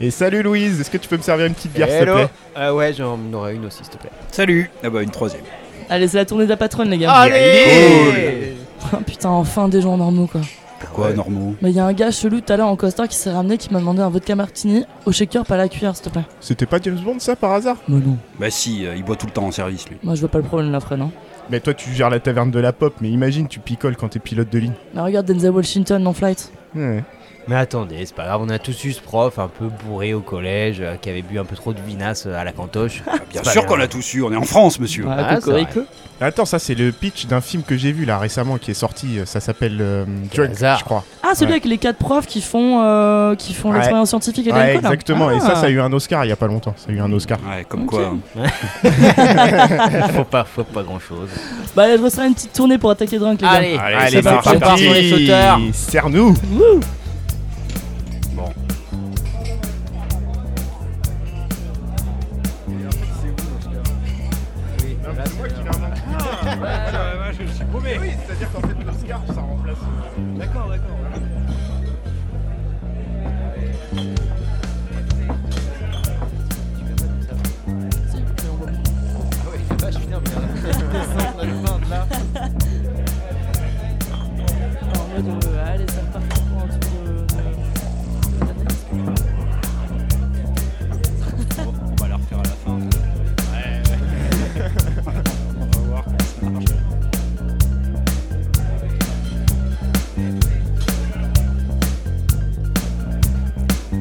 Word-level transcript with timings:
Et 0.00 0.10
salut 0.10 0.42
Louise, 0.42 0.80
est-ce 0.80 0.90
que 0.90 0.98
tu 0.98 1.08
peux 1.08 1.16
me 1.16 1.22
servir 1.22 1.46
une 1.46 1.54
petite 1.54 1.72
bière 1.72 1.88
s'il 1.88 2.00
te 2.00 2.04
plaît 2.04 2.28
Euh, 2.58 2.72
ouais, 2.72 2.92
j'en 2.92 3.18
aurais 3.32 3.54
une 3.54 3.64
aussi, 3.66 3.78
s'il 3.82 3.88
te 3.94 3.96
plaît. 3.98 4.10
Salut 4.30 4.70
Ah 4.84 4.90
bah 4.90 5.02
une 5.02 5.10
troisième. 5.10 5.42
Allez, 5.88 6.08
c'est 6.08 6.18
la 6.18 6.24
tournée 6.26 6.44
de 6.44 6.50
la 6.50 6.56
patronne, 6.56 6.90
les 6.90 6.98
gars. 6.98 7.12
Allez 7.12 8.54
Ah, 8.92 8.98
putain, 9.06 9.30
enfin 9.30 9.68
des 9.68 9.80
gens 9.80 9.96
normaux, 9.96 10.26
quoi. 10.26 10.42
Pourquoi 10.80 11.12
normaux 11.14 11.54
Mais 11.62 11.70
il 11.70 11.76
y 11.76 11.80
a 11.80 11.86
un 11.86 11.92
gars 11.94 12.10
chelou 12.10 12.40
tout 12.42 12.52
à 12.52 12.56
l'heure 12.58 12.68
en 12.68 12.76
costard 12.76 13.08
qui 13.08 13.16
s'est 13.16 13.30
ramené 13.30 13.56
qui 13.56 13.72
m'a 13.72 13.78
demandé 13.80 14.02
un 14.02 14.10
vodka 14.10 14.34
martini 14.36 14.84
au 15.06 15.12
shaker, 15.12 15.46
pas 15.46 15.54
à 15.54 15.58
la 15.58 15.68
cuillère, 15.68 15.96
s'il 15.96 16.04
te 16.04 16.10
plaît. 16.10 16.24
C'était 16.40 16.66
pas 16.66 16.78
James 16.82 17.00
Bond 17.02 17.18
ça 17.18 17.34
par 17.34 17.52
hasard 17.52 17.76
Mais 17.88 17.96
non, 17.96 18.18
Bah 18.38 18.50
si, 18.50 18.86
euh, 18.86 18.94
il 18.94 19.02
boit 19.02 19.16
tout 19.16 19.24
le 19.26 19.32
temps 19.32 19.46
en 19.46 19.50
service 19.52 19.88
lui. 19.88 19.96
moi 20.02 20.14
je 20.14 20.20
vois 20.20 20.28
pas 20.28 20.38
le 20.38 20.44
problème, 20.44 20.70
la 20.72 20.80
frère, 20.80 20.98
non. 20.98 21.10
Mais 21.48 21.60
toi 21.60 21.72
tu 21.72 21.90
gères 21.94 22.10
la 22.10 22.20
taverne 22.20 22.50
de 22.50 22.58
la 22.60 22.74
pop, 22.74 22.94
mais 23.00 23.08
imagine 23.08 23.48
tu 23.48 23.58
picoles 23.58 23.96
quand 23.96 24.08
t'es 24.08 24.18
pilote 24.18 24.50
de 24.52 24.58
ligne. 24.58 24.72
Mais 24.94 25.00
regarde 25.00 25.26
Denzel 25.26 25.50
Washington 25.52 26.02
dans 26.02 26.12
Flight. 26.12 26.52
Ouais. 26.74 27.02
Mais 27.48 27.54
attendez, 27.54 28.04
c'est 28.06 28.14
pas 28.14 28.24
grave, 28.24 28.40
on 28.42 28.48
a 28.48 28.58
tous 28.58 28.84
eu 28.84 28.92
ce 28.92 29.00
prof 29.00 29.38
un 29.38 29.46
peu 29.46 29.66
bourré 29.84 30.14
au 30.14 30.20
collège 30.20 30.78
euh, 30.80 30.96
qui 31.00 31.08
avait 31.10 31.22
bu 31.22 31.38
un 31.38 31.44
peu 31.44 31.54
trop 31.54 31.72
de 31.72 31.80
vinasse 31.80 32.26
euh, 32.26 32.34
à 32.34 32.42
la 32.42 32.50
cantoche. 32.50 33.02
Ah, 33.06 33.12
bien 33.12 33.20
C'est 33.34 33.44
pas 33.44 33.50
sûr 33.50 33.66
qu'on 33.66 33.76
l'a 33.76 33.86
tous 33.86 34.14
eu, 34.14 34.22
on 34.22 34.32
est 34.32 34.36
en 34.36 34.42
France 34.42 34.80
monsieur. 34.80 35.04
Ah, 35.08 35.36
cocorico. 35.36 35.82
Attends, 36.20 36.44
ça 36.44 36.58
c'est 36.58 36.74
le 36.74 36.90
pitch 36.90 37.26
d'un 37.26 37.40
film 37.40 37.62
que 37.62 37.76
j'ai 37.76 37.92
vu 37.92 38.04
là 38.04 38.18
récemment 38.18 38.58
qui 38.58 38.72
est 38.72 38.74
sorti, 38.74 39.18
euh, 39.20 39.26
ça 39.26 39.38
s'appelle 39.38 39.78
euh, 39.80 40.04
Quel 40.32 40.46
Drunk, 40.46 40.56
hasard. 40.56 40.78
je 40.80 40.84
crois. 40.84 41.04
Ah, 41.22 41.34
celui 41.34 41.46
Ouais. 41.46 41.52
avec 41.52 41.66
les 41.66 41.78
quatre 41.78 41.98
profs 41.98 42.26
qui 42.26 42.40
font, 42.40 42.82
euh, 42.82 43.36
qui 43.36 43.54
font 43.54 43.68
Ouais. 43.68 43.76
l'expérience 43.76 44.08
scientifique 44.08 44.46
et 44.48 44.52
Ouais, 44.52 44.58
l'alcool. 44.58 44.82
là. 44.82 44.88
exactement, 44.88 45.30
et 45.30 45.38
ça 45.38 45.52
Ah. 45.52 45.56
ça 45.60 45.66
a 45.66 45.68
eu 45.68 45.78
un 45.80 45.92
Oscar 45.92 46.24
il 46.24 46.28
y 46.28 46.32
a 46.32 46.36
pas 46.36 46.48
longtemps, 46.48 46.74
ça 46.76 46.90
a 46.90 46.92
eu 46.94 47.00
un 47.00 47.12
Oscar. 47.12 47.38
Ouais, 47.48 47.64
comme 47.68 47.84
Ok. 47.84 47.90
quoi. 47.90 48.12
hein. 48.40 48.48
faut 50.16 50.24
pas, 50.24 50.42
faut 50.44 50.64
pas 50.64 50.82
grand 50.82 50.98
chose. 50.98 51.28
Bah, 51.76 51.84
allez, 51.84 51.96
je 51.98 52.02
reçois 52.02 52.26
une 52.26 52.34
petite 52.34 52.52
tournée 52.54 52.78
pour 52.78 52.90
attaquer 52.90 53.18
Drunk, 53.20 53.40
les 53.40 53.46
gars. 53.46 53.52
Allez, 53.52 53.76
Allez, 53.78 54.10
c'est 54.10 54.22
parti, 54.22 54.48
on 54.52 54.58
part 54.58 54.78
sur 54.78 54.92
les 54.92 55.10
sauteurs. 55.10 55.60
Serre-nous. 55.72 56.34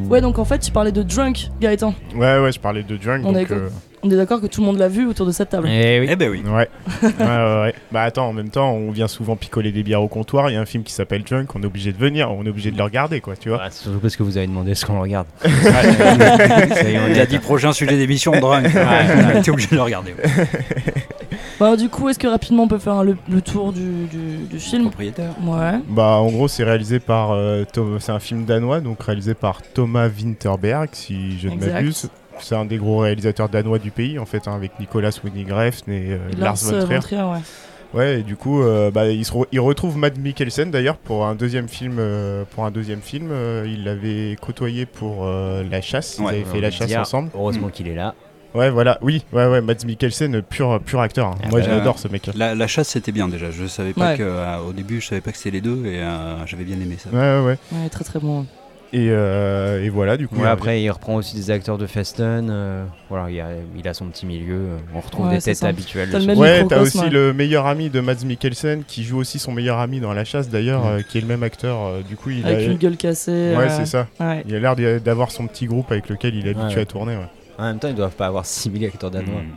Ouais, 0.09 0.22
donc 0.22 0.39
en 0.39 0.45
fait, 0.45 0.59
tu 0.59 0.72
parlais 0.72 0.92
de 0.92 1.03
Drunk, 1.03 1.50
Gaëtan. 1.59 1.94
Ouais, 2.16 2.39
ouais, 2.39 2.52
je 2.52 2.59
parlais 2.59 2.84
de 2.84 2.98
Drunk. 2.98 3.22
On 3.25 3.31
donc, 3.31 3.42
est 3.42 3.52
euh, 3.52 3.70
On 4.03 4.09
est 4.09 4.16
d'accord 4.16 4.39
que 4.39 4.47
tout 4.47 4.62
le 4.62 4.67
monde 4.67 4.78
l'a 4.78 4.88
vu 4.88 5.08
autour 5.08 5.25
de 5.25 5.31
cette 5.31 5.50
table. 5.50 5.67
Eh 5.70 6.00
oui. 6.00 6.08
Eh 6.09 6.16
ben 6.16 6.30
oui. 6.30 6.44
Ouais. 6.45 6.70
ouais, 7.03 7.09
ouais, 7.20 7.62
ouais. 7.62 7.75
Bah 7.92 8.03
attends, 8.03 8.28
en 8.28 8.34
même 8.34 8.50
temps, 8.50 8.72
on 8.72 8.92
vient 8.92 9.08
souvent 9.08 9.36
picoler 9.36 9.72
des 9.72 9.84
bières 9.84 10.02
au 10.02 10.08
comptoir. 10.08 10.50
Il 10.50 10.53
y 10.53 10.58
a 10.58 10.62
un 10.62 10.66
film 10.66 10.84
qui 10.84 10.94
s'appelle 10.94 11.23
Drunk, 11.23 11.56
on 11.56 11.64
est 11.64 11.66
obligé 11.66 11.92
de 11.92 11.97
venir, 11.97 12.31
on 12.31 12.45
est 12.45 12.50
obligé 12.50 12.72
de 12.72 12.78
le 12.78 12.84
regarder, 12.84 13.22
quoi, 13.22 13.36
tu 13.36 13.50
vois. 13.50 13.58
Ouais, 13.59 13.72
surtout 13.72 14.00
parce 14.00 14.16
que 14.16 14.23
vous 14.23 14.38
avez 14.38 14.47
demandé 14.47 14.75
ce 14.75 14.86
qu'on 14.86 15.00
regarde. 15.00 15.28
Ça 15.42 15.50
y 15.50 16.94
est, 16.94 17.00
on 17.00 17.19
a 17.19 17.25
dit 17.25 17.40
prochain 17.40 17.73
sujet 17.73 17.97
d'émission 17.97 18.31
drunk. 18.40 18.66
Ouais, 18.66 19.42
T'es 19.44 19.52
obligé 19.52 19.69
de 19.69 19.75
le 19.75 19.81
regarder. 19.81 20.14
Bah, 21.59 21.75
du 21.78 21.88
coup, 21.89 22.09
est-ce 22.09 22.20
que 22.20 22.28
rapidement 22.28 22.64
on 22.64 22.67
peut 22.67 22.80
faire 22.80 23.03
le, 23.03 23.16
le 23.29 23.41
tour 23.41 23.72
du, 23.72 24.06
du, 24.07 24.46
du 24.50 24.59
film 24.59 24.84
Propriétaire. 24.84 25.31
Ouais. 25.41 25.79
Bah 25.88 26.18
en 26.18 26.29
gros, 26.29 26.47
c'est 26.47 26.63
réalisé 26.63 27.00
par. 27.00 27.31
euh, 27.31 27.63
c'est 28.00 28.12
un 28.12 28.19
film 28.19 28.44
danois, 28.46 28.81
donc 28.81 29.02
réalisé 29.03 29.34
par 29.34 29.62
Thomas 29.62 30.07
Winterberg, 30.09 30.90
si 30.94 31.38
je 31.40 31.47
ne 31.47 31.53
Exact. 31.53 31.74
m'abuse. 31.74 32.09
C'est 32.40 32.56
un 32.56 32.66
des 32.66 32.78
gros 32.78 32.97
réalisateurs 32.97 33.47
danois 33.47 33.79
du 33.79 33.91
pays, 33.91 34.19
en 34.19 34.25
fait, 34.25 34.47
hein, 34.50 34.53
avec 34.56 34.78
Nicolas 34.79 35.12
Winding 35.24 35.52
Refn 35.53 35.90
et 35.91 36.12
euh, 36.12 36.18
Lars 36.38 36.57
von 36.57 36.81
Trier. 36.85 37.00
Trier, 37.00 37.22
ouais. 37.22 37.40
Ouais, 37.94 38.19
et 38.19 38.24
du 38.24 38.35
coup, 38.35 38.62
euh, 38.62 38.91
bah, 38.91 39.08
il, 39.08 39.24
se 39.24 39.31
re- 39.31 39.46
il 39.53 39.62
retrouve 39.62 39.97
Matt 39.97 40.18
Mikkelsen 40.18 40.69
d'ailleurs 40.69 40.97
pour 40.97 41.25
un 41.25 41.34
deuxième 41.35 41.69
film. 41.69 41.96
euh, 42.00 42.44
pour 42.53 42.66
un 42.66 42.72
deuxième 42.72 43.00
film, 43.00 43.29
euh, 43.31 43.63
il 43.66 43.85
l'avait 43.85 44.35
côtoyé 44.41 44.85
pour 44.85 45.19
euh, 45.25 45.63
La 45.72 45.79
Chasse. 45.79 46.18
Ils 46.19 46.25
Ouais, 46.25 46.29
avaient 46.31 46.44
fait 46.44 46.59
La 46.59 46.69
dire, 46.72 46.79
Chasse 46.90 46.97
ensemble. 46.97 47.29
Heureusement 47.34 47.69
qu'il 47.69 47.88
est 47.88 47.96
là. 47.96 48.13
Ouais, 48.55 48.69
voilà. 48.69 48.97
Oui, 49.01 49.23
ouais, 49.33 49.45
ouais. 49.47 49.61
Matt 49.61 49.85
Mikkelsen, 49.85 50.41
pur, 50.41 50.79
pur 50.83 51.01
acteur. 51.01 51.27
hein. 51.27 51.35
Ah 51.43 51.47
Moi, 51.49 51.59
bah, 51.59 51.66
j'adore 51.69 51.99
ce 51.99 52.07
mec-là. 52.07 52.33
La, 52.35 52.55
la 52.55 52.67
chasse 52.67 52.88
c'était 52.89 53.11
bien 53.11 53.27
déjà. 53.27 53.51
Je 53.51 53.66
savais 53.67 53.93
pas 53.93 54.11
Ouais. 54.11 54.17
que 54.17 54.23
euh, 54.23 54.57
au 54.67 54.73
début 54.73 55.01
je 55.01 55.07
savais 55.07 55.21
pas 55.21 55.31
que 55.31 55.38
c'était 55.38 55.51
les 55.51 55.61
deux 55.61 55.85
et 55.85 55.99
euh, 55.99 56.45
j'avais 56.45 56.63
bien 56.63 56.75
aimé 56.75 56.95
ça. 56.97 57.09
Ouais, 57.11 57.19
ouais, 57.41 57.45
ouais. 57.45 57.57
Ouais, 57.83 57.89
très 57.89 58.03
très 58.03 58.19
bon. 58.19 58.45
Et, 58.93 59.07
euh, 59.09 59.83
et 59.83 59.89
voilà, 59.89 60.16
du 60.16 60.29
coup. 60.29 60.38
Ouais, 60.38 60.45
euh, 60.47 60.51
après, 60.51 60.81
il 60.81 60.89
reprend 60.89 61.16
aussi 61.16 61.35
des 61.35 61.51
acteurs 61.51 61.77
de 61.77 61.85
Festen. 61.85 62.47
euh, 62.49 62.85
voilà, 63.09 63.29
il 63.29 63.41
a, 63.41 63.47
il 63.77 63.85
a 63.89 63.93
son 63.93 64.05
petit 64.05 64.25
milieu. 64.25 64.55
euh, 64.55 64.77
On 64.93 65.01
retrouve 65.01 65.25
Ouais, 65.27 65.35
des 65.37 65.41
têtes 65.41 65.57
ça. 65.57 65.67
habituelles. 65.67 66.07
T'as. 66.11 66.19
Ouais, 66.35 66.63
t'as 66.66 66.79
aussi 66.79 67.09
le 67.09 67.33
meilleur 67.33 67.66
ami 67.66 67.89
de 67.89 67.99
Mads 67.99 68.23
Mikkelsen 68.25 68.83
qui 68.85 69.03
joue 69.03 69.17
aussi 69.17 69.37
son 69.37 69.51
meilleur 69.51 69.79
ami 69.79 69.99
dans 69.99 70.13
La 70.13 70.23
Chasse 70.23 70.47
d'ailleurs, 70.49 70.85
euh, 70.85 71.01
qui 71.01 71.17
est 71.17 71.22
le 71.22 71.27
même 71.27 71.43
acteur. 71.43 71.77
euh, 71.81 72.01
du 72.07 72.16
coup, 72.16 72.29
il 72.29 72.45
Avec 72.45 72.59
a. 72.59 72.72
une 72.72 72.77
gueule 72.77 72.95
cassée. 72.95 73.53
Ouais, 73.57 73.66
euh, 73.66 73.69
c'est 73.69 73.85
ça. 73.87 74.07
Ouais. 74.22 74.43
Il 74.47 74.55
a 74.55 74.59
l'air 74.59 74.75
d'avoir 75.01 75.31
son 75.31 75.45
petit 75.47 75.66
groupe 75.66 75.91
avec 75.91 76.07
lequel 76.07 76.33
il 76.35 76.47
est 76.47 76.51
habitué 76.51 76.77
Ouais. 76.77 76.81
à 76.83 76.85
tourner. 76.85 77.17
En 77.57 77.63
même 77.63 77.79
temps, 77.79 77.88
ils 77.88 77.95
doivent 77.95 78.16
pas 78.16 78.27
avoir 78.27 78.45
6000 78.45 78.85
acteurs 78.85 79.11
danois. 79.11 79.41
Mm. 79.41 79.55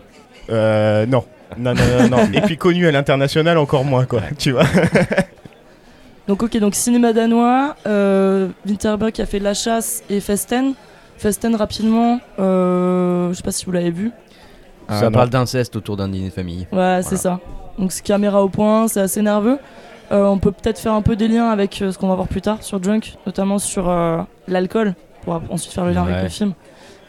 Euh, 0.51 1.07
non. 1.07 1.25
Non, 1.57 1.75
non, 1.75 1.83
non, 2.03 2.09
non. 2.19 2.29
Et 2.33 2.41
puis 2.43 2.57
connu 2.57 2.87
à 2.87 2.93
l'international 2.93 3.59
encore 3.59 3.85
moins, 3.85 4.05
quoi. 4.05 4.23
Tu 4.39 4.53
vois. 4.53 4.65
Donc 6.29 6.43
ok, 6.43 6.59
donc 6.59 6.75
cinéma 6.75 7.15
danois, 7.15 7.75
euh, 7.87 8.49
Winterberg 8.67 9.13
qui 9.13 9.23
a 9.23 9.27
fait 9.27 9.39
La 9.39 9.55
Chasse 9.55 10.03
et 10.11 10.21
Festen. 10.21 10.75
Festen 11.17 11.55
rapidement, 11.57 12.21
euh, 12.39 13.31
je 13.31 13.37
sais 13.39 13.43
pas 13.43 13.51
si 13.51 13.65
vous 13.65 13.73
l'avez 13.73 13.91
vu. 13.91 14.11
Ah, 14.89 15.01
Ça 15.01 15.11
parle 15.11 15.31
d'inceste 15.31 15.75
autour 15.77 15.97
d'un 15.97 16.07
dîner 16.09 16.29
de 16.29 16.35
famille. 16.35 16.67
Ouais, 16.71 17.01
c'est 17.03 17.17
ça. 17.17 17.41
Donc 17.79 17.93
c'est 17.93 18.05
caméra 18.05 18.43
au 18.45 18.51
point, 18.51 18.89
c'est 18.89 19.01
assez 19.01 19.23
nerveux. 19.23 19.59
Euh, 20.13 20.27
on 20.27 20.39
peut 20.39 20.53
peut-être 20.53 20.79
faire 20.79 20.93
un 20.93 21.01
peu 21.01 21.17
des 21.17 21.29
liens 21.29 21.49
avec 21.49 21.81
euh, 21.81 21.93
ce 21.93 21.99
qu'on 21.99 22.09
va 22.09 22.15
voir 22.15 22.29
plus 22.29 22.43
tard 22.43 22.63
sur 22.63 22.79
Drunk, 22.79 23.15
notamment 23.25 23.59
sur 23.59 23.89
euh, 23.89 24.19
l'alcool, 24.49 24.95
pour 25.25 25.41
ensuite 25.49 25.73
faire 25.73 25.87
le 25.87 25.93
lien 25.93 26.05
Ouais. 26.05 26.11
avec 26.13 26.25
le 26.25 26.29
film. 26.29 26.53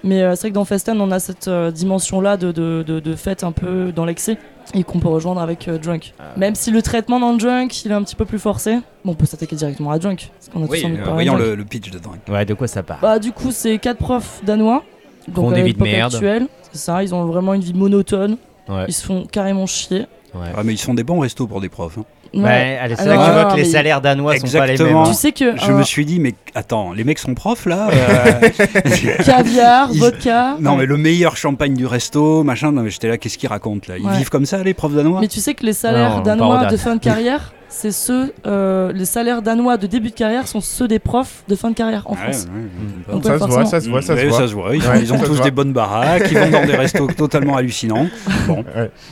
Mais 0.03 0.21
euh, 0.21 0.35
c'est 0.35 0.41
vrai 0.41 0.49
que 0.51 0.55
dans 0.55 0.65
Festen, 0.65 0.99
on 1.01 1.11
a 1.11 1.19
cette 1.19 1.47
euh, 1.47 1.71
dimension-là 1.71 2.37
de, 2.37 2.51
de, 2.51 2.83
de, 2.87 2.99
de 2.99 3.15
fête 3.15 3.43
un 3.43 3.51
peu 3.51 3.91
dans 3.91 4.05
l'excès 4.05 4.37
et 4.73 4.83
qu'on 4.83 4.99
peut 4.99 5.07
rejoindre 5.09 5.41
avec 5.41 5.67
euh, 5.67 5.77
Drunk. 5.77 6.13
Ah. 6.19 6.23
Même 6.37 6.55
si 6.55 6.71
le 6.71 6.81
traitement 6.81 7.19
dans 7.19 7.33
Drunk, 7.33 7.83
il 7.85 7.91
est 7.91 7.95
un 7.95 8.03
petit 8.03 8.15
peu 8.15 8.25
plus 8.25 8.39
forcé, 8.39 8.75
bon, 9.03 9.11
on 9.11 9.15
peut 9.15 9.25
s'attaquer 9.25 9.55
directement 9.55 9.91
à 9.91 9.99
Drunk. 9.99 10.31
Parce 10.37 10.49
qu'on 10.49 10.63
a 10.63 10.67
Oui, 10.67 10.79
tous 10.81 10.85
envie 10.87 10.97
de 10.97 11.01
euh, 11.01 11.11
voyons 11.13 11.35
le, 11.35 11.55
le 11.55 11.65
pitch 11.65 11.89
de 11.91 11.99
drunk. 11.99 12.19
Ouais, 12.29 12.45
de 12.45 12.53
quoi 12.53 12.67
ça 12.67 12.83
parle 12.83 13.01
Bah 13.01 13.19
du 13.19 13.31
coup 13.31 13.51
c'est 13.51 13.77
quatre 13.79 13.97
profs 13.97 14.41
danois. 14.45 14.83
À 15.27 15.31
des 15.31 15.41
vies 15.41 15.53
de 15.61 15.65
l'époque 15.79 15.87
merde. 15.87 16.13
actuelle. 16.13 16.47
C'est 16.71 16.77
ça, 16.79 17.03
ils 17.03 17.13
ont 17.13 17.25
vraiment 17.25 17.53
une 17.53 17.61
vie 17.61 17.73
monotone. 17.73 18.37
Ouais. 18.67 18.85
Ils 18.87 18.93
se 18.93 19.05
font 19.05 19.25
carrément 19.25 19.65
chier. 19.65 20.05
ouais. 20.33 20.47
Ah 20.55 20.61
mais 20.63 20.73
ils 20.73 20.77
sont 20.77 20.93
des 20.93 21.03
bons 21.03 21.19
restos 21.19 21.47
pour 21.47 21.59
des 21.61 21.69
profs. 21.69 21.97
hein. 21.97 22.05
Ouais, 22.33 22.77
allez, 22.81 22.95
c'est 22.95 23.05
là 23.05 23.17
que 23.17 23.25
tu 23.25 23.31
vois 23.31 23.45
que 23.45 23.55
les 23.55 23.63
mais- 23.63 23.69
salaires 23.69 24.01
danois 24.01 24.37
sont 24.37 24.47
pas 24.47 24.47
les 24.47 24.59
mêmes. 24.59 24.71
Exactement. 24.71 25.03
Tu 25.07 25.13
sais 25.13 25.31
que 25.31 25.57
Je 25.57 25.71
me 25.71 25.83
suis 25.83 26.05
dit 26.05 26.19
mais 26.19 26.33
attends, 26.55 26.93
les 26.93 27.03
mecs 27.03 27.19
sont 27.19 27.33
profs 27.33 27.65
là. 27.65 27.89
euh, 27.91 28.49
caviar, 29.25 29.89
Ils- 29.91 29.99
vodka. 29.99 30.55
Non 30.59 30.71
ouais. 30.71 30.77
mais 30.79 30.85
le 30.85 30.97
meilleur 30.97 31.37
champagne 31.37 31.73
du 31.73 31.85
resto, 31.85 32.43
machin. 32.43 32.71
Non 32.71 32.81
mais 32.83 32.89
j'étais 32.89 33.07
là, 33.07 33.17
qu'est-ce 33.17 33.37
qu'ils 33.37 33.49
racontent 33.49 33.85
là? 33.87 33.97
Ils 33.97 34.05
Ouais. 34.05 34.17
vivent 34.17 34.29
comme 34.29 34.45
ça 34.45 34.61
les 34.63 34.73
profs 34.73 34.93
danois? 34.93 35.21
Mais 35.21 35.27
tu 35.27 35.39
sais 35.39 35.53
que 35.53 35.65
les 35.65 35.73
salaires 35.73 36.17
Non, 36.17 36.21
danois 36.21 36.65
de 36.65 36.77
fin 36.77 36.95
de 36.95 37.01
carrière, 37.01 37.53
c'est 37.71 37.91
ceux, 37.91 38.33
euh, 38.47 38.91
les 38.91 39.05
salaires 39.05 39.41
danois 39.43 39.77
de 39.77 39.85
début 39.87 40.09
de 40.09 40.15
carrière 40.15 40.47
sont 40.47 40.59
ceux 40.59 40.87
des 40.87 40.97
profs 40.99 41.43
de 41.47 41.55
fin 41.55 41.69
de 41.69 41.75
carrière 41.75 42.03
en 42.07 42.13
Ouais, 42.13 42.17
France. 42.17 42.47
ouais, 42.53 43.13
Donc, 43.13 43.23
ouais, 43.23 43.29
ça, 43.29 43.33
se 43.33 43.37
voit, 43.37 43.47
forcément. 43.47 43.65
ça 43.69 43.79
se 43.81 43.89
voit, 43.89 44.01
ça 44.01 44.15
se 44.17 44.25
voit. 44.27 44.47
se 44.47 44.53
voit. 44.53 44.75
Ils, 44.75 44.81
Ouais, 44.87 45.01
ils 45.01 45.13
ont 45.13 45.17
ça 45.17 45.23
se 45.23 45.27
tous 45.29 45.35
voit. 45.35 45.45
des 45.45 45.51
bonnes 45.51 45.71
baraques, 45.71 46.27
ils 46.31 46.37
vont 46.37 46.49
dans 46.49 46.65
des 46.65 46.75
restos 46.75 47.07
totalement 47.15 47.55
hallucinants. 47.55 48.07
Bon, 48.47 48.65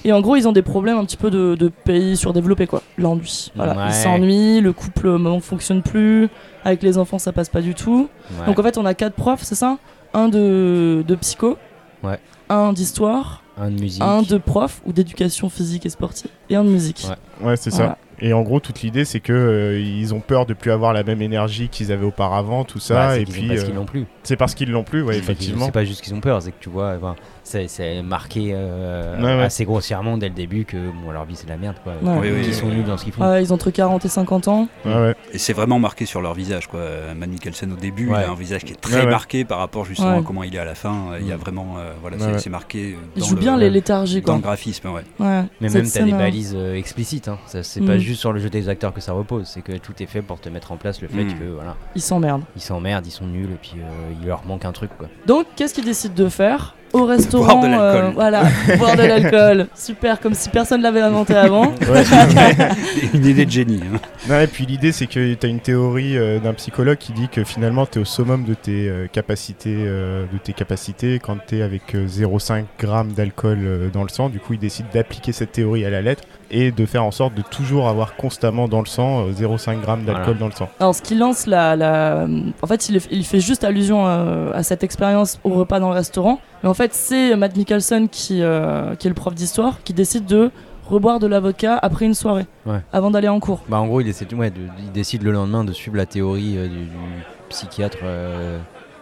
Et 0.04 0.12
en 0.12 0.22
gros, 0.22 0.36
ils 0.36 0.48
ont 0.48 0.52
des 0.52 0.64
problèmes 0.64 0.98
un 0.98 1.06
petit 1.06 1.18
peu 1.18 1.30
de, 1.30 1.56
de 1.56 1.70
pays 1.70 2.18
surdéveloppés, 2.18 2.68
quoi. 2.68 2.82
L'ennui. 2.98 3.52
Voilà. 3.56 3.74
Ouais. 3.78 3.84
Ils 3.90 3.94
s'ennuient, 3.94 4.62
le 4.62 4.74
couple 4.74 5.18
ne 5.18 5.40
fonctionne 5.40 5.84
plus, 5.84 6.28
avec 6.66 6.82
les 6.84 6.98
enfants 6.98 7.20
ça 7.20 7.32
passe 7.32 7.50
pas 7.50 7.62
du 7.62 7.76
tout. 7.76 8.10
Ouais. 8.40 8.46
Donc 8.48 8.58
en 8.60 8.64
fait, 8.64 8.78
on 8.78 8.86
a 8.86 8.94
quatre 8.96 9.14
profs, 9.16 9.44
c'est 9.44 9.56
ça? 9.56 9.78
Un 10.14 10.30
de, 10.30 11.04
de 11.08 11.16
psycho, 11.16 11.58
Ouais. 12.04 12.20
un 12.50 12.74
d'histoire, 12.74 13.44
un 13.60 13.70
de 13.70 13.80
musique. 13.80 14.02
un 14.02 14.22
de 14.24 14.38
prof 14.38 14.82
ou 14.86 14.94
d'éducation 14.94 15.50
physique 15.50 15.86
et 15.86 15.90
sportive, 15.90 16.32
et 16.50 16.56
un 16.56 16.64
de 16.64 16.70
musique. 16.70 17.06
Ouais. 17.42 17.48
Ouais, 17.50 17.56
c'est 17.58 17.70
Voilà. 17.72 17.90
ça. 17.92 17.98
Et 18.20 18.34
en 18.34 18.42
gros, 18.42 18.60
toute 18.60 18.82
l'idée, 18.82 19.06
c'est 19.06 19.20
que 19.20 19.32
euh, 19.34 19.80
ils 19.80 20.14
ont 20.14 20.20
peur 20.22 20.46
de 20.46 20.54
plus 20.54 20.72
avoir 20.72 20.92
la 20.94 21.04
même 21.04 21.22
énergie 21.22 21.70
qu'ils 21.70 21.92
avaient 21.92 22.06
auparavant, 22.06 22.64
tout 22.64 22.80
ça. 22.80 22.94
Bah, 22.96 23.14
c'est 23.14 23.22
et 23.22 23.26
puis, 23.26 23.48
parce 23.48 23.62
euh, 23.62 23.66
qu'ils 23.66 23.76
l'ont 23.76 23.86
plus. 23.86 24.06
c'est 24.24 24.36
parce 24.36 24.56
qu'ils 24.56 24.72
l'ont 24.72 24.84
plus, 24.84 25.02
ouais, 25.04 25.14
C'est 25.16 25.20
pas 25.20 25.26
qu'ils- 25.26 25.34
effectivement. 25.34 25.66
C'est 25.66 25.72
pas 25.72 25.86
juste 25.86 26.02
qu'ils 26.02 26.14
ont 26.16 26.20
peur, 26.22 26.42
c'est 26.42 26.52
que 26.52 26.60
tu 26.60 26.70
vois, 26.70 26.96
enfin, 26.98 27.16
c'est 27.44 27.68
c'est 27.68 28.02
marqué 28.02 28.52
euh, 28.54 29.18
Ouais, 29.18 29.24
ouais. 29.38 29.44
assez 29.44 29.66
grossièrement 29.66 30.18
dès 30.18 30.30
le 30.30 30.34
début 30.36 30.66
que 30.66 30.78
bon, 30.78 31.12
leur 31.12 31.26
vie 31.26 31.36
c'est 31.36 31.46
de 31.46 31.52
la 31.52 31.58
merde 31.58 31.78
quoi. 31.84 31.94
Ouais. 32.02 32.18
Oui, 32.20 32.28
oui, 32.34 32.42
Qu'ils 32.42 32.50
oui, 32.50 32.54
sont 32.56 32.68
nuls 32.70 32.84
dans 32.84 32.98
ce 32.98 33.04
qu'ils 33.04 33.14
font. 33.14 33.24
Ouais, 33.30 33.42
ils 33.44 33.52
ont 33.52 33.56
entre 33.56 33.70
40 33.72 34.04
et 34.06 34.10
50 34.10 34.48
ans. 34.48 34.68
Ouais, 34.86 34.94
ouais. 34.96 35.16
Et 35.32 35.38
c'est 35.38 35.54
vraiment 35.54 35.80
marqué 35.80 36.06
sur 36.06 36.22
leur 36.22 36.34
visage, 36.34 36.68
quoi. 36.68 36.82
Matt 37.16 37.30
Mikkelsen 37.30 37.72
au 37.72 37.76
début, 37.76 38.10
Ouais. 38.10 38.20
il 38.22 38.26
a 38.26 38.32
un 38.32 38.36
visage 38.36 38.64
qui 38.66 38.74
est 38.74 38.82
très 38.82 38.96
Ouais, 38.96 39.06
ouais. 39.06 39.12
marqué 39.12 39.46
par 39.46 39.60
rapport 39.60 39.86
justement 39.86 40.14
Ouais. 40.14 40.20
à 40.20 40.24
comment 40.24 40.44
il 40.44 40.56
est 40.56 40.60
à 40.60 40.66
la 40.66 40.76
fin. 40.76 41.12
Il 41.22 41.28
y 41.28 41.32
a 41.32 41.36
Mm. 41.36 41.40
vraiment, 41.40 41.76
euh, 41.78 41.94
voilà, 42.02 42.18
Ouais, 42.18 42.24
c'est 42.40 42.46
ouais. 42.46 42.52
marqué. 42.52 42.98
Ils 43.16 43.24
jouent 43.24 43.36
le- 43.36 43.42
bien 43.42 43.58
les 43.58 43.70
léthargies, 43.70 44.22
dans 44.22 44.26
quoi. 44.26 44.36
le 44.36 44.42
graphisme, 44.42 44.88
ouais. 44.90 45.04
Ouais. 45.20 45.44
Mais 45.62 45.70
même 45.70 45.90
t'as 45.90 46.04
des 46.04 46.14
euh, 46.14 46.18
balises 46.18 46.56
explicites, 46.76 47.28
hein. 47.28 47.38
Ça, 47.46 47.64
c'est 47.64 47.82
Mm. 47.82 47.86
pas 47.86 47.98
juste 48.08 48.22
sur 48.22 48.34
le 48.34 48.40
jeu 48.40 48.50
des 48.50 48.70
acteurs 48.70 48.94
que 48.94 49.02
ça 49.02 49.12
repose, 49.14 49.48
c'est 49.48 49.62
que 49.62 49.74
tout 49.74 49.94
est 50.02 50.06
fait 50.08 50.22
pour 50.22 50.40
te 50.40 50.50
mettre 50.50 50.72
en 50.72 50.78
place 50.78 51.02
le 51.02 51.08
fait 51.08 51.24
Mm. 51.26 51.40
que 51.40 51.44
voilà, 51.46 51.76
Ils 51.96 52.02
s'emmerdent. 52.02 52.44
ils 52.56 52.62
s'emmerdent, 52.62 53.06
ils 53.06 53.12
sont 53.12 53.28
nuls 53.28 53.50
et 53.52 53.58
puis 53.62 53.76
euh, 53.78 54.14
il 54.22 54.28
leur 54.28 54.46
manque 54.46 54.66
un 54.66 54.72
truc 54.72 54.90
quoi. 54.98 55.08
Donc, 55.26 55.46
qu'est-ce 55.56 55.74
qu'ils 55.74 55.86
décident 55.86 56.16
de 56.16 56.30
faire? 56.30 56.74
Au 57.02 57.06
restaurant. 57.06 57.60
Boire 57.60 57.62
de 57.62 57.68
l'alcool. 57.68 58.04
euh, 58.06 58.12
voilà, 58.14 58.44
boire 58.78 58.96
de 58.96 59.04
l'alcool. 59.04 59.68
Super, 59.76 60.20
comme 60.20 60.34
si 60.34 60.50
personne 60.50 60.82
l'avait 60.82 61.02
inventé 61.02 61.36
avant. 61.36 61.66
Ouais, 61.90 62.04
Une 63.14 63.26
idée 63.26 63.46
de 63.46 63.52
génie. 63.52 63.82
hein. 63.94 64.00
Non, 64.30 64.40
et 64.40 64.48
puis 64.48 64.66
l'idée, 64.66 64.92
c'est 64.92 65.08
que 65.08 65.34
tu 65.34 65.46
as 65.46 65.50
une 65.50 65.60
théorie 65.60 66.18
euh, 66.18 66.40
d'un 66.40 66.54
psychologue 66.54 66.98
qui 66.98 67.14
dit 67.14 67.30
que 67.30 67.44
finalement, 67.44 67.86
tu 67.86 68.00
es 68.00 68.02
au 68.02 68.06
summum 68.06 68.44
de 68.44 68.54
tes, 68.54 68.90
euh, 68.90 69.08
capacités, 69.08 69.76
euh, 69.78 70.26
de 70.32 70.38
tes 70.38 70.54
capacités 70.54 71.20
quand 71.20 71.38
tu 71.48 71.60
es 71.60 71.62
avec 71.62 71.96
euh, 71.96 72.08
0,5 72.08 72.64
g 72.82 72.88
d'alcool 73.16 73.60
euh, 73.62 73.90
dans 73.92 74.04
le 74.04 74.10
sang. 74.10 74.30
Du 74.30 74.40
coup, 74.40 74.54
il 74.54 74.60
décide 74.60 74.86
d'appliquer 74.94 75.32
cette 75.32 75.52
théorie 75.54 75.86
à 75.86 75.90
la 75.90 76.02
lettre 76.02 76.24
et 76.50 76.72
de 76.72 76.86
faire 76.86 77.04
en 77.04 77.12
sorte 77.12 77.34
de 77.36 77.42
toujours 77.42 77.88
avoir 77.90 78.16
constamment 78.16 78.68
dans 78.68 78.80
le 78.80 78.86
sang 78.86 79.28
euh, 79.28 79.32
0,5 79.32 79.72
g 79.72 79.78
d'alcool 79.86 80.06
Voilà. 80.06 80.34
dans 80.40 80.46
le 80.48 80.52
sang. 80.54 80.70
Alors, 80.80 80.96
ce 80.96 81.02
qui 81.02 81.16
lance 81.16 81.46
la. 81.48 81.76
la- 81.76 82.28
En 82.62 82.68
fait, 82.68 82.90
il, 82.90 83.00
il 83.12 83.26
fait 83.26 83.40
juste 83.40 83.64
allusion 83.64 84.06
à 84.06 84.64
cette 84.64 84.84
expérience 84.84 85.40
au 85.44 85.50
repas 85.50 85.80
dans 85.80 85.90
le 85.90 85.96
restaurant. 85.96 86.40
Mais 86.64 86.70
en 86.70 86.74
fait, 86.74 86.87
c'est 86.94 87.36
Matt 87.36 87.56
Mikkelsen 87.56 88.10
qui, 88.10 88.42
euh, 88.42 88.96
qui 88.96 89.08
est 89.08 89.10
le 89.10 89.16
prof 89.16 89.34
d'histoire 89.36 89.80
qui 89.84 89.94
décide 89.94 90.26
de 90.26 90.52
reboire 90.88 91.20
de 91.20 91.28
la 91.28 91.40
vodka 91.40 91.78
après 91.82 92.06
une 92.06 92.14
soirée. 92.14 92.46
Ouais. 92.66 92.80
Avant 92.94 93.12
d'aller 93.12 93.28
en 93.28 93.40
cours. 93.40 93.62
Bah 93.68 93.78
en 93.80 93.88
gros 93.88 94.02
il 94.02 94.06
décide, 94.06 94.34
ouais, 94.34 94.50
de- 94.52 94.62
il 94.80 94.92
décide 94.92 95.24
le 95.24 95.32
lendemain 95.32 95.64
de 95.64 95.74
suivre 95.74 95.98
la 95.98 96.06
théorie 96.06 96.58
euh, 96.58 96.68
du, 96.68 96.76
du 96.86 96.90
psychiatre 97.50 97.98
euh, 98.04 98.58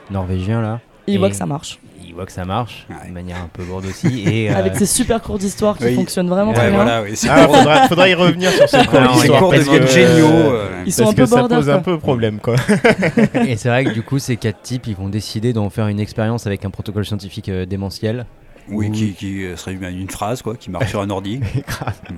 norvégien 0.10 0.62
là. 0.62 0.80
Et 1.08 1.14
il 1.14 1.20
voit 1.20 1.30
que 1.30 1.36
ça 1.36 1.46
marche. 1.46 1.80
Il 2.16 2.20
voit 2.20 2.26
que 2.26 2.32
ça 2.32 2.46
marche 2.46 2.86
Ouais. 2.90 3.10
de 3.10 3.14
manière 3.14 3.36
un 3.36 3.50
peu 3.52 3.66
lourde 3.66 3.86
aussi 3.88 4.24
et 4.26 4.50
euh, 4.50 4.56
Avec 4.58 4.78
ses 4.78 4.86
super 4.86 5.22
cours 5.22 5.38
d'histoire 5.38 5.78
qui 5.78 5.84
Oui. 5.84 5.96
fonctionnent 5.96 6.30
vraiment 6.30 6.52
Ouais, 6.52 6.58
très 6.58 6.72
bien. 6.72 7.04
c'est 7.14 7.28
Ah, 7.30 7.46
faudra, 7.46 7.88
faudra 7.90 8.08
y 8.08 8.14
revenir 8.14 8.52
sur 8.52 8.60
cours 8.62 8.70
Ces 8.70 8.78
d'histoire. 9.20 9.40
cours 9.42 9.50
parce 9.52 9.66
deviennent 9.66 9.82
que- 9.84 9.88
géniaux. 9.92 10.28
euh, 10.30 10.84
Ils 10.86 10.94
sont 10.94 11.04
Parce 11.04 11.12
un 11.12 11.16
peu 11.18 11.24
que 11.24 11.30
ça 11.30 11.48
pose 11.50 11.70
un 11.70 11.80
peu 11.82 12.00
problème, 12.00 12.40
quoi. 12.40 12.56
et 13.46 13.58
c'est 13.58 13.68
vrai 13.68 13.84
que 13.84 13.90
du 13.90 14.02
coup 14.02 14.18
ces 14.18 14.38
quatre 14.38 14.62
types 14.62 14.88
ils 14.88 14.96
vont 14.96 15.10
décider 15.10 15.52
d'en 15.52 15.70
faire 15.70 15.88
une 15.88 16.00
expérience 16.00 16.48
avec 16.48 16.64
un 16.64 16.70
protocole 16.70 17.06
scientifique 17.06 17.50
euh, 17.50 17.66
démentiel 17.66 18.26
Oui, 18.70 18.92
qui, 18.92 19.14
qui 19.14 19.44
euh, 19.46 19.56
se 19.56 19.66
résume 19.66 19.84
à 19.84 19.90
une 19.90 20.10
phrase, 20.10 20.42
quoi, 20.42 20.56
qui 20.56 20.72
marche 20.72 20.90
sur 20.90 21.02
un 21.02 21.10
ordi. 21.10 21.40
Mm. 22.10 22.18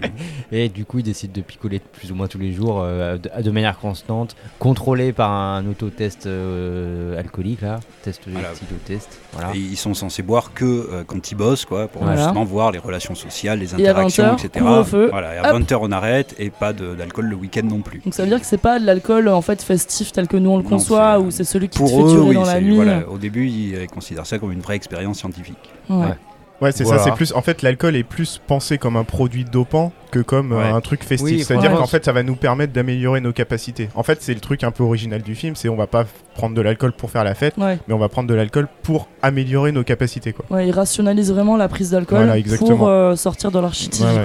et 0.52 0.70
du 0.70 0.86
coup 0.86 1.00
ils 1.00 1.04
décident 1.04 1.34
de 1.34 1.42
picoler 1.42 1.80
plus 1.80 2.12
ou 2.12 2.16
moins 2.16 2.28
tous 2.28 2.38
les 2.38 2.52
jours 2.52 2.82
euh, 2.82 3.18
de, 3.18 3.30
de 3.42 3.52
manière 3.52 3.78
constante 3.80 4.36
contrôlé 4.60 5.14
par 5.14 5.32
un 5.32 5.66
autotest 5.66 6.26
euh, 6.26 7.18
alcoolique 7.18 7.62
là 7.62 7.80
test 8.04 8.22
Voilà. 8.28 8.50
test 8.86 9.20
voilà 9.34 9.52
Et 9.56 9.60
ils 9.60 9.78
sont 9.78 9.94
censés 9.94 10.24
boire 10.24 10.54
que 10.54 10.66
euh, 10.66 11.04
quand 11.06 11.32
ils 11.32 11.36
bossent, 11.36 11.66
quoi, 11.66 11.88
pour 11.88 12.04
Voilà. 12.04 12.18
justement 12.18 12.44
voir 12.44 12.72
les 12.72 12.80
relations 12.80 13.16
sociales, 13.16 13.60
les 13.60 13.72
Et 13.72 13.88
à 13.88 13.92
interactions, 13.92 14.24
20 14.24 14.30
heures, 14.30 14.46
etc. 14.46 14.66
Voilà, 15.12 15.36
et 15.36 15.38
à 15.38 15.54
Hop. 15.54 15.62
20h 15.62 15.78
on 15.82 15.92
arrête 15.92 16.36
et 16.38 16.50
pas 16.50 16.74
d'alcool 16.74 17.26
le 17.26 17.36
week-end 17.36 17.64
non 17.66 17.82
plus. 17.82 18.00
Donc 18.00 18.14
ça 18.14 18.24
veut 18.24 18.30
dire 18.30 18.40
que 18.40 18.46
c'est 18.46 18.58
pas 18.58 18.80
de 18.80 18.86
l'alcool 18.86 19.28
en 19.30 19.42
fait 19.42 19.62
festif 19.62 20.12
tel 20.12 20.28
que 20.28 20.38
nous 20.38 20.50
on 20.50 20.58
le 20.58 20.64
Non, 20.64 20.70
conçoit 20.70 21.20
ou 21.20 21.32
c'est 21.32 21.44
celui 21.44 21.70
qui 21.70 21.78
te 21.80 21.84
Pour 21.84 21.90
fait 21.90 22.04
eux, 22.04 22.10
durer 22.16 22.28
oui, 22.30 22.36
dans 22.36 22.46
la 22.46 22.62
nuit. 22.62 22.76
voilà, 22.76 23.08
au 23.10 23.18
début 23.18 23.48
ils 23.48 23.88
considèrent 23.88 24.26
ça 24.26 24.38
comme 24.40 24.52
une 24.52 24.62
vraie 24.62 24.76
expérience 24.76 25.18
scientifique. 25.20 25.58
Ouais. 25.90 25.96
Ouais. 25.98 26.18
Ouais, 26.60 26.72
c'est 26.72 26.84
Voilà. 26.84 27.00
ça. 27.00 27.06
C'est 27.10 27.16
plus. 27.16 27.34
En 27.34 27.42
fait, 27.42 27.62
l'alcool 27.62 27.96
est 27.96 28.04
plus 28.04 28.42
pensé 28.48 28.78
comme 28.80 28.96
un 28.98 29.04
produit 29.04 29.46
dopant 29.46 29.92
que 30.12 30.20
comme 30.20 30.54
euh, 30.54 30.58
Ouais. 30.58 30.70
un 30.70 30.82
truc 30.82 31.04
festif. 31.04 31.38
Oui, 31.38 31.44
C'est-à-dire 31.44 31.72
qu'en 31.76 31.86
fait, 31.86 32.04
ça 32.04 32.12
va 32.14 32.24
nous 32.24 32.36
permettre 32.36 32.74
d'améliorer 32.74 33.22
nos 33.22 33.32
capacités. 33.32 33.90
En 33.94 34.02
fait, 34.02 34.22
c'est 34.24 34.34
le 34.34 34.40
truc 34.40 34.64
un 34.64 34.72
peu 34.72 34.84
original 34.84 35.22
du 35.22 35.36
film. 35.36 35.56
C'est 35.56 35.70
on 35.70 35.76
va 35.76 35.86
pas 35.86 36.06
prendre 36.34 36.56
de 36.56 36.62
l'alcool 36.62 36.94
pour 36.94 37.12
faire 37.12 37.24
la 37.24 37.36
fête, 37.36 37.56
Ouais. 37.58 37.78
mais 37.88 37.94
on 37.94 38.00
va 38.00 38.10
prendre 38.10 38.28
de 38.28 38.34
l'alcool 38.34 38.68
pour 38.82 39.08
améliorer 39.22 39.72
nos 39.72 39.84
capacités, 39.84 40.34
quoi. 40.34 40.46
Ouais, 40.50 40.68
ils 40.68 40.72
rationalisent 40.72 41.32
vraiment 41.32 41.58
la 41.58 41.68
prise 41.68 41.92
d'alcool 41.92 42.26
Voilà, 42.26 42.58
pour 42.58 42.88
euh, 42.88 43.16
sortir 43.16 43.52
de 43.52 43.62
shitty 43.72 44.04
Ouais. 44.04 44.24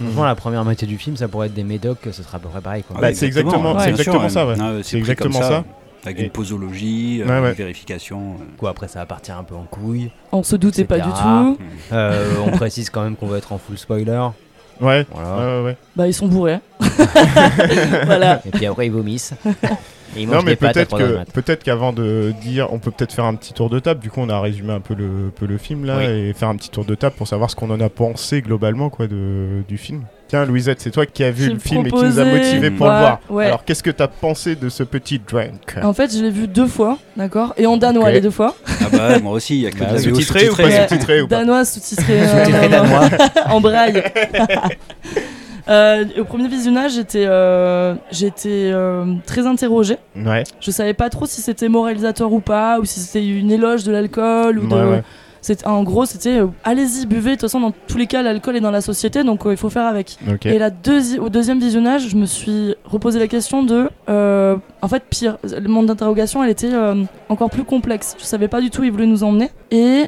Franchement, 0.00 0.24
la 0.24 0.34
première 0.36 0.64
moitié 0.64 0.86
du 0.86 0.96
film, 0.96 1.16
ça 1.16 1.26
pourrait 1.28 1.48
être 1.48 1.54
des 1.54 1.64
médocs, 1.64 1.98
ce 2.12 2.22
sera 2.22 2.36
à 2.36 2.40
peu 2.40 2.48
près 2.48 2.60
pareil. 2.60 2.84
Quoi. 2.84 3.00
Bah, 3.00 3.12
c'est 3.14 3.26
exactement- 3.26 3.78
sûr, 3.80 3.88
exactement 3.88 4.28
ça, 4.28 4.46
ouais. 4.46 4.54
Ah, 4.60 4.72
C'est 4.82 4.96
exactement 4.96 5.40
ça. 5.42 5.64
Avec 6.04 6.20
Et- 6.20 6.24
une 6.24 6.30
posologie, 6.30 7.20
euh, 7.22 7.26
Ouais, 7.26 7.40
ouais. 7.42 7.48
une 7.50 7.54
vérification. 7.56 8.36
euh. 8.40 8.44
Coup, 8.56 8.66
après, 8.68 8.88
ça 8.88 9.00
va 9.00 9.06
partir 9.06 9.36
un 9.36 9.42
peu 9.44 9.54
en 9.54 9.64
couille. 9.64 10.10
On 10.32 10.42
se 10.42 10.56
doutait 10.56 10.84
pas 10.84 10.98
du 11.00 11.08
tout. 11.10 11.58
Euh, 11.92 12.34
on 12.46 12.50
précise 12.52 12.88
quand 12.90 13.02
même 13.02 13.16
qu'on 13.16 13.26
va 13.26 13.38
être 13.38 13.52
en 13.52 13.58
full 13.58 13.76
spoiler. 13.78 14.28
Ouais. 14.80 15.04
Voilà. 15.10 15.36
Ouais, 15.36 15.58
ouais, 15.58 15.64
ouais. 15.64 15.76
Bah 15.96 16.06
ils 16.06 16.14
sont 16.14 16.28
bourrés. 16.28 16.60
voilà. 18.06 18.40
Et 18.46 18.50
puis 18.50 18.66
après, 18.66 18.86
ils 18.86 18.92
vomissent. 18.92 19.34
Non 20.16 20.42
mais 20.42 20.56
peut-être 20.56 20.88
3 20.88 21.00
heures 21.00 21.06
du 21.08 21.12
que 21.14 21.18
mat. 21.18 21.32
peut-être 21.32 21.62
qu'avant 21.62 21.92
de 21.92 22.32
dire, 22.42 22.72
on 22.72 22.78
peut 22.78 22.90
peut-être 22.90 23.12
faire 23.12 23.24
un 23.26 23.34
petit 23.34 23.52
tour 23.52 23.68
de 23.70 23.78
table. 23.78 24.00
Du 24.00 24.10
coup, 24.10 24.20
on 24.20 24.28
a 24.28 24.40
résumé 24.40 24.72
un 24.72 24.80
peu 24.80 24.94
le, 24.94 25.30
peu 25.34 25.46
le 25.46 25.58
film 25.58 25.84
là 25.84 25.98
Oui. 25.98 26.04
et 26.04 26.32
faire 26.32 26.48
un 26.48 26.56
petit 26.56 26.70
tour 26.70 26.84
de 26.84 26.94
table 26.94 27.14
pour 27.16 27.28
savoir 27.28 27.50
ce 27.50 27.56
qu'on 27.56 27.70
en 27.70 27.80
a 27.80 27.88
pensé 27.90 28.40
globalement 28.40 28.88
quoi 28.88 29.06
de, 29.06 29.62
du 29.68 29.76
film. 29.78 30.04
Tiens, 30.28 30.44
Louisette, 30.44 30.80
c'est 30.80 30.90
toi 30.90 31.06
qui 31.06 31.24
as 31.24 31.30
vu 31.30 31.48
le 31.50 31.58
film 31.58 31.86
et 31.86 31.90
qui 31.90 31.96
nous 31.96 32.18
a 32.18 32.22
proposé, 32.24 32.24
motivé 32.24 32.70
pour 32.70 32.86
ouais, 32.86 32.92
le 32.92 32.98
voir. 32.98 33.20
ouais. 33.30 33.46
Alors, 33.46 33.64
qu'est-ce 33.64 33.82
que 33.82 33.90
t'as 33.90 34.08
pensé 34.08 34.56
de 34.56 34.68
ce 34.68 34.82
petit 34.82 35.18
drink 35.18 35.76
En 35.82 35.94
fait, 35.94 36.14
je 36.14 36.22
l'ai 36.22 36.30
vu 36.30 36.46
deux 36.46 36.66
fois, 36.66 36.98
d'accord 37.16 37.54
Et 37.56 37.66
en 37.66 37.76
danois 37.78 38.10
les 38.10 38.20
deux 38.20 38.30
fois. 38.30 38.54
Ah 38.80 38.84
bah 38.92 39.18
moi 39.20 39.32
aussi, 39.32 39.56
il 39.56 39.62
y 39.62 39.66
a 39.66 39.70
que 39.70 39.78
Bah, 39.78 39.92
de 39.94 39.98
Sous-titré 39.98 40.50
ou 40.50 40.54
pas 40.54 40.62
sous-titrée. 40.64 40.88
sous-titré 40.88 41.26
Danois 41.26 41.64
sous-titré. 41.64 42.20
euh, 42.20 42.44
Sous-titré 42.44 42.68
danois. 42.68 43.08
en 43.48 43.60
braille. 43.60 44.02
Euh, 45.68 46.06
au 46.18 46.24
premier 46.24 46.48
visionnage, 46.48 46.92
j'étais 46.94 47.26
euh, 47.26 47.94
j'étais 48.10 48.70
euh, 48.72 49.04
très 49.26 49.46
interrogée. 49.46 49.98
Ouais. 50.16 50.44
Je 50.60 50.70
savais 50.70 50.94
pas 50.94 51.10
trop 51.10 51.26
si 51.26 51.42
c'était 51.42 51.68
moralisateur 51.68 52.32
ou 52.32 52.40
pas, 52.40 52.78
ou 52.80 52.86
si 52.86 53.00
c'était 53.00 53.26
une 53.26 53.50
éloge 53.50 53.84
de 53.84 53.92
l'alcool 53.92 54.60
ou 54.60 54.66
de. 54.66 54.74
Ouais, 54.74 54.82
ouais. 54.90 55.02
C'est 55.40 55.66
en 55.66 55.82
gros, 55.82 56.04
c'était 56.04 56.38
euh, 56.40 56.46
allez-y, 56.64 57.06
buvez. 57.06 57.30
De 57.30 57.34
toute 57.36 57.42
façon, 57.42 57.60
dans 57.60 57.72
tous 57.86 57.98
les 57.98 58.06
cas, 58.06 58.22
l'alcool 58.22 58.56
est 58.56 58.60
dans 58.60 58.70
la 58.70 58.80
société, 58.80 59.22
donc 59.24 59.46
euh, 59.46 59.52
il 59.52 59.56
faut 59.56 59.70
faire 59.70 59.86
avec. 59.86 60.16
Et 60.54 60.58
la 60.58 60.70
deuxi- 60.70 61.18
au 61.18 61.28
deuxième 61.28 61.60
visionnage, 61.60 62.08
je 62.08 62.16
me 62.16 62.26
suis 62.26 62.74
reposé 62.84 63.18
la 63.18 63.26
question 63.28 63.62
de. 63.62 63.88
euh, 64.08 64.56
en 64.82 64.88
fait, 64.88 65.02
pire. 65.10 65.38
Le 65.44 65.68
monde 65.68 65.86
d'interrogation, 65.86 66.42
elle 66.44 66.50
était 66.50 66.70
encore 67.28 67.50
plus 67.50 67.64
complexe. 67.64 68.14
Je 68.18 68.24
savais 68.24 68.48
pas 68.48 68.60
du 68.60 68.70
tout 68.70 68.82
où 68.82 68.84
il 68.84 68.92
voulait 68.92 69.06
nous 69.06 69.24
emmener. 69.24 69.50
Et 69.70 70.04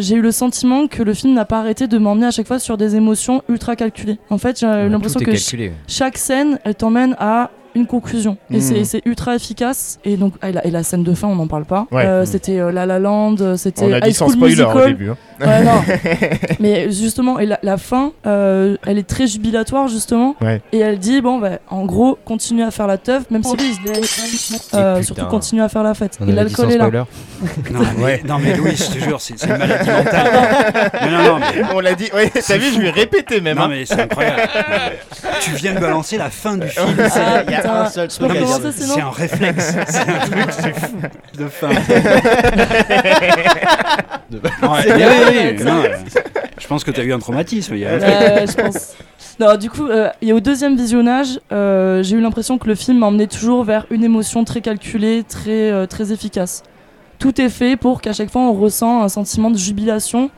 j'ai 0.00 0.14
eu 0.16 0.20
le 0.22 0.32
sentiment 0.32 0.86
que 0.86 1.02
le 1.02 1.14
film 1.14 1.34
n'a 1.34 1.44
pas 1.44 1.58
arrêté 1.58 1.86
de 1.86 1.98
m'emmener 1.98 2.26
à 2.26 2.30
chaque 2.30 2.46
fois 2.46 2.58
sur 2.58 2.76
des 2.76 2.96
émotions 2.96 3.42
ultra 3.48 3.76
calculées. 3.76 4.18
En 4.30 4.38
fait, 4.38 4.60
j'ai 4.60 4.66
l'impression 4.66 5.18
que 5.20 5.26
ch- 5.32 5.50
calculé. 5.50 5.72
chaque 5.88 6.18
scène, 6.18 6.58
elle 6.64 6.74
t'emmène 6.74 7.16
à 7.18 7.50
une 7.74 7.86
conclusion. 7.86 8.36
Et 8.50 8.56
Mhm. 8.60 8.84
c'est- 8.84 9.02
ultra 9.04 9.34
efficace. 9.34 9.98
Et 10.04 10.16
donc, 10.16 10.34
et 10.42 10.52
la, 10.52 10.66
et 10.66 10.70
la 10.70 10.82
scène 10.82 11.02
de 11.02 11.14
fin, 11.14 11.28
on 11.28 11.34
n'en 11.36 11.46
parle 11.46 11.64
pas. 11.64 11.86
Ouais. 11.90 12.04
Euh, 12.06 12.20
Mhm. 12.20 12.26
C'était 12.26 12.58
euh, 12.60 12.72
La 12.72 12.86
La 12.86 12.98
Land, 12.98 13.36
euh, 13.40 13.56
c'était 13.56 13.84
On 13.84 13.92
a 13.92 14.00
dit 14.00 14.10
High 14.10 14.14
sans 14.14 14.26
School 14.26 14.36
spoiler 14.36 14.62
au 14.62 14.66
Musical. 14.68 14.86
début. 14.88 15.10
hein. 15.10 15.16
Ouais, 15.40 15.64
non. 15.64 15.82
Mais 16.60 16.90
justement, 16.92 17.38
et 17.40 17.46
la, 17.46 17.58
la 17.62 17.76
fin, 17.76 18.12
euh, 18.26 18.76
elle 18.86 18.98
est 18.98 19.06
très 19.08 19.26
jubilatoire 19.26 19.88
justement. 19.88 20.36
Ouais. 20.40 20.60
Et 20.72 20.78
elle 20.78 20.98
dit 20.98 21.20
bon, 21.20 21.38
bah, 21.38 21.58
en 21.70 21.84
gros, 21.84 22.16
continue 22.24 22.62
à 22.62 22.70
faire 22.70 22.86
la 22.86 22.98
teuf, 22.98 23.30
même 23.30 23.42
si 23.42 23.54
euh, 24.74 25.02
surtout 25.02 25.26
continue 25.26 25.62
à 25.62 25.68
faire 25.68 25.82
la 25.82 25.94
fête. 25.94 26.18
On 26.20 26.28
et 26.28 26.32
l'alcool 26.32 26.70
est 26.72 26.78
là. 26.78 26.88
Non, 26.90 27.80
mais, 27.98 28.22
non 28.26 28.38
mais 28.38 28.54
Louis, 28.56 28.76
je 28.76 28.98
te 28.98 28.98
jure, 29.04 29.20
c'est 29.20 29.42
une 29.42 29.48
maladie 29.58 29.90
mentale. 29.90 30.30
mais 31.02 31.10
non, 31.10 31.22
non, 31.24 31.38
mais, 31.38 31.62
On 31.74 31.80
l'a 31.80 31.94
dit. 31.94 32.08
Ouais, 32.14 32.30
t'as 32.30 32.56
vu, 32.56 32.72
je 32.72 32.78
lui 32.78 32.86
ai 32.88 32.90
répété 32.90 33.40
même. 33.40 33.56
non, 33.58 33.64
hein. 33.64 33.68
mais 33.70 33.84
c'est 33.86 34.00
incroyable. 34.00 34.42
tu 35.40 35.50
viens 35.52 35.74
de 35.74 35.80
balancer 35.80 36.16
la 36.16 36.30
fin 36.30 36.56
du 36.56 36.68
film. 36.68 36.86
Ah, 36.98 37.42
Il 37.46 37.52
y 37.52 37.54
a 37.56 37.62
putain. 37.64 37.84
C'est 38.94 39.00
un 39.00 39.10
réflexe. 39.10 39.74
C'est 39.88 40.00
un 40.00 40.18
truc. 40.18 40.74
De 41.38 41.48
fin. 41.48 41.68
Ouais, 44.62 44.84
oui, 44.86 44.92
oui, 44.96 45.54
oui, 45.58 45.64
non, 45.64 45.82
euh, 45.84 45.88
je 46.58 46.66
pense 46.66 46.84
que 46.84 46.90
tu 46.90 47.00
as 47.00 47.04
eu 47.04 47.12
un 47.12 47.18
traumatisme. 47.18 47.74
il 47.74 47.80
y 47.80 47.86
a- 47.86 48.46
je 48.46 48.52
pense. 48.54 48.94
Non, 49.40 49.56
du 49.56 49.68
coup, 49.68 49.86
euh, 49.88 50.10
et 50.22 50.32
au 50.32 50.40
deuxième 50.40 50.76
visionnage, 50.76 51.40
euh, 51.52 52.02
j'ai 52.02 52.16
eu 52.16 52.20
l'impression 52.20 52.56
que 52.58 52.66
le 52.68 52.74
film 52.76 52.98
m'emmenait 52.98 53.26
toujours 53.26 53.64
vers 53.64 53.86
une 53.90 54.04
émotion 54.04 54.44
très 54.44 54.60
calculée, 54.60 55.24
très, 55.28 55.70
euh, 55.72 55.86
très 55.86 56.12
efficace. 56.12 56.62
Tout 57.18 57.40
est 57.40 57.48
fait 57.48 57.76
pour 57.76 58.00
qu'à 58.00 58.12
chaque 58.12 58.30
fois 58.30 58.42
on 58.42 58.52
ressent 58.52 59.02
un 59.02 59.08
sentiment 59.08 59.50
de 59.50 59.56
jubilation, 59.58 60.30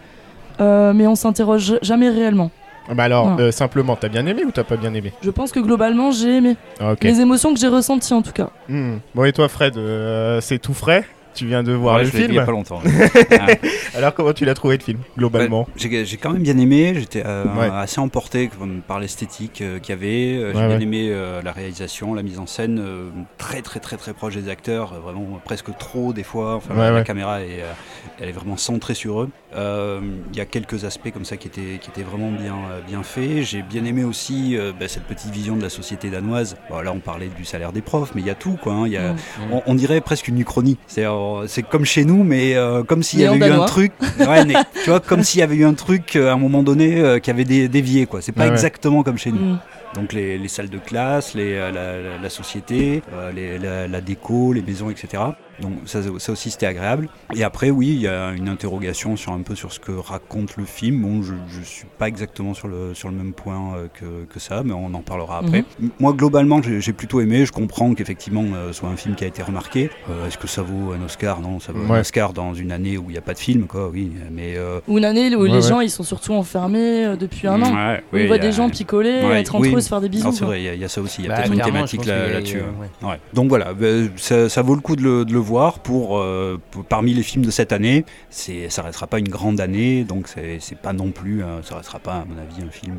euh, 0.60 0.92
mais 0.94 1.06
on 1.06 1.14
s'interroge 1.14 1.74
jamais 1.82 2.08
réellement. 2.08 2.50
Bah 2.94 3.04
alors, 3.04 3.36
euh, 3.38 3.50
simplement, 3.50 3.96
t'as 3.96 4.08
bien 4.08 4.26
aimé 4.26 4.44
ou 4.44 4.50
t'as 4.50 4.64
pas 4.64 4.76
bien 4.76 4.94
aimé 4.94 5.12
Je 5.22 5.30
pense 5.30 5.52
que 5.52 5.60
globalement 5.60 6.10
j'ai 6.10 6.36
aimé 6.36 6.56
Ah, 6.80 6.94
les 7.02 7.20
émotions 7.20 7.52
que 7.52 7.58
j'ai 7.60 7.68
ressenties 7.68 8.14
en 8.14 8.22
tout 8.22 8.32
cas. 8.32 8.50
Hmm. 8.68 8.96
Bon 9.14 9.24
et 9.24 9.32
toi, 9.32 9.48
Fred, 9.48 9.76
euh, 9.76 10.40
c'est 10.40 10.58
tout 10.58 10.74
frais 10.74 11.04
Tu 11.36 11.46
viens 11.46 11.62
de 11.62 11.72
voir 11.72 11.96
Ouais, 11.96 12.02
le 12.02 12.06
je 12.08 12.12
vu 12.12 12.18
il 12.20 12.24
y 12.24 12.28
film. 12.28 12.38
a 12.42 12.44
pas 12.46 12.52
longtemps. 12.52 12.80
ouais. 12.84 13.60
Alors 13.96 14.14
comment 14.14 14.32
tu 14.32 14.44
l'as 14.44 14.54
trouvé 14.54 14.76
le 14.78 14.82
film 14.82 14.98
globalement 15.16 15.60
Ouais, 15.62 15.72
J'ai 15.76 16.04
j'ai 16.04 16.16
quand 16.16 16.30
même 16.32 16.42
bien 16.42 16.56
aimé, 16.58 16.94
j'étais 16.96 17.22
euh, 17.24 17.44
Ouais. 17.56 17.68
assez 17.72 18.00
emporté 18.00 18.50
par 18.88 18.98
l'esthétique 19.00 19.60
euh, 19.62 19.78
qu'il 19.78 19.94
y 19.94 19.98
avait. 19.98 20.36
Euh, 20.42 20.52
J'ai 20.52 20.58
Ouais, 20.60 20.66
bien 20.68 20.76
ouais. 20.78 20.82
aimé 20.82 21.08
euh, 21.10 21.42
la 21.42 21.52
réalisation, 21.52 22.14
la 22.14 22.22
mise 22.22 22.38
en 22.38 22.46
scène, 22.46 22.78
euh, 22.80 23.08
très 23.38 23.62
très 23.62 23.80
très 23.80 23.96
très 23.96 24.12
proche 24.14 24.34
des 24.34 24.48
acteurs, 24.48 24.92
euh, 24.94 24.98
vraiment 25.00 25.26
presque 25.44 25.76
trop 25.78 26.12
des 26.12 26.22
fois. 26.24 26.56
Enfin, 26.56 26.74
Ouais, 26.74 26.90
la 26.90 26.94
ouais. 26.94 27.04
caméra 27.04 27.40
est, 27.42 27.60
euh, 27.62 27.72
elle 28.20 28.28
est 28.28 28.32
vraiment 28.32 28.56
centrée 28.56 28.94
sur 28.94 29.22
eux. 29.22 29.28
Euh, 29.54 30.00
Il 30.32 30.36
y 30.38 30.40
a 30.40 30.44
quelques 30.46 30.84
aspects 30.84 31.10
comme 31.12 31.24
ça 31.24 31.36
qui 31.36 31.48
étaient, 31.48 31.78
qui 31.80 31.90
étaient 31.90 32.02
vraiment 32.02 32.30
bien, 32.30 32.54
euh, 32.70 32.80
bien 32.86 33.02
faits. 33.02 33.42
J'ai 33.42 33.62
bien 33.62 33.84
aimé 33.84 34.04
aussi 34.04 34.56
euh, 34.56 34.72
bah, 34.78 34.88
cette 34.88 35.04
petite 35.04 35.30
vision 35.30 35.56
de 35.56 35.62
la 35.62 35.70
société 35.70 36.10
danoise. 36.10 36.56
Bon, 36.70 36.80
là, 36.80 36.92
on 36.92 36.98
parlait 37.00 37.28
du 37.36 37.44
salaire 37.44 37.72
des 37.72 37.80
profs, 37.82 38.12
mais 38.14 38.20
il 38.20 38.26
y 38.26 38.30
a 38.30 38.34
tout. 38.34 38.58
Quoi, 38.62 38.72
hein. 38.74 38.86
Il 38.86 38.92
y 38.92 38.96
a, 38.96 39.12
Mm. 39.12 39.16
on, 39.52 39.62
on 39.66 39.74
dirait 39.74 40.00
presque 40.00 40.28
une 40.28 40.38
uchronie. 40.38 40.76
C'est 40.86 41.04
euh, 41.04 41.10
c'est 41.46 41.62
comme 41.62 41.84
chez 41.84 42.04
nous, 42.04 42.24
mais 42.24 42.54
euh, 42.56 42.82
comme 42.82 43.02
s'il 43.02 43.20
y 43.20 43.24
avait 43.26 43.38
eu 43.48 43.52
un 43.52 43.64
truc. 43.66 43.92
Ouais, 44.20 44.44
mais, 44.44 44.54
tu 44.82 44.90
vois, 44.90 45.00
comme 45.00 45.22
s'il 45.22 45.40
y 45.40 45.42
avait 45.42 45.56
eu 45.56 45.64
un 45.64 45.74
truc 45.74 46.16
euh, 46.16 46.30
à 46.30 46.32
un 46.32 46.36
moment 46.38 46.62
donné 46.62 46.98
euh, 47.00 47.18
qui 47.18 47.30
avait 47.30 47.44
dé- 47.44 47.68
dévié. 47.68 48.06
quoi. 48.06 48.20
C'est 48.22 48.32
pas 48.32 48.42
Ouais, 48.42 48.46
ouais. 48.48 48.54
exactement 48.54 49.02
comme 49.02 49.18
chez 49.18 49.30
nous. 49.32 49.38
Mm. 49.54 49.58
Donc 49.96 50.12
les, 50.12 50.38
les 50.38 50.48
salles 50.48 50.68
de 50.70 50.78
classe, 50.78 51.34
les, 51.34 51.54
euh, 51.54 51.72
la, 51.72 52.00
la- 52.00 52.18
la 52.22 52.30
société, 52.30 53.02
euh, 53.12 53.32
les- 53.32 53.58
la, 53.58 53.88
la 53.88 54.00
déco, 54.00 54.52
les 54.52 54.62
maisons, 54.62 54.90
etc. 54.90 55.22
Donc 55.62 55.72
ça, 55.86 56.00
ça 56.18 56.32
aussi 56.32 56.50
c'était 56.50 56.66
agréable. 56.66 57.08
Et 57.34 57.42
après 57.42 57.70
oui, 57.70 57.86
il 57.88 58.00
y 58.02 58.06
a 58.08 58.32
une 58.32 58.46
interrogation 58.50 59.16
sur 59.16 59.32
un 59.32 59.40
peu 59.40 59.54
sur 59.54 59.72
ce 59.72 59.80
que 59.80 59.90
raconte 59.92 60.58
le 60.58 60.66
film. 60.66 61.00
Bon, 61.00 61.22
je, 61.22 61.32
je 61.48 61.62
suis 61.62 61.86
pas 61.98 62.08
exactement 62.08 62.52
sur 62.52 62.68
le 62.68 62.92
sur 62.92 63.08
le 63.08 63.14
même 63.16 63.32
point 63.32 63.74
euh, 63.76 63.86
que, 63.94 64.30
que 64.30 64.38
ça, 64.38 64.62
mais 64.64 64.74
on 64.74 64.92
en 64.92 65.00
parlera 65.00 65.38
après. 65.38 65.64
M- 65.82 65.88
Moi 65.98 66.12
globalement 66.12 66.60
j'ai 66.62 66.92
plutôt 66.92 67.22
aimé. 67.22 67.46
Je 67.46 67.52
comprends 67.52 67.94
qu'effectivement 67.94 68.44
euh, 68.54 68.68
ce 68.72 68.80
soit 68.80 68.90
un 68.90 68.96
film 68.96 69.14
qui 69.14 69.24
a 69.24 69.28
été 69.28 69.42
remarqué. 69.42 69.88
Euh, 70.10 70.26
Est-ce 70.28 70.36
que 70.36 70.46
ça 70.46 70.60
vaut 70.60 70.92
un 70.92 71.02
Oscar? 71.02 71.40
Non, 71.40 71.58
ça 71.58 71.72
vaut 71.72 71.86
Ouais. 71.90 71.96
un 71.98 72.00
Oscar 72.00 72.34
dans 72.34 72.52
une 72.52 72.70
année 72.70 72.98
où 72.98 73.04
il 73.08 73.12
n'y 73.12 73.18
a 73.18 73.22
pas 73.22 73.32
de 73.32 73.38
film, 73.38 73.66
quoi. 73.66 73.88
Oui, 73.88 74.12
mais 74.30 74.56
euh, 74.58 74.80
Ou 74.88 74.98
une 74.98 75.06
année 75.06 75.34
où 75.36 75.40
Ouais, 75.40 75.48
les 75.48 75.54
ouais. 75.54 75.62
gens 75.62 75.80
ils 75.80 75.88
sont 75.90 76.02
surtout 76.04 76.34
enfermés 76.34 77.16
depuis 77.18 77.46
un 77.46 77.62
an. 77.62 77.74
ouais, 77.74 78.02
Où 78.12 78.16
oui, 78.16 78.24
on 78.24 78.26
voit 78.26 78.38
des 78.38 78.52
gens 78.52 78.68
picoler, 78.68 79.22
Ouais, 79.24 79.40
être 79.40 79.54
entre 79.54 79.68
oui. 79.68 79.74
eux, 79.74 79.80
se 79.86 79.90
faire 79.90 80.00
des 80.00 80.08
bisous. 80.08 80.32
C'est 80.32 80.44
vrai, 80.44 80.60
il 80.60 80.64
y, 80.64 80.68
a- 80.68 80.74
il 80.74 80.80
y 80.80 80.84
a 80.84 80.88
ça 80.88 81.00
aussi. 81.00 81.22
Il 81.22 81.24
y 81.24 81.28
a 81.28 81.30
Bah, 81.30 81.36
peut-être 81.42 81.52
une 81.54 81.60
thématique 81.62 82.04
là- 82.04 82.28
là-dessus. 82.28 82.58
ouais. 83.02 83.08
Ouais. 83.08 83.20
Donc 83.32 83.48
voilà, 83.48 83.72
ben, 83.74 84.10
ça, 84.16 84.48
ça 84.48 84.62
vaut 84.62 84.74
le 84.74 84.80
coup 84.80 84.96
de 84.96 85.02
le, 85.02 85.24
de 85.24 85.32
le 85.32 85.38
voir 85.38 85.78
pour, 85.78 86.18
euh, 86.18 86.60
pour- 86.70 86.84
parmi 86.84 87.14
les 87.14 87.22
films 87.22 87.44
de 87.44 87.50
cette 87.50 87.72
année. 87.72 88.04
Ça 88.30 88.82
restera 88.82 89.06
pas 89.06 89.18
une 89.18 89.28
grande 89.28 89.60
année, 89.60 90.04
donc 90.04 90.28
c'est, 90.28 90.58
pas 90.82 90.92
non 90.92 91.10
plus, 91.10 91.42
euh, 91.42 91.62
ça 91.62 91.76
restera 91.76 91.98
pas 91.98 92.14
à 92.14 92.24
mon 92.24 92.36
avis 92.38 92.62
un 92.66 92.70
film. 92.70 92.96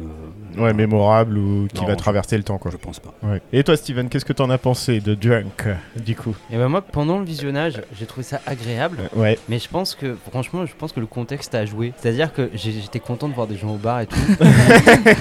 euh, 0.58 0.64
Ouais, 0.64 0.74
mémorable 0.74 1.38
ou 1.38 1.68
qui 1.74 1.82
Non, 1.82 1.88
va 1.88 1.94
je- 1.94 1.98
traverser 1.98 2.38
le 2.38 2.44
temps 2.44 2.58
quoi. 2.58 2.72
Je 2.72 2.78
pense 2.78 3.00
pas. 3.00 3.14
Ouais. 3.24 3.42
Et 3.54 3.64
toi 3.64 3.76
Steven, 3.78 4.10
qu'est-ce 4.10 4.26
que 4.26 4.34
t'en 4.34 4.50
as 4.50 4.58
pensé 4.58 5.00
de 5.00 5.14
Drunk 5.16 5.68
du 6.04 6.16
coup? 6.16 6.36
Et 6.52 6.58
ben 6.58 6.68
moi, 6.70 6.82
pendant 6.82 7.20
le 7.20 7.26
visionnage, 7.26 7.82
j'ai 8.00 8.06
trouvé 8.06 8.24
ça 8.24 8.42
agréable. 8.46 8.98
Euh, 9.16 9.20
Ouais. 9.20 9.40
Mais 9.50 9.60
je 9.60 9.68
pense 9.68 9.96
que, 9.96 10.16
franchement, 10.30 10.66
je 10.66 10.74
pense 10.78 10.92
que 10.92 11.00
le 11.00 11.06
contexte 11.08 11.54
a 11.56 11.66
joué. 11.66 11.94
C'est-à-dire 11.98 12.32
que 12.34 12.50
j'étais 12.54 13.00
content 13.00 13.28
de 13.28 13.34
voir 13.34 13.48
des 13.48 13.58
gens 13.58 13.74
au 13.74 13.78
bar 13.78 14.02
et 14.02 14.06
tout. 14.08 14.16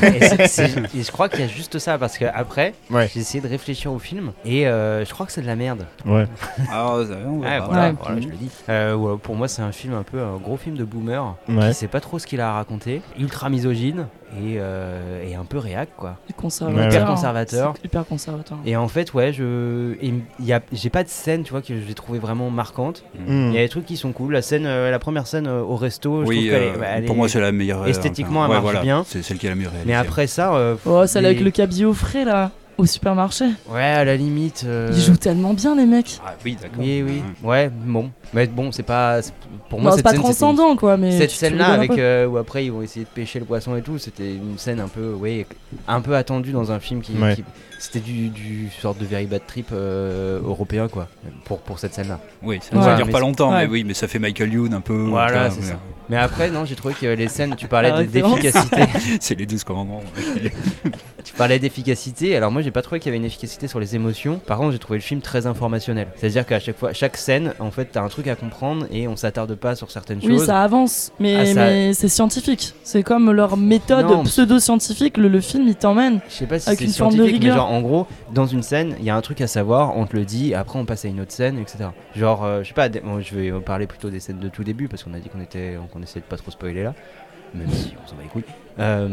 et 0.03 1.03
je 1.03 1.11
crois 1.11 1.29
qu'il 1.29 1.41
y 1.41 1.45
a 1.45 1.49
juste 1.57 1.79
ça, 1.81 1.99
parce 1.99 2.19
que 2.19 2.25
après, 2.27 2.75
Ouais. 2.91 3.09
j'ai 3.13 3.21
essayé 3.21 3.41
de 3.43 3.49
réfléchir 3.49 3.93
au 3.93 3.99
film 3.99 4.33
et 4.45 4.69
euh, 4.69 5.05
je 5.05 5.13
crois 5.13 5.27
que 5.27 5.33
c'est 5.33 5.41
de 5.43 5.47
la 5.47 5.57
merde. 5.57 5.87
Ouais. 6.05 6.27
Ça, 6.71 6.87
on 6.87 6.97
va 7.03 7.05
Ouais, 7.05 7.59
voir. 7.59 7.69
voilà, 7.69 7.89
Ouais. 7.89 7.95
voilà, 8.01 8.21
je 8.21 8.29
le 8.29 8.37
dis. 8.37 8.51
Euh, 8.69 8.95
ouais, 8.95 9.17
pour 9.23 9.35
moi, 9.35 9.49
c'est 9.49 9.63
un 9.63 9.73
film 9.73 9.95
un 9.95 10.03
peu 10.03 10.21
un 10.23 10.37
gros 10.37 10.57
film 10.57 10.77
de 10.77 10.85
boomer 10.85 11.35
Ouais. 11.49 11.69
qui 11.69 11.75
sait 11.75 11.89
pas 11.89 12.01
trop 12.01 12.19
ce 12.19 12.27
qu'il 12.27 12.41
a 12.41 12.51
à 12.51 12.53
raconter, 12.55 13.03
ultra 13.19 13.49
misogyne 13.51 14.07
et, 14.37 14.57
euh, 14.59 15.23
et 15.27 15.35
un 15.35 15.45
peu 15.45 15.59
réac 15.59 15.89
quoi. 15.97 16.17
Conservateur. 16.37 16.87
Hyper 16.93 17.07
conservateur. 17.07 17.75
Hyper 17.85 18.07
conservateur. 18.07 18.59
Et 18.67 18.77
en 18.77 18.89
fait, 18.89 19.15
ouais, 19.15 19.33
je, 19.33 19.95
et 20.03 20.13
il 20.39 20.45
y 20.45 20.53
a, 20.53 20.61
j'ai 20.73 20.91
pas 20.91 21.03
de 21.03 21.09
scène, 21.09 21.43
tu 21.43 21.51
vois, 21.53 21.63
que 21.63 21.75
j'ai 21.81 21.95
trouvé 21.95 22.19
vraiment 22.19 22.51
marquante. 22.51 23.05
Hmm. 23.27 23.49
Il 23.51 23.55
y 23.55 23.59
a 23.59 23.63
des 23.63 23.69
trucs 23.69 23.87
qui 23.87 23.97
sont 23.97 24.13
cool. 24.13 24.33
La 24.35 24.43
scène, 24.43 24.67
euh, 24.67 24.91
la 24.91 24.99
première 24.99 25.27
scène 25.27 25.47
euh, 25.47 25.61
au 25.63 25.77
resto, 25.77 26.23
je 26.23 26.29
Oui, 26.29 26.37
trouve 26.37 26.51
qu'elle 26.51 26.63
euh, 26.63 26.75
est, 26.75 26.79
bah, 26.79 26.87
elle 26.97 27.05
pour 27.07 27.15
est- 27.15 27.19
moi 27.19 27.29
c'est 27.29 27.41
la 27.41 27.53
meilleure. 27.53 27.87
esthétiquement, 27.87 28.41
enfin, 28.41 28.45
elle 28.47 28.51
ouais, 28.51 28.55
marche 28.57 28.63
voilà, 28.65 28.81
bien. 28.83 29.05
C'est 29.07 29.23
celle 29.23 29.39
qui 29.39 29.47
est 29.47 29.51
la 29.51 29.55
réalisée. 29.57 29.83
Mais 29.87 29.95
après 29.95 30.27
ça, 30.27 30.55
euh, 30.55 30.77
Oh, 30.85 31.07
celle 31.07 31.23
les- 31.25 31.31
avec 31.31 31.41
le 31.41 31.51
cabillaud 31.51 31.95
frais 31.95 32.25
là, 32.25 32.51
au 32.79 32.85
supermarché. 32.85 33.47
ouais, 33.71 33.83
à 33.83 34.05
la 34.05 34.17
limite. 34.17 34.65
euh, 34.67 34.91
Ils 34.93 35.01
jouent 35.01 35.17
tellement 35.17 35.55
bien 35.55 35.75
les 35.75 35.87
mecs. 35.87 36.21
Ah, 36.27 36.35
oui, 36.45 36.57
d'accord. 36.61 36.79
Oui, 36.81 37.03
oui. 37.03 37.23
Ouais. 37.43 37.49
Ouais, 37.65 37.71
bon. 37.73 38.11
Mais 38.37 38.47
bon, 38.47 38.71
c'est 38.71 38.83
pas. 38.83 39.21
Pour 39.71 39.81
moi, 39.81 39.93
c'est 39.93 39.97
cette 39.97 40.05
pas 40.05 40.11
scène, 40.11 40.21
transcendant 40.21 40.77
quoi, 40.77 40.99
mais. 40.99 41.11
Cette 41.17 41.31
scène-là, 41.31 41.69
avec 41.69 41.93
euh, 41.93 42.27
où 42.27 42.37
après 42.37 42.67
ils 42.67 42.71
vont 42.71 42.83
essayer 42.83 43.05
de 43.07 43.11
pêcher 43.11 43.39
le 43.39 43.47
poisson 43.47 43.75
et 43.77 43.81
tout, 43.83 43.97
c'était 43.97 44.35
une 44.35 44.59
scène 44.59 44.79
un 44.79 44.89
peu, 44.89 45.15
oui, 45.19 45.47
un 45.89 46.03
peu 46.03 46.15
attendue 46.15 46.53
dans 46.53 46.71
un 46.71 46.79
film 46.79 47.01
qui, 47.01 47.15
Ouais. 47.17 47.35
qui- 47.37 47.45
c'était 47.87 48.01
du, 48.01 48.29
du 48.29 48.69
sorte 48.81 48.99
de 48.99 49.05
very 49.07 49.27
bad 49.27 49.43
trip 49.47 49.69
euh, 49.73 50.41
européen 50.43 50.89
quoi, 50.89 51.09
pour 51.45 51.59
pour 51.61 51.79
cette 51.79 51.95
scène-là. 51.95 52.21
Oui, 52.43 52.59
ça 52.63 52.77
Ouais. 52.77 52.85
va 52.85 52.97
dire 52.97 53.07
Mais 53.07 53.13
pas 53.13 53.21
longtemps, 53.21 53.53
ouais. 53.53 53.67
mais 53.67 53.73
oui, 53.73 53.85
mais 53.85 53.95
ça 53.95 54.09
fait 54.09 54.19
Michael 54.19 54.53
Youn 54.53 54.75
un 54.75 54.81
peu. 54.81 54.95
Voilà, 55.09 55.51
c'est 55.51 55.63
ça. 55.63 55.75
Mais 56.09 56.17
après, 56.17 56.51
non, 56.51 56.65
j'ai 56.65 56.77
trouvé 56.77 56.95
que 56.95 57.07
les 57.07 57.27
scènes, 57.27 57.57
tu 57.57 57.67
parlais 57.67 57.91
référence. 57.91 58.39
d'efficacité. 58.41 58.83
C'est 59.21 59.35
les 59.35 59.45
12 59.45 59.65
commandements. 59.65 60.03
tu 61.25 61.33
parlais 61.35 61.59
d'efficacité. 61.59 62.37
Alors 62.37 62.53
moi, 62.53 62.63
j'ai 62.63 62.71
pas 62.71 62.81
trouvé 62.83 63.01
qu'il 63.01 63.09
y 63.09 63.11
avait 63.11 63.19
une 63.19 63.25
efficacité 63.25 63.67
sur 63.67 63.81
les 63.81 63.97
émotions. 63.97 64.39
Par 64.39 64.59
contre, 64.59 64.71
j'ai 64.71 64.79
trouvé 64.79 64.99
le 64.99 65.03
film 65.03 65.21
très 65.21 65.47
informationnel. 65.47 66.07
C'est-à-dire 66.17 66.47
qu'à 66.47 66.61
chaque 66.61 66.79
fois, 66.79 66.93
chaque 66.93 67.17
scène, 67.17 67.55
en 67.59 67.73
fait, 67.73 67.87
t'as 67.93 68.03
un 68.03 68.09
truc 68.09 68.29
à 68.29 68.37
comprendre 68.37 68.87
et 68.93 69.09
on 69.09 69.17
s'attarde 69.17 69.53
pas 69.57 69.75
sur 69.75 69.91
certaines 69.91 70.21
Oui, 70.23 70.29
choses. 70.39 70.47
ça 70.47 70.63
avance, 70.63 71.11
mais, 71.19 71.37
Ah, 71.39 71.47
ça- 71.47 71.55
mais 71.67 71.93
c'est 71.93 72.09
scientifique. 72.09 72.75
C'est 72.85 73.03
comme 73.03 73.33
leur 73.33 73.57
méthode 73.57 74.07
pseudo-scientifique. 74.25 75.17
Le, 75.17 75.27
le 75.29 75.41
film, 75.41 75.67
il 75.67 75.75
t'emmène. 75.75 76.21
Je 76.29 76.35
sais 76.35 76.47
pas 76.47 76.61
si 76.61 76.69
Avec 76.69 76.79
c'est 76.79 76.85
une 76.87 76.93
forme 76.93 77.17
de 77.17 77.23
rigueur. 77.25 77.69
En 77.77 77.81
gros, 77.83 78.07
dans 78.33 78.47
une 78.47 78.63
scène, 78.63 78.97
il 78.99 79.05
y 79.05 79.11
a 79.11 79.17
un 79.17 79.21
truc 79.21 79.41
à 79.41 79.47
savoir, 79.47 79.97
on 79.97 80.07
te 80.07 80.17
le 80.17 80.25
dit, 80.25 80.55
après 80.55 80.79
on 80.79 80.85
passe 80.85 81.05
à 81.05 81.09
une 81.09 81.21
autre 81.21 81.33
scène, 81.33 81.59
etc. 81.59 81.91
Genre, 82.15 82.45
euh, 82.45 82.63
je 82.63 82.69
sais 82.69 82.75
pas, 82.75 82.89
bon, 82.89 83.21
je 83.21 83.35
vais 83.35 83.53
parler 83.61 83.87
plutôt 83.87 84.11
des 84.11 84.21
scènes 84.21 84.39
de 84.41 84.49
tout 84.49 84.65
début 84.65 84.89
parce 84.89 85.05
qu'on 85.05 85.15
a 85.15 85.19
dit 85.19 85.29
qu'on 85.29 85.41
était, 85.41 85.77
qu'on 85.93 86.03
essayait 86.03 86.21
de 86.23 86.27
pas 86.27 86.37
trop 86.37 86.51
spoiler 86.51 86.83
là, 86.83 86.95
même 87.55 87.69
si 87.71 87.95
on 88.05 88.09
s'en 88.09 88.17
bat 88.17 88.23
les 88.23 88.29
couilles. 88.29 88.45
Euh, 88.79 89.09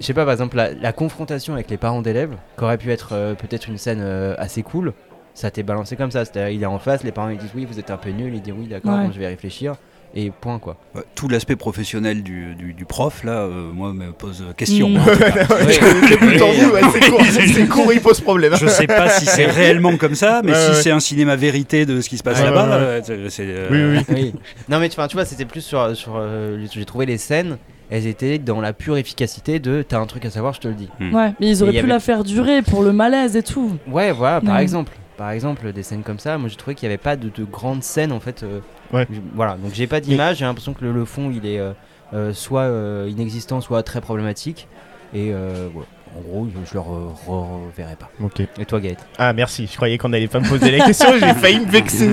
je 0.00 0.04
sais 0.06 0.14
pas, 0.14 0.24
par 0.24 0.32
exemple, 0.32 0.56
la, 0.56 0.72
la 0.72 0.92
confrontation 0.92 1.54
avec 1.54 1.70
les 1.70 1.76
parents 1.76 2.02
d'élèves, 2.02 2.36
qui 2.58 2.64
aurait 2.64 2.78
pu 2.78 2.90
être 2.90 3.10
euh, 3.12 3.34
peut-être 3.34 3.68
une 3.68 3.78
scène 3.78 4.00
euh, 4.02 4.34
assez 4.38 4.62
cool, 4.62 4.92
ça 5.34 5.50
t'est 5.50 5.62
balancé 5.62 5.96
comme 5.96 6.10
ça. 6.10 6.24
C'est-à-dire, 6.24 6.50
il 6.50 6.62
est 6.62 6.66
en 6.66 6.78
face, 6.78 7.04
les 7.04 7.12
parents 7.12 7.28
ils 7.28 7.38
disent 7.38 7.52
oui, 7.54 7.64
vous 7.64 7.78
êtes 7.78 7.90
un 7.90 7.96
peu 7.96 8.10
nul, 8.10 8.34
il 8.34 8.42
dit 8.42 8.52
oui, 8.52 8.66
d'accord, 8.66 8.92
Ouais. 8.98 9.06
bon, 9.06 9.12
je 9.12 9.18
vais 9.18 9.26
réfléchir, 9.28 9.74
et 10.14 10.30
point 10.30 10.58
quoi. 10.58 10.76
Ouais, 10.94 11.02
Tout 11.14 11.28
l'aspect 11.28 11.56
professionnel 11.56 12.22
du, 12.22 12.54
du, 12.54 12.72
du 12.72 12.84
prof, 12.84 13.24
là, 13.24 13.32
euh, 13.32 13.70
moi, 13.72 13.92
me 13.92 14.12
pose 14.12 14.44
question. 14.56 14.90
J'ai 16.08 16.16
plus 16.16 16.38
c'est 17.54 17.66
court, 17.68 17.92
il 17.92 18.00
pose 18.00 18.20
problème. 18.20 18.54
Je 18.56 18.66
sais 18.66 18.86
pas 18.86 19.08
si 19.10 19.26
c'est 19.26 19.46
réellement 19.50 19.96
comme 19.96 20.14
ça, 20.14 20.40
mais 20.44 20.52
Ouais, 20.52 20.58
si 20.58 20.70
ouais. 20.70 20.82
c'est 20.82 20.90
un 20.90 21.00
cinéma 21.00 21.36
vérité 21.36 21.86
de 21.86 22.00
ce 22.00 22.08
qui 22.08 22.18
se 22.18 22.22
passe 22.22 22.38
Ouais, 22.38 22.44
là-bas, 22.44 22.64
ouais, 22.66 22.84
ouais. 23.00 23.10
euh, 23.10 23.28
c'est- 23.28 23.46
euh, 23.48 23.68
Oui, 23.98 24.04
oui. 24.08 24.14
oui. 24.14 24.40
Non 24.68 24.78
mais 24.78 24.88
tu, 24.88 24.96
vois, 24.96 25.24
c'était 25.24 25.44
plus 25.44 25.60
sur, 25.62 25.96
sur 25.96 26.14
euh, 26.16 26.64
j'ai 26.72 26.84
trouvé 26.84 27.06
les 27.06 27.18
scènes, 27.18 27.58
elles 27.90 28.06
étaient 28.06 28.38
dans 28.38 28.60
la 28.60 28.72
pure 28.72 28.96
efficacité 28.96 29.58
de 29.58 29.82
t'as 29.82 29.98
un 29.98 30.06
truc 30.06 30.24
à 30.24 30.30
savoir, 30.30 30.54
je 30.54 30.60
te 30.60 30.68
le 30.68 30.74
dis. 30.74 30.88
Mm. 31.00 31.14
Ouais, 31.14 31.32
mais 31.40 31.48
ils 31.50 31.62
auraient 31.62 31.72
Et 31.72 31.78
pu 31.78 31.84
avait- 31.84 31.88
la 31.88 32.00
faire 32.00 32.24
durer 32.24 32.62
pour 32.62 32.82
le 32.82 32.92
malaise 32.92 33.36
et 33.36 33.42
tout. 33.42 33.72
Ouais, 33.88 34.12
voilà, 34.12 34.40
par 34.40 34.58
exemple. 34.58 34.92
Par 35.16 35.30
exemple, 35.30 35.72
des 35.72 35.84
scènes 35.84 36.02
comme 36.02 36.18
ça, 36.18 36.36
moi 36.38 36.48
j'ai 36.48 36.56
trouvé 36.56 36.74
qu'il 36.74 36.88
n'y 36.88 36.92
avait 36.92 37.00
pas 37.02 37.14
de, 37.14 37.28
de 37.28 37.44
grandes 37.44 37.84
scènes 37.84 38.10
en 38.10 38.18
fait. 38.18 38.42
euh, 38.42 38.58
Ouais. 38.94 39.06
voilà, 39.34 39.56
donc 39.56 39.72
j'ai 39.74 39.86
pas 39.86 40.00
d'image, 40.00 40.38
j'ai 40.38 40.44
l'impression 40.44 40.72
que 40.72 40.84
le, 40.84 40.92
le 40.92 41.04
fond 41.04 41.30
il 41.34 41.44
est 41.46 41.58
euh, 41.58 41.72
euh, 42.14 42.32
soit 42.32 42.62
euh, 42.62 43.08
inexistant, 43.10 43.60
soit 43.60 43.82
très 43.82 44.00
problématique. 44.00 44.68
Et 45.14 45.30
euh, 45.32 45.68
ouais, 45.74 45.84
en 46.16 46.20
gros, 46.22 46.46
je, 46.48 46.74
le 46.74 46.80
re- 46.80 47.12
re- 47.26 47.66
reverrai 47.70 47.96
pas. 47.96 48.08
Ok. 48.22 48.40
Et 48.58 48.64
toi, 48.64 48.80
Gaët 48.80 48.98
Ah 49.18 49.32
merci, 49.32 49.68
je 49.70 49.76
croyais 49.76 49.96
qu'on 49.98 50.12
allait 50.12 50.26
pas 50.28 50.40
me 50.40 50.48
poser 50.48 50.70
la 50.76 50.84
question, 50.86 51.08
j'ai 51.18 51.34
failli 51.34 51.60
me 51.60 51.70
vexer. 51.70 52.10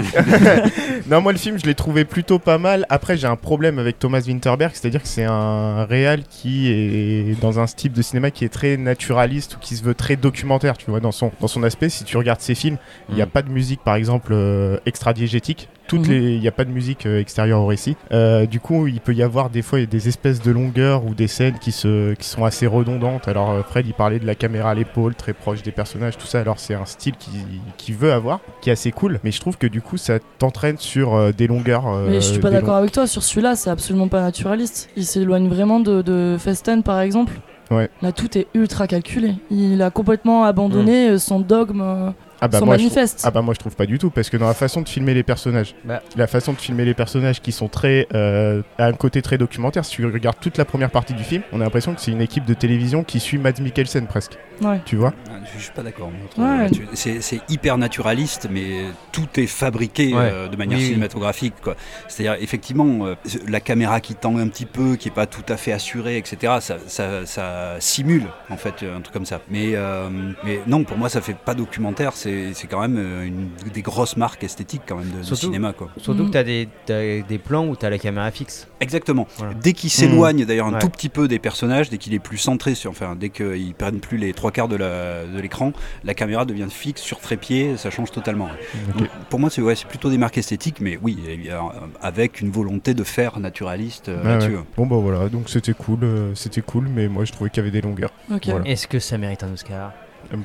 non, 1.09 1.21
moi 1.21 1.31
le 1.31 1.37
film, 1.37 1.57
je 1.59 1.65
l'ai 1.65 1.75
trouvé 1.75 2.05
plutôt 2.05 2.39
pas 2.39 2.57
mal. 2.57 2.85
Après, 2.89 3.17
j'ai 3.17 3.27
un 3.27 3.35
problème 3.35 3.79
avec 3.79 3.99
Thomas 3.99 4.21
Winterberg, 4.25 4.71
c'est-à-dire 4.73 5.01
que 5.01 5.07
c'est 5.07 5.23
un 5.23 5.85
réal 5.85 6.23
qui 6.29 6.71
est 6.71 7.39
dans 7.41 7.59
un 7.59 7.67
style 7.67 7.91
de 7.91 8.01
cinéma 8.01 8.31
qui 8.31 8.45
est 8.45 8.49
très 8.49 8.77
naturaliste 8.77 9.55
ou 9.55 9.59
qui 9.59 9.75
se 9.75 9.83
veut 9.83 9.95
très 9.95 10.15
documentaire, 10.15 10.77
tu 10.77 10.89
vois, 10.89 10.99
dans 10.99 11.11
son, 11.11 11.31
dans 11.39 11.47
son 11.47 11.63
aspect. 11.63 11.89
Si 11.89 12.03
tu 12.03 12.17
regardes 12.17 12.41
ses 12.41 12.55
films, 12.55 12.77
il 13.09 13.15
n'y 13.15 13.21
a 13.21 13.25
Mm. 13.25 13.29
pas 13.29 13.41
de 13.43 13.49
musique, 13.49 13.81
par 13.83 13.95
exemple, 13.95 14.31
euh, 14.33 14.77
extra-diégétique. 14.85 15.69
Toutes 15.87 16.07
Mhm. 16.07 16.11
les, 16.13 16.33
il 16.35 16.39
n'y 16.39 16.47
a 16.47 16.51
pas 16.53 16.63
de 16.63 16.69
musique 16.71 17.05
euh, 17.05 17.19
extérieure 17.19 17.59
au 17.61 17.65
récit. 17.65 17.97
Euh, 18.13 18.45
du 18.45 18.59
coup, 18.61 18.87
il 18.87 19.01
peut 19.01 19.13
y 19.13 19.23
avoir 19.23 19.49
des 19.49 19.61
fois 19.61 19.81
des 19.85 20.07
espèces 20.07 20.41
de 20.41 20.49
longueurs 20.51 21.05
ou 21.05 21.13
des 21.13 21.27
scènes 21.27 21.59
qui, 21.59 21.71
se, 21.73 22.13
qui 22.13 22.27
sont 22.27 22.45
assez 22.45 22.65
redondantes. 22.65 23.27
Alors, 23.27 23.51
euh, 23.51 23.61
Fred, 23.63 23.85
il 23.87 23.93
parlait 23.93 24.19
de 24.19 24.25
la 24.25 24.35
caméra 24.35 24.69
à 24.71 24.73
l'épaule, 24.73 25.15
très 25.15 25.33
proche 25.33 25.63
des 25.63 25.71
personnages, 25.71 26.17
tout 26.17 26.27
ça. 26.27 26.39
Alors, 26.39 26.59
c'est 26.59 26.75
un 26.75 26.85
style 26.85 27.15
qui, 27.17 27.31
qui 27.77 27.91
veut 27.91 28.13
avoir, 28.13 28.39
qui 28.61 28.69
est 28.69 28.73
assez 28.73 28.91
cool. 28.91 29.19
Mais 29.25 29.31
je 29.31 29.41
trouve 29.41 29.57
que 29.57 29.67
du 29.67 29.81
coup, 29.81 29.97
ça 29.97 30.19
t'entraîne 30.39 30.77
sur 30.77 31.13
euh, 31.15 31.31
des 31.33 31.47
longueurs. 31.47 31.87
euh, 31.87 32.07
Mais 32.09 32.15
je 32.21 32.31
suis 32.31 32.39
pas 32.39 32.51
d'accord 32.51 32.75
avec 32.75 32.91
toi 32.93 33.05
sur 33.05 33.23
celui-là, 33.23 33.55
c'est 33.55 33.69
absolument 33.69 34.07
pas 34.07 34.21
naturaliste. 34.21 34.89
Il 34.95 35.05
s'éloigne 35.05 35.49
vraiment 35.49 35.79
de, 35.81 36.01
de 36.01 36.37
Festen 36.39 36.83
par 36.83 37.01
exemple. 37.01 37.33
Ouais. 37.69 37.89
Là 38.01 38.11
tout 38.11 38.37
est 38.37 38.47
ultra 38.53 38.85
calculé. 38.87 39.33
Il 39.49 39.81
a 39.81 39.89
complètement 39.91 40.43
abandonné 40.45 41.09
euh, 41.09 41.17
son 41.17 41.39
dogme. 41.39 42.13
Euh, 42.41 42.45
Ah 42.45 42.47
bah 42.47 42.59
sont 42.59 42.65
moi, 42.65 42.77
je. 42.77 42.87
Ah 43.23 43.31
bah 43.31 43.41
moi 43.41 43.53
je 43.53 43.59
trouve 43.59 43.75
pas 43.75 43.85
du 43.85 43.97
tout 43.99 44.09
parce 44.09 44.29
que 44.29 44.37
dans 44.37 44.47
la 44.47 44.53
façon 44.53 44.81
de 44.81 44.89
filmer 44.89 45.13
les 45.13 45.23
personnages, 45.23 45.75
Bah. 45.85 46.01
la 46.15 46.27
façon 46.27 46.53
de 46.53 46.57
filmer 46.57 46.85
les 46.85 46.93
personnages 46.93 47.41
qui 47.41 47.51
sont 47.51 47.67
très 47.67 48.07
euh, 48.13 48.61
à 48.77 48.85
un 48.85 48.93
côté 48.93 49.21
très 49.21 49.37
documentaire. 49.37 49.85
Si 49.85 49.91
tu 49.95 50.05
regardes 50.05 50.39
toute 50.39 50.57
la 50.57 50.65
première 50.65 50.89
partie 50.91 51.13
du 51.13 51.23
film, 51.23 51.43
on 51.51 51.61
a 51.61 51.63
l'impression 51.63 51.93
que 51.93 52.01
c'est 52.01 52.11
une 52.11 52.21
équipe 52.21 52.45
de 52.45 52.53
télévision 52.53 53.03
qui 53.03 53.19
suit 53.19 53.37
Mads 53.37 53.61
Mikkelsen 53.61 54.07
presque. 54.07 54.37
Ouais. 54.61 54.79
Tu 54.85 54.95
vois? 54.95 55.13
Ah, 55.29 55.39
Je 55.57 55.61
suis 55.63 55.71
pas 55.71 55.81
d'accord. 55.81 56.11
Ouais. 56.37 56.67
C'est 56.93 57.41
hyper 57.49 57.77
naturaliste, 57.77 58.47
mais 58.51 58.83
tout 59.11 59.27
est 59.37 59.47
fabriqué 59.47 60.13
Ouais. 60.13 60.19
euh, 60.21 60.47
de 60.47 60.55
manière 60.55 60.77
Oui, 60.77 60.85
cinématographique. 60.85 61.53
C'est-à-dire, 62.07 62.37
effectivement, 62.41 63.07
euh, 63.07 63.15
la 63.47 63.59
caméra 63.59 63.99
qui 64.01 64.13
tend 64.13 64.37
un 64.37 64.47
petit 64.47 64.65
peu, 64.67 64.95
qui 64.97 65.07
est 65.07 65.11
pas 65.11 65.25
tout 65.25 65.41
à 65.49 65.57
fait 65.57 65.71
assurée, 65.71 66.17
etc., 66.17 66.53
ça, 66.59 66.77
ça- 66.87 67.25
ça 67.25 67.75
simule, 67.79 68.25
en 68.51 68.57
fait, 68.57 68.83
un 68.83 69.01
truc 69.01 69.13
comme 69.13 69.25
ça. 69.25 69.41
Mais, 69.49 69.71
euh, 69.73 70.09
mais 70.43 70.59
non, 70.67 70.83
pour 70.83 70.97
moi, 70.97 71.09
ça 71.09 71.21
fait 71.21 71.33
pas 71.35 71.55
documentaire, 71.55 72.11
c'est 72.13 72.30
c'est 72.53 72.67
quand 72.67 72.81
même 72.81 72.97
euh, 72.97 73.25
une, 73.25 73.49
des 73.73 73.81
grosses 73.81 74.17
marques 74.17 74.43
esthétiques, 74.43 74.81
quand 74.87 74.97
même, 74.97 75.09
de, 75.09 75.17
de 75.19 75.23
Surtout- 75.23 75.45
cinéma. 75.45 75.73
Quoi. 75.73 75.89
Surtout 75.97 76.23
Mm. 76.23 76.27
que 76.27 76.31
t'as 76.31 76.43
des, 76.43 76.67
t'as 76.85 77.21
des 77.21 77.37
plans 77.37 77.67
où 77.67 77.75
t'as 77.75 77.89
la 77.89 77.97
caméra 77.97 78.29
fixe. 78.31 78.67
Exactement. 78.79 79.27
Voilà. 79.37 79.53
Dès 79.55 79.73
qu'il 79.73 79.89
s'éloigne 79.89 80.45
d'ailleurs 80.45 80.67
un 80.67 80.73
Ouais. 80.73 80.79
tout 80.79 80.89
petit 80.89 81.09
peu 81.09 81.27
des 81.27 81.39
personnages, 81.39 81.89
dès 81.89 81.97
qu'il 81.97 82.13
est 82.13 82.19
plus 82.19 82.37
centré 82.37 82.75
sur, 82.75 82.91
enfin, 82.91 83.15
dès 83.15 83.29
qu'ils 83.29 83.73
prennent 83.75 83.99
plus 83.99 84.17
les 84.17 84.33
trois 84.33 84.51
quarts 84.51 84.67
de 84.67 84.75
la- 84.75 85.25
de 85.25 85.39
l'écran, 85.39 85.73
la 86.03 86.13
caméra 86.13 86.45
devient 86.45 86.67
fixe 86.69 87.01
sur 87.01 87.19
trépied, 87.19 87.77
ça 87.77 87.89
change 87.89 88.11
totalement. 88.11 88.49
Donc, 88.97 89.07
pour 89.29 89.39
moi, 89.39 89.49
c'est 89.49 89.61
ouais, 89.61 89.75
plutôt 89.87 90.09
des 90.09 90.17
marques 90.17 90.37
esthétiques, 90.37 90.79
mais 90.81 90.97
oui, 91.01 91.17
euh, 91.49 91.57
avec 92.01 92.41
une 92.41 92.51
volonté 92.51 92.93
de 92.93 93.03
faire 93.03 93.39
naturaliste 93.39 94.09
euh, 94.09 94.39
ouais. 94.39 94.57
Bon 94.77 94.85
bah 94.87 94.95
voilà, 94.97 95.29
donc 95.29 95.49
c'était 95.49 95.73
cool, 95.73 95.99
euh, 96.03 96.35
c'était 96.35 96.61
cool, 96.61 96.87
mais 96.87 97.07
moi 97.07 97.25
je 97.25 97.31
trouvais 97.31 97.49
qu'il 97.49 97.57
y 97.57 97.65
avait 97.67 97.71
des 97.71 97.81
longueurs. 97.81 98.11
Ok. 98.33 98.47
Voilà. 98.47 98.65
Est-ce 98.67 98.87
que 98.87 98.99
ça 98.99 99.17
mérite 99.17 99.43
un 99.43 99.51
Oscar? 99.53 99.91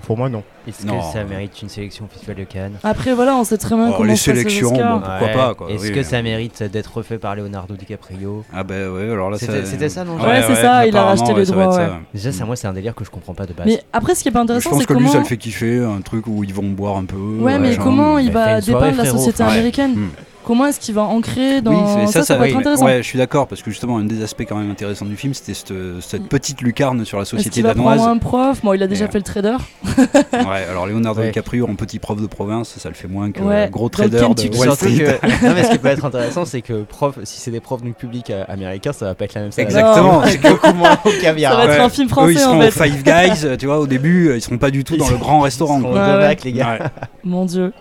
Pour 0.02 0.16
moi 0.16 0.28
non. 0.28 0.42
Est-ce 0.66 0.84
que 0.84 0.92
ça 1.12 1.24
mérite 1.24 1.62
une 1.62 1.68
sélection 1.68 2.04
au 2.06 2.08
Festival 2.08 2.36
de 2.36 2.44
Cannes 2.44 2.72
Après, 2.82 3.14
voilà, 3.14 3.36
on 3.36 3.44
sait 3.44 3.56
très 3.58 3.74
bien 3.76 3.88
Oh, 3.90 3.94
comment 3.96 4.08
les 4.08 4.16
sélections, 4.16 4.72
bon. 4.72 5.00
Pourquoi 5.00 5.28
pas, 5.28 5.54
quoi, 5.54 5.70
Est-ce 5.70 5.84
oui. 5.84 5.92
que 5.92 6.02
ça 6.02 6.20
mérite 6.22 6.62
d'être 6.62 6.96
refait 6.96 7.18
par 7.18 7.36
Leonardo 7.36 7.74
DiCaprio 7.76 8.44
Ah 8.52 8.64
bah 8.64 8.74
ouais, 8.90 9.10
alors 9.10 9.30
là, 9.30 9.38
C'était- 9.38 9.60
ça- 9.64 9.70
c'était 9.70 9.88
ça, 9.88 10.04
non 10.04 10.16
Ouais, 10.16 10.42
c'est 10.46 10.54
ça, 10.56 10.86
il 10.86 10.96
a 10.96 11.04
racheté 11.04 11.26
ça 11.26 11.32
va 11.34 11.44
droits, 11.44 11.72
ça. 11.72 11.98
Déjà, 12.12 12.32
ça, 12.32 12.44
moi, 12.44 12.56
c'est 12.56 12.66
un 12.66 12.72
délire 12.72 12.94
que 12.94 13.04
je 13.04 13.10
comprends 13.10 13.34
pas 13.34 13.46
de 13.46 13.52
base. 13.52 13.66
Mais 13.66 13.82
après, 13.92 14.14
ce 14.14 14.22
qui 14.22 14.28
est 14.28 14.32
pas 14.32 14.40
Je 14.40 14.44
intéressant, 14.44 14.70
pense 14.70 14.80
c'est 14.80 14.86
que 14.86 14.92
lui, 14.94 15.00
comment. 15.00 15.12
ça 15.12 15.18
le 15.18 15.24
fait 15.24 15.36
kiffer, 15.36 15.78
un 15.84 16.00
truc 16.00 16.26
où 16.26 16.42
ils 16.44 16.54
vont 16.54 16.68
boire 16.70 16.96
un 16.96 17.04
peu. 17.04 17.16
Ouais, 17.16 17.58
mais 17.58 17.76
comment 17.76 18.18
il 18.18 18.32
va 18.32 18.60
dépeindre 18.60 18.96
la 18.98 19.06
société 19.06 19.42
américaine 19.42 19.92
Hmm. 19.96 20.08
Comment 20.44 20.66
est-ce 20.66 20.78
qu'il 20.78 20.94
va 20.94 21.02
ancrer 21.02 21.60
dans 21.60 21.72
Oui, 21.72 22.06
c'est- 22.06 22.12
ça, 22.12 22.22
ça, 22.22 22.36
peut 22.36 22.44
oui, 22.44 22.50
être 22.50 22.58
intéressant. 22.58 22.84
Ouais, 22.84 22.98
je 22.98 23.02
suis 23.08 23.18
d'accord 23.18 23.48
parce 23.48 23.62
que 23.62 23.70
justement 23.72 23.98
un 23.98 24.04
des 24.04 24.22
aspects 24.22 24.44
quand 24.48 24.54
même 24.54 24.70
intéressants 24.70 25.04
du 25.04 25.16
film, 25.16 25.34
c'était 25.34 25.54
cette, 25.54 25.72
cette 26.00 26.28
petite 26.28 26.60
lucarne 26.62 27.04
sur 27.04 27.16
la 27.18 27.22
Est-ce 27.24 27.36
société 27.36 27.62
va 27.62 27.74
danoise. 27.74 27.96
prendre 27.96 28.10
un 28.12 28.18
prof? 28.18 28.60
Bon, 28.62 28.72
il 28.72 28.80
a 28.80 28.86
déjà 28.86 29.08
fait 29.08 29.18
le 29.18 29.24
trader. 29.24 29.56
Ouais, 29.98 30.04
alors 30.64 30.86
Leonardo 30.86 31.20
Ouais. 31.20 31.28
DiCaprio 31.28 31.66
en 31.68 31.74
petit 31.74 31.98
prof 31.98 32.20
de 32.20 32.26
province, 32.26 32.74
ça 32.78 32.88
le 32.88 32.94
fait 32.94 33.08
moins 33.08 33.30
que 33.30 33.40
Ouais, 33.40 33.68
gros 33.70 33.84
dans 33.86 33.90
trader 33.90 34.18
de. 34.18 34.56
Wall 34.56 34.72
Street. 34.72 35.18
que, 35.20 35.46
non, 35.46 35.54
mais 35.54 35.64
ce 35.64 35.70
qui 35.70 35.78
peut 35.78 35.88
être 35.88 36.04
intéressant, 36.04 36.44
c'est 36.44 36.62
que 36.62 36.82
prof, 36.82 37.18
si 37.24 37.40
c'est 37.40 37.50
des 37.50 37.60
profs 37.60 37.82
du 37.82 37.92
public 37.92 38.30
euh, 38.30 38.44
américains, 38.48 38.92
ça 38.92 39.06
va 39.06 39.14
pas 39.14 39.24
être 39.24 39.34
la 39.34 39.42
même 39.42 39.52
chose. 39.52 39.58
Exactement. 39.60 40.22
C'est 40.26 40.40
beaucoup 40.40 40.72
moins 40.74 40.98
au 41.04 41.10
caviar. 41.20 41.52
Ça 41.52 41.58
va 41.58 41.64
être 41.64 41.78
Ouais. 41.78 41.84
un 41.84 41.88
film 41.88 42.06
Eux, 42.06 42.10
français 42.10 42.32
ils 42.32 42.38
seront 42.38 42.54
en 42.54 42.58
au 42.66 42.70
fait. 42.70 42.88
Five 42.88 43.02
Guys, 43.02 43.56
tu 43.58 43.66
vois, 43.66 43.78
au 43.78 43.86
début, 43.86 44.34
ils 44.34 44.40
seront 44.42 44.58
pas 44.58 44.70
du 44.70 44.84
tout 44.84 44.96
dans 44.96 45.08
le 45.08 45.16
grand 45.16 45.40
restaurant. 45.40 45.80
Ils 45.80 46.36
les 46.44 46.52
gars. 46.52 46.78
Ouais. 46.80 46.86
Mon 47.24 47.44
dieu. 47.44 47.72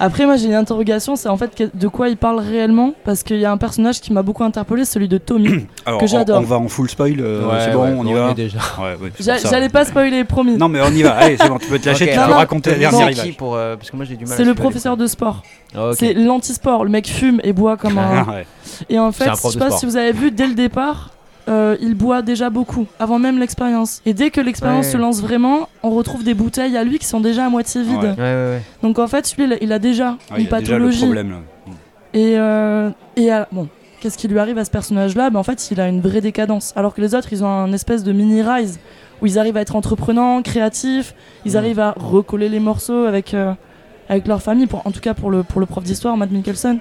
Après, 0.00 0.24
moi 0.24 0.36
j'ai 0.36 0.46
une 0.46 0.54
interrogation, 0.54 1.16
c'est 1.16 1.28
en 1.28 1.36
fait 1.36 1.70
de 1.74 1.88
quoi 1.88 2.08
il 2.08 2.16
parle 2.16 2.38
réellement? 2.40 2.94
Parce 3.04 3.22
qu'il 3.22 3.38
y 3.38 3.44
a 3.44 3.52
un 3.52 3.58
personnage 3.58 4.00
qui 4.00 4.12
m'a 4.12 4.22
beaucoup 4.22 4.44
interpellé, 4.44 4.84
celui 4.84 5.08
de 5.08 5.18
Tommy. 5.18 5.66
Alors, 5.86 6.00
Que 6.00 6.06
j'adore. 6.06 6.40
On, 6.40 6.42
va 6.44 6.56
en 6.56 6.68
full 6.68 6.88
spoil, 6.88 7.16
euh, 7.20 7.46
Ouais, 7.46 7.58
c'est 7.60 7.72
bon, 7.72 7.84
ouais, 7.84 7.94
on 7.98 8.06
y 8.06 8.12
va. 8.12 8.34
J'allais 9.50 9.68
pas 9.68 9.84
spoiler, 9.84 10.24
promis. 10.24 10.56
Non, 10.56 10.68
mais 10.68 10.80
on 10.82 10.90
y 10.90 11.02
va. 11.02 11.12
Allez, 11.16 11.36
c'est 11.38 11.48
bon, 11.48 11.58
tu 11.58 11.68
peux 11.68 11.78
te 11.78 11.88
lâcher, 11.88 12.06
peux 12.26 12.32
raconter 12.32 12.70
le 12.70 12.76
Tommy, 12.76 12.90
dernier 12.98 13.14
c'est 13.14 13.36
euh, 13.42 13.76
parce 13.76 13.90
que 13.90 13.96
moi 13.96 14.04
j'ai 14.04 14.16
du 14.16 14.24
mal. 14.24 14.36
C'est 14.36 14.42
à 14.42 14.46
le 14.46 14.54
professeur 14.54 14.96
de 14.96 15.06
sport. 15.06 15.42
Ah. 15.76 15.90
C'est 15.94 16.14
l'anti-sport. 16.14 16.84
Le 16.84 16.90
mec 16.90 17.06
fume 17.08 17.40
et 17.44 17.52
boit 17.52 17.76
comme 17.76 17.98
un. 17.98 18.24
Ah, 18.26 18.30
ouais. 18.32 18.46
Et 18.88 18.98
en 18.98 19.12
fait, 19.12 19.30
je 19.30 19.34
sais 19.34 19.54
de 19.54 19.58
pas 19.58 19.70
si 19.70 19.86
vous 19.86 19.96
avez 19.96 20.12
vu 20.12 20.30
dès 20.30 20.46
le 20.46 20.54
départ. 20.54 21.10
euh, 21.46 21.76
il 21.82 21.94
boit 21.94 22.22
déjà 22.22 22.48
beaucoup 22.48 22.86
avant 22.98 23.18
même 23.18 23.38
l'expérience. 23.38 24.00
Et 24.06 24.14
dès 24.14 24.30
que 24.30 24.40
l'expérience 24.40 24.86
Ouais. 24.86 24.92
se 24.92 24.96
lance 24.96 25.20
vraiment, 25.20 25.68
on 25.82 25.90
retrouve 25.90 26.24
des 26.24 26.32
bouteilles 26.32 26.74
à 26.74 26.84
lui 26.84 26.98
qui 26.98 27.04
sont 27.06 27.20
déjà 27.20 27.44
à 27.44 27.50
moitié 27.50 27.82
vides. 27.82 27.96
Ouais. 27.98 28.08
Ouais, 28.08 28.16
ouais, 28.16 28.50
ouais. 28.52 28.62
Donc 28.82 28.98
en 28.98 29.06
fait, 29.06 29.34
lui, 29.36 29.46
il 29.60 29.70
a- 29.72 29.78
déjà 29.78 30.16
Ah, 30.30 30.38
une 30.38 30.46
il 30.46 30.54
a 30.54 30.58
déjà 30.60 30.72
le 30.78 30.84
pathologie. 30.86 31.02
problème. 31.02 31.30
là. 31.32 31.36
Et, 32.14 32.38
euh, 32.38 32.88
et 33.16 33.30
à- 33.30 33.46
bon, 33.52 33.68
qu'est-ce 34.00 34.16
qui 34.16 34.26
lui 34.28 34.38
arrive 34.38 34.56
à 34.56 34.64
ce 34.64 34.70
personnage-là? 34.70 35.28
Ben, 35.30 35.38
En 35.38 35.42
fait, 35.42 35.70
il 35.70 35.80
a 35.82 35.88
une 35.88 36.00
vraie 36.00 36.22
décadence. 36.22 36.72
Alors 36.76 36.94
que 36.94 37.00
les 37.02 37.14
autres, 37.14 37.28
ils 37.32 37.44
ont 37.44 37.48
un 37.48 37.72
espèce 37.74 38.04
de 38.04 38.12
mini-rise 38.12 38.78
où 39.22 39.26
ils 39.26 39.38
arrivent 39.38 39.56
à 39.56 39.60
être 39.60 39.76
entreprenants, 39.76 40.42
créatifs, 40.42 41.14
ils 41.44 41.56
arrivent 41.56 41.80
à 41.80 41.92
recoller 41.96 42.48
les 42.48 42.60
morceaux 42.60 43.04
avec, 43.04 43.34
euh, 43.34 43.52
avec 44.08 44.26
leur 44.26 44.42
famille, 44.42 44.66
pour, 44.66 44.86
en 44.86 44.90
tout 44.90 45.00
cas 45.00 45.14
pour 45.14 45.30
le, 45.30 45.42
pour 45.42 45.60
le 45.60 45.66
prof 45.66 45.84
d'histoire, 45.84 46.16
Matt 46.16 46.30
Mikkelsen. 46.30 46.78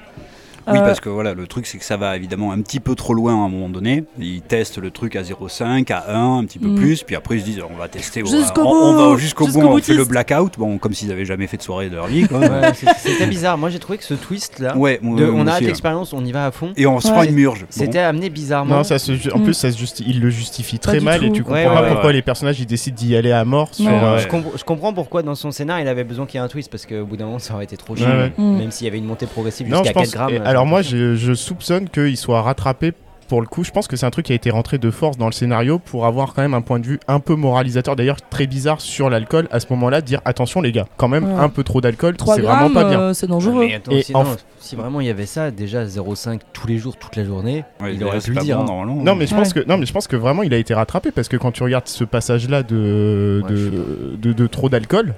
Oui, 0.67 0.77
Euh, 0.77 0.81
parce 0.81 0.99
que 0.99 1.09
voilà, 1.09 1.33
le 1.33 1.45
truc 1.47 1.65
c'est 1.67 1.77
que 1.77 1.83
ça 1.85 1.97
va 1.97 2.15
évidemment 2.15 2.51
un 2.51 2.61
petit 2.61 2.79
peu 2.79 2.95
trop 2.95 3.13
loin 3.13 3.33
à 3.33 3.45
un 3.45 3.49
moment 3.49 3.69
donné. 3.69 4.03
Ils 4.19 4.41
testent 4.41 4.77
le 4.77 4.91
truc 4.91 5.15
à 5.15 5.21
0,5, 5.23 5.91
à 5.91 6.15
1, 6.15 6.37
un 6.39 6.45
petit 6.45 6.59
peu 6.59 6.67
Mm. 6.69 6.75
plus, 6.75 7.03
puis 7.03 7.15
après 7.15 7.35
ils 7.35 7.41
se 7.41 7.45
disent 7.45 7.61
on 7.69 7.75
va 7.77 7.87
tester, 7.87 8.23
on, 8.23 8.27
on, 8.27 8.31
bout, 8.31 8.69
on 8.69 9.11
va 9.13 9.17
jusqu'au 9.17 9.45
bout, 9.45 9.51
jusqu'au 9.53 9.67
on 9.67 9.77
fait 9.79 9.93
le 9.93 10.05
blackout, 10.05 10.57
bon, 10.57 10.77
comme 10.77 10.93
s'ils 10.93 11.11
avaient 11.11 11.25
jamais 11.25 11.47
fait 11.47 11.57
de 11.57 11.63
soirée 11.63 11.89
de 11.89 11.95
leur 11.95 12.07
vie. 12.07 12.23
Ouais, 12.31 12.71
C'était 12.97 13.27
bizarre. 13.27 13.57
Moi 13.57 13.69
j'ai 13.69 13.79
trouvé 13.79 13.97
que 13.97 14.03
ce 14.03 14.13
twist 14.13 14.59
là, 14.59 14.75
Ouais, 14.77 14.99
moi- 15.01 15.19
de, 15.19 15.25
moi 15.25 15.41
on 15.43 15.47
arrête 15.47 15.63
hein. 15.63 15.67
l'expérience, 15.67 16.13
on 16.13 16.23
y 16.25 16.31
va 16.31 16.45
à 16.47 16.51
fond. 16.51 16.71
Et 16.77 16.85
on 16.87 16.99
se 16.99 17.07
Ouais. 17.07 17.13
prend 17.13 17.23
une 17.23 17.33
murge. 17.35 17.61
Bon. 17.61 17.67
C'était 17.69 17.99
amené 17.99 18.29
bizarrement. 18.29 18.77
Non, 18.77 18.83
ça 18.83 18.99
se 18.99 19.13
ju- 19.15 19.31
en 19.31 19.39
Mm. 19.39 19.43
plus 19.43 19.53
ça 19.53 19.71
se 19.71 19.77
justi- 19.77 20.03
il 20.07 20.19
le 20.21 20.29
justifie 20.29 20.79
très 20.79 20.99
mal 20.99 21.23
et 21.23 21.27
tout. 21.27 21.33
tu 21.33 21.43
comprends 21.43 21.55
Ouais, 21.55 21.65
pas 21.65 21.81
ouais, 21.81 21.87
pourquoi 21.89 22.07
ouais. 22.07 22.13
les 22.13 22.21
personnages 22.21 22.59
ils 22.59 22.65
décident 22.65 22.95
d'y 22.95 23.15
aller 23.15 23.31
à 23.31 23.43
mort 23.45 23.73
sur 23.73 23.87
euh, 23.91 24.17
Je, 24.17 24.27
compre- 24.27 24.57
je 24.57 24.63
comprends 24.63 24.93
pourquoi 24.93 25.23
dans 25.23 25.35
son 25.35 25.51
scénar 25.51 25.79
il 25.79 25.87
avait 25.87 26.03
besoin 26.03 26.25
qu'il 26.25 26.39
y 26.39 26.41
ait 26.41 26.45
un 26.45 26.47
twist 26.47 26.69
parce 26.71 26.85
qu'au 26.85 27.05
bout 27.05 27.17
d'un 27.17 27.25
moment 27.25 27.39
ça 27.39 27.53
aurait 27.55 27.65
été 27.65 27.77
trop 27.77 27.95
chiant. 27.95 28.07
Mm. 28.37 28.57
Même 28.57 28.71
s'il 28.71 28.85
y 28.85 28.89
avait 28.89 28.97
une 28.99 29.05
montée 29.05 29.25
progressive 29.25 29.67
jusqu'à 29.67 29.83
4 29.83 29.93
pense. 29.93 30.11
grammes. 30.11 30.41
Alors 30.53 30.65
moi, 30.65 30.81
je, 30.81 31.15
je 31.15 31.33
soupçonne 31.33 31.89
qu'il 31.89 32.17
soit 32.17 32.41
rattrapé. 32.41 32.93
Pour 33.29 33.39
le 33.41 33.47
coup, 33.47 33.63
je 33.63 33.71
pense 33.71 33.87
que 33.87 33.95
c'est 33.95 34.05
un 34.05 34.11
truc 34.11 34.25
qui 34.25 34.33
a 34.33 34.35
été 34.35 34.51
rentré 34.51 34.77
de 34.77 34.91
force 34.91 35.17
dans 35.17 35.25
le 35.25 35.31
scénario 35.31 35.79
pour 35.79 36.05
avoir 36.05 36.33
quand 36.33 36.41
même 36.43 36.53
un 36.53 36.61
point 36.61 36.77
de 36.79 36.85
vue 36.85 36.99
un 37.07 37.19
peu 37.21 37.33
moralisateur, 37.35 37.95
d'ailleurs 37.95 38.17
très 38.21 38.45
bizarre 38.47 38.79
sur 38.81 39.09
l'alcool. 39.09 39.47
À 39.49 39.59
ce 39.61 39.65
moment-là, 39.71 40.01
dire 40.01 40.19
attention 40.25 40.61
les 40.61 40.71
gars, 40.73 40.85
quand 40.97 41.07
même 41.07 41.23
Ouais. 41.23 41.39
un 41.39 41.49
peu 41.49 41.63
trop 41.63 41.79
d'alcool, 41.81 42.15
3 42.17 42.35
c'est 42.35 42.41
vraiment 42.41 42.69
grammes, 42.69 42.73
pas 42.73 42.83
bien. 42.83 42.99
euh, 42.99 43.13
c'est 43.13 43.25
dangereux. 43.27 43.65
Mais 43.65 43.75
attends, 43.75 43.91
Et 43.93 44.03
sinon, 44.03 44.19
en- 44.19 44.35
si 44.59 44.75
vraiment 44.75 44.99
il 45.01 45.07
y 45.07 45.09
avait 45.09 45.25
ça, 45.25 45.49
déjà 45.51 45.85
0,5 45.85 46.41
tous 46.51 46.67
les 46.67 46.77
jours, 46.77 46.97
toute 46.97 47.15
la 47.15 47.23
journée, 47.23 47.63
Ouais, 47.81 47.95
il 47.95 48.03
aurait 48.03 48.19
pu 48.19 48.33
le 48.33 48.41
dire. 48.41 48.57
bon, 48.57 48.63
hein. 48.63 48.65
normalement. 48.65 49.01
Non 49.03 49.15
mais 49.15 49.25
je 49.25 49.33
pense 49.33 49.53
Ouais. 49.55 49.63
que 49.63 49.67
non 49.69 49.77
mais 49.77 49.85
je 49.87 49.93
pense 49.93 50.07
que 50.07 50.17
vraiment 50.17 50.43
il 50.43 50.53
a 50.53 50.57
été 50.57 50.73
rattrapé 50.73 51.09
parce 51.11 51.29
que 51.29 51.37
quand 51.37 51.51
tu 51.53 51.63
regardes 51.63 51.87
ce 51.87 52.03
passage 52.03 52.49
là 52.49 52.61
de 52.61 53.41
Ouais, 53.43 53.49
de, 53.51 54.17
de, 54.17 54.33
de 54.33 54.47
trop 54.47 54.67
d'alcool, 54.69 55.15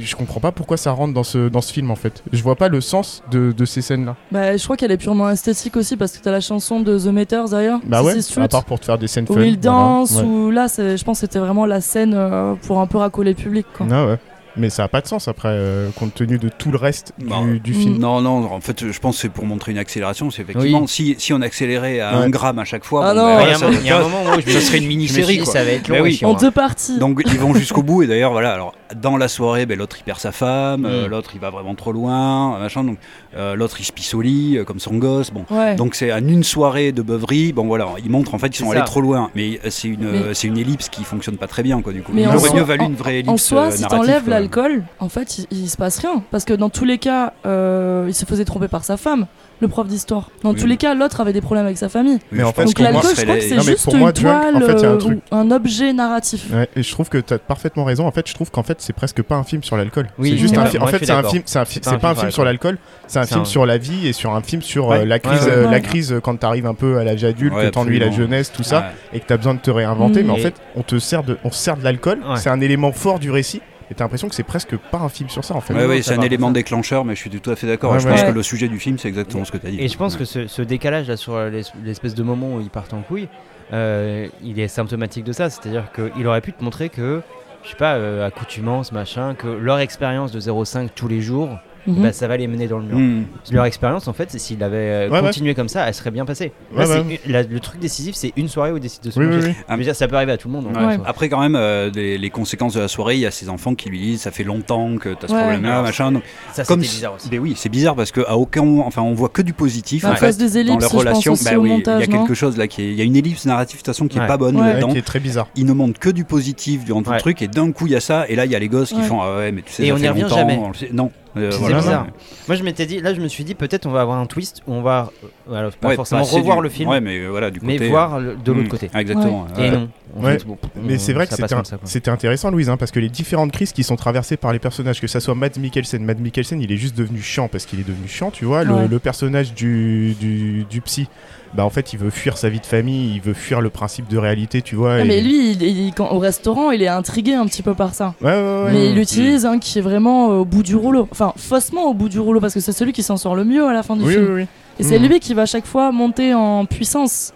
je 0.00 0.16
comprends 0.16 0.40
pas 0.40 0.52
pourquoi 0.52 0.76
ça 0.76 0.92
rentre 0.92 1.14
dans 1.14 1.22
ce 1.24 1.48
dans 1.48 1.60
ce 1.60 1.72
film 1.72 1.90
en 1.90 1.96
fait. 1.96 2.22
Je 2.32 2.42
vois 2.42 2.56
pas 2.56 2.68
le 2.68 2.80
sens 2.80 3.22
de, 3.30 3.52
de 3.52 3.64
ces 3.64 3.82
scènes 3.82 4.04
là. 4.04 4.16
Bah, 4.32 4.56
je 4.56 4.64
crois 4.64 4.76
qu'elle 4.76 4.90
est 4.92 4.96
purement 4.96 5.30
esthétique 5.30 5.76
aussi 5.76 5.96
parce 5.96 6.12
que 6.12 6.22
t'as 6.22 6.30
la 6.32 6.40
chanson 6.40 6.80
de 6.80 6.98
The 6.98 7.06
Meters 7.06 7.48
d'ailleurs. 7.50 7.80
Bah 7.84 8.02
ouais, 8.02 8.14
à 8.38 8.48
part 8.48 8.64
pour 8.64 8.80
te 8.80 8.84
faire 8.86 8.98
des 8.98 9.08
scènes 9.08 9.26
où 9.28 9.34
fun. 9.34 9.42
il 9.42 9.58
danse, 9.58 10.12
voilà. 10.12 10.28
Ouais. 10.28 10.34
ou 10.34 10.50
là, 10.50 10.66
je 10.68 11.02
pense 11.04 11.18
que 11.18 11.26
c'était 11.26 11.38
vraiment 11.38 11.66
la 11.66 11.80
scène 11.80 12.14
euh, 12.14 12.54
pour 12.66 12.80
un 12.80 12.86
peu 12.86 12.98
racoler 12.98 13.30
le 13.30 13.36
public. 13.36 13.66
Quoi. 13.76 13.86
Ah 13.90 14.06
ouais. 14.06 14.18
Mais 14.60 14.70
ça 14.70 14.84
a 14.84 14.88
pas 14.88 15.00
de 15.00 15.06
sens 15.06 15.26
après 15.28 15.48
euh, 15.50 15.88
compte 15.96 16.14
tenu 16.14 16.38
de 16.38 16.48
tout 16.48 16.70
le 16.70 16.76
reste 16.78 17.12
Non. 17.18 17.44
du, 17.44 17.60
du 17.60 17.74
film. 17.74 17.98
Non, 17.98 18.20
non, 18.20 18.44
en 18.52 18.60
fait, 18.60 18.90
je 18.92 18.98
pense 19.00 19.16
que 19.16 19.22
c'est 19.22 19.28
pour 19.28 19.46
montrer 19.46 19.72
une 19.72 19.78
accélération. 19.78 20.30
C'est 20.30 20.42
effectivement, 20.42 20.82
Oui. 20.82 20.88
si, 20.88 21.16
si 21.18 21.32
on 21.32 21.40
accélérait 21.40 22.00
à 22.00 22.18
Ouais. 22.18 22.24
1 22.26 22.30
gramme 22.30 22.58
à 22.58 22.64
chaque 22.64 22.84
fois, 22.84 23.06
Ah 23.08 23.14
bon, 23.14 23.20
non. 23.20 23.26
ben 23.26 23.30
Il 23.30 23.32
y 23.32 23.36
voilà, 23.38 23.52
a 23.52 23.56
un 23.56 23.58
ça- 23.58 23.66
moment- 23.66 23.78
il 23.80 23.86
y 23.86 23.90
a 23.90 23.96
un 23.98 24.02
moment 24.02 24.20
où 24.36 24.40
je 24.40 24.46
me 24.46 24.52
ça 24.52 24.58
suis- 24.58 24.60
serait 24.60 24.78
une 24.78 24.86
mini-série. 24.86 25.46
ça 25.46 25.64
va 25.64 25.70
être 25.70 25.88
long 25.88 26.00
oui. 26.02 26.20
En 26.22 26.34
deux 26.34 26.50
parties. 26.50 26.98
Donc 26.98 27.22
ils 27.26 27.38
vont 27.38 27.54
jusqu'au 27.54 27.82
bout 27.82 28.02
et 28.02 28.06
d'ailleurs 28.06 28.32
voilà 28.32 28.52
alors 28.52 28.74
dans 29.00 29.16
la 29.16 29.28
soirée 29.28 29.66
ben, 29.66 29.78
l'autre 29.78 29.96
il 29.98 30.02
perd 30.04 30.18
sa 30.18 30.32
femme 30.32 30.84
euh, 30.84 31.06
Mm. 31.06 31.10
l'autre 31.10 31.30
il 31.34 31.40
va 31.40 31.50
vraiment 31.50 31.74
trop 31.74 31.92
loin 31.92 32.58
machin 32.58 32.82
donc 32.84 32.98
euh, 33.36 33.54
l'autre 33.54 33.76
il 33.80 33.84
se 33.84 33.92
pisse 33.92 34.12
au 34.14 34.20
lit 34.20 34.56
euh, 34.58 34.64
comme 34.64 34.80
son 34.80 34.94
gosse 34.96 35.30
bon 35.30 35.44
Ouais. 35.50 35.76
donc 35.76 35.94
c'est 35.94 36.12
en 36.12 36.18
une 36.26 36.42
soirée 36.42 36.90
de 36.92 37.00
beuverie 37.02 37.52
bon 37.52 37.66
voilà 37.66 37.86
ils 38.04 38.10
montrent 38.10 38.34
en 38.34 38.38
fait 38.38 38.48
ils 38.48 38.56
sont 38.56 38.66
ça. 38.70 38.78
allés 38.78 38.84
trop 38.84 39.00
loin 39.00 39.30
mais 39.34 39.60
euh, 39.64 39.68
c'est 39.70 39.88
une 39.88 40.00
Mais- 40.00 40.18
euh, 40.18 40.34
c'est 40.34 40.48
une 40.48 40.58
ellipse 40.58 40.88
qui 40.88 41.04
fonctionne 41.04 41.36
pas 41.36 41.46
très 41.46 41.62
bien 41.62 41.80
quoi 41.82 41.92
du 41.92 42.02
coup 42.02 42.10
Mais 42.14 42.22
il 42.22 42.28
en 42.28 42.34
aurait 42.34 42.48
soi- 42.48 42.56
mieux 42.56 42.62
valu 42.64 42.84
une 42.84 42.94
vraie 42.96 43.14
ellipse 43.20 43.30
En 43.30 43.36
soi, 43.36 43.60
euh, 43.66 43.70
si 43.70 43.82
narrative, 43.82 44.06
t'enlèves 44.06 44.28
l'alcool, 44.56 44.82
en 44.98 45.08
fait, 45.08 45.38
il, 45.38 45.46
il 45.50 45.68
se 45.70 45.76
passe 45.76 45.98
rien. 45.98 46.22
Parce 46.30 46.44
que 46.44 46.52
dans 46.54 46.70
tous 46.70 46.84
les 46.84 46.98
cas, 46.98 47.32
euh, 47.46 48.04
il 48.08 48.14
se 48.14 48.24
faisait 48.24 48.44
tromper 48.44 48.68
par 48.68 48.84
sa 48.84 48.96
femme, 48.96 49.26
le 49.60 49.68
prof 49.68 49.86
d'histoire. 49.86 50.30
Dans 50.42 50.52
Oui, 50.52 50.60
tous 50.60 50.66
les 50.66 50.76
cas, 50.76 50.94
l'autre 50.94 51.20
avait 51.20 51.32
des 51.32 51.40
problèmes 51.40 51.66
avec 51.66 51.78
sa 51.78 51.88
famille. 51.88 52.18
Mais 52.32 52.42
en 52.42 52.52
fait, 52.52 52.64
Donc 52.64 52.78
l'alcool, 52.78 53.10
je 53.16 53.22
crois 53.22 53.34
que 53.36 53.40
c'est 53.42 53.60
juste 53.60 53.84
pour 53.84 53.96
moi, 53.96 54.08
une 54.10 54.14
tu 54.14 54.22
vois, 54.22 54.40
toile, 54.40 54.56
en 54.56 54.60
fait, 54.60 54.72
il 54.72 54.80
y 54.82 54.84
a 54.86 54.90
un 54.90 54.94
euh, 54.94 54.96
truc. 54.96 55.18
ou 55.30 55.34
un 55.36 55.50
objet 55.50 55.92
narratif. 55.92 56.46
Ouais, 56.52 56.68
et 56.76 56.82
je 56.82 56.90
trouve 56.92 57.08
que 57.08 57.18
t'as 57.18 57.38
parfaitement 57.38 57.84
raison. 57.84 58.06
En 58.06 58.10
fait, 58.12 58.26
je 58.28 58.34
trouve 58.34 58.50
qu'en 58.50 58.62
fait, 58.62 58.80
c'est 58.80 58.92
presque 58.94 59.22
pas 59.22 59.36
un 59.36 59.44
film 59.44 59.62
sur 59.62 59.76
l'alcool. 59.76 60.08
Oui, 60.18 60.30
c'est 60.30 60.36
juste 60.38 60.56
un 60.56 60.62
En 60.80 60.86
fait, 60.86 61.04
c'est 61.04 61.10
un 61.10 61.22
film. 61.22 61.42
C'est 61.46 61.58
un 61.58 61.64
fi- 61.64 61.80
c'est 61.82 61.98
pas 61.98 62.10
un 62.10 62.14
film 62.14 62.30
sur 62.30 62.44
l'alcool. 62.44 62.78
C'est 63.06 63.18
un 63.18 63.26
film 63.26 63.44
sur 63.44 63.66
la 63.66 63.78
vie 63.78 64.08
et 64.08 64.12
sur 64.12 64.34
un 64.34 64.42
film 64.42 64.62
sur 64.62 64.88
Ouais. 64.88 65.00
euh, 65.00 65.04
la 65.04 65.18
crise, 65.18 65.46
euh, 65.48 65.70
la 65.70 65.80
crise 65.80 66.12
euh, 66.12 66.20
quand 66.20 66.36
t'arrives 66.36 66.66
un 66.66 66.74
peu 66.74 66.98
à 66.98 67.04
l'âge 67.04 67.22
adulte, 67.24 67.54
que 67.54 67.68
t'ennuies 67.68 67.98
la 67.98 68.10
jeunesse, 68.10 68.50
tout 68.52 68.62
ça, 68.62 68.92
et 69.12 69.20
que 69.20 69.26
t'as 69.26 69.36
besoin 69.36 69.54
de 69.54 69.60
te 69.60 69.70
réinventer. 69.70 70.22
Mm. 70.22 70.26
Mais 70.26 70.32
en 70.32 70.36
fait, 70.36 70.54
on 70.76 70.82
te 70.82 70.98
sert 70.98 71.22
de, 71.22 71.36
on 71.44 71.50
se 71.50 71.58
sert 71.58 71.76
de 71.76 71.84
l'alcool. 71.84 72.18
C'est 72.36 72.50
un 72.50 72.60
élément 72.60 72.92
fort 72.92 73.18
du 73.18 73.30
récit. 73.30 73.60
Et 73.90 73.94
t'as 73.94 74.04
l'impression 74.04 74.28
que 74.28 74.34
c'est 74.36 74.44
presque 74.44 74.76
pas 74.76 74.98
un 74.98 75.08
film 75.08 75.28
sur 75.28 75.44
ça 75.44 75.54
en 75.54 75.60
fait. 75.60 75.74
Ouais, 75.74 76.00
ça 76.02 76.12
c'est 76.14 76.18
un 76.18 76.22
élément 76.22 76.46
ça. 76.48 76.52
déclencheur, 76.52 77.04
mais 77.04 77.14
je 77.16 77.20
suis 77.20 77.30
tout 77.30 77.50
à 77.50 77.56
fait 77.56 77.66
d'accord. 77.66 77.92
Ouais, 77.92 77.98
je 78.00 78.04
ouais. 78.06 78.12
pense 78.12 78.20
Ouais. 78.22 78.28
que 78.28 78.34
le 78.34 78.42
sujet 78.42 78.68
du 78.68 78.78
film, 78.78 78.98
c'est 78.98 79.08
exactement 79.08 79.44
ce 79.44 79.50
que 79.52 79.58
tu 79.58 79.66
as 79.66 79.70
dit. 79.70 79.80
Et 79.80 79.88
je 79.88 79.96
pense 79.96 80.12
Ouais. 80.14 80.20
que 80.20 80.24
ce, 80.24 80.46
ce 80.46 80.62
décalage 80.62 81.08
là 81.08 81.16
sur 81.16 81.38
l'es- 81.40 81.62
l'espèce 81.84 82.14
de 82.14 82.22
moment 82.22 82.54
où 82.56 82.60
ils 82.60 82.70
partent 82.70 82.94
en 82.94 83.02
couille, 83.02 83.28
euh, 83.72 84.28
il 84.42 84.60
est 84.60 84.68
symptomatique 84.68 85.24
de 85.24 85.32
ça. 85.32 85.50
C'est-à-dire 85.50 85.86
qu'il 85.92 86.26
aurait 86.26 86.40
pu 86.40 86.52
te 86.52 86.62
montrer 86.62 86.88
que 86.88 87.20
je 87.64 87.70
sais 87.70 87.76
pas, 87.76 87.96
euh, 87.96 88.26
accoutumance, 88.26 88.90
machin, 88.92 89.34
que 89.34 89.46
leur 89.48 89.80
expérience 89.80 90.32
de 90.32 90.40
0,5 90.40 90.88
tous 90.94 91.08
les 91.08 91.20
jours, 91.20 91.58
Bah, 91.86 92.12
ça 92.12 92.28
va 92.28 92.36
les 92.36 92.46
mener 92.46 92.66
dans 92.68 92.78
le 92.78 92.84
mur. 92.84 92.96
Hmm. 92.98 93.24
Leur 93.52 93.64
expérience, 93.64 94.06
en 94.08 94.12
fait, 94.12 94.30
c'est 94.30 94.38
s'ils 94.38 94.62
avaient 94.62 94.76
euh, 94.76 95.08
Ouais, 95.08 95.16
ouais. 95.20 95.26
continué 95.26 95.54
comme 95.54 95.68
ça, 95.68 95.86
elle 95.88 95.94
serait 95.94 96.10
bien 96.10 96.24
passée. 96.24 96.52
Là, 96.76 96.86
Ouais, 96.86 97.20
la- 97.26 97.42
le 97.42 97.60
truc 97.60 97.80
décisif, 97.80 98.14
c'est 98.14 98.32
une 98.36 98.48
soirée 98.48 98.70
où 98.72 98.76
ils 98.76 98.80
décident 98.80 99.06
de 99.06 99.10
se 99.10 99.18
Oui, 99.18 99.26
manger. 99.26 99.38
oui, 99.38 99.44
oui. 99.48 99.64
Je 99.68 99.76
veux 99.76 99.82
dire, 99.82 99.96
ça 99.96 100.06
peut 100.08 100.16
arriver 100.16 100.32
à 100.32 100.36
tout 100.36 100.48
le 100.48 100.54
monde. 100.54 100.66
soi. 100.72 100.96
Après, 101.06 101.28
quand 101.28 101.40
même, 101.40 101.56
euh, 101.56 101.90
les 101.90 102.30
conséquences 102.30 102.74
de 102.74 102.80
la 102.80 102.88
soirée, 102.88 103.14
il 103.14 103.20
y 103.20 103.26
a 103.26 103.30
ces 103.30 103.48
enfants 103.48 103.74
qui 103.74 103.88
lui 103.88 103.98
disent 104.00 104.20
Ça 104.22 104.30
fait 104.30 104.44
longtemps 104.44 104.96
que 104.98 105.10
tu 105.10 105.24
as 105.24 105.28
ce 105.28 105.32
Ouais. 105.32 105.40
problème-là, 105.40 105.82
machin. 105.82 106.12
Donc, 106.12 106.22
Ça, 106.52 106.64
comme 106.64 106.80
bizarre 106.80 107.14
aussi. 107.14 107.28
Mais 107.30 107.38
oui, 107.38 107.54
c'est 107.56 107.68
bizarre 107.70 107.94
parce 107.96 108.12
qu'à 108.12 108.36
aucun 108.36 108.62
moment, 108.64 108.86
enfin, 108.86 109.02
on 109.02 109.14
voit 109.14 109.28
que 109.30 109.42
du 109.42 109.52
positif 109.52 110.04
À 110.04 110.12
en 110.12 110.16
fait, 110.16 110.36
des 110.36 110.48
dans 110.48 110.54
ellipses, 110.60 110.80
leur 110.80 110.90
je 110.90 110.94
pense 110.94 111.00
relation. 111.00 111.32
Bah 111.44 111.58
oui, 111.58 111.82
il 111.84 112.00
y 112.00 112.02
a 112.02 112.06
quelque 112.06 112.34
chose 112.34 112.56
là 112.56 112.66
qui 112.68 112.82
est, 112.82 112.90
il 112.90 112.94
y 112.96 113.00
a 113.00 113.04
une 113.04 113.16
ellipse 113.16 113.46
narrative 113.46 113.76
de 113.76 113.78
toute 113.80 113.86
façon 113.86 114.06
qui 114.08 114.18
est 114.18 114.26
pas 114.26 114.36
bonne 114.36 114.58
là-dedans. 114.58 114.88
qui 114.88 114.98
est 114.98 115.02
très 115.02 115.20
bizarre. 115.20 115.48
Ils 115.56 115.64
ne 115.66 115.72
montrent 115.72 115.98
que 115.98 116.10
du 116.10 116.24
positif 116.24 116.84
durant 116.84 117.02
tout 117.02 117.10
le 117.12 117.18
truc 117.18 117.40
et 117.42 117.48
d'un 117.48 117.72
coup 117.72 117.86
il 117.86 117.92
y 117.92 117.96
a 117.96 118.00
ça 118.00 118.26
et 118.28 118.36
là 118.36 118.44
il 118.44 118.50
y 118.50 118.54
a 118.54 118.58
les 118.58 118.68
gosses 118.68 118.92
qui 118.92 119.02
font 119.02 119.20
ah 119.22 119.36
ouais 119.38 119.52
mais 119.52 119.62
tu 119.62 119.72
sais 119.72 119.84
Et 119.84 119.88
ça 119.88 119.94
on 119.94 119.96
fait 119.96 120.02
n'y 120.02 120.08
revient 120.08 120.22
longtemps, 120.22 120.36
jamais. 120.36 120.60
non 120.92 121.10
euh, 121.36 121.50
C'est 121.50 121.58
voilà. 121.58 121.78
bizarre. 121.78 122.06
Moi, 122.48 122.56
je 122.56 122.62
m'étais 122.62 122.86
dit, 122.86 123.00
là, 123.00 123.14
je 123.14 123.20
me 123.20 123.28
suis 123.28 123.44
dit, 123.44 123.54
peut-être 123.54 123.86
on 123.86 123.90
va 123.90 124.00
avoir 124.00 124.18
un 124.18 124.26
twist 124.26 124.62
où 124.66 124.72
on 124.74 124.82
va, 124.82 125.10
euh, 125.50 125.54
alors, 125.54 125.72
pas 125.72 125.88
Ouais, 125.88 125.94
forcément 125.96 126.22
revoir 126.24 126.56
du- 126.58 126.64
le 126.64 126.68
film, 126.68 126.88
ouais 126.90 127.00
mais 127.00 127.18
euh, 127.18 127.28
voilà 127.28 127.50
du 127.50 127.60
mais 127.62 127.74
côté 127.76 127.88
voir 127.88 128.18
le- 128.18 128.34
de 128.36 128.52
l'autre 128.52 128.66
hmm, 128.66 128.68
côté. 128.68 128.90
exactement 128.94 129.46
Et 129.56 129.60
ouais. 129.60 129.70
non. 129.70 129.88
en 130.18 130.24
Ouais. 130.24 130.32
fait, 130.38 130.44
bon, 130.46 130.58
Mais 130.82 130.98
c'est 130.98 131.12
vrai 131.12 131.26
que 131.26 131.34
ça 131.34 131.46
c'était 131.84 132.10
intéressant, 132.10 132.50
Louise, 132.50 132.68
hein, 132.68 132.76
parce 132.76 132.90
que 132.90 132.98
les 133.00 133.08
différentes 133.08 133.52
crises 133.52 133.72
qui 133.72 133.84
sont 133.84 133.96
traversées 133.96 134.36
par 134.36 134.52
les 134.52 134.58
personnages, 134.58 135.00
que 135.00 135.06
ça 135.06 135.20
soit 135.20 135.34
Mads 135.34 135.58
Mikkelsen, 135.58 136.04
Mads 136.04 136.14
Mikkelsen, 136.20 136.60
il 136.60 136.72
est 136.72 136.76
juste 136.76 136.96
devenu 136.96 137.20
chiant 137.20 137.48
parce 137.48 137.64
qu'il 137.66 137.78
est 137.80 137.86
devenu 137.86 138.08
chiant, 138.08 138.30
tu 138.30 138.44
vois. 138.44 138.64
Le, 138.64 138.74
Ouais. 138.74 138.88
le 138.88 138.98
personnage 138.98 139.54
du, 139.54 140.14
du, 140.20 140.64
du 140.68 140.80
psy, 140.80 141.08
bah 141.54 141.64
en 141.64 141.70
fait, 141.70 141.92
il 141.92 141.98
veut 141.98 142.10
fuir 142.10 142.36
sa 142.38 142.48
vie 142.48 142.60
de 142.60 142.66
famille, 142.66 143.12
il 143.14 143.20
veut 143.20 143.34
fuir 143.34 143.60
le 143.60 143.70
principe 143.70 144.06
de 144.08 144.16
réalité, 144.18 144.62
tu 144.62 144.76
vois. 144.76 144.94
Ah, 144.94 145.00
et- 145.00 145.04
mais 145.04 145.20
lui, 145.20 145.50
il- 145.52 145.62
il- 145.62 145.92
quand- 145.94 146.10
au 146.12 146.18
restaurant, 146.20 146.70
il 146.70 146.80
est 146.82 146.86
intrigué 146.88 147.34
un 147.34 147.44
petit 147.46 147.62
peu 147.62 147.74
par 147.74 147.92
ça. 147.94 148.14
Ouais, 148.20 148.30
ouais, 148.30 148.36
ouais. 148.64 148.72
Mais 148.72 148.86
il 148.90 148.94
Mm. 148.96 149.00
utilise 149.02 149.46
un 149.46 149.58
qui 149.58 149.78
est 149.78 149.82
vraiment 149.82 150.30
euh, 150.30 150.34
au 150.38 150.44
bout 150.44 150.62
du 150.62 150.76
rouleau. 150.76 151.08
Enfin, 151.20 151.34
faussement 151.36 151.84
au 151.84 151.92
bout 151.92 152.08
du 152.08 152.18
rouleau, 152.18 152.40
parce 152.40 152.54
que 152.54 152.60
c'est 152.60 152.72
celui 152.72 152.92
qui 152.94 153.02
s'en 153.02 153.18
sort 153.18 153.34
le 153.36 153.44
mieux 153.44 153.66
à 153.66 153.74
la 153.74 153.82
fin 153.82 153.94
du 153.94 154.04
Oui, 154.04 154.14
film. 154.14 154.24
oui, 154.28 154.32
oui. 154.42 154.46
Et 154.78 154.82
c'est 154.84 154.98
Mm. 154.98 155.02
lui 155.06 155.20
qui 155.20 155.34
va 155.34 155.42
à 155.42 155.46
chaque 155.46 155.66
fois 155.66 155.92
monter 155.92 156.32
en 156.32 156.64
puissance. 156.64 157.34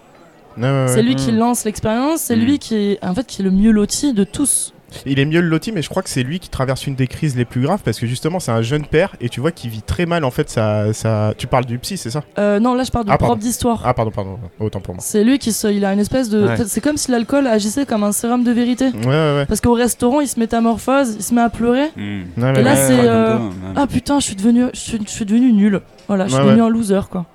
Ouais, 0.57 0.63
ouais, 0.63 0.69
ouais. 0.69 0.87
C'est 0.87 1.03
lui 1.03 1.15
qui 1.15 1.31
Mm. 1.31 1.37
lance 1.37 1.65
l'expérience, 1.65 2.21
c'est 2.21 2.35
Mm. 2.35 2.39
lui 2.39 2.57
qui 2.59 2.75
est 2.75 3.05
en 3.05 3.13
fait 3.13 3.27
qui 3.27 3.41
est 3.41 3.45
le 3.45 3.51
mieux 3.51 3.69
loti 3.71 4.13
de 4.13 4.23
tous. 4.23 4.73
Il 5.05 5.19
est 5.19 5.25
mieux 5.25 5.41
le 5.41 5.47
loti, 5.47 5.71
mais 5.71 5.81
je 5.81 5.89
crois 5.89 6.01
que 6.03 6.09
c'est 6.09 6.23
lui 6.23 6.39
qui 6.39 6.49
traverse 6.49 6.87
une 6.87 6.95
des 6.95 7.07
crises 7.07 7.35
les 7.35 7.45
plus 7.45 7.61
graves 7.61 7.81
parce 7.83 7.99
que 7.99 8.07
justement, 8.07 8.39
c'est 8.39 8.51
un 8.51 8.61
jeune 8.61 8.85
père 8.85 9.15
et 9.21 9.29
tu 9.29 9.39
vois 9.39 9.51
qu'il 9.51 9.69
vit 9.69 9.81
très 9.81 10.05
mal 10.05 10.23
en 10.23 10.31
fait. 10.31 10.49
Ça, 10.49 10.93
ça... 10.93 11.33
Tu 11.37 11.47
parles 11.47 11.65
du 11.65 11.77
psy, 11.79 11.97
c'est 11.97 12.09
ça? 12.09 12.23
Euh, 12.39 12.59
non, 12.59 12.73
là 12.75 12.83
je 12.83 12.91
parle 12.91 13.05
de 13.05 13.11
Ah, 13.11 13.17
propre 13.17 13.37
d'histoire. 13.41 13.81
Ah, 13.85 13.93
pardon, 13.93 14.11
pardon, 14.11 14.39
autant 14.59 14.79
pour 14.79 14.95
moi. 14.95 15.03
C'est 15.05 15.23
lui 15.23 15.39
qui 15.39 15.51
se, 15.51 15.67
il 15.67 15.83
a 15.85 15.93
une 15.93 15.99
espèce 15.99 16.29
de, 16.29 16.45
Ouais. 16.47 16.55
c'est 16.67 16.81
comme 16.81 16.97
si 16.97 17.11
l'alcool 17.11 17.47
agissait 17.47 17.85
comme 17.85 18.03
un 18.03 18.11
sérum 18.11 18.43
de 18.43 18.51
vérité. 18.51 18.85
Ouais, 18.85 19.05
ouais, 19.07 19.35
ouais. 19.37 19.45
Parce 19.45 19.61
qu'au 19.61 19.73
restaurant, 19.73 20.21
il 20.21 20.27
se 20.27 20.39
métamorphose, 20.39 21.15
il 21.17 21.23
se 21.23 21.33
met 21.33 21.41
à 21.41 21.49
pleurer. 21.49 21.87
Hmm. 21.95 22.21
Ouais, 22.37 22.59
Et 22.59 22.63
là, 22.63 22.71
ouais. 22.71 22.75
c'est, 22.75 22.95
Ouais, 22.95 23.07
euh, 23.07 23.37
ouais. 23.37 23.49
Ah 23.75 23.87
putain, 23.87 24.19
je 24.19 24.25
suis 24.25 24.35
devenu, 24.35 24.65
je 24.73 24.79
suis, 24.79 24.99
je 25.05 25.09
suis 25.11 25.25
devenu 25.25 25.51
nul. 25.53 25.81
Voilà, 26.07 26.25
je 26.25 26.31
suis 26.31 26.39
Ouais, 26.39 26.45
devenu 26.45 26.61
ouais. 26.61 26.67
un 26.67 26.69
loser 26.69 27.01
quoi. 27.09 27.25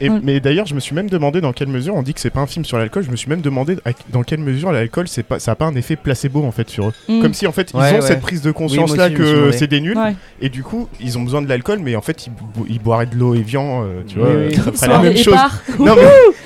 Et- 0.00 0.08
Ouais. 0.10 0.20
Mais 0.22 0.40
d'ailleurs, 0.40 0.66
je 0.66 0.74
me 0.74 0.80
suis 0.80 0.94
même 0.94 1.08
demandé 1.08 1.40
dans 1.40 1.52
quelle 1.52 1.68
mesure, 1.68 1.94
on 1.94 2.02
dit 2.02 2.14
que 2.14 2.20
c'est 2.20 2.30
pas 2.30 2.40
un 2.40 2.46
film 2.46 2.64
sur 2.64 2.78
l'alcool, 2.78 3.02
je 3.04 3.10
me 3.10 3.16
suis 3.16 3.28
même 3.28 3.40
demandé 3.40 3.76
dans 4.10 4.22
quelle 4.22 4.40
mesure 4.40 4.72
l'alcool, 4.72 5.08
c'est 5.08 5.22
pas, 5.22 5.38
ça 5.38 5.52
a 5.52 5.54
pas 5.54 5.64
un 5.66 5.74
effet 5.76 5.96
placebo 5.96 6.42
en 6.44 6.52
fait 6.52 6.68
sur 6.68 6.88
eux. 6.88 6.92
Mm. 7.08 7.20
Comme 7.22 7.34
si 7.34 7.46
en 7.46 7.52
fait 7.52 7.70
ils 7.72 7.76
Ouais, 7.76 7.92
ont 7.92 7.94
ouais. 7.96 8.00
cette 8.02 8.20
prise 8.20 8.42
de 8.42 8.50
conscience 8.52 8.96
là 8.96 9.06
aussi, 9.06 9.16
je 9.16 9.18
que 9.18 9.52
c'est 9.52 9.66
des 9.66 9.80
nuls, 9.80 9.96
Ouais. 9.96 10.14
et 10.40 10.48
du 10.48 10.62
coup 10.62 10.88
ils 11.00 11.16
ont 11.18 11.22
besoin 11.22 11.42
de 11.42 11.48
l'alcool, 11.48 11.78
mais 11.82 11.96
en 11.96 12.00
fait 12.02 12.26
ils, 12.26 12.30
bo- 12.30 12.66
ils 12.68 12.80
boiraient 12.80 13.06
de 13.06 13.16
l'eau 13.16 13.34
Evian, 13.34 13.82
euh, 13.84 14.02
tu 14.06 14.18
vois, 14.18 14.28
Oui, 14.28 14.34
euh, 14.34 14.48
oui. 14.50 14.56
ça 14.56 14.72
ferait 14.72 14.88
la 14.88 14.98
même 14.98 15.16
chose. 15.16 15.34
Non 15.78 15.94
mais, 15.96 16.02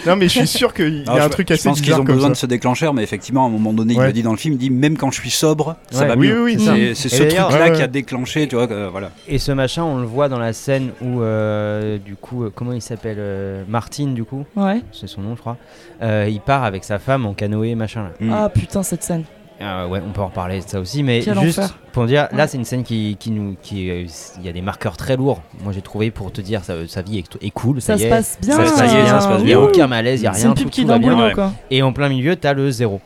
non 0.06 0.16
mais 0.16 0.28
je 0.28 0.38
suis 0.38 0.46
sûr 0.46 0.72
qu'il 0.74 1.04
y 1.04 1.08
a 1.08 1.12
un 1.12 1.20
je- 1.24 1.28
truc 1.28 1.48
je 1.48 1.54
assez 1.54 1.68
pense 1.68 1.80
qu'ils 1.80 1.94
ont 1.94 2.04
besoin 2.04 2.28
ça. 2.28 2.28
de 2.30 2.36
ce 2.36 2.46
déclencheur, 2.46 2.94
mais 2.94 3.02
effectivement, 3.02 3.44
à 3.44 3.48
un 3.48 3.50
moment 3.50 3.72
donné, 3.72 3.94
il 3.94 3.98
Ouais. 3.98 4.06
le 4.08 4.12
dit 4.12 4.22
dans 4.22 4.32
le 4.32 4.36
film, 4.38 4.54
il 4.54 4.58
dit 4.58 4.70
même 4.70 4.96
quand 4.96 5.10
je 5.10 5.20
suis 5.20 5.30
sobre, 5.30 5.76
ça 5.90 6.04
va 6.06 6.16
mieux. 6.16 6.42
oui, 6.42 6.56
oui. 6.58 6.62
Mm. 6.64 6.94
C'est 6.94 7.08
Et 7.08 7.10
ce 7.10 7.22
truc-là 7.22 7.70
qui 7.70 7.82
a 7.82 7.86
déclenché, 7.86 8.46
tu 8.48 8.56
vois, 8.56 8.66
que, 8.66 8.88
voilà. 8.88 9.10
Et 9.28 9.38
ce 9.38 9.52
machin, 9.52 9.82
on 9.84 9.98
le 9.98 10.06
voit 10.06 10.28
dans 10.28 10.38
la 10.38 10.52
scène 10.52 10.90
où, 11.00 11.22
euh, 11.22 11.98
du 11.98 12.14
coup, 12.16 12.44
euh, 12.44 12.52
comment 12.54 12.72
il 12.72 12.82
s'appelle 12.82 13.16
euh, 13.38 13.64
Martine, 13.68 14.14
du 14.14 14.24
coup, 14.24 14.44
Ouais. 14.56 14.82
c'est 14.92 15.06
son 15.06 15.22
nom, 15.22 15.34
je 15.36 15.40
crois. 15.40 15.56
Euh, 16.02 16.28
il 16.30 16.40
part 16.40 16.64
avec 16.64 16.84
sa 16.84 16.98
femme 16.98 17.24
en 17.26 17.34
canoë, 17.34 17.74
machin. 17.74 18.10
Là. 18.20 18.26
Mm. 18.26 18.32
Ah 18.32 18.48
putain 18.48 18.82
cette 18.82 19.02
scène. 19.02 19.24
Euh, 19.60 19.88
ouais, 19.88 20.00
on 20.06 20.12
peut 20.12 20.20
en 20.20 20.26
reparler 20.28 20.60
de 20.60 20.64
ça 20.68 20.78
aussi, 20.78 21.02
mais 21.02 21.20
Quel 21.24 21.36
juste 21.40 21.58
enfer. 21.58 21.76
pour 21.92 22.06
dire, 22.06 22.28
là, 22.30 22.42
Ouais. 22.42 22.46
c'est 22.46 22.58
une 22.58 22.64
scène 22.64 22.84
qui, 22.84 23.16
qui 23.18 23.32
nous, 23.32 23.56
qui, 23.60 23.90
euh, 23.90 24.04
il 24.38 24.46
y 24.46 24.48
a 24.48 24.52
des 24.52 24.62
marqueurs 24.62 24.96
très 24.96 25.16
lourds. 25.16 25.42
Moi, 25.64 25.72
j'ai 25.72 25.82
trouvé 25.82 26.12
pour 26.12 26.30
te 26.30 26.40
dire, 26.40 26.62
sa, 26.62 26.86
sa 26.86 27.02
vie 27.02 27.18
est, 27.18 27.38
est 27.44 27.50
cool, 27.50 27.80
ça, 27.80 27.94
Ça 27.94 27.96
y 27.96 28.00
se 28.02 28.06
est. 28.06 28.08
passe 28.08 28.38
bien. 28.40 28.56
Ça 28.56 28.66
se 28.66 28.78
passe 28.78 28.92
bien, 28.94 29.06
ça 29.06 29.20
se 29.20 29.26
passe 29.28 29.40
Il 29.40 29.46
n'y 29.46 29.52
a 29.54 29.60
aucun 29.60 29.88
malaise, 29.88 30.20
il 30.20 30.22
n'y 30.24 30.28
a 30.28 30.32
C'est 30.34 30.42
rien, 30.42 30.54
une 30.54 30.62
tout, 30.62 30.70
tout 30.70 30.86
va 30.86 30.98
bien. 31.00 31.30
quoi. 31.34 31.52
Et 31.72 31.82
en 31.82 31.92
plein 31.92 32.08
milieu, 32.08 32.36
t'as 32.36 32.52
le 32.52 32.70
zéro. 32.70 33.00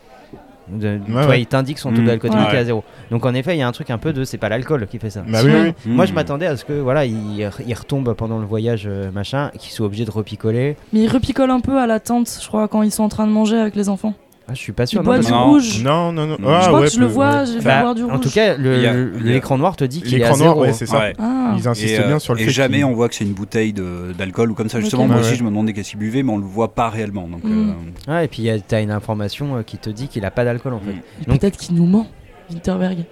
De- 0.69 1.01
Ouais, 1.09 1.27
ouais. 1.27 1.41
il 1.43 1.47
t'indique 1.47 1.79
son 1.79 1.93
taux 1.93 2.01
Mm. 2.03 2.07
d'alcoolémie 2.07 2.43
Ouais. 2.43 2.57
à 2.57 2.65
zéro. 2.65 2.85
Donc 3.11 3.27
en 3.27 3.35
effet, 3.35 3.55
il 3.55 3.59
y 3.59 3.63
a 3.63 3.69
un 3.69 3.73
truc 3.73 3.91
un 3.91 3.99
peu 3.99 4.13
de, 4.13 4.25
c'est 4.25 4.39
pas 4.39 4.49
l'alcool 4.49 4.87
qui 4.87 4.99
fait 4.99 5.11
ça. 5.11 5.23
Bah 5.27 5.41
oui, 5.45 5.51
oui, 5.53 5.73
oui. 5.87 5.93
Moi, 5.93 6.07
je 6.07 6.13
Mm. 6.13 6.15
m'attendais 6.15 6.47
à 6.47 6.57
ce 6.57 6.65
que 6.65 6.73
voilà, 6.75 7.05
il, 7.05 7.51
il 7.67 7.75
retombe 7.75 8.15
pendant 8.15 8.39
le 8.39 8.47
voyage 8.47 8.85
euh, 8.87 9.11
machin, 9.11 9.51
qu'il 9.59 9.73
soit 9.73 9.87
obligé 9.87 10.05
de 10.05 10.11
repicoler. 10.11 10.77
Mais 10.93 11.01
il 11.01 11.09
repicole 11.09 11.51
un 11.51 11.61
peu 11.61 11.79
à 11.79 11.87
la 11.87 12.01
tente, 12.01 12.39
je 12.41 12.47
crois, 12.47 12.69
quand 12.69 12.83
ils 12.83 12.91
sont 12.93 13.03
en 13.03 13.09
train 13.09 13.27
de 13.27 13.33
manger 13.33 13.57
avec 13.59 13.75
les 13.75 13.89
enfants. 13.89 14.15
Ah, 14.49 14.55
je 14.55 14.59
suis 14.59 14.73
pas 14.73 14.85
Il 14.85 14.89
sûr. 14.89 15.03
boit 15.03 15.19
non, 15.19 15.23
du 15.25 15.31
non. 15.31 15.45
rouge. 15.51 15.83
Non, 15.85 16.13
non, 16.13 16.27
non. 16.27 16.37
Je 16.39 16.45
Ah, 16.47 16.61
je 16.63 16.67
crois 16.67 16.81
ouais, 16.81 16.87
que 16.87 16.93
je 16.93 17.01
le 17.01 17.07
vois, 17.07 17.41
ouais. 17.41 17.47
j'ai 17.47 17.59
vu 17.59 17.65
Bah, 17.65 17.81
boire 17.83 17.95
du 17.95 18.03
rouge. 18.05 18.13
en 18.13 18.19
tout 18.19 18.31
cas, 18.31 18.57
le- 18.57 18.77
Il 18.77 18.83
y 18.83 18.87
a- 18.87 18.93
le- 18.93 19.13
il 19.21 19.27
y 19.27 19.31
a- 19.31 19.33
l'écran 19.35 19.57
noir 19.57 19.77
te 19.77 19.85
dit 19.85 20.03
qu'il 20.03 20.15
est 20.15 20.17
à 20.25 20.29
L'écran 20.31 20.37
noir, 20.39 20.55
zéro. 20.55 20.63
ouais, 20.63 20.73
c'est 20.73 20.87
ça. 20.87 20.99
Ouais. 20.99 21.13
Ah. 21.19 21.55
Ils 21.57 21.69
insistent 21.69 21.95
Et, 21.95 22.01
euh, 22.01 22.07
bien 22.09 22.19
sur 22.19 22.35
le 22.35 22.41
et 22.41 22.45
fait 22.45 22.51
jamais 22.51 22.83
on 22.85 22.93
voit 22.93 23.09
que 23.09 23.15
c'est 23.15 23.25
une 23.25 23.35
bouteille 23.35 23.73
de- 23.73 24.13
d'alcool 24.19 24.51
ou 24.51 24.55
comme 24.55 24.69
ça. 24.69 24.81
Justement, 24.81 25.07
moi 25.07 25.19
aussi, 25.21 25.31
ouais. 25.31 25.37
je 25.37 25.45
me 25.45 25.49
demandais 25.49 25.73
qu'est-ce 25.73 25.91
qu'il 25.91 25.99
buvait, 26.01 26.23
mais 26.25 26.33
on 26.33 26.39
le 26.39 26.45
voit 26.45 26.75
pas 26.75 26.89
réellement. 26.91 27.29
Donc, 27.29 27.45
Mm. 27.45 27.75
euh, 28.09 28.13
Ouais, 28.13 28.25
et 28.25 28.29
puis 28.29 28.43
il 28.43 28.47
y 28.47 28.51
a- 28.51 28.59
t'as 28.59 28.83
une 28.83 28.91
information 28.91 29.57
euh, 29.59 29.63
qui 29.63 29.79
te 29.79 29.91
dit 29.91 30.09
qu'il 30.09 30.25
a 30.25 30.31
pas 30.33 30.45
d'alcool 30.45 30.75
en 30.75 30.81
fait. 30.81 30.93
Mm. 30.93 31.31
Donc- 31.31 31.41
Peut-être 31.41 31.57
qu'il 31.57 31.77
nous 31.77 31.87
ment, 31.87 32.07
Winterberg. 32.51 33.05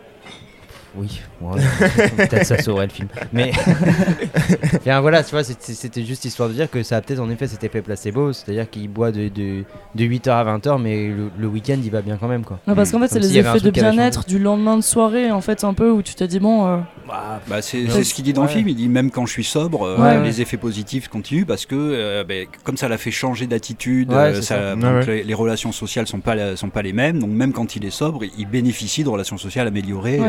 Oui, 0.96 1.20
ouais, 1.40 1.60
peut-être 2.16 2.44
ça 2.46 2.58
saurait 2.62 2.86
le 2.86 2.92
film. 2.92 3.08
Mais 3.32 3.52
Bien, 4.84 5.00
voilà, 5.00 5.22
tu 5.22 5.30
vois, 5.30 5.44
c'était 5.44 6.04
juste 6.04 6.24
histoire 6.24 6.48
de 6.48 6.54
dire 6.54 6.70
que 6.70 6.82
ça 6.82 6.96
a 6.96 7.00
peut-être 7.00 7.20
en 7.20 7.30
effet 7.30 7.46
cet 7.46 7.62
effet 7.64 7.80
placebo, 7.82 8.32
c'est-à-dire 8.32 8.68
qu'il 8.68 8.88
boit 8.88 9.12
de, 9.12 9.28
de, 9.28 9.62
de 9.94 10.04
8h 10.04 10.30
à 10.30 10.44
20h, 10.58 10.80
mais 10.82 11.08
le, 11.08 11.30
le 11.38 11.46
week-end 11.46 11.76
il 11.82 11.90
va 11.90 12.02
bien 12.02 12.16
quand 12.16 12.28
même 12.28 12.44
quoi. 12.44 12.58
Non, 12.66 12.74
parce 12.74 12.90
qu'en 12.90 12.98
fait, 13.00 13.08
c'est 13.08 13.20
les 13.20 13.38
effets 13.38 13.60
de 13.60 13.70
bien-être 13.70 14.26
du 14.26 14.38
lendemain 14.38 14.76
de 14.76 14.82
soirée, 14.82 15.30
en 15.30 15.40
fait, 15.40 15.64
un 15.64 15.74
peu 15.74 15.90
où 15.90 16.02
tu 16.02 16.14
t'es 16.14 16.26
dit, 16.26 16.40
bon, 16.40 16.66
euh, 16.66 16.76
Bah, 17.48 17.62
c'est 17.62 17.78
Ouais. 17.80 17.86
c'est 17.90 18.04
ce 18.04 18.12
qu'il 18.14 18.24
dit 18.24 18.32
dans 18.32 18.42
le 18.42 18.48
film. 18.48 18.68
Il 18.68 18.74
dit 18.76 18.88
même 18.88 19.10
quand 19.10 19.26
je 19.26 19.32
suis 19.32 19.44
sobre, 19.44 19.82
euh, 19.84 19.96
Ouais. 19.98 20.22
les 20.22 20.40
effets 20.40 20.56
positifs 20.56 21.08
continuent 21.08 21.44
parce 21.46 21.66
que 21.66 21.74
euh, 21.76 22.24
ben, 22.24 22.46
comme 22.64 22.76
ça 22.76 22.88
l'a 22.88 22.98
fait 22.98 23.10
changer 23.10 23.46
d'attitude, 23.46 24.10
Ouais, 24.10 24.16
euh, 24.16 24.34
c'est 24.34 24.42
ça- 24.42 24.56
ça. 24.56 24.74
donc 24.74 24.82
Ouais, 24.84 24.90
ouais. 24.98 25.06
Les, 25.06 25.22
les 25.24 25.34
relations 25.34 25.72
sociales 25.72 26.06
sont 26.06 26.20
pas 26.20 26.56
sont 26.56 26.68
pas 26.70 26.82
les 26.82 26.92
mêmes. 26.92 27.18
Donc 27.20 27.30
même 27.30 27.52
quand 27.52 27.76
il 27.76 27.84
est 27.84 27.90
sobre, 27.90 28.20
il 28.36 28.46
bénéficie 28.46 29.02
de 29.04 29.08
relations 29.08 29.38
sociales 29.38 29.66
améliorées. 29.66 30.20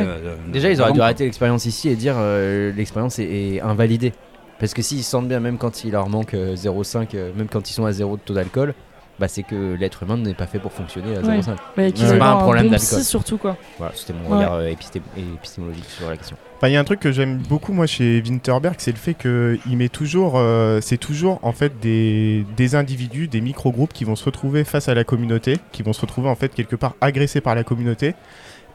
Euh, 0.51 0.53
Déjà, 0.53 0.69
ils 0.69 0.81
auraient 0.81 0.93
dû 0.93 1.01
arrêter 1.01 1.23
l'expérience 1.25 1.65
ici 1.65 1.89
et 1.89 1.95
dire 1.95 2.15
euh, 2.17 2.71
l'expérience 2.75 3.19
est, 3.19 3.25
est 3.55 3.61
invalidée. 3.61 4.13
Parce 4.59 4.73
que 4.73 4.81
s'ils 4.81 5.03
se 5.03 5.09
sentent 5.09 5.27
bien, 5.27 5.39
même 5.39 5.57
quand 5.57 5.83
il 5.83 5.91
leur 5.91 6.07
manque 6.09 6.33
euh, 6.35 6.55
0,5, 6.55 7.07
euh, 7.15 7.31
même 7.35 7.47
quand 7.47 7.69
ils 7.69 7.73
sont 7.73 7.85
à 7.85 7.91
0 7.91 8.17
de 8.17 8.21
taux 8.21 8.33
d'alcool, 8.35 8.75
bah 9.19 9.27
c'est 9.27 9.43
que 9.43 9.75
l'être 9.75 10.03
humain 10.03 10.17
n'est 10.17 10.33
pas 10.33 10.47
fait 10.47 10.57
pour 10.59 10.71
fonctionner 10.71 11.15
à 11.17 11.21
Ouais. 11.21 11.39
0,5. 11.39 11.55
bah, 11.55 11.55
qu'ils 11.75 11.83
Ouais. 11.83 11.89
aient 11.89 12.13
C'est 12.13 12.17
pas 12.19 12.31
un 12.31 12.37
problème 12.37 12.65
bon 12.65 12.71
d'alcool. 12.71 13.01
surtout, 13.03 13.37
quoi. 13.37 13.57
Voilà, 13.77 13.93
c'était 13.95 14.13
mon 14.13 14.29
Ouais. 14.29 14.37
regard 14.37 14.53
euh, 14.55 14.67
épisté- 14.67 15.01
épistémologique 15.17 15.85
sur 15.85 16.09
la 16.09 16.17
question. 16.17 16.37
Enfin, 16.57 16.67
il 16.69 16.73
y 16.73 16.75
a 16.75 16.79
un 16.79 16.83
truc 16.83 16.99
que 16.99 17.11
j'aime 17.11 17.37
beaucoup 17.37 17.73
moi 17.73 17.87
chez 17.87 18.21
Winterberg, 18.23 18.75
c'est 18.77 18.91
le 18.91 18.97
fait 18.97 19.15
qu'il 19.15 19.77
met 19.77 19.89
toujours, 19.89 20.33
euh, 20.37 20.79
c'est 20.81 20.97
toujours 20.97 21.39
en 21.41 21.53
fait 21.53 21.79
des, 21.79 22.45
des 22.55 22.75
individus, 22.75 23.27
des 23.27 23.41
micro-groupes 23.41 23.93
qui 23.93 24.03
vont 24.05 24.15
se 24.15 24.25
retrouver 24.25 24.63
face 24.63 24.87
à 24.87 24.93
la 24.93 25.03
communauté, 25.03 25.57
qui 25.71 25.81
vont 25.81 25.93
se 25.93 26.01
retrouver 26.01 26.29
en 26.29 26.35
fait 26.35 26.53
quelque 26.53 26.75
part 26.75 26.93
agressés 27.01 27.41
par 27.41 27.55
la 27.55 27.63
communauté. 27.63 28.13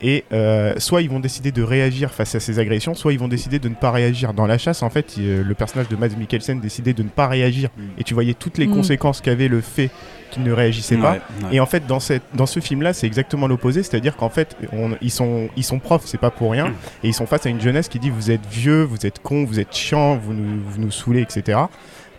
Et 0.03 0.25
euh, 0.33 0.75
soit 0.79 1.01
ils 1.03 1.09
vont 1.09 1.21
décider 1.21 1.53
de 1.53 1.63
réagir 1.63 2.11
face 2.13 2.35
à 2.35 2.41
ces 2.41 2.59
agressions, 2.59 2.95
soit 2.95 3.13
ils 3.15 3.19
vont 3.19 3.29
décider 3.29 3.59
de 3.59 3.69
ne 3.69 3.75
pas 3.75 3.91
réagir. 3.91 4.35
Dans 4.35 4.47
la 4.47 4.59
chasse, 4.59 4.83
en 4.83 4.91
fait, 4.91 5.17
il- 5.17 5.25
euh, 5.27 5.43
le 5.43 5.55
personnage 5.55 5.89
de 5.89 5.97
Mads 5.97 6.17
Mikkelsen 6.19 6.61
décidait 6.61 6.93
de 6.93 7.03
ne 7.03 7.09
pas 7.09 7.27
réagir. 7.29 7.71
Mm. 7.77 7.83
Et 7.99 8.05
tu 8.05 8.13
voyais 8.15 8.35
toutes 8.35 8.59
les 8.59 8.67
Mm. 8.67 8.75
conséquences 8.75 9.21
qu'avait 9.23 9.49
le 9.49 9.61
fait 9.63 9.91
qu'il 10.31 10.43
ne 10.43 10.53
réagissait 10.53 10.97
pas. 10.99 11.13
Ouais, 11.13 11.21
ouais. 11.45 11.49
Et 11.57 11.61
en 11.61 11.67
fait, 11.67 11.87
dans, 11.87 12.01
cette, 12.01 12.25
dans 12.35 12.47
ce 12.47 12.61
film-là, 12.61 12.93
c'est 12.93 13.07
exactement 13.07 13.47
l'opposé, 13.47 13.83
c'est-à-dire 13.83 14.17
qu'en 14.17 14.29
fait, 14.29 14.57
on- 14.73 14.91
ils, 15.01 15.11
sont, 15.11 15.49
ils 15.57 15.65
sont 15.65 15.79
profs, 15.79 16.05
c'est 16.05 16.19
pas 16.21 16.31
pour 16.31 16.51
rien, 16.53 16.69
Mm. 16.69 16.75
et 17.05 17.09
ils 17.09 17.15
sont 17.15 17.27
face 17.27 17.47
à 17.47 17.49
une 17.49 17.61
jeunesse 17.61 17.89
qui 17.89 17.99
dit 17.99 18.11
vous 18.11 18.31
êtes 18.31 18.45
vieux, 18.51 18.83
vous 18.83 19.07
êtes 19.07 19.21
con, 19.21 19.45
vous 19.45 19.61
êtes 19.61 19.75
chiant, 19.75 20.17
vous 20.17 20.35
nous, 20.35 20.61
vous 20.69 20.81
nous 20.81 20.91
saoulez, 20.91 21.23
etc. 21.23 21.59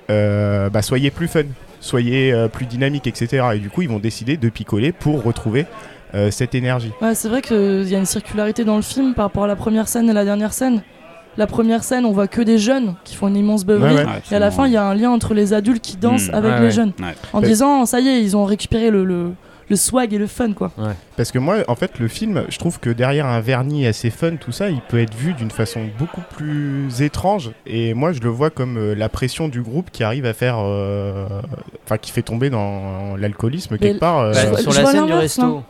Euh, 0.10 0.70
bah, 0.70 0.82
soyez 0.82 1.12
plus 1.12 1.28
fun, 1.28 1.44
soyez 1.80 2.32
euh, 2.34 2.48
plus 2.48 2.66
dynamique, 2.66 3.08
etc. 3.08 3.46
Et 3.56 3.60
du 3.60 3.70
coup, 3.70 3.82
ils 3.82 3.90
vont 3.90 4.00
décider 4.00 4.38
de 4.38 4.50
picoler 4.50 4.92
pour 4.92 5.24
retrouver 5.24 5.66
euh, 6.14 6.32
cette 6.32 6.56
énergie. 6.56 6.92
Ouais, 7.02 7.16
c'est 7.16 7.28
vrai 7.30 7.42
qu'il 7.42 7.88
y 7.90 7.96
a 7.96 7.98
une 8.00 8.06
circularité 8.06 8.64
dans 8.64 8.76
le 8.78 8.82
film 8.82 9.14
par 9.14 9.26
rapport 9.26 9.44
à 9.44 9.48
la 9.48 9.56
première 9.56 9.88
scène 9.88 10.10
et 10.10 10.14
la 10.14 10.26
dernière 10.26 10.54
scène. 10.54 10.82
La 11.38 11.46
première 11.46 11.84
scène, 11.84 12.06
on 12.06 12.14
voit 12.14 12.28
que 12.28 12.42
des 12.42 12.58
jeunes 12.58 12.96
qui 13.04 13.16
font 13.16 13.28
une 13.28 13.38
immense 13.38 13.64
beuverie. 13.64 13.94
Ouais, 13.94 14.00
ouais. 14.02 14.06
Ouais, 14.08 14.22
Et 14.32 14.36
à 14.36 14.40
la 14.40 14.50
fin, 14.50 14.66
il 14.66 14.74
y 14.74 14.78
a 14.78 14.84
un 14.84 14.96
lien 14.96 15.12
entre 15.12 15.34
les 15.36 15.54
adultes 15.54 15.84
qui 15.84 15.96
dansent 15.98 16.30
Mm. 16.32 16.36
avec 16.36 16.52
Ouais, 16.54 16.62
les 16.62 16.72
jeunes. 16.72 16.94
Ouais. 17.00 17.14
En 17.34 17.42
disant, 17.42 17.86
ça 17.86 18.00
y 18.00 18.08
est, 18.08 18.24
ils 18.24 18.36
ont 18.36 18.46
récupéré 18.46 18.90
le, 18.90 19.06
le, 19.06 19.34
le 19.70 19.76
swag 19.76 20.14
et 20.16 20.18
le 20.18 20.26
fun, 20.26 20.54
quoi. 20.54 20.72
Parce 21.16 21.32
que 21.32 21.38
moi, 21.38 21.58
en 21.68 21.76
fait, 21.76 22.00
le 22.00 22.08
film, 22.08 22.44
je 22.50 22.58
trouve 22.58 22.80
que 22.80 22.90
derrière 22.90 23.28
un 23.28 23.40
vernis 23.40 23.86
assez 23.86 24.10
fun, 24.10 24.38
tout 24.38 24.52
ça, 24.52 24.70
il 24.72 24.82
peut 24.82 25.00
être 25.00 25.14
vu 25.14 25.34
d'une 25.36 25.52
façon 25.52 25.82
beaucoup 26.00 26.22
plus 26.36 27.04
étrange. 27.04 27.52
Et 27.68 27.94
moi, 27.94 28.14
je 28.14 28.20
le 28.22 28.30
vois 28.30 28.50
comme 28.50 28.78
euh, 28.78 28.96
la 28.96 29.08
pression 29.08 29.48
du 29.48 29.62
groupe 29.62 29.92
qui 29.92 30.04
arrive 30.04 30.26
à 30.26 30.34
faire. 30.34 30.56
euh, 30.60 31.28
Enfin, 31.86 31.98
qui 32.00 32.12
fait 32.12 32.24
tomber 32.24 32.50
dans 32.50 33.16
l'alcoolisme 33.16 33.78
quelque 33.78 34.00
part. 34.00 34.18
euh, 34.20 34.32
Bah, 34.34 34.58
sur 34.58 34.74
la 34.74 34.86
scène 34.88 35.06
du 35.06 35.14
resto. 35.14 35.42
non 35.44 35.64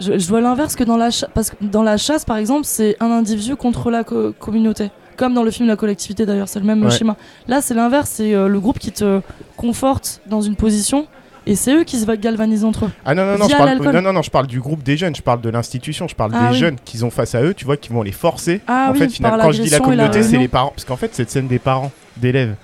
Je, 0.00 0.18
je 0.18 0.28
vois 0.28 0.40
l'inverse 0.40 0.74
que 0.74 0.84
dans 0.84 0.96
la 0.96 1.10
chasse, 1.10 1.30
parce 1.34 1.50
que 1.50 1.56
dans 1.64 1.82
la 1.82 1.96
chasse, 1.96 2.24
par 2.24 2.36
exemple, 2.36 2.64
c'est 2.64 2.96
un 3.00 3.10
individu 3.10 3.54
contre 3.56 3.90
la 3.90 4.02
co- 4.04 4.32
communauté. 4.38 4.90
Comme 5.16 5.32
dans 5.34 5.44
le 5.44 5.52
film 5.52 5.68
La 5.68 5.76
collectivité 5.76 6.26
d'ailleurs, 6.26 6.48
c'est 6.48 6.58
le 6.58 6.66
même 6.66 6.82
Ouais. 6.84 6.90
schéma. 6.90 7.16
Là, 7.46 7.60
c'est 7.60 7.74
l'inverse, 7.74 8.10
c'est 8.14 8.34
euh, 8.34 8.48
le 8.48 8.58
groupe 8.58 8.80
qui 8.80 8.90
te 8.90 9.20
conforte 9.56 10.20
dans 10.26 10.40
une 10.40 10.56
position 10.56 11.06
et 11.46 11.54
c'est 11.54 11.72
eux 11.74 11.84
qui 11.84 11.98
se 11.98 12.06
galvanisent 12.16 12.64
entre 12.64 12.86
eux. 12.86 12.90
Ah 13.04 13.14
non, 13.14 13.24
non, 13.24 13.38
non, 13.38 13.46
je 13.48 13.52
parle, 13.56 13.68
l'alcool. 13.68 13.92
non, 13.94 14.02
non, 14.02 14.12
non, 14.14 14.22
je 14.22 14.30
parle 14.30 14.46
du 14.48 14.58
groupe 14.60 14.82
des 14.82 14.96
jeunes, 14.96 15.14
je 15.14 15.22
parle 15.22 15.40
de 15.40 15.50
l'institution, 15.50 16.08
je 16.08 16.16
parle 16.16 16.32
Ah 16.34 16.46
des 16.48 16.52
oui. 16.54 16.58
jeunes 16.58 16.76
qu'ils 16.84 17.04
ont 17.04 17.10
face 17.10 17.34
à 17.36 17.42
eux, 17.42 17.54
tu 17.54 17.64
vois, 17.64 17.76
qui 17.76 17.90
vont 17.92 18.02
les 18.02 18.10
forcer. 18.12 18.60
Ah 18.66 18.86
en 18.88 18.92
oui, 18.92 18.98
fait, 18.98 19.08
finalement, 19.10 19.38
quand 19.44 19.52
je 19.52 19.62
dis 19.62 19.70
la 19.70 19.78
communauté, 19.78 20.22
c'est 20.24 20.38
les 20.38 20.48
parents. 20.48 20.70
Parce 20.74 20.84
qu'en 20.84 20.96
fait, 20.96 21.14
cette 21.14 21.30
scène 21.30 21.46
des 21.46 21.58
parents, 21.60 21.92
d'élèves 22.16 22.56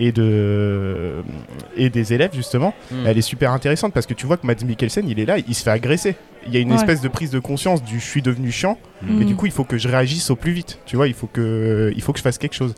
et, 0.00 0.12
de... 0.12 1.22
et 1.76 1.90
des 1.90 2.12
élèves, 2.12 2.32
justement, 2.34 2.74
Mm. 2.90 3.06
elle 3.06 3.18
est 3.18 3.22
super 3.22 3.52
intéressante 3.52 3.92
parce 3.92 4.06
que 4.06 4.14
tu 4.14 4.26
vois 4.26 4.36
que 4.36 4.46
Mads 4.46 4.64
Mikkelsen, 4.64 5.08
il 5.08 5.20
est 5.20 5.24
là, 5.26 5.36
il 5.38 5.54
se 5.54 5.62
fait 5.62 5.70
agresser. 5.70 6.16
Il 6.46 6.52
y 6.52 6.56
a 6.56 6.60
une 6.60 6.70
Ouais. 6.70 6.76
espèce 6.76 7.00
de 7.00 7.08
prise 7.08 7.30
de 7.30 7.38
conscience 7.38 7.82
du 7.82 7.98
je 8.00 8.04
suis 8.04 8.20
devenu 8.22 8.50
chiant, 8.50 8.78
et 9.20 9.24
du 9.24 9.34
coup, 9.34 9.46
il 9.46 9.52
faut 9.52 9.64
que 9.64 9.78
je 9.78 9.88
réagisse 9.88 10.30
au 10.30 10.36
plus 10.36 10.52
vite. 10.52 10.78
Tu 10.84 10.96
vois, 10.96 11.08
il 11.08 11.14
faut 11.14 11.26
que, 11.26 11.92
il 11.96 12.02
faut 12.02 12.12
que 12.12 12.18
je 12.18 12.22
fasse 12.24 12.38
quelque 12.38 12.54
chose. 12.54 12.74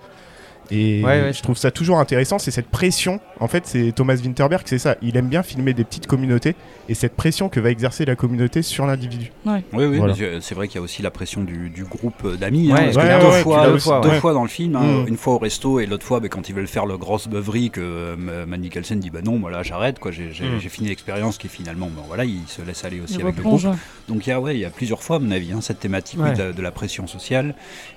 Et 0.70 1.02
Ouais, 1.04 1.22
ouais, 1.22 1.32
je 1.32 1.42
trouve 1.42 1.56
ça 1.56 1.70
toujours 1.70 1.98
intéressant, 1.98 2.38
c'est 2.38 2.50
cette 2.50 2.68
pression. 2.68 3.20
En 3.40 3.48
fait, 3.48 3.66
c'est 3.66 3.92
Thomas 3.94 4.16
Winterberg, 4.16 4.62
c'est 4.66 4.78
ça. 4.78 4.96
Il 5.02 5.16
aime 5.16 5.28
bien 5.28 5.42
filmer 5.42 5.74
des 5.74 5.84
petites 5.84 6.06
communautés 6.06 6.54
et 6.88 6.94
cette 6.94 7.14
pression 7.14 7.48
que 7.48 7.60
va 7.60 7.70
exercer 7.70 8.04
la 8.04 8.16
communauté 8.16 8.62
sur 8.62 8.86
l'individu. 8.86 9.30
Oui, 9.44 9.60
oui, 9.72 9.98
Voilà. 9.98 10.14
c'est- 10.40 10.54
vrai 10.54 10.68
qu'il 10.68 10.76
y 10.76 10.78
a 10.78 10.82
aussi 10.82 11.02
la 11.02 11.10
pression 11.10 11.42
du, 11.44 11.68
du 11.68 11.84
groupe 11.84 12.36
d'amis. 12.36 12.72
Ouais, 12.72 12.80
hein, 12.80 12.90
deux, 13.20 13.26
ouais, 13.26 13.42
fois, 13.42 13.66
deux, 13.66 13.72
aussi, 13.74 13.90
deux 14.02 14.08
ouais. 14.08 14.20
fois 14.20 14.32
dans 14.32 14.42
le 14.42 14.48
film, 14.48 14.74
hein, 14.76 15.02
Mm. 15.04 15.08
une 15.08 15.16
fois 15.18 15.34
au 15.34 15.38
resto 15.38 15.80
et 15.80 15.86
l'autre 15.86 16.04
fois 16.06 16.18
bah, 16.20 16.28
quand 16.28 16.48
ils 16.48 16.54
veulent 16.54 16.66
faire 16.66 16.86
le 16.86 16.96
grosse 16.96 17.28
beuverie 17.28 17.70
que 17.70 17.80
euh, 17.82 18.46
Matt 18.46 18.60
dit 18.60 19.10
bah 19.10 19.20
non, 19.22 19.38
voilà, 19.38 19.62
j'arrête, 19.62 19.98
quoi, 19.98 20.10
j'ai 20.12 20.30
Mm. 20.30 20.60
fini 20.60 20.88
l'expérience 20.88 21.36
qui 21.38 21.48
finalement, 21.48 21.90
bon, 21.94 22.02
voilà, 22.08 22.24
il 22.24 22.40
se 22.46 22.62
laisse 22.62 22.84
aller 22.84 23.00
aussi 23.00 23.20
avec 23.20 23.36
le 23.36 23.42
groupe. 23.42 23.62
Donc 24.08 24.26
il 24.26 24.30
y 24.30 24.32
a, 24.32 24.40
ouais, 24.40 24.54
il 24.54 24.60
y 24.60 24.64
a 24.64 24.70
plusieurs 24.70 25.02
fois, 25.02 25.16
à 25.16 25.18
mon 25.18 25.30
avis, 25.30 25.52
hein, 25.52 25.60
cette 25.60 25.80
thématique 25.80 26.18
la, 26.20 26.52
de 26.52 26.62
la 26.62 26.70
pression 26.70 27.06
sociale. 27.06 27.54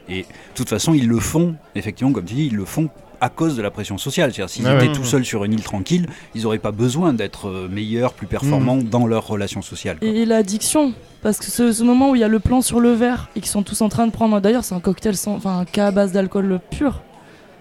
Et 0.09 0.21
de 0.23 0.25
toute 0.55 0.69
façon, 0.69 0.93
ils 0.93 1.07
le 1.07 1.19
font, 1.19 1.55
effectivement, 1.75 2.11
comme 2.11 2.25
tu 2.25 2.33
dis, 2.33 2.47
ils 2.47 2.55
le 2.59 2.65
font 2.65 2.89
à 3.21 3.27
cause 3.29 3.57
de 3.57 3.61
la 3.61 3.69
pression 3.71 3.97
sociale. 3.97 4.31
C'est-à-dire, 4.33 4.49
s'ils 4.49 4.65
Ouais, 4.65 4.75
étaient 4.75 4.87
ouais. 4.87 4.93
tout 4.93 5.03
seuls 5.03 5.25
sur 5.25 5.43
une 5.43 5.51
île 5.53 5.63
tranquille, 5.63 6.07
ils 6.35 6.43
n'auraient 6.43 6.57
pas 6.59 6.71
besoin 6.71 7.11
d'être 7.13 7.47
euh, 7.49 7.67
meilleurs, 7.69 8.13
plus 8.13 8.27
performants 8.27 8.77
dans 8.77 9.07
leurs 9.07 9.27
relations 9.27 9.61
sociales. 9.61 9.97
quoi. 9.99 10.07
Et, 10.07 10.25
l'addiction, 10.25 10.93
parce 11.21 11.37
que 11.39 11.45
ce, 11.45 11.71
ce 11.73 11.83
moment 11.83 12.11
où 12.11 12.15
il 12.15 12.21
y 12.21 12.23
a 12.23 12.29
le 12.29 12.39
plan 12.39 12.61
sur 12.61 12.79
le 12.79 12.91
verre 12.93 13.27
et 13.35 13.41
qu'ils 13.41 13.49
sont 13.49 13.63
tous 13.63 13.81
en 13.81 13.89
train 13.89 14.07
de 14.07 14.11
prendre, 14.11 14.39
d'ailleurs 14.39 14.63
c'est 14.63 14.75
un 14.75 14.79
cocktail, 14.79 15.17
sans, 15.17 15.33
enfin 15.35 15.59
un 15.59 15.65
cas 15.65 15.87
à 15.87 15.91
base 15.91 16.11
d'alcool 16.13 16.59
pur. 16.71 17.01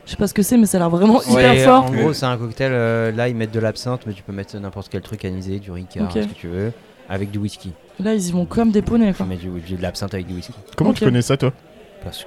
Je 0.07 0.13
sais 0.13 0.17
pas 0.17 0.29
ce 0.29 0.33
que 0.35 0.43
c'est, 0.43 0.57
mais 0.57 0.67
ça 0.67 0.79
a 0.79 0.81
l'air 0.81 0.91
vraiment 0.91 1.21
hyper 1.23 1.57
fort. 1.65 1.85
En 1.87 1.91
gros, 1.91 2.13
c'est 2.13 2.25
un 2.27 2.37
cocktail. 2.39 2.71
euh, 2.73 3.11
là, 3.13 3.29
ils 3.29 3.35
mettent 3.35 3.53
de 3.53 3.61
l'absinthe, 3.61 4.03
mais 4.07 4.13
tu 4.15 4.23
peux 4.23 4.33
mettre 4.33 4.57
n'importe 4.59 4.89
quel 4.91 5.03
truc 5.03 5.25
anisé, 5.25 5.59
du 5.59 5.71
ricard, 5.73 6.05
Ok. 6.05 6.23
ce 6.23 6.29
que 6.29 6.35
tu 6.35 6.47
veux, 6.49 6.73
avec 7.11 7.31
du 7.33 7.39
whisky. 7.39 7.73
Là 8.01 8.15
ils 8.15 8.29
y 8.29 8.31
vont 8.31 8.45
comme 8.47 8.71
des 8.71 8.81
poneys 8.81 9.13
quoi. 9.13 9.27
mets 9.27 9.35
du, 9.35 9.49
de 9.49 9.83
l'absinthe 9.83 10.15
avec 10.15 10.29
du 10.29 10.35
whisky. 10.35 10.53
Comment 10.77 10.93
tu 10.93 11.05
connais 11.05 11.21
ça, 11.21 11.37
toi? 11.37 11.53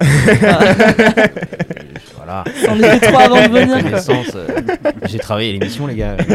Voilà. 2.16 2.44
Avant 2.66 3.42
de 3.42 3.48
venir 3.48 3.76
euh, 4.36 4.60
J'ai 5.06 5.18
travaillé 5.18 5.52
l'émission, 5.52 5.86
les 5.86 5.94
gars. 5.96 6.16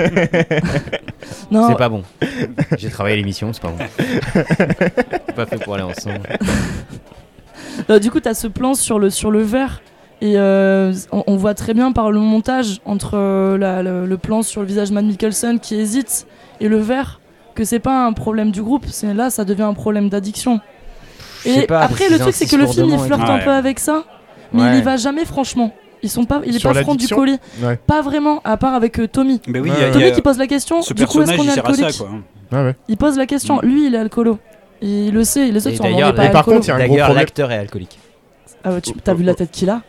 Non, 1.51 1.69
C'est 1.69 1.77
pas 1.77 1.89
bon. 1.89 2.03
J'ai 2.77 2.89
travaillé 2.89 3.15
l'émission, 3.15 3.51
c'est 3.53 3.61
pas 3.61 3.69
bon. 3.69 3.77
Pas 5.35 5.45
fait 5.45 5.57
pour 5.63 5.75
aller 5.75 5.83
ensemble. 5.83 6.19
Du 8.01 8.11
coup, 8.11 8.19
tu 8.19 8.27
as 8.27 8.33
ce 8.33 8.47
plan 8.47 8.73
sur 8.73 8.99
le, 8.99 9.09
sur 9.09 9.31
le 9.31 9.41
verre. 9.41 9.81
Et 10.19 10.33
euh, 10.37 10.93
on, 11.11 11.23
on 11.27 11.35
voit 11.37 11.53
très 11.53 11.73
bien 11.73 11.91
par 11.91 12.11
le 12.11 12.19
montage 12.19 12.79
entre 12.85 13.11
euh, 13.17 13.57
la- 13.57 13.83
le, 13.83 14.05
le 14.07 14.17
plan 14.17 14.41
sur 14.41 14.61
le 14.61 14.67
visage 14.67 14.89
de 14.89 14.95
Matt 14.95 15.05
Mikkelsen 15.05 15.59
qui 15.59 15.75
hésite 15.75 16.25
et 16.59 16.67
le 16.69 16.77
verre 16.77 17.21
que 17.53 17.63
c'est 17.63 17.79
pas 17.79 18.05
un 18.05 18.13
problème 18.13 18.49
du 18.51 18.63
groupe. 18.63 18.85
C'est 18.89 19.13
là, 19.13 19.29
ça 19.29 19.45
devient 19.45 19.61
un 19.63 19.73
problème 19.75 20.09
d'addiction. 20.09 20.59
Et 21.47 21.65
pas, 21.67 21.81
après, 21.81 22.09
le 22.09 22.19
truc, 22.19 22.33
c'est 22.33 22.45
que 22.45 22.55
le 22.55 22.67
film 22.67 22.89
il 22.89 22.99
flirte 22.99 23.21
un 23.29 23.39
peu 23.39 23.51
avec 23.51 23.79
ça, 23.79 24.03
mais 24.53 24.61
Ouais. 24.63 24.69
il 24.73 24.79
y 24.79 24.81
va 24.81 24.97
jamais 24.97 25.25
franchement. 25.25 25.73
Ils 26.03 26.09
sont 26.09 26.25
pas, 26.25 26.41
il 26.45 26.55
est 26.55 26.59
Sur 26.59 26.71
pas 26.73 26.81
franc 26.83 26.93
du 26.95 27.07
colis. 27.07 27.39
Ouais. 27.61 27.77
Pas 27.87 28.01
vraiment, 28.03 28.39
à 28.43 28.55
part 28.57 28.75
avec 28.75 28.99
euh, 28.99 29.07
Tommy. 29.07 29.41
Mais 29.47 29.59
oui, 29.59 29.71
y 29.71 29.91
Tommy 29.91 30.03
a- 30.05 30.11
qui 30.11 30.21
pose 30.21 30.37
la 30.37 30.45
question. 30.45 30.81
ce 30.83 30.93
du 30.93 31.07
coup, 31.07 31.21
est-ce 31.21 31.35
qu'on 31.35 31.43
il 31.43 31.49
est 31.49 31.53
alcoolique 31.53 31.89
ça, 31.91 32.03
quoi. 32.03 32.09
Ah 32.51 32.63
ouais. 32.65 32.75
Il 32.87 32.97
pose 32.97 33.17
la 33.17 33.25
question. 33.25 33.59
Lui, 33.63 33.87
il 33.87 33.95
est 33.95 33.97
alcoolo. 33.97 34.37
Il 34.81 35.11
le 35.11 35.23
sait. 35.23 35.47
Les 35.51 35.65
autres 35.65 35.75
sont 35.77 35.83
pas 35.83 36.11
par 36.13 36.25
alcoolo. 36.37 36.57
contre, 36.57 36.67
il 36.67 36.69
y 36.69 36.71
a 36.71 36.75
un 36.75 36.77
gros 36.77 36.87
D'ailleurs, 36.89 37.05
problème. 37.07 37.23
l'acteur 37.23 37.51
est 37.51 37.57
alcoolique. 37.57 37.99
Ah 38.63 38.71
ouais, 38.71 38.81
tu 38.81 38.93
as 39.07 39.13
vu 39.15 39.23
la 39.23 39.33
tête 39.33 39.49
qu'il 39.51 39.69
a? 39.71 39.81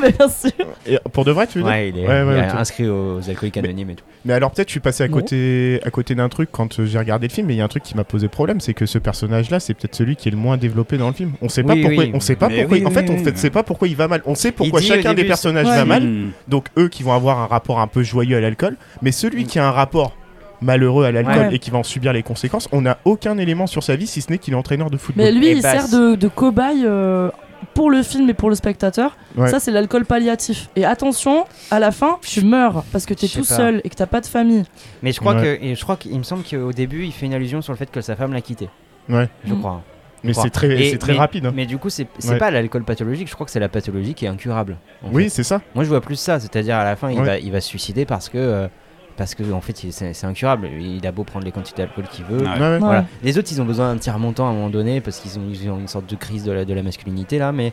Mais 0.00 0.12
bien 0.12 0.28
sûr. 0.28 0.50
Et 0.86 0.98
pour 1.12 1.24
de 1.24 1.32
vrai, 1.32 1.46
tu 1.46 1.58
veux 1.58 1.64
dire 1.64 1.72
Ouais, 1.72 1.88
il 1.88 1.98
est, 1.98 2.02
Ouais, 2.06 2.22
ouais, 2.22 2.34
il 2.36 2.44
est 2.44 2.48
ok. 2.50 2.54
inscrit 2.58 2.88
aux 2.88 3.18
alcooliques 3.28 3.56
anonymes 3.56 3.90
et 3.90 3.94
tout. 3.94 4.04
Mais 4.26 4.34
alors 4.34 4.50
peut-être 4.50 4.68
je 4.68 4.72
suis 4.72 4.80
passé 4.80 5.02
à 5.04 5.08
côté, 5.08 5.80
à 5.84 5.90
côté 5.90 6.14
d'un 6.14 6.28
truc 6.28 6.48
quand 6.52 6.78
euh, 6.80 6.86
j'ai 6.86 6.98
regardé 6.98 7.26
le 7.28 7.32
film, 7.32 7.46
mais 7.46 7.54
il 7.54 7.58
y 7.58 7.60
a 7.60 7.64
un 7.64 7.68
truc 7.68 7.82
qui 7.82 7.96
m'a 7.96 8.04
posé 8.04 8.28
problème, 8.28 8.60
c'est 8.60 8.74
que 8.74 8.86
ce 8.86 8.98
personnage-là, 8.98 9.60
c'est 9.60 9.74
peut-être 9.74 9.94
celui 9.94 10.16
qui 10.16 10.28
est 10.28 10.30
le 10.32 10.36
moins 10.36 10.56
développé 10.56 10.98
dans 10.98 11.08
le 11.08 11.14
film. 11.14 11.32
On 11.42 11.48
sait 11.48 11.62
pas 11.62 11.74
pourquoi, 11.74 12.04
oui. 12.04 12.10
on 12.14 12.20
sait 12.20 12.36
pas 12.36 12.48
Mais 12.48 12.60
pourquoi. 12.60 12.78
oui, 12.78 12.86
en 12.86 12.90
fait, 12.90 13.00
oui, 13.02 13.06
on 13.10 13.14
oui. 13.18 13.24
fait, 13.24 13.38
sait 13.38 13.50
pas 13.50 13.62
pourquoi 13.62 13.88
il 13.88 13.96
va 13.96 14.08
mal. 14.08 14.22
On 14.26 14.34
sait 14.34 14.52
pourquoi 14.52 14.80
chacun 14.80 15.14
des 15.14 15.24
personnages 15.24 15.66
va 15.66 15.84
mal. 15.84 16.02
Mm. 16.04 16.30
Donc 16.48 16.66
eux 16.78 16.88
qui 16.88 17.02
vont 17.02 17.12
avoir 17.14 17.38
un 17.38 17.46
rapport 17.46 17.80
un 17.80 17.86
peu 17.86 18.02
joyeux 18.02 18.36
à 18.36 18.40
l'alcool, 18.40 18.76
mais 19.02 19.12
celui 19.12 19.44
qui 19.44 19.58
a 19.58 19.66
un 19.66 19.70
rapport 19.72 20.16
malheureux 20.60 21.04
à 21.04 21.12
l'alcool 21.12 21.48
Ouais. 21.48 21.54
et 21.56 21.58
qui 21.58 21.70
va 21.70 21.78
en 21.78 21.82
subir 21.82 22.12
les 22.14 22.22
conséquences, 22.22 22.68
on 22.72 22.80
n'a 22.82 22.96
aucun 23.04 23.36
élément 23.36 23.66
sur 23.66 23.82
sa 23.82 23.96
vie 23.96 24.06
si 24.06 24.22
ce 24.22 24.30
n'est 24.30 24.38
qu'il 24.38 24.54
est 24.54 24.56
entraîneur 24.56 24.88
de 24.88 24.96
football. 24.96 25.24
Mais 25.26 25.32
lui, 25.32 25.48
Et 25.48 25.52
il 25.52 25.62
basse. 25.62 25.90
sert 25.90 26.00
de, 26.00 26.14
de 26.14 26.28
cobaye 26.28 26.84
euh, 26.86 27.28
pour 27.74 27.90
le 27.90 28.02
film 28.02 28.28
et 28.30 28.34
pour 28.34 28.48
le 28.50 28.54
spectateur. 28.54 29.16
Ouais. 29.36 29.48
Ça, 29.48 29.60
c'est 29.60 29.70
l'alcool 29.72 30.04
palliatif. 30.06 30.68
Et 30.76 30.84
attention, 30.84 31.44
à 31.70 31.78
la 31.80 31.90
fin, 31.90 32.18
tu 32.22 32.42
meurs 32.44 32.84
parce 32.92 33.04
que 33.06 33.14
t'es 33.14 33.26
Je 33.26 33.32
sais 33.32 33.40
tout 33.40 33.46
pas. 33.48 33.56
seul 33.56 33.80
et 33.84 33.88
que 33.90 33.94
t'as 33.94 34.06
pas 34.06 34.20
de 34.20 34.26
famille. 34.26 34.64
Mais 35.02 35.12
je 35.12 35.20
crois 35.20 35.34
Ouais. 35.34 35.58
que, 35.58 35.64
et 35.64 35.74
je 35.74 35.82
crois 35.82 35.96
qu'il 35.96 36.16
me 36.16 36.22
semble 36.22 36.44
qu'au 36.44 36.72
début, 36.72 37.04
il 37.04 37.12
fait 37.12 37.26
une 37.26 37.34
allusion 37.34 37.60
sur 37.62 37.72
le 37.72 37.76
fait 37.76 37.90
que 37.90 38.00
sa 38.00 38.16
femme 38.16 38.32
l'a 38.32 38.40
quitté. 38.40 38.68
Ouais. 39.08 39.28
Je 39.44 39.52
Mm. 39.54 39.58
crois. 39.58 39.82
Mais 40.22 40.32
crois. 40.32 40.44
c'est 40.44 40.50
très, 40.50 40.68
Et- 40.70 40.90
c'est 40.92 40.98
très 40.98 41.12
mais- 41.12 41.18
rapide. 41.18 41.44
hein. 41.46 41.52
Mais 41.54 41.66
du 41.66 41.76
coup, 41.76 41.90
c'est 41.90 42.06
c'est 42.18 42.30
Ouais. 42.30 42.38
pas 42.38 42.50
l'alcool 42.50 42.82
pathologique, 42.84 43.28
je 43.28 43.34
crois 43.34 43.44
que 43.44 43.52
c'est 43.52 43.60
la 43.60 43.68
pathologie 43.68 44.14
qui 44.14 44.24
est 44.24 44.28
incurable. 44.28 44.78
Oui, 45.12 45.24
fait. 45.24 45.28
c'est 45.28 45.42
ça. 45.42 45.60
Moi, 45.74 45.84
je 45.84 45.90
vois 45.90 46.00
plus 46.00 46.16
ça, 46.16 46.40
c'est-à-dire 46.40 46.76
à 46.76 46.84
la 46.84 46.96
fin, 46.96 47.10
il, 47.10 47.20
va, 47.20 47.38
il 47.38 47.52
va 47.52 47.60
se 47.60 47.68
suicider 47.68 48.06
parce 48.06 48.30
que. 48.30 48.38
euh, 48.38 48.68
parce 49.16 49.34
que 49.34 49.52
en 49.52 49.60
fait, 49.60 49.76
c'est 49.90 50.24
incurable. 50.24 50.68
Il 50.80 51.06
a 51.06 51.12
beau 51.12 51.24
prendre 51.24 51.44
les 51.44 51.52
quantités 51.52 51.82
d'alcool 51.82 52.06
qu'il 52.08 52.24
veut. 52.24 52.38
Ouais. 52.38 52.48
Ouais, 52.48 52.58
ouais. 52.58 52.78
Voilà. 52.78 53.00
Ouais. 53.00 53.06
Les 53.22 53.38
autres, 53.38 53.48
ils 53.52 53.60
ont 53.60 53.64
besoin 53.64 53.92
d'un 53.92 53.98
petit 53.98 54.10
remontant 54.10 54.46
à 54.46 54.50
un 54.50 54.54
moment 54.54 54.70
donné 54.70 55.00
parce 55.00 55.20
qu'ils 55.20 55.38
ont, 55.38 55.44
ils 55.50 55.70
ont 55.70 55.78
une 55.78 55.88
sorte 55.88 56.06
de 56.06 56.16
crise 56.16 56.44
de 56.44 56.52
la, 56.52 56.64
de 56.64 56.74
la 56.74 56.82
masculinité 56.82 57.38
là, 57.38 57.52
mais, 57.52 57.72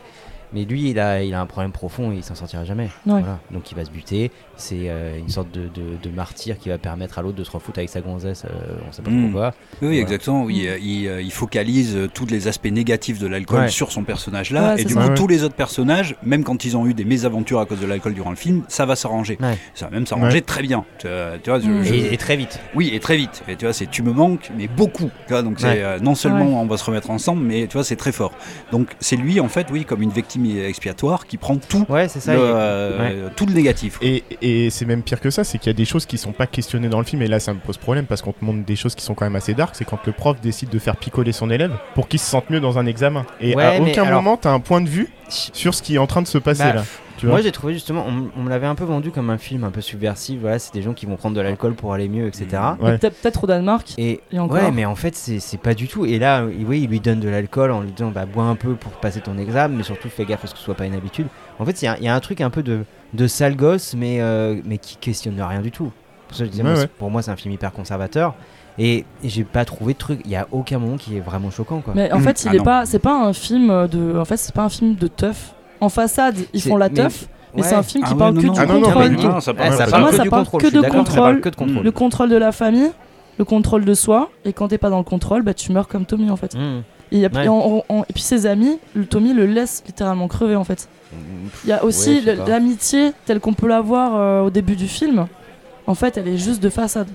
mais 0.54 0.64
lui, 0.64 0.90
il 0.90 0.98
a, 0.98 1.22
il 1.22 1.34
a 1.34 1.40
un 1.40 1.46
problème 1.46 1.72
profond 1.72 2.12
et 2.12 2.16
il 2.16 2.22
s'en 2.24 2.34
sortira 2.34 2.64
jamais. 2.64 2.84
Ouais. 3.06 3.20
Voilà. 3.20 3.38
Donc 3.50 3.70
il 3.70 3.74
va 3.76 3.84
se 3.84 3.90
buter. 3.90 4.30
C'est 4.56 4.88
euh, 4.88 5.18
une 5.18 5.28
sorte 5.28 5.50
de, 5.50 5.62
de, 5.68 5.96
de 6.02 6.10
martyr 6.14 6.58
qui 6.58 6.68
va 6.68 6.78
permettre 6.78 7.18
à 7.18 7.22
l'autre 7.22 7.36
de 7.36 7.44
se 7.44 7.50
refoutre 7.50 7.78
avec 7.78 7.88
sa 7.90 8.00
gonzesse. 8.00 8.44
euh, 8.44 8.74
on 8.88 8.92
sait 8.92 9.02
pas 9.02 9.10
pourquoi. 9.10 9.54
Oui, 9.80 9.88
Voilà. 9.88 9.96
exactement. 9.98 10.44
Oui, 10.44 10.66
euh, 10.68 10.78
il, 10.80 11.06
euh, 11.08 11.22
il 11.22 11.32
focalise 11.32 11.96
euh, 11.96 12.08
tous 12.12 12.26
les 12.26 12.48
aspects 12.48 12.66
négatifs 12.70 13.18
de 13.18 13.26
l'alcool 13.26 13.60
Ouais. 13.60 13.68
sur 13.68 13.90
son 13.92 14.04
personnage-là. 14.04 14.74
Ouais, 14.74 14.82
et 14.82 14.84
du 14.84 14.92
ça. 14.94 15.00
coup, 15.02 15.08
Ouais. 15.08 15.14
tous 15.14 15.26
les 15.26 15.42
autres 15.44 15.54
personnages, 15.54 16.16
même 16.22 16.44
quand 16.44 16.64
ils 16.64 16.76
ont 16.76 16.86
eu 16.86 16.94
des 16.94 17.04
mésaventures 17.04 17.60
à 17.60 17.66
cause 17.66 17.80
de 17.80 17.86
l'alcool 17.86 18.14
durant 18.14 18.30
le 18.30 18.36
film, 18.36 18.62
ça 18.68 18.86
va 18.86 18.94
s'arranger. 18.96 19.38
Ouais. 19.40 19.58
Ça 19.74 19.86
va 19.86 19.90
même 19.92 20.06
s'arranger 20.06 20.36
Ouais. 20.38 20.40
très 20.42 20.62
bien. 20.62 20.84
Tu, 20.98 21.06
tu 21.42 21.50
vois, 21.50 21.58
je- 21.60 21.68
Mm. 21.68 21.82
je- 21.84 21.94
Et, 21.94 22.14
et 22.14 22.16
très 22.18 22.36
vite. 22.36 22.60
Oui, 22.74 22.90
et 22.92 23.00
très 23.00 23.16
vite. 23.16 23.42
Et 23.48 23.56
tu 23.56 23.64
vois, 23.64 23.72
c'est 23.72 23.90
tu 23.90 24.02
me 24.02 24.12
manques, 24.12 24.50
mais 24.56 24.68
beaucoup. 24.68 25.10
Tu 25.26 25.32
vois, 25.32 25.42
donc 25.42 25.58
c'est 25.60 25.66
Ouais. 25.66 25.82
euh, 25.82 25.98
non 25.98 26.14
seulement 26.14 26.44
Ouais. 26.46 26.54
on 26.62 26.66
va 26.66 26.76
se 26.76 26.84
remettre 26.84 27.10
ensemble, 27.10 27.42
mais 27.42 27.66
tu 27.66 27.72
vois, 27.74 27.84
c'est 27.84 27.96
très 27.96 28.12
fort. 28.12 28.32
Donc 28.70 28.88
c'est 29.00 29.16
lui, 29.16 29.40
en 29.40 29.48
fait, 29.48 29.66
oui, 29.72 29.84
comme 29.84 30.02
une 30.02 30.10
victime 30.10 30.41
expiatoire 30.50 31.26
qui 31.26 31.36
prend 31.36 31.56
tout, 31.56 31.84
Ouais, 31.88 32.08
c'est 32.08 32.20
ça. 32.20 32.34
le, 32.34 32.40
il- 32.40 32.44
euh, 32.46 33.28
tout 33.36 33.46
le 33.46 33.52
négatif. 33.54 33.98
Et, 34.02 34.24
et 34.42 34.70
c'est 34.70 34.84
même 34.84 35.02
pire 35.02 35.20
que 35.20 35.30
ça, 35.30 35.44
c'est 35.44 35.58
qu'il 35.58 35.68
y 35.68 35.70
a 35.70 35.76
des 35.76 35.84
choses 35.84 36.06
qui 36.06 36.18
sont 36.18 36.32
pas 36.32 36.46
questionnées 36.46 36.88
dans 36.88 36.98
le 36.98 37.04
film, 37.04 37.22
et 37.22 37.26
là 37.28 37.40
ça 37.40 37.52
me 37.54 37.58
pose 37.60 37.76
problème 37.78 38.06
parce 38.06 38.22
qu'on 38.22 38.32
te 38.32 38.44
montre 38.44 38.64
des 38.64 38.76
choses 38.76 38.94
qui 38.94 39.04
sont 39.04 39.14
quand 39.14 39.24
même 39.24 39.36
assez 39.36 39.54
dark, 39.54 39.74
c'est 39.74 39.84
quand 39.84 39.98
le 40.06 40.12
prof 40.12 40.40
décide 40.40 40.68
de 40.70 40.78
faire 40.78 40.96
picoler 40.96 41.32
son 41.32 41.50
élève 41.50 41.72
pour 41.94 42.08
qu'il 42.08 42.20
se 42.20 42.26
sente 42.26 42.50
mieux 42.50 42.60
dans 42.60 42.78
un 42.78 42.86
examen. 42.86 43.24
Et 43.40 43.54
Ouais, 43.54 43.64
à 43.64 43.80
aucun 43.80 44.04
alors- 44.04 44.22
moment 44.22 44.36
t'as 44.36 44.52
un 44.52 44.60
point 44.60 44.80
de 44.80 44.88
vue 44.88 45.08
sur 45.28 45.74
ce 45.74 45.82
qui 45.82 45.94
est 45.94 45.98
en 45.98 46.06
train 46.06 46.22
de 46.22 46.26
se 46.28 46.38
passer 46.38 46.62
Bah, 46.64 46.72
là. 46.74 46.84
Tu 47.22 47.26
vois 47.26 47.36
Moi 47.36 47.42
j'ai 47.42 47.52
trouvé 47.52 47.72
justement, 47.72 48.04
on, 48.08 48.30
on 48.36 48.42
me 48.42 48.50
l'avait 48.50 48.66
un 48.66 48.74
peu 48.74 48.82
vendu 48.82 49.12
comme 49.12 49.30
un 49.30 49.38
film 49.38 49.62
un 49.62 49.70
peu 49.70 49.80
subversif, 49.80 50.40
voilà, 50.40 50.58
c'est 50.58 50.74
des 50.74 50.82
gens 50.82 50.92
qui 50.92 51.06
vont 51.06 51.14
prendre 51.14 51.36
de 51.36 51.40
l'alcool 51.40 51.74
pour 51.74 51.92
aller 51.94 52.08
mieux, 52.08 52.26
etc. 52.26 52.46
Mm. 52.50 52.84
Ouais. 52.84 52.90
Mais 52.90 52.98
Peut-être 52.98 53.44
au 53.44 53.46
Danemark. 53.46 53.94
Et, 53.96 54.20
Et 54.32 54.40
encore. 54.40 54.56
ouais, 54.60 54.72
mais 54.72 54.84
en 54.86 54.96
fait 54.96 55.14
c'est 55.14 55.38
c'est 55.38 55.56
pas 55.58 55.74
du 55.74 55.86
tout. 55.86 56.04
Et 56.04 56.18
là, 56.18 56.44
oui, 56.44 56.80
il 56.82 56.88
lui 56.90 56.98
donne 56.98 57.20
de 57.20 57.28
l'alcool 57.28 57.70
en 57.70 57.80
lui 57.82 57.92
disant 57.92 58.10
bah 58.10 58.26
bois 58.26 58.42
un 58.42 58.56
peu 58.56 58.74
pour 58.74 58.90
passer 58.94 59.20
ton 59.20 59.38
examen, 59.38 59.76
mais 59.76 59.84
surtout 59.84 60.08
fais 60.08 60.24
gaffe 60.24 60.42
à 60.42 60.48
ce 60.48 60.52
que 60.54 60.58
ce 60.58 60.64
soit 60.64 60.74
pas 60.74 60.84
une 60.86 60.94
habitude. 60.96 61.28
En 61.60 61.64
fait, 61.64 61.80
il 61.80 61.84
y, 61.84 61.88
a- 61.88 61.96
il 61.98 62.04
y 62.04 62.08
a 62.08 62.14
un 62.16 62.18
truc 62.20 62.40
un 62.40 62.50
peu 62.50 62.64
de, 62.64 62.80
de 63.14 63.26
sale 63.28 63.54
gosse, 63.54 63.94
mais, 63.96 64.20
euh, 64.20 64.60
mais 64.64 64.78
qui 64.78 64.96
questionne 64.96 65.40
rien 65.40 65.60
du 65.60 65.70
tout. 65.70 65.92
Pour, 66.26 66.36
ça, 66.36 66.44
je 66.44 66.50
disais, 66.50 66.64
Ouais, 66.64 66.74
moi, 66.74 66.86
pour 66.98 67.10
moi, 67.12 67.22
c'est 67.22 67.30
un 67.30 67.36
film 67.36 67.54
hyper 67.54 67.70
conservateur. 67.72 68.34
Et, 68.78 69.04
j'ai 69.22 69.44
pas 69.44 69.64
trouvé 69.64 69.92
de 69.92 69.98
truc. 69.98 70.22
Il 70.24 70.30
y 70.32 70.34
a 70.36 70.48
aucun 70.50 70.78
moment 70.80 70.96
qui 70.96 71.16
est 71.18 71.20
vraiment 71.20 71.50
choquant, 71.52 71.82
quoi. 71.82 71.92
Mais 71.94 72.10
en 72.10 72.18
Mm. 72.18 72.22
fait, 72.22 72.42
il 72.44 72.48
Ah 72.48 72.54
est 72.54 72.58
non. 72.58 72.64
pas. 72.64 72.86
C'est 72.86 72.98
pas 72.98 73.14
un 73.14 73.32
film 73.32 73.86
de. 73.86 74.18
En 74.18 74.24
fait, 74.24 74.38
c'est 74.38 74.54
pas 74.54 74.64
un 74.64 74.68
film 74.70 74.96
de 74.96 75.06
teuf. 75.06 75.54
En 75.82 75.88
façade, 75.88 76.36
ils 76.54 76.62
font 76.62 76.76
la 76.76 76.88
teuf, 76.88 77.26
mais, 77.54 77.62
Ouais. 77.62 77.68
c'est 77.68 77.74
un 77.74 77.82
film 77.82 78.04
qui 78.04 78.10
Ah 78.10 78.14
ouais, 78.14 78.18
parle 78.18 78.34
non, 78.34 78.40
que 78.40 78.46
non. 78.46 78.52
du 78.52 78.58
Ah 78.60 78.66
non, 78.66 78.74
non, 78.74 78.82
contrôle. 78.82 79.10
Non, 79.10 79.40
ça 79.40 79.52
parle 79.54 79.76
ça 79.76 79.86
parle 79.86 80.02
Moi, 80.02 80.10
que 80.10 80.16
ça 80.16 80.24
parle 80.24 80.44
de 80.44 80.48
contrôle. 80.50 80.60
que 81.40 81.48
de 81.48 81.56
contrôle. 81.56 81.84
Le 81.84 81.90
contrôle 81.90 82.28
de 82.30 82.36
la 82.36 82.52
famille, 82.52 82.90
le 83.38 83.44
contrôle 83.44 83.84
de 83.84 83.94
soi, 83.94 84.30
et 84.44 84.52
quand 84.52 84.68
t'es 84.68 84.78
pas 84.78 84.90
dans 84.90 84.98
le 84.98 85.04
contrôle, 85.04 85.42
bah 85.42 85.54
tu 85.54 85.72
meurs 85.72 85.88
comme 85.88 86.04
Tommy 86.06 86.30
en 86.30 86.36
fait. 86.36 86.54
Mmh. 86.54 86.58
Et, 87.10 87.16
il 87.16 87.18
y 87.18 87.26
a- 87.26 87.30
Ouais. 87.30 87.44
et 87.44 87.48
en- 87.48 87.84
en- 87.88 88.02
et 88.08 88.12
puis 88.14 88.22
ses 88.22 88.46
amis, 88.46 88.78
le 88.94 89.04
Tommy 89.06 89.34
le 89.34 89.44
laisse 89.46 89.82
littéralement 89.86 90.28
crever 90.28 90.56
en 90.56 90.64
fait. 90.64 90.88
Il 91.64 91.68
y 91.70 91.72
a 91.72 91.84
aussi 91.84 92.22
l'amitié 92.46 93.12
telle 93.26 93.40
qu'on 93.40 93.52
peut 93.52 93.66
la 93.68 93.80
voir 93.82 94.12
euh, 94.14 94.42
au 94.46 94.50
début 94.50 94.76
du 94.76 94.88
film. 94.88 95.26
En 95.86 95.94
fait, 95.94 96.16
elle 96.16 96.28
est 96.28 96.38
juste 96.38 96.62
de 96.62 96.70
façade. 96.70 97.08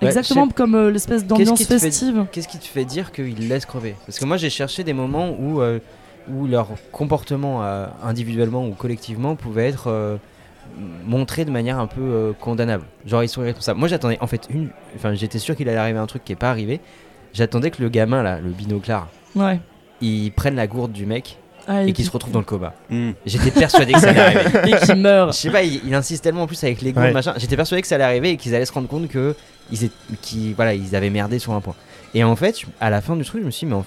Ouais, 0.00 0.08
Exactement 0.08 0.48
comme 0.48 0.74
euh, 0.74 0.90
l'espèce 0.90 1.24
d'ambiance 1.24 1.62
festive. 1.62 2.24
Qu'est-ce 2.32 2.48
qui 2.48 2.58
te 2.58 2.64
fait 2.66 2.84
dire 2.84 3.12
qu'ils 3.12 3.48
laissent 3.48 3.66
crever? 3.66 3.94
Parce 4.06 4.18
que 4.18 4.24
moi 4.24 4.36
j'ai 4.38 4.50
cherché 4.50 4.82
des 4.82 4.92
moments 4.94 5.30
où, 5.38 5.60
euh, 5.60 5.78
où 6.30 6.46
leur 6.46 6.68
comportement 6.92 7.62
euh, 7.64 7.86
individuellement 8.02 8.66
ou 8.66 8.72
collectivement 8.72 9.34
pouvait 9.36 9.68
être 9.68 9.88
euh, 9.88 10.16
montré 11.04 11.44
de 11.44 11.50
manière 11.50 11.78
un 11.78 11.86
peu 11.86 12.00
euh, 12.00 12.32
condamnable. 12.38 12.84
Genre 13.06 13.22
ils 13.22 13.28
sont 13.28 13.42
irresponsables. 13.42 13.78
Moi 13.78 13.88
j'attendais 13.88 14.18
en 14.20 14.26
fait 14.26 14.46
une. 14.50 14.70
Enfin 14.96 15.14
j'étais 15.14 15.38
sûr 15.38 15.56
qu'il 15.56 15.68
allait 15.68 15.78
arriver 15.78 15.98
un 15.98 16.06
truc 16.06 16.24
qui 16.24 16.32
est 16.32 16.36
pas 16.36 16.50
arrivé. 16.50 16.80
J'attendais 17.32 17.70
que 17.70 17.82
le 17.82 17.88
gamin 17.88 18.22
là, 18.22 18.38
le 18.40 18.50
binoclard, 18.50 19.08
Ouais. 19.34 19.58
il 20.00 20.30
prenne 20.32 20.54
la 20.54 20.66
gourde 20.66 20.92
du 20.92 21.06
mec 21.06 21.38
Ah, 21.66 21.82
et 21.84 21.92
qu'il 21.94 22.04
se 22.04 22.10
retrouve 22.10 22.32
dans 22.32 22.40
le 22.40 22.44
coma. 22.44 22.74
Hmm. 22.90 23.12
J'étais 23.24 23.50
persuadé 23.50 23.92
que 23.94 24.00
ça 24.00 24.10
allait 24.10 24.20
arriver. 24.20 24.58
et 24.70 24.76
qui 24.80 24.86
Je 24.86 24.92
meurt. 24.92 25.32
sais 25.32 25.50
pas, 25.50 25.62
il, 25.62 25.80
il 25.86 25.94
insiste 25.94 26.22
tellement 26.24 26.42
en 26.42 26.46
plus 26.46 26.62
avec 26.62 26.82
les 26.82 26.92
gourdes, 26.92 27.06
Ouais. 27.06 27.12
machin. 27.12 27.32
J'étais 27.38 27.56
persuadé 27.56 27.80
que 27.80 27.88
ça 27.88 27.94
allait 27.94 28.04
arriver 28.04 28.30
et 28.32 28.36
qu'ils 28.36 28.54
allaient 28.54 28.66
se 28.66 28.72
rendre 28.72 28.88
compte 28.88 29.08
que 29.08 29.34
ils, 29.70 29.84
étaient- 29.84 30.52
voilà, 30.54 30.74
ils 30.74 30.94
avaient 30.94 31.08
merdé 31.10 31.38
sur 31.38 31.52
un 31.54 31.60
point. 31.62 31.74
Et 32.14 32.22
en 32.22 32.36
fait, 32.36 32.60
je- 32.60 32.66
à 32.80 32.90
la 32.90 33.00
fin 33.00 33.16
du 33.16 33.24
truc, 33.24 33.40
je 33.40 33.46
me 33.46 33.50
suis 33.50 33.66
dit, 33.66 33.70
mais 33.72 33.78
en- 33.78 33.84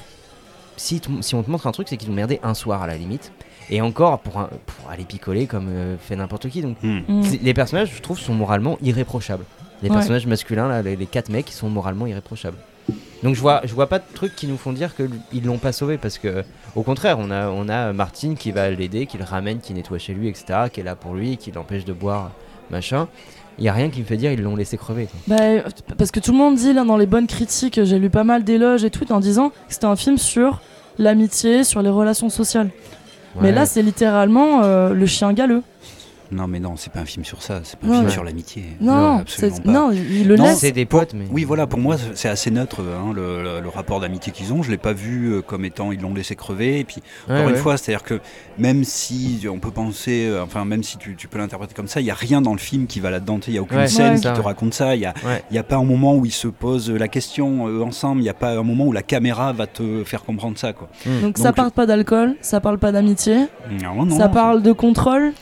si, 0.78 1.02
on 1.34 1.44
te 1.44 1.50
montre 1.52 1.68
un 1.68 1.72
truc, 1.72 1.88
c'est 1.90 1.98
qu'ils 1.98 2.10
ont 2.10 2.14
merdé 2.14 2.40
un 2.44 2.54
soir 2.54 2.82
à 2.84 2.88
la 2.88 2.96
limite. 2.98 3.32
Et 3.72 3.82
encore 3.82 4.20
pour, 4.20 4.38
un- 4.38 4.50
pour 4.66 4.92
aller 4.92 5.06
picoler 5.06 5.48
comme 5.48 5.68
euh, 5.70 5.96
fait 6.00 6.16
n'importe 6.16 6.50
qui. 6.50 6.62
Donc 6.62 6.78
Hmm. 6.84 7.00
Mm. 7.08 7.24
c'est- 7.24 7.42
les 7.42 7.54
personnages, 7.54 7.92
je 7.96 8.02
trouve, 8.02 8.20
sont 8.20 8.34
moralement 8.36 8.78
irréprochables. 8.82 9.44
Les 9.82 9.90
Ouais. 9.90 9.96
personnages 9.96 10.28
masculins, 10.28 10.68
là, 10.68 10.82
les, 10.82 10.96
les 10.96 11.06
quatre 11.08 11.30
mecs, 11.30 11.50
ils 11.50 11.54
sont 11.54 11.70
moralement 11.70 12.06
irréprochables. 12.06 12.58
Donc 13.24 13.34
je 13.34 13.42
vois, 13.42 13.62
je 13.64 13.74
vois 13.74 13.88
pas 13.88 13.98
de 13.98 14.04
trucs 14.14 14.36
qui 14.36 14.46
nous 14.46 14.58
font 14.58 14.72
dire 14.72 14.94
qu'ils 14.96 15.44
l'ont 15.46 15.58
pas 15.58 15.72
sauvé 15.72 15.98
parce 15.98 16.20
que 16.20 16.44
au 16.76 16.84
contraire, 16.84 17.18
on 17.18 17.32
a, 17.32 17.48
on 17.50 17.68
a 17.68 17.92
Martine 17.92 18.36
qui 18.36 18.52
va 18.52 18.70
l'aider, 18.70 19.08
qui 19.08 19.18
le 19.18 19.24
ramène, 19.24 19.60
qui 19.60 19.74
nettoie 19.74 19.98
chez 19.98 20.14
lui, 20.14 20.28
etc., 20.28 20.46
qui 20.72 20.82
est 20.82 20.84
là 20.84 20.96
pour 20.96 21.16
lui, 21.16 21.38
qui 21.38 21.52
l'empêche 21.52 21.86
de 21.86 21.94
boire, 21.94 22.32
machin. 22.70 23.08
Il 23.58 23.66
y 23.66 23.70
a 23.70 23.74
rien 23.74 23.90
qui 23.90 24.02
me 24.02 24.06
fait 24.06 24.18
dire 24.18 24.32
ils 24.32 24.42
l'ont 24.42 24.56
laissé 24.56 24.78
crever. 24.78 25.08
Bah, 25.28 25.36
parce 25.98 26.12
que 26.12 26.20
tout 26.20 26.32
le 26.32 26.38
monde 26.38 26.56
dit 26.56 26.74
là 26.74 26.84
dans 26.84 26.98
les 26.98 27.06
bonnes 27.06 27.28
critiques, 27.28 27.80
j'ai 27.84 28.00
lu 28.00 28.10
pas 28.10 28.24
mal 28.24 28.44
d'éloges 28.44 28.84
et 28.84 28.90
tout 28.90 29.12
en 29.12 29.20
disant 29.20 29.50
que 29.50 29.56
c'était 29.70 29.86
un 29.86 29.96
film 29.96 30.18
sur 30.18 30.62
l'amitié, 30.98 31.64
sur 31.64 31.82
les 31.82 31.90
relations 31.90 32.30
sociales. 32.30 32.70
Mais 33.42 33.52
là, 33.52 33.66
c'est 33.66 33.82
littéralement 33.82 34.64
euh, 34.64 34.94
le 34.94 35.06
chien 35.06 35.34
galeux. 35.34 35.62
Non, 36.32 36.48
mais 36.48 36.60
non, 36.60 36.76
c'est 36.76 36.92
pas 36.92 37.00
un 37.02 37.06
film 37.06 37.24
sur 37.24 37.42
ça, 37.44 37.62
c'est 37.64 37.78
pas 37.80 37.88
un 37.88 37.90
Ouais. 37.92 37.98
film 37.98 38.10
sur 38.10 38.24
l'amitié. 38.24 38.64
Non, 38.82 39.20
absolument 39.20 39.56
c'est- 39.58 39.64
pas. 39.64 39.72
non, 39.72 39.92
il 39.92 40.12
il 40.22 40.28
le 40.28 40.36
Non, 40.38 40.46
laisse. 40.46 40.60
c'est 40.60 40.72
des 40.72 40.86
potes, 40.86 41.14
mais 41.14 41.26
Oui, 41.32 41.44
voilà, 41.44 41.68
pour 41.68 41.80
moi, 41.80 41.98
c'est 42.16 42.30
assez 42.30 42.50
neutre 42.52 42.82
hein, 42.82 43.12
le, 43.14 43.44
le- 43.44 43.62
le 43.62 43.70
rapport 43.70 44.00
d'amitié 44.00 44.32
qu'ils 44.34 44.52
ont. 44.54 44.64
Je 44.64 44.72
l'ai 44.72 44.78
pas 44.78 44.94
vu 44.94 45.34
euh, 45.34 45.42
comme 45.42 45.66
étant 45.66 45.92
ils 45.92 46.02
l'ont 46.02 46.14
laissé 46.14 46.36
crever. 46.36 46.80
Et 46.80 46.84
puis, 46.84 47.02
Ouais, 47.28 47.36
encore 47.36 47.50
une 47.50 47.56
ouais. 47.56 47.60
fois, 47.62 47.78
c'est-à-dire 47.78 48.04
que 48.04 48.20
même 48.58 48.84
si 48.84 49.46
on 49.52 49.60
peut 49.60 49.72
penser, 49.72 50.26
euh, 50.28 50.44
enfin, 50.44 50.66
même 50.66 50.82
si 50.84 50.98
tu, 50.98 51.16
tu 51.16 51.28
peux 51.28 51.38
l'interpréter 51.38 51.74
comme 51.76 51.88
ça, 51.88 52.02
il 52.02 52.06
y 52.08 52.12
a 52.12 52.16
rien 52.16 52.42
dans 52.42 52.54
le 52.54 52.60
film 52.60 52.88
qui 52.88 53.00
va 53.00 53.12
là-dedans. 53.12 53.40
Il 53.48 53.54
y 53.54 53.58
a 53.58 53.62
aucune 53.62 53.78
Ouais, 53.78 53.88
scène 53.88 54.12
Ouais. 54.12 54.16
qui 54.18 54.24
ça, 54.24 54.34
te 54.34 54.42
raconte 54.42 54.74
ça. 54.74 54.96
Il 54.96 55.02
y 55.02 55.06
a, 55.06 55.14
y 55.52 55.58
a 55.58 55.64
pas 55.64 55.76
un 55.76 55.84
moment 55.84 56.16
où 56.16 56.26
ils 56.26 56.32
se 56.32 56.48
posent 56.48 56.90
la 56.90 57.08
question 57.08 57.68
euh, 57.68 57.82
ensemble. 57.84 58.22
Il 58.22 58.24
n'y 58.24 58.30
a 58.30 58.34
pas 58.34 58.52
un 58.58 58.64
moment 58.64 58.86
où 58.86 58.92
la 58.92 59.04
caméra 59.04 59.54
va 59.54 59.68
te 59.68 60.04
faire 60.04 60.24
comprendre 60.24 60.58
ça, 60.58 60.74
quoi. 60.74 60.90
Donc, 61.22 61.38
ça 61.38 61.46
Donc- 61.50 61.56
parle 61.56 61.72
pas 61.72 61.86
d'alcool, 61.86 62.36
ça 62.42 62.60
parle 62.62 62.80
pas 62.80 62.92
d'amitié, 62.92 63.46
Non, 63.84 64.06
non, 64.06 64.18
ça 64.18 64.30
parle 64.30 64.62
de 64.64 64.72
contrôle. 64.72 65.34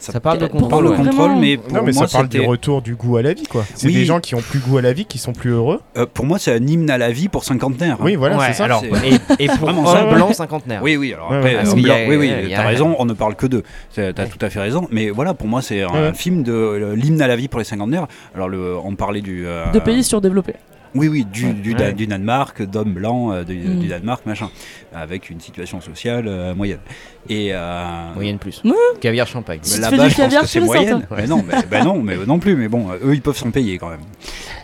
Ça 0.00 0.18
parle 0.20 0.38
de 0.38 0.46
parle 0.46 0.60
contrôle. 0.96 1.30
ouais. 1.32 1.36
mais 1.40 1.56
pour 1.58 1.72
Non, 1.72 1.82
mais 1.84 1.92
moi, 1.92 2.06
ça 2.08 2.18
parle 2.18 2.28
du 2.28 2.40
retour 2.40 2.82
du 2.82 2.94
goût 2.94 3.16
à 3.18 3.22
la 3.22 3.34
vie, 3.34 3.44
quoi. 3.44 3.64
C'est 3.74 3.86
Oui. 3.88 3.94
des 3.94 4.04
gens 4.04 4.18
qui 4.20 4.34
ont 4.34 4.40
plus 4.40 4.58
goût 4.58 4.78
à 4.78 4.82
la 4.82 4.92
vie, 4.92 5.04
qui 5.04 5.18
sont 5.18 5.32
plus 5.32 5.50
heureux. 5.50 5.80
euh, 5.96 6.06
pour 6.12 6.24
moi, 6.26 6.38
c'est 6.38 6.52
un 6.52 6.66
hymne 6.66 6.90
à 6.90 6.98
la 6.98 7.10
vie 7.12 7.28
pour 7.28 7.44
cinquantenaire. 7.44 7.96
hein. 8.00 8.02
Oui, 8.04 8.16
voilà, 8.16 8.38
Ouais, 8.38 8.46
c'est 8.48 8.54
ça. 8.54 8.64
alors, 8.64 8.82
et, 8.84 9.44
et 9.44 9.48
pour 9.48 9.68
un 9.68 10.12
blanc 10.14 10.32
cinquantenaire. 10.32 10.82
Oui, 10.82 10.96
oui, 10.96 11.12
alors 11.12 11.32
après, 11.32 11.56
euh, 11.56 11.62
blanc- 11.74 11.94
a- 11.94 12.08
oui, 12.08 12.16
oui, 12.16 12.32
t'as 12.50 12.66
raison, 12.66 12.96
on 12.98 13.04
ne 13.04 13.12
parle 13.12 13.34
que 13.36 13.46
d'eux. 13.46 13.62
T'as 13.94 14.06
Ouais. 14.06 14.12
tout 14.28 14.38
à 14.44 14.50
fait 14.50 14.60
raison. 14.60 14.88
Mais 14.90 15.10
voilà, 15.10 15.34
pour 15.34 15.48
moi, 15.48 15.60
c'est 15.62 15.82
un 15.82 15.88
Ouais. 15.88 16.14
film 16.14 16.42
de 16.42 16.94
l'hymne 16.96 17.20
à 17.22 17.26
la 17.26 17.36
vie 17.36 17.48
pour 17.48 17.58
les 17.58 17.64
cinquantenaires. 17.64 18.06
Alors, 18.34 18.48
le, 18.48 18.76
on 18.82 18.94
parlait 18.94 19.20
du. 19.20 19.46
euh, 19.46 19.70
De 19.72 19.78
pays 19.80 20.02
surdéveloppés. 20.02 20.54
Oui, 20.94 21.06
oui, 21.08 21.24
du, 21.24 21.46
Ouais. 21.46 21.52
du, 21.52 21.74
Ouais. 21.74 21.92
du 21.92 22.06
Danemark, 22.06 22.62
d'hommes 22.62 22.94
blancs 22.94 23.32
euh, 23.32 23.44
du, 23.44 23.56
Mm. 23.56 23.78
du 23.80 23.86
Danemark, 23.88 24.26
machin, 24.26 24.50
avec 24.92 25.30
une 25.30 25.40
situation 25.40 25.80
sociale 25.80 26.24
euh, 26.26 26.54
moyenne. 26.54 26.80
Et. 27.28 27.50
euh, 27.52 28.14
Moyenne 28.14 28.38
plus. 28.38 28.60
Ouais. 28.64 28.72
Caviar 29.00 29.26
champagne. 29.26 29.60
Si 29.62 29.78
là-bas, 29.80 30.08
je 30.08 30.16
pense 30.16 30.34
que 30.40 30.46
c'est 30.46 30.60
moyenne. 30.60 31.06
Mais 31.16 31.26
non, 31.26 31.44
mais, 31.46 31.54
ben 31.70 31.84
non, 31.84 32.02
mais 32.02 32.16
non 32.26 32.38
plus. 32.40 32.56
Mais 32.56 32.68
bon, 32.68 32.88
eux, 33.04 33.14
ils 33.14 33.22
peuvent 33.22 33.36
s'en 33.36 33.50
payer 33.50 33.78
quand 33.78 33.90
même. 33.90 34.00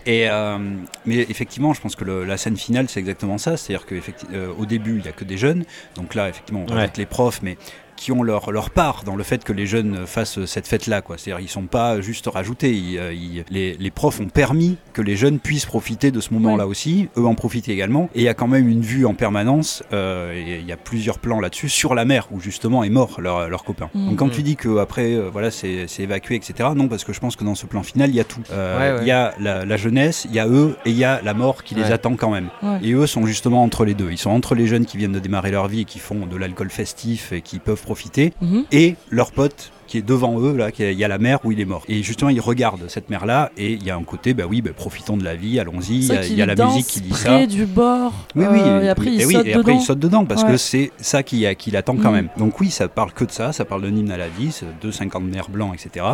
Et 0.04 0.28
euh, 0.28 0.58
mais 1.04 1.18
effectivement, 1.28 1.74
je 1.74 1.80
pense 1.80 1.94
que 1.96 2.04
le- 2.04 2.24
la 2.24 2.36
scène 2.36 2.56
finale, 2.56 2.86
c'est 2.88 3.00
exactement 3.00 3.38
ça. 3.38 3.56
C'est-à-dire 3.56 3.86
qu'au 3.86 4.66
début, 4.66 4.98
il 4.98 5.04
y 5.04 5.08
a 5.08 5.12
que 5.12 5.24
des 5.24 5.36
jeunes. 5.38 5.64
Donc 5.96 6.14
là, 6.14 6.28
effectivement, 6.28 6.64
on 6.66 6.72
Ouais. 6.72 6.80
rajoute 6.80 6.96
les 6.98 7.06
profs, 7.06 7.40
mais 7.42 7.56
qui 7.96 8.12
ont 8.12 8.22
leur, 8.22 8.50
leur 8.52 8.70
part 8.70 9.02
dans 9.04 9.16
le 9.16 9.24
fait 9.24 9.42
que 9.44 9.52
les 9.52 9.66
jeunes 9.66 10.06
fassent 10.06 10.44
cette 10.44 10.66
fête-là. 10.68 11.00
quoi. 11.02 11.16
C'est-à-dire 11.18 11.44
ils 11.44 11.48
sont 11.48 11.66
pas 11.66 12.00
juste 12.00 12.26
rajoutés. 12.32 12.72
Ils, 12.74 12.98
euh, 12.98 13.12
ils- 13.12 13.44
les, 13.50 13.74
les 13.78 13.90
profs 13.90 14.20
ont 14.20 14.28
permis 14.28 14.76
que 14.92 15.02
les 15.02 15.16
jeunes 15.16 15.38
puissent 15.38 15.66
profiter 15.66 16.10
de 16.10 16.20
ce 16.20 16.32
moment-là 16.34 16.66
aussi. 16.66 17.08
Eux 17.16 17.26
en 17.26 17.34
profitent 17.34 17.68
également. 17.68 18.08
Et 18.14 18.20
il 18.20 18.24
y 18.24 18.28
a 18.28 18.34
quand 18.34 18.48
même 18.48 18.68
une 18.68 18.82
vue 18.82 19.06
en 19.06 19.14
permanence. 19.14 19.82
euh, 19.92 20.32
et 20.34 20.58
il 20.60 20.66
y 20.66 20.72
a 20.72 20.76
plusieurs 20.76 21.18
plans 21.18 21.40
là-dessus 21.40 21.68
sur 21.68 21.94
la 21.94 22.04
mer 22.04 22.28
où 22.30 22.40
justement 22.40 22.84
est 22.84 22.90
mort 22.90 23.20
leur, 23.20 23.48
leur 23.48 23.64
copain. 23.64 23.88
Mhm. 23.94 24.06
Donc 24.10 24.18
quand 24.18 24.28
tu 24.28 24.42
dis 24.42 24.56
que 24.56 24.78
après 24.78 25.14
euh, 25.14 25.28
voilà 25.32 25.50
c'est 25.50 25.86
c'est 25.88 26.02
évacué 26.02 26.34
etc. 26.36 26.68
Non 26.76 26.88
parce 26.88 27.04
que 27.04 27.12
je 27.12 27.20
pense 27.20 27.36
que 27.36 27.44
dans 27.44 27.54
ce 27.54 27.66
plan 27.66 27.82
final 27.82 28.10
il 28.10 28.16
y 28.16 28.20
a 28.20 28.24
tout. 28.24 28.40
Euh, 28.52 28.76
Ouais, 28.78 28.92
ouais. 28.98 28.98
Il 29.02 29.08
y 29.08 29.12
a 29.12 29.34
la, 29.40 29.64
la 29.64 29.76
jeunesse, 29.76 30.26
il 30.28 30.34
y 30.34 30.38
a 30.38 30.46
eux 30.48 30.76
et 30.84 30.90
il 30.90 30.96
y 30.96 31.04
a 31.04 31.20
la 31.22 31.34
mort 31.34 31.62
qui 31.64 31.74
les 31.74 31.82
Ouais. 31.82 31.92
attend 31.92 32.16
quand 32.16 32.30
même. 32.30 32.48
Ouais. 32.62 32.78
Et 32.82 32.92
eux 32.92 33.06
sont 33.06 33.24
justement 33.26 33.62
entre 33.62 33.84
les 33.84 33.94
deux. 33.94 34.10
Ils 34.10 34.18
sont 34.18 34.30
entre 34.30 34.54
les 34.54 34.66
jeunes 34.66 34.84
qui 34.86 34.96
viennent 34.96 35.12
de 35.12 35.18
démarrer 35.18 35.50
leur 35.50 35.68
vie 35.68 35.82
et 35.82 35.84
qui 35.84 35.98
font 35.98 36.26
de 36.26 36.36
l'alcool 36.36 36.70
festif 36.70 37.32
et 37.32 37.40
qui 37.42 37.58
peuvent 37.58 37.82
profiter, 37.86 38.32
Mhm. 38.42 38.64
et 38.72 38.96
leur 39.10 39.30
pote 39.32 39.72
qui 39.86 39.98
est 39.98 40.02
devant 40.02 40.40
eux, 40.40 40.56
là, 40.56 40.70
il 40.76 40.98
y 40.98 41.04
a 41.04 41.08
la 41.08 41.18
mer 41.18 41.38
où 41.44 41.52
il 41.52 41.60
est 41.60 41.64
mort. 41.64 41.84
Et 41.88 42.02
justement, 42.02 42.28
ils 42.28 42.40
regardent 42.40 42.88
cette 42.88 43.08
mer-là, 43.08 43.52
et 43.56 43.70
il 43.74 43.84
y 43.84 43.90
a 43.92 43.94
un 43.94 44.02
côté, 44.02 44.34
bah 44.34 44.42
oui, 44.50 44.60
bah, 44.60 44.72
profitons 44.74 45.16
de 45.16 45.22
la 45.22 45.36
vie, 45.36 45.60
allons-y, 45.60 45.98
il 45.98 46.04
y, 46.06 46.10
a- 46.12 46.16
qu'il 46.22 46.32
il 46.32 46.38
y 46.38 46.42
a 46.42 46.46
la 46.46 46.56
musique 46.56 46.88
qui 46.88 47.00
dit 47.00 47.14
ça. 47.14 47.28
près 47.28 47.46
du 47.46 47.66
bord. 47.66 48.12
Oui, 48.34 48.46
oui, 48.50 48.58
euh, 48.64 48.82
et 48.82 48.88
après, 48.88 49.06
il 49.12 49.20
et 49.20 49.24
oui, 49.26 49.34
et 49.34 49.38
après, 49.38 49.52
dedans. 49.62 49.78
il 49.78 49.80
saute 49.80 50.00
dedans 50.00 50.24
parce 50.24 50.42
Ouais. 50.42 50.50
que 50.50 50.56
c'est 50.56 50.90
ça 50.98 51.22
qui, 51.22 51.46
qui 51.56 51.70
l'attend 51.70 51.94
quand 51.94 52.10
Mm. 52.10 52.14
même. 52.14 52.28
Donc 52.36 52.58
oui, 52.60 52.72
ça 52.72 52.88
parle 52.88 53.12
que 53.12 53.24
de 53.24 53.30
ça, 53.30 53.52
ça 53.52 53.64
parle 53.64 53.82
de 53.82 53.88
hymne 53.90 54.10
à 54.10 54.16
la 54.16 54.26
vie, 54.28 54.50
c'est 54.50 54.66
deux 54.82 54.90
cinquantenaires 54.90 55.50
blancs, 55.50 55.72
etc. 55.76 56.04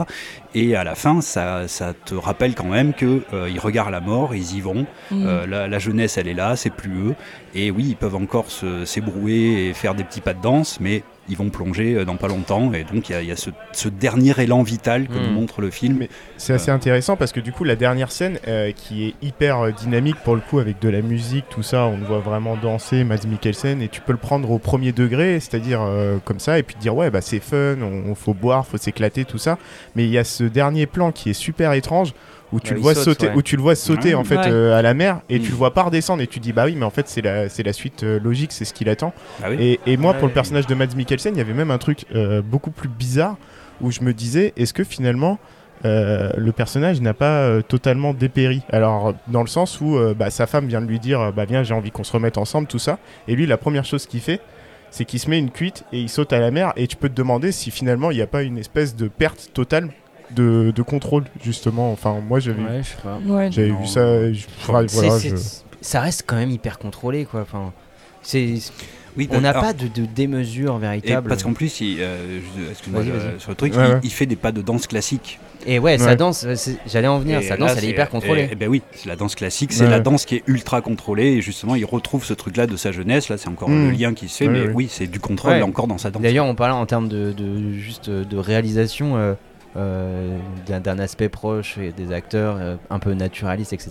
Et 0.55 0.77
à 0.77 0.85
la 0.85 0.95
fin, 0.95 1.23
ça, 1.23 1.67
ça 1.67 1.95
te 1.95 2.15
rappelle 2.15 2.55
quand 2.55 2.69
même 2.69 2.93
que 2.93 3.23
euh, 3.33 3.49
ils 3.51 3.59
regardent 3.59 3.93
la 3.93 4.01
mort, 4.03 4.35
ils 4.35 4.55
y 4.55 4.61
vont. 4.61 4.85
Mhm. 5.11 5.25
Euh, 5.27 5.47
la, 5.47 5.67
la 5.67 5.79
jeunesse, 5.79 6.19
elle 6.19 6.29
est 6.29 6.35
là, 6.35 6.57
c'est 6.57 6.69
plus 6.69 6.93
eux. 7.09 7.15
Et 7.55 7.71
oui, 7.71 7.87
ils 7.89 7.97
peuvent 7.97 8.17
encore 8.17 8.47
s'ébrouer 8.85 9.69
et 9.69 9.73
faire 9.75 9.95
des 9.95 10.05
petits 10.05 10.21
pas 10.21 10.35
de 10.35 10.43
danse, 10.43 10.79
mais 10.81 11.03
ils 11.29 11.37
vont 11.37 11.51
plonger 11.51 11.95
euh, 11.95 12.05
dans 12.05 12.17
pas 12.17 12.29
longtemps. 12.29 12.73
Et 12.73 12.85
donc 12.85 13.09
il 13.09 13.13
y 13.13 13.15
a, 13.15 13.23
y 13.23 13.31
a 13.31 13.37
ce, 13.37 13.51
ce 13.73 13.89
dernier 13.89 14.35
élan 14.39 14.63
vital 14.63 15.09
que 15.09 15.15
nous 15.15 15.33
montre 15.33 15.61
le 15.61 15.71
film. 15.71 16.07
C'est 16.37 16.53
assez 16.53 16.71
intéressant 16.71 17.17
parce 17.17 17.33
que 17.33 17.41
du 17.41 17.53
coup 17.53 17.65
la 17.65 17.77
dernière 17.77 18.11
scène 18.11 18.39
euh, 18.49 18.73
qui 18.73 19.07
est 19.07 19.15
hyper 19.23 19.61
euh, 19.61 19.71
dynamique 19.71 20.17
pour 20.25 20.35
le 20.35 20.41
coup 20.41 20.59
avec 20.59 20.81
de 20.81 20.89
la 20.89 21.03
musique, 21.03 21.45
tout 21.49 21.63
ça, 21.63 21.85
on 21.85 21.99
voit 21.99 22.21
vraiment 22.21 22.57
danser, 22.57 23.05
Mads 23.05 23.27
Mikkelsen 23.27 23.81
et 23.83 23.89
tu 23.89 24.01
peux 24.01 24.13
le 24.13 24.19
prendre 24.19 24.51
au 24.51 24.59
premier 24.59 24.93
degré, 24.93 25.39
c'est-à-dire 25.41 25.81
euh, 25.83 26.19
comme 26.25 26.41
ça 26.41 26.59
et 26.59 26.63
puis 26.63 26.75
te 26.75 26.81
dire 26.81 26.95
ouais 26.95 27.11
bah 27.11 27.21
c'est 27.21 27.41
fun, 27.41 27.77
on, 27.81 28.11
on 28.11 28.15
faut 28.15 28.35
boire, 28.35 28.67
faut 28.67 28.79
s'éclater 28.79 29.25
tout 29.25 29.39
ça. 29.39 29.59
Mais 29.95 30.05
il 30.05 30.11
y 30.11 30.19
a 30.19 30.25
ce 30.25 30.45
dernier 30.45 30.87
plan 30.87 31.13
qui 31.13 31.31
est 31.31 31.35
super 31.35 31.73
étrange 31.73 32.15
où 32.53 32.61
tu 32.61 32.75
le 32.75 32.81
vois 32.81 32.95
saute, 32.95 33.05
sauter, 33.05 33.29
ouais. 33.29 33.35
où 33.35 33.43
tu 33.43 33.57
le 33.57 33.63
vois 33.63 33.75
sauter 33.75 34.15
en 34.15 34.25
fait 34.25 34.37
Ouais. 34.37 34.49
euh, 34.51 34.77
à 34.79 34.83
la 34.83 34.93
mer 34.95 35.21
et 35.31 35.39
Mm. 35.39 35.43
tu 35.43 35.51
le 35.51 35.57
vois 35.57 35.73
pas 35.75 35.83
redescendre 35.85 36.23
et 36.23 36.27
tu 36.27 36.39
dis 36.41 36.53
bah 36.53 36.65
oui 36.67 36.75
mais 36.77 36.85
en 36.85 36.91
fait 36.91 37.09
c'est 37.09 37.23
la 37.23 37.49
c'est 37.49 37.63
la 37.63 37.73
suite 37.73 38.03
euh, 38.03 38.21
logique, 38.21 38.53
c'est 38.53 38.65
ce 38.65 38.75
qu'il 38.75 38.89
attend. 38.89 39.13
Ah 39.43 39.47
oui 39.51 39.57
Et, 39.59 39.81
et 39.93 39.97
moi, 39.97 40.15
pour 40.15 40.29
le 40.29 40.35
personnage 40.35 40.67
de 40.67 40.75
Mads 40.75 40.95
Mikkelsen, 40.97 41.35
il 41.35 41.39
y 41.39 41.41
avait 41.41 41.55
même 41.55 41.71
un 41.71 41.79
truc 41.79 42.05
euh, 42.15 42.43
beaucoup 42.43 42.71
plus 42.71 42.89
bizarre 42.89 43.37
où 43.81 43.91
je 43.91 44.01
me 44.03 44.13
disais, 44.13 44.53
est-ce 44.57 44.73
que 44.75 44.85
finalement 44.85 45.39
le 45.85 46.51
personnage 46.53 47.01
n'a 47.01 47.15
pas 47.15 47.61
totalement 47.63 48.15
dépéri? 48.15 48.63
Alors, 48.71 49.15
dans 49.27 49.41
le 49.43 49.49
sens 49.49 49.81
où 49.81 49.99
bah, 50.17 50.31
sa 50.31 50.47
femme 50.47 50.67
vient 50.69 50.81
de 50.81 50.87
lui 50.87 51.01
dire, 51.01 51.33
bah 51.33 51.45
viens, 51.45 51.65
j'ai 51.65 51.75
envie 51.75 51.91
qu'on 51.91 52.05
se 52.05 52.13
remette 52.13 52.39
ensemble, 52.39 52.69
tout 52.69 52.79
ça. 52.79 52.99
Et 53.27 53.35
lui, 53.35 53.47
la 53.47 53.57
première 53.57 53.85
chose 53.85 54.07
qu'il 54.07 54.21
fait, 54.21 54.41
c'est 54.91 55.05
qu'il 55.05 55.19
se 55.19 55.29
met 55.29 55.39
une 55.41 55.51
cuite 55.51 55.83
et 55.93 55.99
il 56.01 56.09
saute 56.09 56.33
à 56.33 56.39
la 56.39 56.53
mer. 56.53 56.73
Et 56.77 56.87
tu 56.87 56.95
peux 56.97 57.09
te 57.09 57.15
demander 57.15 57.51
si 57.51 57.73
finalement 57.73 58.11
il 58.13 58.17
n'y 58.17 58.23
a 58.23 58.27
pas 58.29 58.43
une 58.45 58.59
espèce 58.59 58.95
de 58.95 59.09
perte 59.09 59.51
totale 59.55 59.89
de, 60.35 60.73
de 60.75 60.83
contrôle, 60.83 61.25
justement. 61.43 61.93
Enfin, 61.93 62.17
moi, 62.27 62.41
j'avais 62.41 62.63
Ouais. 62.63 62.83
Ouais. 63.29 63.49
vu 63.51 63.87
ça. 63.87 64.33
je- 64.33 64.41
C'est- 64.41 64.47
voilà, 64.67 64.87
je- 65.19 65.37
Ça 65.81 66.01
reste 66.01 66.23
quand 66.27 66.37
même 66.37 66.51
hyper 66.51 66.79
contrôlé, 66.79 67.25
quoi. 67.25 67.41
Enfin, 67.41 67.73
c'est, 68.23 68.55
Oui, 69.17 69.29
on 69.33 69.41
n'a 69.41 69.51
alors- 69.51 69.63
pas 69.63 69.73
de, 69.73 69.89
de 69.89 70.07
démesure 70.07 70.77
Et 70.77 70.81
véritable. 70.81 71.29
parce 71.29 71.43
qu'en 71.43 71.53
plus, 71.55 71.81
il, 71.81 72.01
euh, 72.01 72.39
je- 72.57 72.71
excuse-moi, 72.71 73.03
euh, 73.03 73.39
sur 73.39 73.51
le 73.51 73.57
truc, 73.57 73.75
Ouais, 73.77 73.99
il, 74.05 74.11
fait 74.11 74.27
des 74.27 74.37
pas 74.37 74.53
de 74.53 74.63
danse 74.63 74.87
classique. 74.87 75.41
Et 75.67 75.79
ouais, 75.79 75.99
sa 75.99 76.15
danse, 76.17 76.45
j'allais 76.87 77.07
en 77.09 77.19
venir, 77.19 77.39
Et 77.41 77.43
sa 77.43 77.57
là, 77.57 77.67
danse, 77.67 77.77
elle 77.79 77.85
est 77.85 77.89
hyper 77.91 78.11
contrôlée. 78.11 78.49
Et, 78.51 78.55
ben 78.57 78.69
oui, 78.69 78.83
c'est 78.93 79.09
la 79.09 79.17
danse 79.17 79.35
classique, 79.35 79.73
c'est 79.73 79.85
Ouais. 79.85 79.91
la 79.91 80.01
danse 80.01 80.25
qui 80.25 80.37
est 80.37 80.43
ultra 80.47 80.81
contrôlée. 80.81 81.33
Et 81.35 81.41
justement, 81.41 81.75
il 81.77 81.85
retrouve 81.85 82.25
ce 82.25 82.35
truc-là 82.35 82.67
de 82.67 82.77
sa 82.77 82.91
jeunesse. 82.91 83.29
Là, 83.29 83.39
c'est 83.39 83.49
encore 83.49 83.69
Mm. 83.69 83.85
le 83.87 83.91
lien 83.91 84.15
qui 84.15 84.29
se 84.29 84.39
fait. 84.39 84.49
Ouais, 84.49 84.67
mais 84.67 84.73
oui, 84.73 84.89
c'est 84.91 85.07
du 85.09 85.21
contrôle 85.21 85.61
encore 85.63 85.87
dans 85.89 85.99
sa 85.99 86.11
danse. 86.11 86.23
D'ailleurs, 86.23 86.47
on 86.47 86.55
parlait 86.55 86.75
en 86.75 86.87
termes 86.87 87.09
de, 87.09 87.33
de- 87.33 87.73
juste 87.73 88.09
de 88.11 88.37
réalisation. 88.37 89.17
euh, 89.17 89.35
d'un 89.77 90.81
d'un 90.81 90.99
aspect 90.99 91.29
proche 91.29 91.79
et 91.79 91.93
des 91.93 92.13
acteurs 92.13 92.57
euh, 92.61 92.77
un 92.91 92.99
peu 92.99 93.15
naturalistes, 93.15 93.73
etc. 93.73 93.91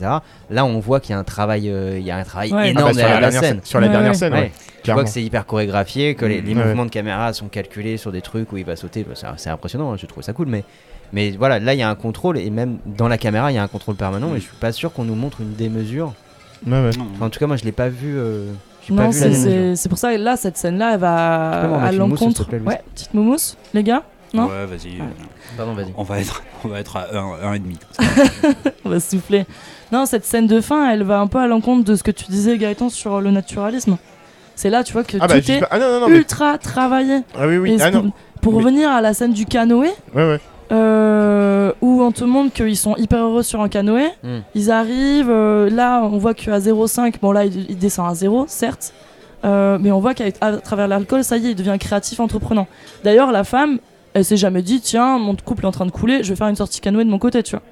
Là, 0.49 0.65
on 0.65 0.79
voit 0.79 0.99
qu'il 0.99 1.11
y 1.11 1.15
a 1.15 1.19
un 1.19 1.23
travail, 1.23 1.69
euh, 1.69 1.97
il 1.97 2.05
y 2.05 2.11
a 2.11 2.17
un 2.17 2.23
travail 2.23 2.51
Ouais. 2.53 2.59
Ah 2.63 2.67
énorme 2.67 2.87
bah, 2.87 2.93
sur, 2.93 3.01
la 3.01 3.07
derrière 3.07 3.21
la 3.21 3.29
dernière 3.31 3.49
scène. 3.49 3.59
sur 3.63 3.79
la 3.79 3.87
Ouais, 3.87 3.91
dernière 3.93 4.11
ouais. 4.11 4.17
scène, 4.17 4.33
Ouais. 4.33 4.39
ouais, 4.41 4.51
Tu 4.83 4.91
vois 4.91 5.03
que 5.03 5.09
c'est 5.09 5.23
hyper 5.23 5.45
chorégraphié, 5.45 6.15
que 6.15 6.25
les, 6.25 6.41
les 6.41 6.53
Ouais. 6.55 6.63
mouvements 6.63 6.85
de 6.85 6.91
caméra 6.91 7.33
sont 7.33 7.47
calculés 7.47 7.97
sur 7.97 8.11
des 8.11 8.21
trucs 8.21 8.51
où 8.51 8.57
il 8.57 8.65
va 8.65 8.75
sauter. 8.75 9.03
Bah, 9.03 9.13
c'est- 9.37 9.49
impressionnant, 9.49 9.91
hein, 9.93 9.97
je 9.97 10.05
trouve 10.05 10.23
ça 10.23 10.33
cool. 10.33 10.47
Mais, 10.47 10.63
mais 11.13 11.31
voilà, 11.31 11.59
là 11.59 11.73
il 11.73 11.79
y 11.79 11.83
a 11.83 11.89
un 11.89 11.95
contrôle 11.95 12.37
et 12.37 12.49
même 12.49 12.77
dans 12.85 13.07
la 13.07 13.17
caméra 13.17 13.51
il 13.51 13.55
y 13.55 13.57
a 13.57 13.63
un 13.63 13.67
contrôle 13.67 13.95
permanent. 13.95 14.31
Et 14.35 14.39
je 14.39 14.43
suis 14.45 14.55
pas 14.59 14.71
sûr 14.71 14.93
qu'on 14.93 15.03
nous 15.03 15.15
montre 15.15 15.41
une 15.41 15.53
démesure. 15.53 16.13
Ouais, 16.67 16.73
ouais. 16.73 16.89
Non, 16.97 17.07
Enfin, 17.15 17.25
en 17.25 17.29
tout 17.29 17.39
cas, 17.39 17.47
moi 17.47 17.57
je 17.57 17.63
l'ai 17.63 17.71
pas 17.71 17.89
vu. 17.89 18.13
euh, 18.17 18.51
Non, 18.89 19.11
c'est- 19.11 19.89
pour 19.89 19.97
ça, 19.97 20.15
là, 20.17 20.37
cette 20.37 20.57
scène-là, 20.57 20.93
elle 20.93 20.99
va 20.99 21.83
à 21.85 21.91
l'encontre. 21.91 22.45
Ouais, 22.65 22.81
petite 22.93 23.13
moumousse, 23.13 23.57
les 23.73 23.83
gars, 23.83 24.03
non 24.33 24.45
Ouais, 24.47 24.65
vas-y. 24.65 24.99
Ouais. 24.99 25.07
Pardon, 25.57 25.73
vas-y. 25.73 25.93
On 25.97 26.03
va 26.03 26.19
être, 26.19 26.43
on 26.63 26.67
va 26.69 26.79
être 26.79 26.95
à 26.97 27.07
1,5. 27.11 27.61
on 28.85 28.89
va 28.89 28.99
souffler. 28.99 29.45
Non, 29.91 30.05
cette 30.05 30.25
scène 30.25 30.47
de 30.47 30.61
fin, 30.61 30.89
elle 30.89 31.03
va 31.03 31.19
un 31.19 31.27
peu 31.27 31.39
à 31.39 31.47
l'encontre 31.47 31.83
de 31.83 31.95
ce 31.95 32.03
que 32.03 32.11
tu 32.11 32.25
disais, 32.25 32.57
Gaëtan, 32.57 32.89
sur 32.89 33.19
le 33.21 33.31
naturalisme. 33.31 33.97
C'est 34.55 34.69
là, 34.69 34.83
tu 34.83 34.93
vois, 34.93 35.03
que 35.03 35.17
Ah 35.19 35.27
bah, 35.27 35.41
tout 35.41 35.51
est 35.51 35.61
ah 35.69 35.79
non, 35.79 35.91
non, 35.93 35.99
non, 36.01 36.07
mais- 36.09 36.17
ultra 36.17 36.57
travaillé. 36.57 37.19
Ah 37.37 37.47
oui, 37.47 37.57
oui. 37.57 37.77
Ah 37.81 37.91
pour, 37.91 38.03
non. 38.03 38.11
pour 38.41 38.53
Mais- 38.53 38.59
revenir 38.59 38.89
à 38.91 39.01
la 39.01 39.13
scène 39.13 39.33
du 39.33 39.45
canoë, 39.45 39.89
Ouais, 40.13 40.27
ouais. 40.29 40.39
euh, 40.71 41.71
où 41.81 42.01
on 42.01 42.11
te 42.11 42.23
montre 42.23 42.53
qu'ils 42.53 42.77
sont 42.77 42.95
hyper 42.97 43.19
heureux 43.23 43.43
sur 43.43 43.61
un 43.61 43.69
canoë. 43.69 44.07
Hmm. 44.23 44.39
Ils 44.55 44.71
arrivent, 44.71 45.29
euh, 45.29 45.69
là 45.69 46.01
on 46.03 46.17
voit 46.17 46.33
qu'à 46.33 46.59
0,5, 46.59 47.15
bon 47.21 47.31
là 47.31 47.45
il, 47.45 47.69
il 47.69 47.77
descend 47.77 48.09
à 48.09 48.13
0, 48.13 48.45
certes, 48.47 48.93
euh, 49.45 49.77
mais 49.81 49.91
on 49.91 49.99
voit 49.99 50.13
qu'à 50.13 50.31
travers 50.31 50.87
l'alcool, 50.87 51.23
ça 51.23 51.37
y 51.37 51.47
est, 51.47 51.51
il 51.51 51.55
devient 51.55 51.77
créatif, 51.79 52.19
entreprenant. 52.19 52.67
D'ailleurs, 53.03 53.31
la 53.31 53.43
femme, 53.43 53.79
elle 54.13 54.25
s'est 54.25 54.37
jamais 54.37 54.61
dit, 54.61 54.81
tiens, 54.81 55.17
mon 55.17 55.35
couple 55.35 55.63
est 55.63 55.67
en 55.67 55.71
train 55.71 55.85
de 55.85 55.91
couler, 55.91 56.23
je 56.23 56.29
vais 56.29 56.35
faire 56.35 56.47
une 56.47 56.55
sortie 56.55 56.81
canoë 56.81 57.05
de 57.05 57.09
mon 57.09 57.19
côté, 57.19 57.43
tu 57.43 57.51
vois. 57.55 57.63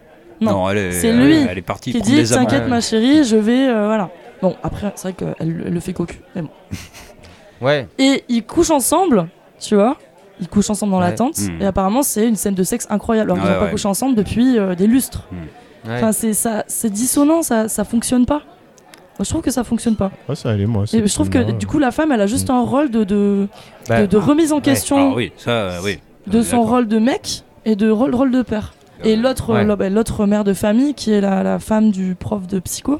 Non. 0.41 0.69
elle 0.69 0.77
est, 0.77 0.91
C'est 0.93 1.07
elle, 1.09 1.19
lui 1.19 1.33
est- 1.33 1.47
elle 1.49 1.57
est 1.57 1.61
partie 1.61 1.91
Qui 1.91 2.01
dit, 2.01 2.23
t'inquiète 2.23 2.67
ma 2.67 2.79
chérie, 2.81 3.23
je 3.25 3.35
vais, 3.35 3.67
euh, 3.67 3.85
voilà. 3.87 4.09
Bon, 4.41 4.55
après, 4.63 4.93
c'est 4.95 5.09
vrai 5.11 5.13
qu'elle 5.13 5.35
elle 5.39 5.73
le 5.73 5.79
fait 5.81 5.91
cocu, 5.93 6.21
mais 6.35 6.41
bon. 6.43 6.49
Ouais. 7.61 7.87
Et 7.97 8.23
ils 8.29 8.43
couchent 8.45 8.71
ensemble, 8.71 9.27
tu 9.59 9.75
vois. 9.75 9.97
Ils 10.39 10.47
couchent 10.47 10.69
ensemble 10.69 10.93
dans 10.93 11.01
la 11.01 11.07
Ouais. 11.09 11.15
tente. 11.15 11.37
Hmm. 11.37 11.61
Et 11.61 11.65
apparemment, 11.65 12.03
c'est 12.03 12.25
une 12.25 12.37
scène 12.37 12.53
de 12.55 12.63
sexe 12.63 12.87
incroyable. 12.89 13.31
Alors 13.31 13.41
qu'ils 13.43 13.47
Ouais, 13.49 13.53
n'ont 13.55 13.59
pas 13.59 13.65
ouais. 13.65 13.71
couché 13.71 13.87
ensemble 13.89 14.15
depuis 14.15 14.57
euh, 14.57 14.75
des 14.75 14.87
lustres. 14.87 15.27
ouais. 15.85 15.95
Enfin, 15.95 16.13
c'est 16.13 16.31
ça, 16.31 16.63
c'est 16.67 16.89
dissonant, 16.89 17.41
ça, 17.41 17.67
ça 17.67 17.83
fonctionne 17.83 18.25
pas. 18.25 18.43
Moi, 19.17 19.25
je 19.25 19.29
trouve 19.29 19.41
que 19.41 19.51
ça 19.51 19.65
fonctionne 19.65 19.97
pas. 19.97 20.11
Ouais, 20.29 20.35
ça 20.35 20.51
allait, 20.51 20.65
moi. 20.65 20.85
Et 20.93 21.05
je 21.05 21.13
trouve 21.13 21.29
que 21.29 21.51
du 21.51 21.67
coup, 21.67 21.79
la 21.79 21.91
femme, 21.91 22.13
elle 22.13 22.21
a 22.21 22.27
juste 22.27 22.47
Mm. 22.47 22.53
un 22.53 22.61
rôle 22.61 22.89
de, 22.91 23.03
de, 23.03 23.47
Bah, 23.89 24.01
de, 24.03 24.05
de 24.05 24.15
remise 24.17 24.53
en 24.53 24.61
question 24.61 25.11
Ah 25.11 25.15
oui, 25.17 25.33
ça, 25.35 25.51
euh, 25.51 25.79
oui. 25.83 25.99
De 26.31 26.41
son 26.41 26.61
rôle 26.63 26.87
de 26.87 26.99
mec 26.99 27.43
et 27.65 27.75
de 27.75 27.89
rôle, 27.89 28.13
rôle 28.15 28.31
de 28.31 28.41
père. 28.41 28.73
Et 29.03 29.15
l'autre, 29.15 29.53
Ouais. 29.53 29.65
euh, 29.69 29.75
bah, 29.75 29.89
l'autre 29.89 30.25
mère 30.25 30.43
de 30.43 30.53
famille, 30.53 30.93
qui 30.93 31.11
est 31.13 31.21
la, 31.21 31.41
la 31.43 31.59
femme 31.59 31.91
du 31.91 32.15
prof 32.15 32.47
de 32.47 32.59
psycho, 32.59 32.99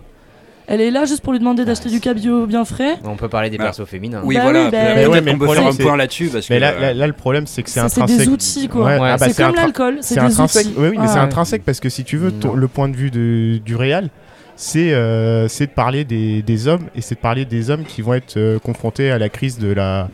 elle 0.68 0.82
est 0.82 0.92
là 0.92 1.06
juste 1.06 1.22
pour 1.22 1.34
lui 1.34 1.40
demander 1.40 1.66
d'acheter 1.66 1.90
du 1.90 2.00
cabillaud 2.00 2.46
bien 2.46 2.64
frais. 2.64 2.98
On 3.04 3.16
peut 3.16 3.28
parler 3.28 3.50
des 3.50 3.58
Bah, 3.58 3.66
persos 3.66 3.86
féminins. 3.88 4.22
Oui, 4.24 4.36
Bah 4.36 4.44
voilà. 4.44 4.66
oui, 4.66 4.72
bah- 4.72 4.78
Mais 4.96 5.08
ouais, 5.08 5.20
mais 5.22 5.34
le 5.34 5.38
peut 5.40 5.46
faire 5.46 5.54
problème, 5.56 5.68
un 5.68 5.72
c'est- 5.74 5.84
point 5.84 5.98
là-dessus 5.98 6.30
parce 6.32 6.48
que. 6.48 6.54
Mais 6.54 6.60
là, 6.60 6.72
euh, 6.72 6.80
là, 6.80 6.94
là, 6.94 7.08
le 7.08 7.14
problème, 7.14 7.48
c'est 7.48 7.64
que 7.64 7.70
c'est 7.70 7.80
Ça, 7.82 7.90
c'est 7.90 8.02
intrinsèque. 8.02 8.28
des 8.28 8.32
outils, 8.34 8.68
quoi. 8.70 8.86
Ouais, 8.86 9.00
Ouais, 9.00 9.10
ah 9.12 9.18
bah, 9.18 9.26
c'est 9.30 9.44
comme 9.44 9.56
l'alcool, 9.56 9.98
c'est 10.02 10.14
C'est 10.14 10.20
intrinsèque. 10.20 10.68
outils. 10.68 10.76
Oui, 10.78 10.88
oui, 10.90 10.98
mais 11.00 11.08
c'est 11.08 11.14
Ouais. 11.16 11.20
intrinsèque 11.20 11.64
parce 11.66 11.80
que 11.80 11.90
si 11.90 12.04
tu 12.04 12.18
veux, 12.18 12.32
ton- 12.32 12.54
le 12.54 12.68
point 12.68 12.88
de 12.88 12.96
vue 12.96 13.10
de- 13.12 13.58
du 13.58 13.76
réal, 13.76 14.10
c'est 14.56 14.94
euh, 14.94 15.48
c'est 15.48 15.66
de 15.68 15.72
parler 15.72 16.04
des, 16.06 16.42
des 16.44 16.68
hommes 16.68 16.84
et 16.96 17.02
c'est 17.02 17.16
de 17.16 17.20
parler 17.20 17.46
des 17.46 17.72
hommes 17.72 17.84
qui 17.84 18.02
vont 18.02 18.14
être 18.14 18.38
euh, 18.38 18.60
confrontés 18.60 19.10
à 19.12 19.18
la 19.18 19.28
crise 19.30 19.58
de 19.58 19.72
la, 19.74 20.08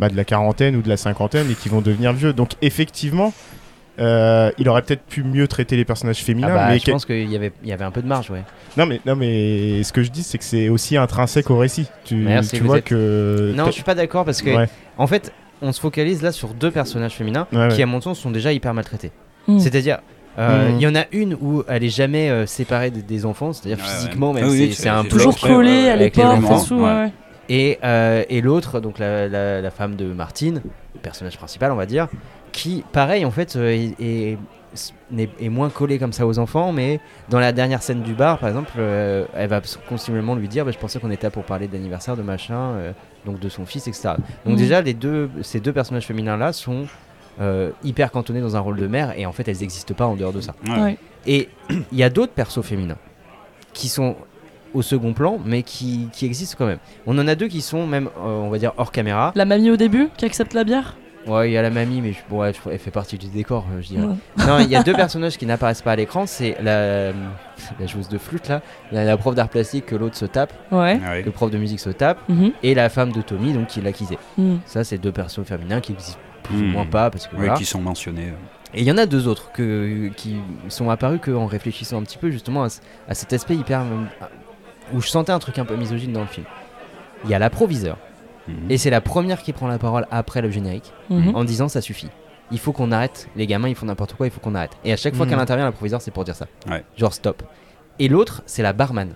bah, 0.00 0.08
de 0.08 0.16
la 0.16 0.24
quarantaine 0.24 0.76
ou 0.76 0.82
de 0.82 0.88
la 0.88 0.96
cinquantaine 0.96 1.50
et 1.50 1.54
qui 1.54 1.68
vont 1.68 1.80
devenir 1.80 2.12
vieux. 2.12 2.32
Donc 2.32 2.50
effectivement, 2.62 3.32
euh, 4.00 4.50
il 4.58 4.68
aurait 4.68 4.82
peut-être 4.82 5.02
pu 5.02 5.24
mieux 5.24 5.48
traiter 5.48 5.76
les 5.76 5.84
personnages 5.84 6.18
Ah 6.22 6.24
féminins. 6.26 6.54
bah, 6.54 6.66
mais 6.70 6.78
je 6.78 6.90
pense 6.90 7.04
qu'il 7.04 7.28
y 7.30 7.34
avait, 7.36 7.52
il 7.64 7.68
y 7.68 7.72
avait 7.72 7.84
un 7.84 7.90
peu 7.90 8.00
de 8.02 8.06
marge, 8.06 8.30
ouais. 8.30 8.44
non, 8.76 8.86
mais, 8.86 9.00
non, 9.04 9.16
mais 9.16 9.82
ce 9.82 9.92
que 9.92 10.02
je 10.04 10.10
dis, 10.10 10.22
c'est 10.22 10.38
que 10.38 10.44
c'est 10.44 10.68
aussi 10.68 10.96
intrinsèque 10.96 11.50
au 11.50 11.58
récit. 11.58 11.86
Tu, 12.04 12.14
Merci, 12.16 12.56
tu 12.58 12.62
vois 12.62 12.78
êtes- 12.78 12.84
que. 12.84 13.52
Non, 13.56 13.66
je 13.66 13.70
suis 13.72 13.82
pas 13.82 13.96
d'accord 13.96 14.24
parce 14.24 14.40
que, 14.40 14.50
Ouais, 14.56 14.68
en 14.98 15.06
fait, 15.08 15.32
on 15.62 15.72
se 15.72 15.80
focalise 15.80 16.22
là 16.22 16.30
sur 16.30 16.50
deux 16.54 16.70
personnages 16.70 17.14
féminins 17.14 17.48
ouais, 17.52 17.68
qui, 17.70 17.76
ouais. 17.78 17.82
à 17.82 17.86
mon 17.86 18.00
sens, 18.00 18.20
sont 18.20 18.30
déjà 18.30 18.52
hyper 18.52 18.72
maltraités. 18.72 19.10
Mm. 19.48 19.58
C'est-à-dire, 19.58 19.98
euh, 20.38 20.66
il 20.68 20.74
Mhm. 20.76 20.80
y 20.80 20.86
en 20.86 20.94
a 20.94 21.04
une 21.10 21.34
où 21.34 21.64
elle 21.66 21.82
est 21.82 21.88
jamais 21.88 22.30
euh, 22.30 22.46
séparée 22.46 22.92
des, 22.92 23.02
des 23.02 23.26
enfants, 23.26 23.52
c'est-à-dire 23.52 23.84
Ouais, 23.84 23.90
ouais. 23.90 23.96
physiquement, 23.96 24.32
même 24.32 24.44
Ah 24.46 24.48
oui, 24.50 24.68
c'est 24.72 24.82
c'est 24.82 24.88
un. 24.88 25.02
Toujours 25.02 25.36
collée, 25.40 25.70
ouais, 25.70 25.84
elle 25.86 26.02
et 27.48 27.78
euh, 27.84 28.24
et 28.28 28.40
l'autre, 28.40 28.80
donc 28.80 28.98
la, 28.98 29.28
la- 29.28 29.60
la 29.60 29.70
femme 29.70 29.96
de 29.96 30.06
Martine, 30.12 30.62
le 30.94 31.00
personnage 31.00 31.36
principal, 31.38 31.72
on 31.72 31.76
va 31.76 31.86
dire, 31.86 32.08
qui, 32.52 32.84
pareil, 32.92 33.24
en 33.24 33.30
fait, 33.30 33.56
euh, 33.56 33.68
est, 33.70 33.94
est- 34.00 34.38
n'est- 35.10 35.30
est 35.40 35.48
moins 35.48 35.70
collée 35.70 35.98
comme 35.98 36.12
ça 36.12 36.26
aux 36.26 36.38
enfants, 36.38 36.72
mais 36.72 37.00
dans 37.30 37.38
la 37.40 37.52
dernière 37.52 37.82
scène 37.82 38.02
du 38.02 38.12
bar, 38.14 38.38
par 38.38 38.48
exemple, 38.50 38.72
euh, 38.78 39.24
elle 39.34 39.48
va 39.48 39.60
continuellement 39.88 40.34
lui 40.34 40.48
dire 40.48 40.64
bah, 40.64 40.70
Je 40.72 40.78
pensais 40.78 40.98
qu'on 41.00 41.10
était 41.10 41.26
là 41.26 41.30
pour 41.30 41.44
parler 41.44 41.68
d'anniversaire, 41.68 42.16
de 42.16 42.22
machin, 42.22 42.72
euh, 42.72 42.92
donc 43.24 43.40
de 43.40 43.48
son 43.48 43.64
fils, 43.66 43.86
etc. 43.88 44.10
Donc, 44.44 44.54
Mhm. 44.54 44.56
déjà, 44.56 44.80
les 44.82 44.94
deux, 44.94 45.30
ces 45.42 45.60
deux 45.60 45.72
personnages 45.72 46.06
féminins-là 46.06 46.52
sont 46.52 46.86
euh, 47.40 47.70
hyper 47.84 48.10
cantonnés 48.10 48.40
dans 48.40 48.56
un 48.56 48.60
rôle 48.60 48.76
de 48.76 48.86
mère, 48.88 49.16
et 49.16 49.24
en 49.24 49.30
fait, 49.32 49.46
elles 49.46 49.58
n'existent 49.60 49.94
pas 49.94 50.06
en 50.06 50.16
dehors 50.16 50.32
de 50.32 50.40
ça. 50.40 50.54
Ouais. 50.66 50.80
Ouais. 50.80 50.98
Et 51.26 51.48
il 51.92 51.96
y 51.98 52.02
a 52.02 52.10
d'autres 52.10 52.32
persos 52.32 52.62
féminins 52.64 52.96
qui 53.72 53.88
sont 53.88 54.16
au 54.74 54.82
second 54.82 55.12
plan, 55.12 55.38
mais 55.44 55.62
qui, 55.62 56.08
qui 56.12 56.26
existent 56.26 56.56
quand 56.58 56.66
même. 56.66 56.78
On 57.06 57.18
en 57.18 57.26
a 57.28 57.34
deux 57.34 57.48
qui 57.48 57.60
sont 57.62 57.86
même, 57.86 58.06
euh, 58.18 58.20
on 58.26 58.50
va 58.50 58.58
dire, 58.58 58.72
hors 58.76 58.92
caméra. 58.92 59.32
La 59.34 59.44
mamie 59.44 59.70
au 59.70 59.76
début 59.76 60.08
qui 60.16 60.24
accepte 60.24 60.54
la 60.54 60.64
bière? 60.64 60.96
Ouais, 61.26 61.50
il 61.50 61.52
y 61.52 61.58
a 61.58 61.62
la 61.62 61.68
mamie, 61.70 62.00
mais 62.00 62.12
je, 62.12 62.18
bon, 62.30 62.40
ouais, 62.40 62.52
je- 62.54 62.70
elle 62.70 62.78
fait 62.78 62.90
partie 62.90 63.18
du 63.18 63.26
décor, 63.28 63.66
euh, 63.72 63.82
je 63.82 63.88
dirais. 63.88 64.06
Ouais. 64.06 64.46
Non, 64.46 64.58
il 64.60 64.68
y 64.70 64.76
a 64.76 64.82
deux 64.82 64.92
personnages 64.94 65.36
qui 65.36 65.44
n'apparaissent 65.44 65.82
pas 65.82 65.92
à 65.92 65.96
l'écran. 65.96 66.24
C'est 66.26 66.56
la, 66.62 67.08
la 67.12 67.86
joueuse 67.86 68.08
de 68.08 68.16
flûte 68.16 68.48
là, 68.48 68.62
il 68.92 68.96
y 68.96 68.98
a 68.98 69.04
la 69.04 69.16
prof 69.18 69.34
d'art 69.34 69.48
plastique 69.50 69.86
que 69.86 69.96
l'autre 69.96 70.16
se 70.16 70.24
tape, 70.24 70.52
Ouais. 70.72 70.98
Ah 71.04 71.12
oui. 71.16 71.22
le 71.24 71.30
prof 71.30 71.50
de 71.50 71.58
musique 71.58 71.80
se 71.80 71.90
tape, 71.90 72.18
Mhm. 72.30 72.52
et 72.62 72.74
la 72.74 72.88
femme 72.88 73.12
de 73.12 73.20
Tommy, 73.20 73.52
donc 73.52 73.66
qui 73.66 73.80
l'a. 73.82 73.90
Mhm. 74.38 74.60
Ça, 74.64 74.84
c'est 74.84 74.96
deux 74.98 75.12
persos 75.12 75.44
féminins 75.44 75.80
qui 75.80 75.92
existent 75.92 76.18
plus 76.44 76.56
ou 76.56 76.64
Mhm. 76.64 76.72
moins 76.72 76.86
pas 76.86 77.10
parce 77.10 77.26
que 77.26 77.32
Oui, 77.34 77.40
voilà. 77.42 77.54
qui 77.54 77.64
sont 77.66 77.80
mentionnés. 77.82 78.32
Et 78.74 78.80
il 78.80 78.84
y 78.86 78.92
en 78.92 78.96
a 78.98 79.04
deux 79.06 79.28
autres 79.28 79.50
que, 79.52 80.08
qui 80.16 80.36
sont 80.68 80.88
apparus 80.88 81.20
qu'en 81.22 81.46
réfléchissant 81.46 81.98
un 81.98 82.02
petit 82.04 82.18
peu 82.18 82.30
justement 82.30 82.64
à, 82.64 82.68
à 83.08 83.14
cet 83.14 83.32
aspect 83.34 83.56
hyper. 83.56 83.82
Où 84.94 85.00
je 85.00 85.08
sentais 85.08 85.32
un 85.32 85.38
truc 85.38 85.58
un 85.58 85.64
peu 85.64 85.76
misogyne 85.76 86.12
dans 86.12 86.20
le 86.20 86.26
film. 86.26 86.46
Il 87.24 87.30
y 87.30 87.34
a 87.34 87.38
l'approviseur. 87.38 87.96
Mhm. 88.46 88.70
Et 88.70 88.78
c'est 88.78 88.90
la 88.90 89.00
première 89.00 89.42
qui 89.42 89.52
prend 89.52 89.66
la 89.68 89.78
parole 89.78 90.06
après 90.10 90.40
le 90.40 90.50
générique 90.50 90.92
Mhm. 91.10 91.34
en 91.34 91.44
disant 91.44 91.68
ça 91.68 91.80
suffit. 91.80 92.08
Il 92.50 92.58
faut 92.58 92.72
qu'on 92.72 92.92
arrête. 92.92 93.28
Les 93.36 93.46
gamins, 93.46 93.68
ils 93.68 93.74
font 93.74 93.86
n'importe 93.86 94.14
quoi, 94.14 94.26
il 94.26 94.30
faut 94.30 94.40
qu'on 94.40 94.54
arrête. 94.54 94.70
Et 94.84 94.92
à 94.92 94.96
chaque 94.96 95.14
fois 95.14 95.26
Mhm. 95.26 95.30
qu'elle 95.32 95.40
intervient, 95.40 95.64
l'approviseur, 95.66 96.00
c'est 96.00 96.10
pour 96.10 96.24
dire 96.24 96.34
ça. 96.34 96.46
Ouais. 96.68 96.82
Genre 96.96 97.12
stop. 97.12 97.42
Et 97.98 98.08
l'autre, 98.08 98.42
c'est 98.46 98.62
la 98.62 98.72
barman. 98.72 99.12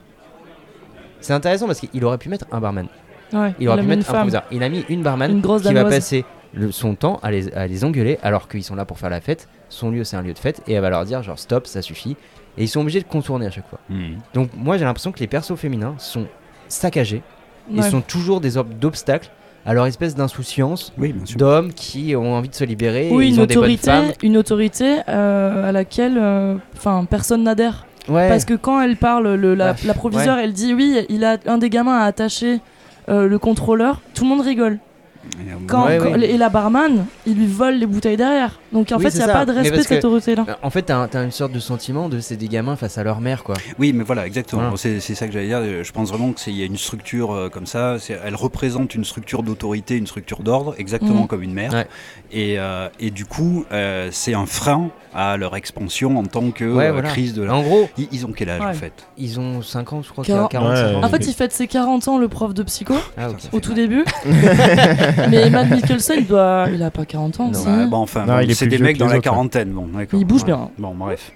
C'est 1.20 1.33
intéressant 1.33 1.66
parce 1.66 1.81
qu'il 1.81 2.05
aurait 2.05 2.18
pu 2.18 2.29
mettre 2.29 2.47
un 2.51 2.61
barman. 2.61 2.89
Ouais. 3.33 3.55
Il 3.61 3.68
aurait 3.68 3.79
a 3.79 3.83
pu 3.83 3.89
mettre 3.89 4.03
un 4.03 4.05
femme. 4.05 4.14
approviseur. 4.16 4.43
Il 4.51 4.62
a 4.62 4.68
mis 4.68 4.85
une 4.89 5.03
barman 5.03 5.31
Une 5.31 5.41
grosse 5.41 5.62
qui 5.62 5.73
va 5.73 5.85
passer 5.85 6.25
le- 6.53 6.73
son 6.73 6.95
temps 6.97 7.18
à 7.23 7.31
les, 7.31 7.53
à 7.55 7.66
les 7.66 7.85
engueuler 7.85 8.18
alors 8.23 8.49
qu'ils 8.49 8.64
sont 8.64 8.75
là 8.75 8.85
pour 8.85 8.99
faire 8.99 9.09
la 9.09 9.20
fête. 9.20 9.49
Son 9.70 9.91
lieu, 9.91 10.05
c'est 10.05 10.16
un 10.16 10.23
lieu 10.23 10.35
de 10.35 10.39
fête. 10.39 10.62
Et 10.66 10.75
elle 10.75 10.83
va 10.83 10.91
leur 10.91 11.05
dire 11.07 11.23
genre 11.23 11.39
stop, 11.39 11.66
ça 11.66 11.81
suffit. 11.81 12.16
Et 12.59 12.64
ils 12.64 12.68
sont 12.68 12.80
obligés 12.80 13.00
de 13.00 13.07
contourner 13.07 13.46
à 13.46 13.50
chaque 13.50 13.68
fois. 13.68 13.78
Mhm. 13.88 14.18
Donc 14.34 14.50
moi, 14.57 14.76
j'ai 14.78 14.84
l'impression 14.84 15.12
que 15.12 15.20
les 15.20 15.26
persos 15.26 15.57
féminins 15.57 15.94
sont 15.98 16.26
saccagés. 16.68 17.22
Ils 17.70 17.80
Ouais. 17.80 17.90
sont 17.90 18.00
toujours 18.00 18.40
des 18.40 18.57
ob- 18.59 18.78
d'obstacles 18.78 19.30
à 19.64 19.72
leur 19.74 19.86
espèce 19.86 20.14
d'insouciance 20.16 20.92
Oui, 20.98 21.14
d'hommes 21.36 21.72
qui 21.72 22.16
ont 22.16 22.34
envie 22.34 22.48
de 22.48 22.55
se 22.55 22.64
libérer. 22.64 23.09
et 23.09 23.12
Oui, 23.12 23.28
ils 23.28 23.34
une 23.34 23.40
ont 23.42 23.46
des 23.46 23.55
bonnes 23.55 23.64
autorité, 23.64 23.90
femmes. 23.90 24.12
une 24.22 24.36
autorité 24.36 24.96
euh, 25.09 25.68
à 25.68 25.72
laquelle 25.72 26.18
euh, 26.18 26.57
enfin 26.76 27.05
personne 27.09 27.44
n'adhère. 27.44 27.86
Ouais. 28.09 28.28
Parce 28.28 28.44
que 28.44 28.55
quand 28.55 28.80
elle 28.80 28.96
parle, 28.96 29.34
le, 29.34 29.55
la, 29.55 29.74
Bah, 29.74 29.78
la 29.86 29.94
proviseure, 29.94 30.38
elle 30.38 30.53
dit 30.53 30.74
oui, 30.74 31.07
il 31.09 31.24
a 31.24 31.38
un 31.46 31.59
des 31.59 31.70
gamins 31.70 31.96
a 32.00 32.05
attaché 32.07 32.61
euh, 33.09 33.28
le 33.28 33.38
contrôleur, 33.38 34.00
tout 34.14 34.24
le 34.24 34.30
monde 34.30 34.40
rigole. 34.40 34.78
Et, 35.25 35.66
Quand, 35.66 35.87
Ouais, 35.87 35.99
quand- 35.99 36.12
ouais. 36.12 36.31
Et 36.31 36.37
la 36.37 36.49
barman, 36.49 37.07
il 37.27 37.35
lui 37.37 37.47
vole 37.47 37.75
les 37.77 37.87
bouteilles 37.87 38.16
derrière. 38.16 38.59
Donc 38.73 38.91
en 38.93 38.97
Oui, 38.97 39.05
fait, 39.05 39.11
il 39.11 39.16
n'y 39.16 39.23
a 39.23 39.27
ça. 39.27 39.33
pas 39.33 39.47
de 39.47 39.53
respect 39.53 39.77
de 39.79 39.83
cette 39.83 40.05
autorité-là. 40.05 40.45
En 40.62 40.70
fait, 40.70 40.83
t'as 40.83 40.97
un- 40.97 41.09
t'as 41.09 41.23
une 41.25 41.31
sorte 41.31 41.53
de 41.53 41.61
sentiment 41.61 42.09
de 42.09 42.18
c'est 42.20 42.37
des 42.37 42.49
gamins 42.49 42.75
face 42.77 42.99
à 42.99 43.05
leur 43.05 43.20
mère, 43.20 43.45
quoi. 43.45 43.55
Oui, 43.79 43.93
mais 43.93 44.03
voilà, 44.05 44.27
exactement. 44.27 44.62
Voilà. 44.62 44.77
C'est 44.77 45.01
ça 45.14 45.27
que 45.27 45.33
j'allais 45.33 45.47
dire. 45.47 45.85
Je 45.85 45.93
pense 45.93 46.09
vraiment 46.09 46.33
qu'il 46.33 46.55
y 46.59 46.62
a 46.62 46.66
une 46.66 46.77
structure 46.77 47.33
euh, 47.33 47.49
comme 47.49 47.66
ça. 47.66 47.97
Elle 48.25 48.35
représente 48.35 48.95
une 48.95 49.05
structure 49.05 49.43
d'autorité, 49.43 49.97
une 49.97 50.07
structure 50.07 50.43
d'ordre, 50.43 50.75
exactement 50.79 51.23
Mhm. 51.23 51.27
comme 51.29 51.43
une 51.43 51.55
mère. 51.55 51.73
Ouais. 51.73 51.87
Et, 52.33 52.59
euh, 52.59 52.89
et 52.99 53.11
du 53.11 53.25
coup, 53.25 53.64
euh, 53.73 54.09
c'est 54.11 54.35
un 54.35 54.47
frein 54.47 54.91
à 55.14 55.37
leur 55.37 55.55
expansion 55.57 56.18
en 56.18 56.25
tant 56.25 56.51
que 56.51 56.64
Ouais, 56.64 56.87
euh, 56.87 56.93
voilà. 56.93 57.11
crise 57.11 57.35
de 57.35 57.43
la... 57.43 57.55
En 57.55 57.62
gros, 57.62 57.89
Ils, 57.99 58.09
ils 58.12 58.25
ont 58.25 58.33
quel 58.33 58.49
âge 58.49 58.61
Ouais. 58.62 58.66
en 58.68 58.73
fait? 58.73 58.93
ils 59.18 59.39
ont 59.39 59.61
50, 59.61 60.07
je 60.07 60.11
crois, 60.11 60.25
Quarante- 60.25 60.51
45 60.51 60.87
Ouais. 60.89 60.95
ans. 60.97 61.05
En 61.05 61.09
fait, 61.11 61.27
il 61.27 61.35
fête 61.35 61.53
ses 61.53 61.66
40 61.66 62.09
ans, 62.09 62.16
le 62.16 62.29
prof 62.29 62.55
de 62.55 62.62
psycho, 62.62 62.95
Ah, 63.18 63.29
au 63.53 63.61
tout 63.61 63.75
début. 63.75 64.05
mais 65.31 65.51
Matt 65.51 65.71
Mikkelsen, 65.71 66.21
il, 66.21 66.27
doit... 66.27 66.67
il 66.73 66.83
a 66.83 66.91
pas 66.91 67.05
40 67.05 67.41
ans. 67.41 67.49
Non. 67.49 67.55
si. 67.55 67.67
Ouais, 67.67 67.87
bon, 67.87 67.99
enfin, 67.99 68.27
Non, 68.27 68.35
bon, 68.35 68.41
il 68.41 68.51
est 68.51 68.55
c'est 68.55 68.67
des 68.67 68.79
mecs 68.79 68.99
dans 68.99 69.07
la 69.07 69.15
hein. 69.15 69.21
quarantaine. 69.21 69.71
Bon, 69.71 69.87
d'accord. 69.87 70.19
Il 70.19 70.25
bouge 70.25 70.43
Ouais. 70.43 70.47
bien. 70.47 70.71
Bon, 70.79 70.95
bref. 70.95 71.33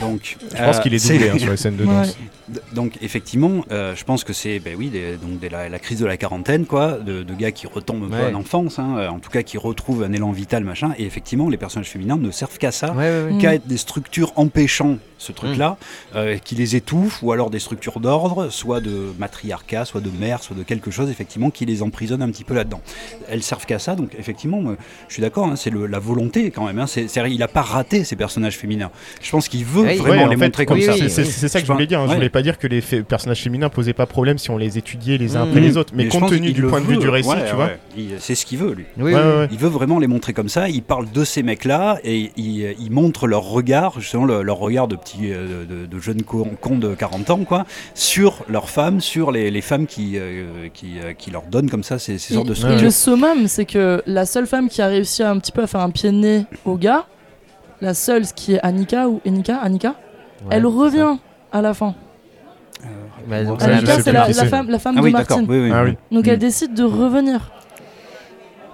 Donc, 0.00 0.36
Je 0.40 0.56
pense 0.64 0.76
euh, 0.78 0.80
qu'il 0.80 0.94
est 0.94 0.98
c'est- 0.98 1.14
doublé 1.14 1.30
hein, 1.30 1.38
sur 1.38 1.50
les 1.50 1.56
scènes 1.56 1.76
de 1.76 1.84
danse. 1.84 2.16
Donc 2.74 2.98
effectivement, 3.00 3.64
euh, 3.70 3.94
je 3.96 4.04
pense 4.04 4.22
que 4.22 4.34
c'est 4.34 4.58
ben 4.58 4.74
oui, 4.76 4.88
des- 4.90 5.16
donc 5.16 5.38
dès 5.40 5.48
la, 5.48 5.70
la 5.70 5.78
crise 5.78 6.00
de 6.00 6.04
la 6.06 6.18
quarantaine, 6.18 6.66
quoi, 6.66 6.98
de, 6.98 7.22
de 7.22 7.34
gars 7.34 7.52
qui 7.52 7.66
retombent 7.66 8.04
un 8.04 8.08
peu 8.08 8.22
Ouais. 8.26 8.34
en 8.34 8.38
enfance, 8.40 8.78
hein, 8.78 8.96
euh, 8.98 9.08
en 9.08 9.18
tout 9.18 9.30
cas 9.30 9.42
qui 9.42 9.56
retrouvent 9.56 10.02
un 10.02 10.12
élan 10.12 10.30
vital, 10.30 10.62
machin. 10.62 10.92
Et 10.98 11.04
effectivement, 11.06 11.48
les 11.48 11.56
personnages 11.56 11.88
féminins 11.88 12.16
ne 12.18 12.30
servent 12.30 12.58
qu'à 12.58 12.70
ça, 12.70 12.92
Ouais, 12.92 13.08
ouais, 13.08 13.32
ouais. 13.32 13.38
Qu'à 13.40 13.54
être 13.54 13.66
des 13.66 13.78
structures 13.78 14.32
empêchant 14.36 14.98
ce 15.16 15.32
truc-là, 15.32 15.78
Mm. 16.12 16.16
euh, 16.16 16.36
qui 16.36 16.54
les 16.54 16.76
étouffent, 16.76 17.22
ou 17.22 17.32
alors 17.32 17.48
des 17.48 17.58
structures 17.60 17.98
d'ordre, 17.98 18.50
soit 18.50 18.80
de 18.82 19.14
matriarcat, 19.18 19.86
soit 19.86 20.02
de 20.02 20.10
mère, 20.10 20.42
soit 20.42 20.54
de 20.56 20.62
quelque 20.64 20.90
chose, 20.90 21.08
effectivement, 21.08 21.48
qui 21.48 21.64
les 21.64 21.82
emprisonne 21.82 22.20
un 22.20 22.30
petit 22.30 22.44
peu 22.44 22.52
là-dedans. 22.52 22.82
Elles 23.30 23.42
servent 23.42 23.64
qu'à 23.64 23.78
ça, 23.78 23.94
donc 23.94 24.10
effectivement, 24.18 24.60
moi, 24.60 24.76
je 25.08 25.14
suis 25.14 25.22
d'accord, 25.22 25.46
hein, 25.46 25.56
c'est 25.56 25.72
la 25.72 25.98
volonté 25.98 26.50
quand 26.50 26.66
même. 26.66 26.78
Hein, 26.78 26.86
c'est, 26.86 27.06
il 27.30 27.42
a 27.42 27.48
pas 27.48 27.62
raté 27.62 28.04
ces 28.04 28.16
personnages 28.16 28.58
féminins. 28.58 28.90
Je 29.22 29.30
pense 29.30 29.48
qu'il 29.48 29.64
veut 29.64 29.83
Vraiment 29.84 30.24
Ouais, 30.24 30.28
les 30.30 30.36
fait, 30.36 30.44
montrer 30.44 30.66
comme 30.66 30.78
oui, 30.78 30.84
ça. 30.84 30.92
oui, 30.94 31.08
C'est 31.08 31.48
ça 31.48 31.60
que 31.60 31.66
je 31.66 31.72
voulais 31.72 31.86
dire. 31.86 32.00
hein. 32.00 32.06
Je 32.08 32.14
voulais 32.14 32.28
pas 32.28 32.42
dire 32.42 32.58
que 32.58 32.66
les 32.66 32.80
personnages 32.80 33.42
féminins 33.42 33.68
posaient 33.68 33.92
pas 33.92 34.06
problème 34.06 34.38
si 34.38 34.50
on 34.50 34.56
les 34.58 34.78
étudiait 34.78 35.18
les 35.18 35.36
uns 35.36 35.44
Mmh. 35.44 35.48
après 35.48 35.60
les 35.60 35.76
autres. 35.76 35.92
Mais, 35.96 36.08
compte 36.08 36.30
tenu 36.30 36.52
du 36.52 36.62
point 36.62 36.80
de 36.80 36.86
vue 36.86 36.96
du 36.96 37.08
récit, 37.08 37.28
Ouais, 37.28 37.48
tu 37.48 37.54
vois. 37.54 37.66
ouais. 37.66 37.78
Il- 37.96 38.10
c'est 38.18 38.34
ce 38.34 38.44
qu'il 38.46 38.58
veut, 38.58 38.72
lui. 38.72 38.84
Oui, 38.98 39.12
Ouais, 39.12 39.14
oui. 39.14 39.14
ouais, 39.14 39.38
ouais. 39.40 39.48
Il 39.52 39.58
veut 39.58 39.68
vraiment 39.68 39.98
les 39.98 40.06
montrer 40.06 40.32
comme 40.32 40.48
ça. 40.48 40.68
Il 40.68 40.82
parle 40.82 41.10
de 41.10 41.24
ces 41.24 41.42
mecs-là 41.42 41.98
et 42.04 42.32
il, 42.36 42.74
il 42.80 42.90
montre 42.90 43.26
leur 43.26 43.42
regard, 43.44 44.00
justement 44.00 44.24
le- 44.24 44.42
leur 44.42 44.58
regard 44.58 44.88
de 44.88 44.96
petits, 44.96 45.30
euh, 45.32 45.64
de, 45.64 45.86
de 45.86 45.98
jeunes 46.00 46.22
cons 46.22 46.48
de 46.78 46.94
40 46.94 47.30
ans, 47.30 47.38
quoi, 47.44 47.64
sur 47.94 48.44
leurs 48.48 48.68
femmes, 48.70 49.00
sur 49.00 49.30
les, 49.32 49.50
les 49.50 49.60
femmes 49.60 49.86
qui, 49.86 50.12
euh, 50.16 50.68
qui, 50.72 50.94
euh, 51.02 51.12
qui 51.12 51.30
leur 51.30 51.42
donnent 51.42 51.70
comme 51.70 51.82
ça 51.84 51.98
ces, 51.98 52.18
ces 52.18 52.34
sortes 52.34 52.48
de 52.48 52.54
Et- 52.54 52.80
le 52.82 52.90
summum, 52.90 53.46
c'est 53.46 53.64
que 53.64 54.02
la 54.06 54.26
seule 54.26 54.46
femme 54.46 54.68
qui 54.68 54.82
a 54.82 54.86
réussi 54.88 55.22
un 55.22 55.38
petit 55.38 55.52
peu 55.52 55.62
à 55.62 55.66
faire 55.66 55.80
un 55.80 55.90
pied 55.90 56.10
de 56.10 56.16
nez 56.16 56.44
au 56.64 56.76
gars, 56.76 57.04
la 57.84 57.94
seule, 57.94 58.24
ce 58.26 58.32
qui 58.34 58.54
est 58.54 58.60
Annika 58.62 59.08
ou 59.08 59.20
Enika, 59.26 59.58
Annika, 59.62 59.94
Ouais, 60.46 60.48
elle 60.56 60.66
revient 60.66 61.16
à 61.52 61.62
la 61.62 61.72
fin. 61.74 61.94
Bah, 63.28 63.42
la 63.42 63.44
je 63.44 63.50
Annika, 63.64 64.00
c'est 64.00 64.12
la, 64.12 64.24
femme, 64.32 64.68
la 64.68 64.78
femme 64.78 64.94
Ah 64.98 65.00
de 65.00 65.04
oui, 65.04 65.12
d'accord. 65.12 65.38
Martin. 65.38 65.52
Oui, 65.52 65.60
oui, 65.60 65.70
Ah 65.72 65.84
oui. 65.84 65.96
Donc 66.10 66.26
Mm. 66.26 66.30
elle 66.30 66.38
décide 66.38 66.74
de 66.74 66.82
revenir. 66.84 67.50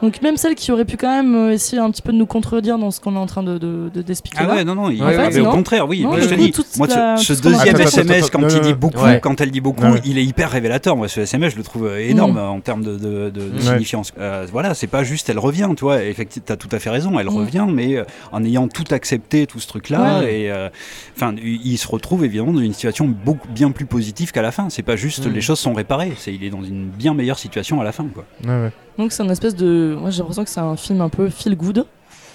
Donc 0.02 0.22
même 0.22 0.36
celle 0.36 0.54
qui 0.54 0.72
aurait 0.72 0.84
pu 0.84 0.96
quand 0.96 1.08
même 1.14 1.34
euh, 1.34 1.52
essayer 1.52 1.80
un 1.80 1.90
petit 1.90 2.00
peu 2.02 2.12
de 2.12 2.16
nous 2.16 2.26
contredire 2.26 2.78
dans 2.78 2.90
ce 2.90 3.00
qu'on 3.00 3.14
est 3.16 3.18
en 3.18 3.26
train 3.26 3.42
de, 3.42 3.58
de, 3.58 3.90
de- 3.92 4.02
d'expliquer 4.02 4.38
Ah 4.40 4.46
là. 4.46 4.54
ouais, 4.54 4.64
non, 4.64 4.74
non, 4.74 4.90
il, 4.90 5.02
En 5.02 5.08
fait, 5.10 5.30
mais 5.30 5.40
au 5.40 5.50
contraire, 5.50 5.86
oui. 5.88 6.02
Non, 6.02 6.16
je 6.16 6.26
te 6.28 6.34
dis, 6.34 6.52
moi, 6.78 6.88
ce, 6.88 6.94
la- 6.94 7.14
deuxième. 7.16 7.74
Attends, 7.76 7.84
SMS, 7.88 8.24
attends, 8.24 8.40
quand 8.40 8.48
il 8.48 8.60
dit 8.60 8.74
beaucoup, 8.74 9.02
Ouais. 9.04 9.20
quand 9.22 9.40
elle 9.40 9.50
dit 9.50 9.60
beaucoup, 9.60 9.82
Ouais. 9.84 10.00
il 10.04 10.16
est 10.18 10.24
hyper 10.24 10.50
révélateur. 10.50 10.96
Moi, 10.96 11.08
ce 11.08 11.20
SMS, 11.20 11.52
je 11.52 11.58
le 11.58 11.62
trouve 11.64 11.88
énorme 11.98 12.34
Mm. 12.34 12.38
euh, 12.38 12.48
en 12.48 12.60
termes 12.60 12.82
de, 12.82 12.92
de, 12.96 13.30
de- 13.30 13.30
de 13.30 13.40
Ouais. 13.56 13.60
signifiance. 13.60 14.12
Euh, 14.18 14.46
voilà, 14.50 14.74
c'est 14.74 14.86
pas 14.86 15.02
juste 15.04 15.28
elle 15.28 15.38
revient, 15.38 15.68
tu 15.76 15.84
vois. 15.84 16.02
Effectivement, 16.02 16.44
t'as 16.46 16.56
tout 16.56 16.68
à 16.72 16.78
fait 16.78 16.90
raison, 16.90 17.18
elle 17.18 17.26
Mm. 17.26 17.36
revient, 17.36 17.66
mais 17.70 17.96
euh, 17.96 18.04
en 18.32 18.42
ayant 18.44 18.68
tout 18.68 18.84
accepté, 18.90 19.46
tout 19.46 19.60
ce 19.60 19.66
truc-là, 19.68 20.20
Ouais. 20.20 20.42
et 20.44 20.50
euh, 20.50 20.68
enfin, 21.16 21.34
il 21.42 21.60
il 21.70 21.78
se 21.78 21.86
retrouve 21.88 22.24
évidemment 22.24 22.52
dans 22.52 22.60
une 22.60 22.72
situation 22.72 23.06
beaucoup 23.06 23.48
bien 23.48 23.70
plus 23.70 23.84
positive 23.86 24.32
qu'à 24.32 24.42
la 24.42 24.50
fin. 24.50 24.70
C'est 24.70 24.82
pas 24.82 24.96
juste 24.96 25.26
Mm. 25.26 25.32
les 25.34 25.40
choses 25.40 25.58
sont 25.58 25.74
réparées, 25.74 26.12
c'est 26.16 26.32
il 26.34 26.42
est 26.42 26.50
dans 26.50 26.62
une 26.62 26.88
bien 26.88 27.12
meilleure 27.14 27.38
situation 27.38 27.80
à 27.80 27.84
la 27.84 27.92
fin, 27.92 28.06
quoi. 28.12 28.24
Ouais, 28.44 28.50
ouais. 28.64 28.72
Donc 29.00 29.12
c'est 29.12 29.22
une 29.24 29.30
espèce 29.30 29.56
de... 29.56 29.96
Moi 29.98 30.10
j'ai 30.10 30.18
l'impression 30.18 30.44
que 30.44 30.50
c'est 30.50 30.60
un 30.60 30.76
film 30.76 31.00
un 31.00 31.08
peu 31.08 31.28
feel 31.30 31.56
good, 31.56 31.84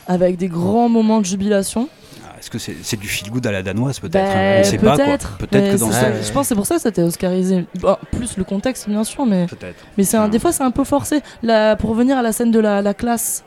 avec 0.07 0.35
des 0.37 0.47
grands 0.47 0.89
moments 0.89 1.19
de 1.21 1.25
jubilation. 1.25 1.87
Ah, 2.25 2.35
Est-ce 2.39 2.49
que 2.49 2.57
c'est 2.57 2.75
c'est 2.83 2.97
du 2.99 3.07
feel 3.07 3.29
good 3.31 3.45
à 3.47 3.51
la 3.51 3.61
danoise 3.63 3.99
peut-être 3.99 4.13
Ben, 4.13 4.61
On 4.61 4.63
sait 4.69 4.77
pas 4.77 4.95
quoi. 4.95 5.05
peut-être. 5.05 5.37
Peut-être 5.37 5.51
Mais 5.63 5.73
que 5.75 5.79
dans 5.79 5.87
c'est 5.87 5.93
ce- 5.93 5.99
ça- 5.99 6.07
Ouais, 6.09 6.23
Je 6.23 6.31
pense 6.31 6.41
que 6.41 6.47
c'est 6.49 6.55
pour 6.55 6.65
ça 6.65 6.75
que 6.75 6.81
c'était 6.81 7.03
oscarisé. 7.03 7.65
Bon, 7.79 7.95
plus 8.11 8.35
le 8.37 8.43
contexte 8.43 8.89
bien 8.89 9.03
sûr, 9.03 9.25
mais, 9.25 9.45
Peut-être. 9.45 9.83
mais 9.97 10.03
c'est 10.03 10.17
un... 10.17 10.23
Ah. 10.25 10.27
des 10.29 10.39
fois 10.39 10.51
c'est 10.51 10.63
un 10.63 10.71
peu 10.71 10.83
forcé. 10.83 11.21
Là, 11.43 11.75
pour 11.75 11.91
revenir 11.91 12.17
à 12.17 12.21
la 12.23 12.31
scène 12.31 12.51
de 12.51 12.59
la, 12.59 12.81
la 12.81 12.93
classe, 12.93 13.43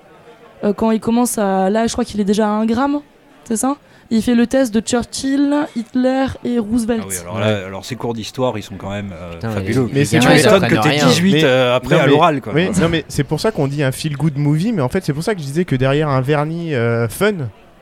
euh, 0.64 0.72
quand 0.72 0.90
il 0.92 1.00
commence 1.00 1.38
à... 1.38 1.70
Là 1.70 1.86
je 1.86 1.92
crois 1.92 2.04
qu'il 2.04 2.20
est 2.20 2.24
déjà 2.24 2.46
à 2.46 2.50
1 2.50 2.66
gramme, 2.66 3.00
c'est 3.44 3.56
ça? 3.56 3.76
Il 4.10 4.22
fait 4.22 4.34
le 4.34 4.46
test 4.46 4.72
de 4.72 4.80
Churchill, 4.80 5.54
Hitler 5.76 6.26
et 6.42 6.58
Roosevelt. 6.58 7.02
Ah 7.04 7.06
oui, 7.08 7.14
alors, 7.20 7.38
là, 7.40 7.66
alors 7.66 7.84
ces 7.84 7.94
cours 7.94 8.14
d'histoire, 8.14 8.56
ils 8.56 8.62
sont 8.62 8.76
quand 8.76 8.90
même 8.90 9.12
euh, 9.12 9.32
Putain, 9.34 9.50
fabuleux. 9.50 9.88
Mais 9.92 10.04
c'est- 10.06 10.18
tu 10.18 10.28
m'étonnes 10.28 10.66
que 10.66 10.74
t'es 10.76 10.88
rien. 10.88 11.06
18 11.06 11.32
Mais- 11.34 11.44
euh, 11.44 11.76
après 11.76 11.94
non, 11.96 12.00
à 12.00 12.06
mais- 12.06 12.12
l'oral, 12.12 12.40
quoi. 12.40 12.52
Oui, 12.54 12.70
non 12.80 12.88
mais 12.88 13.04
c'est 13.08 13.24
pour 13.24 13.38
ça 13.38 13.50
qu'on 13.50 13.68
dit 13.68 13.82
un 13.82 13.92
feel 13.92 14.16
good 14.16 14.38
movie, 14.38 14.72
mais 14.72 14.80
en 14.80 14.88
fait 14.88 15.04
c'est 15.04 15.12
pour 15.12 15.22
ça 15.22 15.34
que 15.34 15.40
je 15.40 15.44
disais 15.46 15.66
que 15.66 15.76
derrière 15.76 16.08
un 16.08 16.22
vernis 16.22 16.74
euh, 16.74 17.06
fun, 17.08 17.34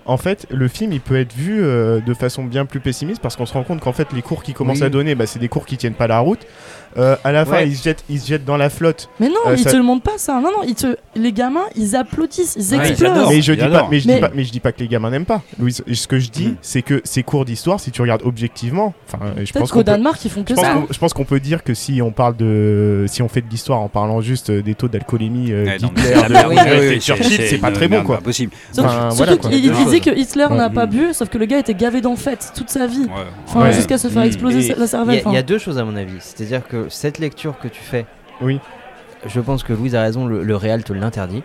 en 0.07 0.17
fait 0.17 0.47
le 0.51 0.69
film 0.69 0.93
il 0.93 1.01
peut 1.01 1.17
être 1.19 1.35
vu 1.35 1.61
euh, 1.63 2.01
de 2.01 2.15
façon 2.15 2.45
bien 2.45 2.65
plus 2.65 2.81
pessimiste 2.81 3.21
parce 3.21 3.37
qu'on 3.37 3.47
se 3.47 3.53
rend 3.53 3.63
compte 3.65 3.81
qu'en 3.81 3.93
fait 3.93 4.09
les 4.15 4.23
cours 4.23 4.43
qu'il 4.43 4.55
commence 4.55 4.79
Oui. 4.79 4.85
à 4.85 4.89
donner, 4.91 5.15
bah, 5.15 5.27
c'est 5.27 5.39
des 5.39 5.49
cours 5.49 5.67
qui 5.67 5.77
tiennent 5.77 5.95
pas 5.95 6.07
la 6.07 6.19
route. 6.21 6.41
Euh, 6.99 7.15
à 7.25 7.33
la 7.33 7.45
fin 7.45 7.57
Ouais. 7.57 7.69
ils 7.69 7.77
se 7.77 7.83
jettent, 7.85 8.05
ils 8.09 8.19
se 8.19 8.27
jettent 8.27 8.47
dans 8.47 8.57
la 8.57 8.71
flotte. 8.71 9.11
Mais 9.21 9.29
non, 9.29 9.35
Euh, 9.49 9.55
ils 9.55 9.63
ça- 9.63 9.71
te 9.73 9.77
le 9.77 9.83
montrent 9.83 10.05
pas 10.05 10.17
ça. 10.17 10.35
Non, 10.41 10.51
non, 10.51 10.63
ils 10.67 10.75
te... 10.75 10.97
les 11.15 11.31
gamins, 11.33 11.67
ils 11.77 11.95
applaudissent, 11.95 12.57
ils 12.59 12.75
Ouais, 12.75 12.89
explosent. 12.89 13.29
mais 13.29 13.43
je 13.43 13.53
dis 13.53 13.59
pas, 13.69 13.87
mais 13.91 14.01
je 14.01 14.07
Mais- 14.09 14.15
dis 14.15 14.21
pas, 14.23 14.31
mais 14.35 14.45
je 14.45 14.51
dis 14.53 14.61
pas 14.61 14.73
que 14.73 14.81
les 14.81 14.89
gamins 14.89 15.11
n'aiment 15.11 15.27
pas. 15.27 15.43
Ce 15.93 16.07
que 16.07 16.19
je 16.19 16.31
dis, 16.31 16.47
Mm. 16.49 16.57
c'est 16.63 16.81
que 16.81 17.03
ces 17.05 17.23
cours 17.23 17.45
d'histoire, 17.45 17.81
si 17.81 17.91
tu 17.91 18.01
regardes 18.01 18.23
objectivement, 18.25 18.95
enfin, 19.13 19.19
je 19.45 19.53
pense 19.53 19.69
qu'au 19.71 19.75
qu'on 19.75 19.81
peut, 19.81 19.85
Danemark, 19.85 20.25
ils 20.25 20.31
font 20.31 20.43
que 20.43 20.51
je 20.51 20.55
pense 20.55 20.65
ça. 20.65 20.83
je 20.91 20.99
pense 20.99 21.13
qu'on 21.13 21.25
peut 21.25 21.39
dire 21.41 21.63
que 21.65 21.75
si 21.75 22.01
on 22.01 22.13
parle 22.13 22.35
de, 22.37 23.05
si 23.09 23.21
on 23.21 23.29
fait 23.29 23.43
de 23.43 23.51
l'histoire 23.51 23.81
en 23.81 23.89
parlant 23.89 24.23
juste 24.23 24.51
des 24.51 24.75
taux 24.75 24.89
d'alcoolémie 24.89 25.53
euh, 25.53 25.77
c'est 27.01 27.59
pas 27.61 27.73
très 27.73 27.89
bon 27.89 28.03
quoi. 28.05 28.17
pas 28.17 28.23
possible. 28.23 28.53
Surtout, 28.73 28.89
Enfin, 28.89 29.11
que 30.01 30.11
Hitler 30.11 30.47
Ouais. 30.47 30.57
n'a 30.57 30.71
pas 30.71 30.87
bu, 30.87 31.13
sauf 31.13 31.29
que 31.29 31.39
le 31.39 31.45
gars 31.47 31.59
était 31.59 31.75
gavé 31.75 32.01
d'enfête 32.01 32.53
toute 32.55 32.71
sa 32.71 32.87
vie. 32.87 33.05
Ouais. 33.05 33.11
Enfin, 33.47 33.63
Ouais. 33.63 33.73
jusqu'à 33.73 33.99
se 33.99 34.09
faire 34.09 34.23
exploser 34.23 34.65
Et 34.67 34.75
la 34.75 34.85
Il 34.85 34.89
cervelle. 34.89 35.17
y, 35.17 35.27
a- 35.27 35.31
il 35.31 35.35
y 35.35 35.39
a 35.39 35.43
deux 35.43 35.59
choses 35.59 35.79
à 35.79 35.85
mon 35.85 35.97
avis. 35.97 36.17
C'est-à-dire 36.21 36.67
que 36.67 36.89
cette 36.89 37.19
lecture 37.19 37.59
que 37.59 37.69
tu 37.69 37.81
fais, 37.81 38.07
Oui. 38.41 38.61
je 39.27 39.41
pense 39.41 39.63
que 39.63 39.73
Louise 39.73 39.95
a 39.95 40.03
raison, 40.03 40.27
le, 40.27 40.43
le 40.43 40.57
réal 40.57 40.85
te 40.85 40.93
l'interdit. 40.93 41.43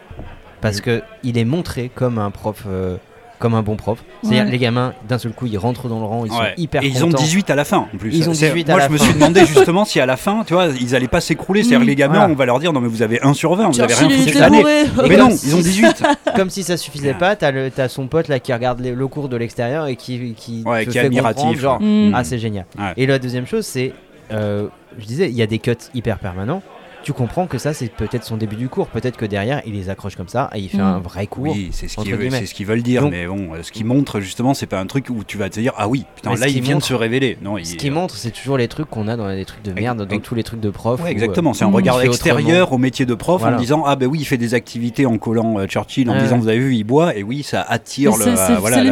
Parce 0.61 0.79
que 0.81 1.01
il 1.23 1.37
est 1.39 1.45
montré 1.45 1.89
comme 1.93 2.19
un 2.19 2.29
prof, 2.29 2.63
euh, 2.67 2.97
comme 3.41 3.53
un 3.55 3.61
bon 3.63 3.75
prof. 3.75 3.99
C'est-à-dire 4.23 4.45
Ouais. 4.45 4.51
les 4.51 4.57
gamins, 4.57 4.93
d'un 5.09 5.17
seul 5.17 5.33
coup, 5.33 5.47
ils 5.47 5.57
rentrent 5.57 5.89
dans 5.89 5.99
le 5.99 6.05
rang, 6.05 6.23
ils 6.25 6.31
Ouais. 6.31 6.37
sont 6.37 6.43
hyper 6.57 6.83
Et 6.83 6.87
ils 6.87 7.03
ont 7.03 7.07
contents. 7.09 7.23
18 7.23 7.49
à 7.49 7.55
la 7.55 7.65
fin 7.65 7.77
en 7.79 7.97
plus. 7.97 8.15
Ils 8.15 8.29
ont 8.29 8.33
C'est- 8.33 8.47
18 8.47 8.69
à 8.69 8.73
Moi 8.73 8.79
la 8.79 8.87
je 8.87 8.91
me 8.93 8.97
suis 8.97 9.13
demandé 9.13 9.45
justement 9.45 9.83
si 9.83 9.99
à 9.99 10.05
la 10.05 10.15
fin, 10.15 10.43
tu 10.47 10.53
vois, 10.53 10.67
ils 10.79 10.95
allaient 10.95 11.07
pas 11.09 11.19
s'écrouler. 11.19 11.63
C'est-à-dire 11.63 11.81
Mm. 11.85 11.89
les 11.89 11.95
gamins, 11.95 12.13
Voilà. 12.19 12.31
on 12.31 12.35
va 12.35 12.45
leur 12.45 12.59
dire 12.59 12.71
non 12.71 12.79
mais 12.79 12.87
vous 12.87 13.01
avez 13.01 13.21
1 13.21 13.33
sur 13.33 13.53
20, 13.55 13.69
vous 13.69 13.81
avez 13.81 13.93
rien 13.93 14.09
foutu 14.09 14.29
cette 14.31 14.41
année. 14.41 14.63
Mais 15.09 15.17
non, 15.17 15.29
ils 15.29 15.55
ont 15.55 15.59
18. 15.59 16.03
Comme 16.37 16.49
si 16.49 16.63
ça 16.63 16.77
suffisait 16.77 17.13
pas, 17.15 17.35
t'as 17.35 17.51
le- 17.51 17.69
t'as 17.71 17.87
son 17.89 18.07
pote 18.07 18.27
là 18.29 18.39
qui 18.39 18.53
regarde 18.53 18.79
le 18.81 19.07
cours 19.07 19.27
de 19.27 19.35
l'extérieur 19.37 19.87
et 19.87 19.95
qui, 19.95 20.33
qui 20.37 20.63
Ouais, 20.65 20.85
te 20.85 20.91
qui 20.91 20.97
est 20.97 21.01
fait 21.01 21.07
admiratif. 21.07 21.35
comprendre, 21.43 21.59
genre, 21.59 21.81
Mm. 21.81 22.13
ah 22.15 22.23
c'est 22.23 22.39
génial. 22.39 22.65
Et 22.95 23.05
la 23.07 23.17
deuxième 23.19 23.47
chose, 23.47 23.65
c'est, 23.65 23.93
euh, 24.31 24.67
je 24.99 25.05
disais, 25.05 25.29
il 25.29 25.35
y 25.35 25.41
a 25.41 25.47
des 25.47 25.59
cuts 25.59 25.71
hyper 25.95 26.19
permanents. 26.19 26.61
Tu 27.03 27.13
comprends 27.13 27.47
que 27.47 27.57
ça, 27.57 27.73
c'est 27.73 27.87
peut-être 27.91 28.23
son 28.23 28.37
début 28.37 28.55
du 28.55 28.69
cours. 28.69 28.87
Peut-être 28.87 29.17
que 29.17 29.25
derrière, 29.25 29.61
il 29.65 29.73
les 29.73 29.89
accroche 29.89 30.15
comme 30.15 30.27
ça 30.27 30.49
et 30.53 30.59
il 30.59 30.69
fait 30.69 30.77
Mm. 30.77 30.81
un 30.81 30.99
vrai 30.99 31.25
cours. 31.27 31.43
Oui, 31.51 31.69
c'est 31.71 31.87
ce 31.87 31.95
qu'ils 31.97 32.47
ce 32.47 32.53
qu'ils 32.53 32.65
veulent 32.65 32.83
dire, 32.83 33.01
Donc- 33.01 33.11
mais 33.11 33.25
bon, 33.25 33.53
euh, 33.53 33.63
ce 33.63 33.71
qu'ils 33.71 33.85
montrent 33.85 34.19
justement, 34.19 34.53
c'est 34.53 34.65
pas 34.67 34.79
un 34.79 34.85
truc 34.85 35.07
où 35.09 35.23
tu 35.23 35.37
vas 35.37 35.49
te 35.49 35.59
dire 35.59 35.73
ah 35.77 35.87
oui, 35.87 36.05
putain 36.15 36.35
là 36.35 36.47
il 36.47 36.53
qu'ils 36.53 36.61
vient 36.61 36.71
de 36.71 36.75
montrent- 36.75 36.85
se 36.87 36.93
révéler. 36.93 37.37
Non, 37.41 37.57
il- 37.57 37.65
Ce 37.65 37.75
qui 37.75 37.89
montre, 37.89 38.15
c'est 38.15 38.31
toujours 38.31 38.57
les 38.57 38.67
trucs 38.67 38.89
qu'on 38.89 39.07
a 39.07 39.15
dans 39.17 39.27
les 39.27 39.45
trucs 39.45 39.63
de 39.63 39.73
merde, 39.73 40.05
dans 40.05 40.19
tous 40.19 40.35
les 40.35 40.43
trucs 40.43 40.59
de 40.59 40.69
prof. 40.69 41.01
Ouais, 41.01 41.09
où, 41.09 41.11
exactement. 41.11 41.53
C'est 41.53 41.65
un 41.65 41.69
Mm. 41.69 41.75
regard 41.75 42.01
extérieur 42.01 42.71
au 42.71 42.77
métier 42.77 43.05
de 43.05 43.13
prof 43.15 43.41
Voilà. 43.41 43.57
en 43.57 43.59
disant 43.59 43.83
ah 43.85 43.95
ben 43.95 44.07
oui 44.07 44.19
il 44.21 44.25
fait 44.25 44.37
des 44.37 44.53
activités 44.53 45.05
en 45.05 45.17
collant 45.17 45.57
euh, 45.59 45.65
Churchill 45.67 46.09
en 46.09 46.13
Ouais. 46.13 46.21
disant 46.21 46.37
vous 46.37 46.47
avez 46.49 46.59
vu 46.59 46.75
il 46.75 46.83
boit 46.83 47.15
et 47.15 47.23
oui 47.23 47.41
ça 47.43 47.61
attire 47.61 48.13
euh, 48.13 48.17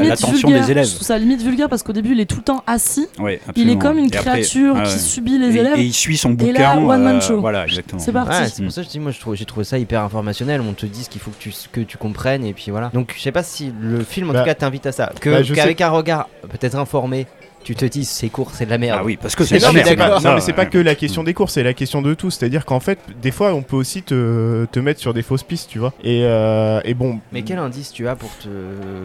l'attention 0.08 0.48
vulgaire. 0.50 0.66
des 0.66 0.72
élèves. 0.72 0.86
Je 0.88 0.96
trouve 0.96 1.08
ça 1.08 1.18
limite 1.18 1.42
vulgaire 1.42 1.70
parce 1.70 1.84
qu'au 1.84 1.94
début, 1.94 2.14
il 2.14 2.20
est 2.20 2.26
tout 2.26 2.38
le 2.38 2.44
temps 2.44 2.64
assis. 2.66 3.08
Il 3.56 3.70
est 3.70 3.78
comme 3.78 3.98
une 3.98 4.10
créature 4.10 4.82
qui 4.84 4.98
subit 5.00 5.38
les 5.38 5.56
élèves. 5.58 5.78
Et, 5.78 5.84
il 5.84 5.94
suit 5.94 6.18
son 6.18 6.36
Et 6.38 6.52
là, 6.52 6.76
bouquin. 6.76 6.88
one 6.90 7.04
man 7.04 7.16
euh, 7.18 7.22
show. 7.22 7.40
Voilà, 7.40 7.66
exactement. 7.66 7.99
C'est 8.00 8.12
parti. 8.14 8.32
Ouais, 8.42 8.48
c'est 8.48 8.64
pour 8.64 8.72
ça 8.72 8.82
que 8.82 8.88
je 8.88 8.92
dis, 8.92 9.00
moi 9.00 9.12
j'ai 9.34 9.46
trouvé 9.46 9.64
ça 9.66 9.78
hyper 9.78 10.02
informationnel. 10.04 10.62
On 10.62 10.74
te 10.74 10.86
dit 10.86 11.04
ce 11.04 11.10
qu'il 11.10 11.22
faut 11.22 11.32
que 11.32 11.38
tu, 11.40 11.52
que 11.72 11.82
tu 11.82 11.98
comprennes 11.98 12.46
et 12.46 12.54
puis 12.54 12.72
voilà. 12.72 12.90
Donc 12.94 13.14
je 13.16 13.22
sais 13.22 13.32
pas 13.32 13.44
si 13.44 13.74
le 13.80 14.04
film 14.04 14.30
en 14.30 14.34
Bah, 14.34 14.40
tout 14.40 14.46
cas 14.46 14.56
t'invite 14.56 14.86
à 14.86 14.92
ça. 14.92 15.12
Que, 15.20 15.30
bah, 15.30 15.56
qu'avec 15.56 15.82
un 15.82 15.90
regard 15.90 16.28
peut-être 16.50 16.76
informé, 16.76 17.28
tu 17.64 17.76
te 17.76 17.86
dises 17.86 18.10
ces 18.10 18.30
cours 18.30 18.52
c'est 18.54 18.66
de 18.66 18.70
la 18.70 18.78
merde. 18.78 18.98
Ah 19.02 19.06
oui, 19.06 19.18
parce 19.22 19.36
que 19.36 19.44
c'est 19.44 19.60
non, 19.60 19.68
la 19.68 19.74
mais 19.74 19.84
merde. 19.84 19.98
d'accord. 19.98 20.22
non, 20.22 20.36
mais 20.36 20.42
c'est 20.42 20.54
pas 20.54 20.66
que 20.66 20.78
la 20.78 20.96
question 20.96 21.24
des 21.24 21.34
cours, 21.34 21.50
c'est 21.50 21.64
la 21.64 21.74
question 21.74 22.02
de 22.02 22.14
tout. 22.14 22.30
C'est-à-dire 22.32 22.66
qu'en 22.66 22.80
fait, 22.80 23.00
des 23.22 23.32
fois, 23.32 23.54
on 23.54 23.62
peut 23.62 23.76
aussi 23.76 24.02
te, 24.04 24.66
te 24.72 24.80
mettre 24.80 25.00
sur 25.00 25.14
des 25.14 25.22
fausses 25.22 25.44
pistes, 25.44 25.70
tu 25.70 25.80
vois. 25.80 25.94
Et, 26.04 26.22
euh, 26.24 26.80
et 26.86 26.94
bon. 26.94 27.20
Mais 27.32 27.42
quel 27.44 27.60
indice 27.60 27.92
tu 27.92 28.08
as 28.08 28.16
pour 28.16 28.30
te. 28.38 28.48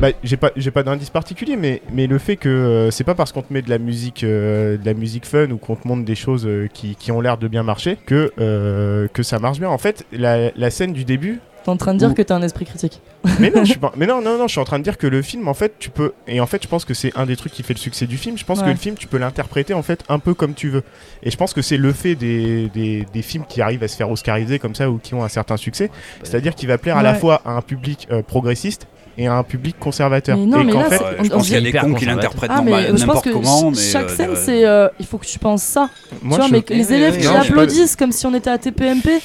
Bah, 0.00 0.09
j'ai 0.22 0.36
pas, 0.36 0.50
j'ai 0.57 0.70
pas 0.70 0.82
d'indice 0.82 1.11
particulier, 1.11 1.57
mais, 1.57 1.82
mais 1.92 2.07
le 2.07 2.18
fait 2.18 2.36
que 2.36 2.48
euh, 2.48 2.90
c'est 2.90 3.05
pas 3.05 3.14
parce 3.14 3.32
qu'on 3.32 3.42
te 3.42 3.52
met 3.52 3.62
de 3.62 3.70
la 3.70 3.78
musique, 3.78 4.24
euh, 4.24 4.76
de 4.76 4.86
la 4.86 4.94
musique 4.94 5.26
fun 5.26 5.50
ou 5.50 5.57
qu'on 5.59 5.76
te 5.76 5.86
montre 5.86 6.05
des 6.05 6.14
choses 6.14 6.46
euh, 6.46 6.68
qui, 6.72 6.96
qui 6.96 7.12
ont 7.12 7.20
l'air 7.20 7.38
de 7.38 7.48
bien 7.48 7.62
marcher 7.62 7.96
que, 8.07 8.32
euh, 8.40 9.09
que 9.12 9.22
ça 9.22 9.38
marche 9.38 9.59
bien. 9.59 9.68
En 9.68 9.78
fait, 9.78 10.05
la, 10.12 10.50
la 10.57 10.70
scène 10.70 10.92
du 10.92 11.05
début, 11.05 11.40
T'es 11.64 11.70
en 11.70 11.76
train 11.78 11.94
de 11.94 11.98
dire 11.98 12.10
Ou- 12.10 12.14
que 12.14 12.20
t'as 12.22 12.36
un 12.36 12.42
esprit 12.42 12.66
critique. 12.66 13.00
mais 13.40 13.50
non, 13.50 13.64
je 13.64 13.70
suis 13.70 13.78
pas, 13.80 13.92
mais 13.96 14.06
non, 14.06 14.20
non, 14.20 14.36
non, 14.36 14.46
je 14.46 14.52
suis 14.52 14.60
en 14.60 14.64
train 14.64 14.78
de 14.78 14.84
dire 14.84 14.98
que 14.98 15.06
le 15.06 15.22
film, 15.22 15.48
en 15.48 15.54
fait, 15.54 15.74
tu 15.78 15.88
peux, 15.90 16.12
et 16.28 16.38
en 16.40 16.46
fait, 16.46 16.62
je 16.62 16.68
pense 16.68 16.84
que 16.84 16.92
c'est 16.94 17.16
un 17.16 17.24
des 17.24 17.36
trucs 17.36 17.52
qui 17.52 17.62
fait 17.62 17.72
le 17.74 17.78
succès 17.78 18.06
du 18.06 18.18
film. 18.18 18.36
Je 18.36 18.44
pense 18.44 18.62
que 18.62 18.68
le 18.68 18.74
film, 18.76 18.96
tu 18.96 19.06
peux 19.06 19.16
l'interpréter 19.18 19.72
en 19.74 19.82
fait 19.82 20.04
un 20.10 20.18
peu 20.18 20.34
comme 20.34 20.52
tu 20.54 20.68
veux. 20.68 20.82
Et 21.22 21.30
je 21.30 21.36
pense 21.38 21.54
que 21.54 21.62
c'est 21.62 21.78
le 21.78 21.92
fait 21.92 22.14
des, 22.14 22.68
des, 22.68 23.06
des 23.12 23.22
films 23.22 23.44
qui 23.48 23.62
arrivent 23.62 23.82
à 23.82 23.88
se 23.88 23.96
faire 23.96 24.10
oscariser 24.10 24.58
comme 24.58 24.74
ça 24.74 24.90
ou 24.90 24.98
qui 24.98 25.14
ont 25.14 25.24
un 25.24 25.28
certain 25.28 25.56
succès, 25.56 25.90
c'est-à-dire 26.22 26.54
qu'il 26.54 26.68
va 26.68 26.76
plaire 26.78 26.98
à 26.98 27.02
la 27.02 27.14
fois 27.14 27.40
à 27.46 27.52
un 27.52 27.62
public 27.62 28.06
euh, 28.10 28.22
progressiste 28.22 28.86
et 29.16 29.26
à 29.26 29.34
un 29.34 29.42
public 29.42 29.76
conservateur. 29.78 30.36
Mais 30.36 30.46
non, 30.46 30.60
et 30.60 30.64
mais 30.64 30.72
là, 30.72 30.84
fait, 30.90 31.00
on- 31.20 31.24
je 31.24 31.28
pense 31.30 31.44
qu'il 31.46 31.54
y 31.54 31.56
a 31.56 31.60
des 31.60 31.72
cons 31.72 31.94
qui 31.94 32.04
l'interprètent 32.06 32.50
Ah, 32.52 32.62
mais 32.64 32.70
normal- 32.70 32.86
je 32.86 32.90
pense 32.92 33.00
n'importe 33.00 33.24
que 33.24 33.30
comment. 33.30 33.70
mais, 33.70 33.76
chaque 33.76 34.10
euh, 34.10 34.16
scène, 34.16 34.30
euh, 34.30 34.36
c'est. 34.44 34.64
euh, 34.66 34.88
il 34.98 35.06
faut 35.06 35.18
que 35.18 35.26
tu 35.26 35.38
penses 35.38 35.62
ça. 35.62 35.88
moi, 36.22 36.38
tu 36.38 36.48
vois, 36.48 36.58
je- 36.60 36.64
mais 36.70 36.76
les 36.76 36.92
élèves 36.92 37.18
qui 37.18 37.26
non, 37.26 37.34
pas- 37.34 37.40
applaudissent 37.40 37.96
comme 37.96 38.12
si 38.12 38.26
on 38.26 38.34
était 38.34 38.50
à 38.50 38.58
TPMP, 38.58 39.20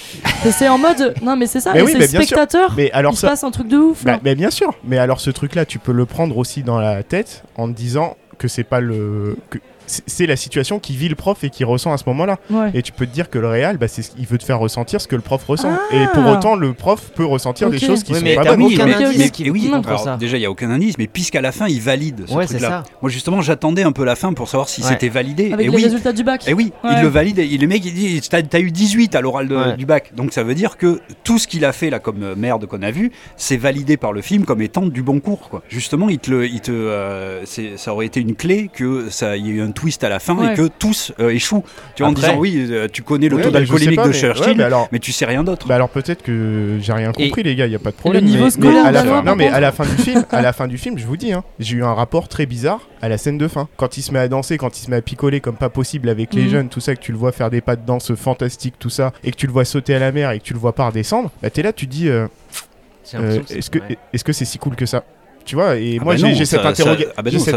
c'est 0.52 0.68
en 0.70 0.78
mode. 0.78 1.14
Non, 1.24 1.36
mais 1.36 1.48
c'est 1.48 1.60
ça, 1.60 1.74
Mais 1.74 1.80
et 1.80 1.84
oui, 1.84 1.92
c'est 1.94 1.98
mais 2.00 2.06
le 2.06 2.12
bien 2.12 2.20
sûr. 2.22 2.28
spectateur. 2.28 2.74
mais 2.78 2.92
alors 2.92 3.14
il 3.14 3.16
se 3.16 3.22
ça, 3.22 3.30
passe 3.30 3.44
un 3.44 3.52
truc 3.52 3.68
de 3.68 3.78
ouf. 3.78 4.04
Bah, 4.04 4.12
là. 4.14 4.20
mais 4.24 4.36
bien 4.36 4.52
sûr, 4.52 4.74
mais 4.84 4.98
alors 4.98 5.20
ce 5.20 5.30
truc-là, 5.32 5.66
tu 5.66 5.80
peux 5.80 5.92
le 5.92 6.06
prendre 6.06 6.38
aussi 6.38 6.64
dans 6.64 6.78
la 6.80 7.02
tête 7.04 7.44
en 7.58 7.68
te 7.68 7.74
disant 7.76 8.16
que 8.38 8.48
c'est 8.48 8.64
pas 8.64 8.80
le 8.80 9.38
que 9.50 9.58
c'est- 10.06 10.26
la 10.26 10.36
situation 10.36 10.80
qui 10.80 10.96
vit 10.96 11.10
le 11.10 11.16
prof 11.16 11.44
et 11.44 11.50
qui 11.50 11.64
ressent 11.64 11.92
à 11.92 11.98
ce 11.98 12.04
moment-là. 12.08 12.38
Ouais. 12.50 12.72
Et 12.74 12.82
tu 12.82 12.92
peux 12.92 13.06
te 13.08 13.14
dire 13.14 13.30
que 13.30 13.40
le 13.40 13.48
réel, 13.48 13.78
bah, 13.78 13.88
c'est 13.88 14.02
ce- 14.02 14.12
il 14.18 14.26
veut 14.28 14.38
te 14.38 14.44
faire 14.44 14.60
ressentir 14.60 15.02
ce 15.02 15.08
que 15.08 15.16
le 15.16 15.22
prof 15.22 15.44
ressent. 15.46 15.72
Ah. 15.72 15.96
Et 15.96 16.06
pour 16.14 16.26
autant, 16.28 16.56
le 16.56 16.74
prof 16.74 17.12
peut 17.16 17.26
ressentir 17.26 17.70
des 17.70 17.80
choses 17.80 18.04
qui 18.04 18.12
Oui, 18.14 18.20
sont 18.20 18.24
mais 18.26 18.36
pas 18.36 18.44
bonnes. 18.56 18.64
ok. 18.64 18.80
indice 18.80 19.32
qui 19.32 19.46
Et 19.46 19.50
oui, 19.50 19.70
alors, 19.74 20.00
ça. 20.00 20.18
déjà 20.18 20.38
il 20.38 20.42
y 20.42 20.46
a 20.46 20.52
aucun 20.52 20.70
indice, 20.70 20.98
mais 20.98 21.08
puisqu'à 21.08 21.42
la 21.42 21.52
fin 21.52 21.68
il 21.68 21.82
valide 21.82 22.26
ce 22.28 22.34
Ouais, 22.34 22.46
truc-là. 22.46 22.84
Moi 23.02 23.10
justement 23.10 23.42
j'attendais 23.42 23.84
un 23.84 23.92
peu 23.92 24.04
la 24.04 24.16
fin 24.16 24.34
pour 24.34 24.48
savoir 24.50 24.70
si 24.70 24.82
Ouais. 24.82 24.90
c'était 24.90 25.10
validé. 25.10 25.52
Avec 25.54 25.66
et 25.68 25.70
les 25.70 25.76
oui, 25.76 25.84
résultats 25.84 26.14
du 26.14 26.24
bac. 26.24 26.48
Et 26.48 26.54
oui, 26.54 26.72
Ouais. 26.84 26.92
il 26.98 27.02
le 27.02 27.08
valide. 27.08 27.40
Et 27.40 27.58
le 27.58 27.68
mec, 27.68 27.84
il 27.86 27.94
dit 27.94 28.22
T'as 28.30 28.42
as 28.54 28.60
eu 28.60 28.72
18 28.72 29.16
à 29.16 29.22
l'oral 29.22 29.48
de- 29.48 29.76
du 29.76 29.86
bac. 29.86 30.12
Donc 30.16 30.34
ça 30.34 30.44
veut 30.44 30.54
dire 30.56 30.78
que 30.78 31.00
tout 31.24 31.40
ce 31.40 31.48
qu'il 31.48 31.66
a 31.66 31.72
fait 31.74 31.90
là 31.90 32.00
comme 32.00 32.22
euh, 32.24 32.36
merde 32.36 32.66
qu'on 32.68 32.82
a 32.82 32.92
vu, 32.92 33.12
c'est 33.38 33.58
validé 33.58 33.98
par 33.98 34.14
le 34.14 34.22
film 34.22 34.46
comme 34.46 34.62
étant 34.62 34.86
du 34.86 35.02
bon 35.02 35.20
cours. 35.20 35.50
Quoi. 35.50 35.62
Justement, 35.70 36.10
il 36.10 36.20
te, 36.20 36.44
il 36.46 36.62
te, 36.62 36.72
euh, 36.72 37.44
ça 37.78 37.94
aurait 37.94 38.06
été 38.06 38.20
une 38.20 38.36
clé 38.36 38.70
que 38.74 39.10
ça 39.10 39.36
il 39.38 39.48
y 39.48 39.50
ait 39.50 39.54
eu 39.54 39.62
un 39.62 39.72
twist 39.80 40.04
à 40.04 40.10
la 40.10 40.20
fin 40.20 40.36
Ouais. 40.36 40.54
et 40.54 40.56
que 40.58 40.68
tous 40.68 41.14
euh, 41.22 41.30
échouent. 41.30 41.64
Tu 41.96 42.04
vois, 42.04 42.10
en 42.10 42.14
disant 42.14 42.36
Oui, 42.38 42.68
euh, 42.70 42.88
tu 42.92 43.02
connais 43.02 43.30
le 43.30 43.38
Ouais, 43.38 43.44
taux 43.44 43.52
bah, 43.52 43.60
d'alcoolémique 43.60 44.02
de 44.02 44.08
mais- 44.08 44.14
Churchill, 44.14 44.46
ouais, 44.48 44.56
mais 44.56 44.64
alors, 44.64 44.90
mais 44.92 45.00
tu 45.00 45.12
sais 45.14 45.26
rien 45.26 45.44
d'autre. 45.44 45.68
bah 45.68 45.76
alors 45.76 45.90
peut-être 45.90 46.22
que 46.22 46.78
j'ai 46.82 46.92
rien 46.92 47.12
Et- 47.18 47.28
compris 47.30 47.44
les 47.44 47.56
gars, 47.56 47.66
il 47.66 47.72
y 47.72 47.76
a 47.76 47.80
pas 47.80 47.92
de 47.92 47.96
problème. 47.96 48.26
niveau 48.26 48.46
mais- 48.46 48.50
scolaire 48.52 48.84
mais 48.84 48.90
à 48.90 48.92
la 48.92 49.04
fin, 49.06 49.24
non 49.24 49.36
mais 49.38 49.48
à 49.48 49.60
la 49.62 49.72
fin 49.72 49.86
du 49.86 49.92
film, 50.04 50.26
à 50.32 50.42
la 50.42 50.52
fin 50.54 50.68
du 50.68 50.78
film, 50.78 50.98
je 50.98 51.06
vous 51.06 51.16
dis, 51.18 51.32
hein, 51.32 51.44
j'ai 51.60 51.78
eu 51.78 51.84
un 51.84 51.94
rapport 51.94 52.28
très 52.28 52.46
bizarre 52.46 52.82
à 53.02 53.08
la 53.08 53.18
scène 53.18 53.38
de 53.38 53.48
fin. 53.48 53.70
Quand 53.78 53.96
il 53.98 54.02
se 54.02 54.12
met 54.12 54.20
à 54.20 54.28
danser, 54.28 54.58
quand 54.58 54.78
il 54.78 54.82
se 54.84 54.90
met 54.92 54.98
à 54.98 55.02
picoler 55.02 55.40
comme 55.40 55.56
pas 55.56 55.70
possible 55.70 56.10
avec 56.10 56.34
les 56.34 56.44
Mhm. 56.44 56.50
jeunes, 56.50 56.70
tout 56.70 56.82
ça, 56.82 56.94
que 56.96 57.00
tu 57.02 57.12
le 57.14 57.18
vois 57.18 57.32
faire 57.32 57.50
des 57.50 57.62
pas 57.62 57.76
de 57.78 57.86
danse 57.86 58.14
fantastiques, 58.16 58.76
tout 58.80 58.90
ça, 58.90 59.14
et 59.24 59.32
que 59.32 59.38
tu 59.38 59.48
le 59.48 59.54
vois 59.54 59.64
sauter 59.66 59.96
à 59.96 60.00
la 60.00 60.12
mer 60.12 60.32
et 60.32 60.40
que 60.40 60.44
tu 60.44 60.54
le 60.54 60.60
vois 60.60 60.74
pas 60.76 60.88
redescendre, 60.88 61.32
bah 61.42 61.50
t'es 61.50 61.62
là, 61.62 61.72
tu 61.72 61.88
te 61.88 61.92
dis, 61.92 62.10
euh, 62.10 62.28
euh, 63.16 63.18
l'impression 63.20 63.44
que 63.44 63.54
est-ce 63.58 63.70
que 63.70 63.80
c'est- 63.80 63.86
ouais. 63.94 63.98
est-ce 64.14 64.24
que 64.24 64.34
c'est 64.34 64.46
si 64.46 64.58
cool 64.58 64.76
que 64.76 64.86
ça? 64.86 65.04
Tu 65.50 65.56
vois, 65.56 65.78
et 65.78 65.98
Ah 66.00 66.04
moi 66.04 66.14
bah 66.14 66.18
j'ai 66.36 66.46
cette, 66.46 66.62
ça- 66.62 66.70
interroga- 66.70 67.06
ça- 67.06 67.14
ah 67.18 67.22
bah 67.24 67.32
cette 67.32 67.56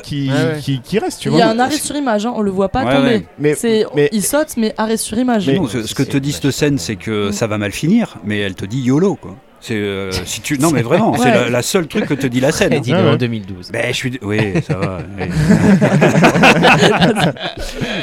qui, 0.00 0.30
Ouais, 0.30 0.34
ouais. 0.34 0.60
qui, 0.62 0.80
qui 0.80 0.98
reste, 0.98 1.20
tu 1.20 1.28
Il 1.28 1.36
y 1.36 1.42
a 1.42 1.44
vois. 1.44 1.54
un 1.54 1.58
arrêt 1.58 1.76
sur 1.76 1.94
image, 1.94 2.24
hein, 2.24 2.32
on 2.34 2.40
le 2.40 2.50
voit 2.50 2.70
pas 2.70 2.84
Ouais, 2.86 2.94
tomber. 2.94 3.08
ouais. 3.08 3.26
Mais, 3.38 3.54
C'est, 3.54 3.84
mais- 3.94 4.08
il 4.12 4.22
saute, 4.24 4.56
mais 4.56 4.72
arrêt 4.78 4.96
sur 4.96 5.18
image. 5.18 5.46
Mais 5.46 5.56
non, 5.56 5.64
non, 5.64 5.68
ce, 5.68 5.82
c'est- 5.82 5.88
ce 5.88 5.94
que 5.94 6.04
te 6.04 6.16
dit 6.16 6.32
cette 6.32 6.50
scène, 6.50 6.78
c'est 6.78 6.96
que 6.96 7.28
Mm. 7.28 7.32
ça 7.32 7.46
va 7.46 7.58
mal 7.58 7.70
finir, 7.72 8.16
mais 8.24 8.38
elle 8.38 8.54
te 8.54 8.64
dit 8.64 8.80
YOLO 8.80 9.16
quoi. 9.16 9.36
C'est 9.62 9.74
euh, 9.74 10.10
si 10.26 10.40
tu 10.40 10.58
non 10.58 10.70
mais 10.72 10.82
vraiment, 10.82 11.16
c'est 11.16 11.30
la, 11.30 11.48
la 11.48 11.62
seule 11.62 11.86
truc 11.86 12.06
que 12.06 12.14
te 12.14 12.26
dit 12.26 12.40
la 12.40 12.50
scène. 12.52 12.72
Elle 12.72 12.78
hein. 12.78 12.82
dit 12.82 12.92
Ouais, 12.92 13.00
en 13.00 13.12
ouais. 13.12 13.16
2012. 13.18 13.70
Ben, 13.72 13.86
je 13.88 13.92
suis. 13.96 14.18
Oui, 14.22 14.54
ça 14.66 14.76
va. 14.76 14.98
oui. 15.18 15.28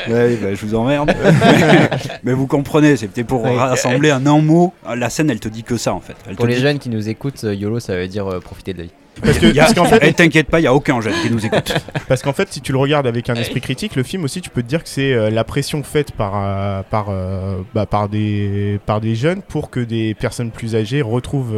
Ouais, 0.07 0.35
ben, 0.41 0.55
je 0.55 0.65
vous 0.65 0.75
emmerde. 0.75 1.13
Mais 2.23 2.33
vous 2.33 2.47
comprenez, 2.47 2.95
c'était 2.97 3.23
pour 3.23 3.43
Ouais. 3.43 3.57
rassembler 3.57 4.11
un 4.11 4.25
en 4.27 4.41
mot. 4.41 4.73
La 4.95 5.09
scène, 5.09 5.29
elle 5.29 5.39
te 5.39 5.49
dit 5.49 5.63
que 5.63 5.77
ça 5.77 5.93
en 5.93 5.99
fait. 5.99 6.15
Elle 6.27 6.35
Pour 6.35 6.45
les 6.47 6.55
dit- 6.55 6.61
jeunes 6.61 6.79
qui 6.79 6.89
nous 6.89 7.09
écoutent, 7.09 7.43
euh, 7.43 7.53
YOLO, 7.53 7.79
ça 7.79 7.95
veut 7.95 8.07
dire 8.07 8.27
euh, 8.27 8.39
profiter 8.39 8.73
de 8.73 8.79
la 8.79 8.83
vie. 8.85 8.91
Parce 9.21 9.37
que 9.39 9.73
qu'en 9.75 9.85
fait, 9.85 10.13
t'inquiète 10.13 10.47
pas, 10.47 10.59
il 10.59 10.63
y 10.63 10.67
a 10.67 10.73
aucun 10.73 11.01
jeune 11.01 11.13
qui 11.21 11.29
nous 11.29 11.45
écoute. 11.45 11.73
Parce 12.07 12.21
qu'en 12.21 12.33
fait, 12.33 12.51
si 12.51 12.61
tu 12.61 12.71
le 12.71 12.77
regardes 12.77 13.07
avec 13.07 13.29
un 13.29 13.35
esprit 13.35 13.61
critique, 13.61 13.95
le 13.95 14.03
film 14.03 14.23
aussi, 14.23 14.41
tu 14.41 14.49
peux 14.49 14.61
te 14.61 14.67
dire 14.67 14.83
que 14.83 14.89
c'est 14.89 15.13
euh, 15.13 15.29
la 15.29 15.43
pression 15.43 15.83
faite 15.83 16.11
par, 16.11 16.33
euh, 16.35 16.81
par, 16.89 17.07
euh, 17.09 17.61
bah, 17.73 17.85
par, 17.85 18.09
des, 18.09 18.79
par 18.85 19.01
des 19.01 19.15
jeunes 19.15 19.41
pour 19.41 19.69
que 19.69 19.79
des 19.79 20.13
personnes 20.13 20.51
plus 20.51 20.75
âgées 20.75 21.01
retrouvent 21.01 21.55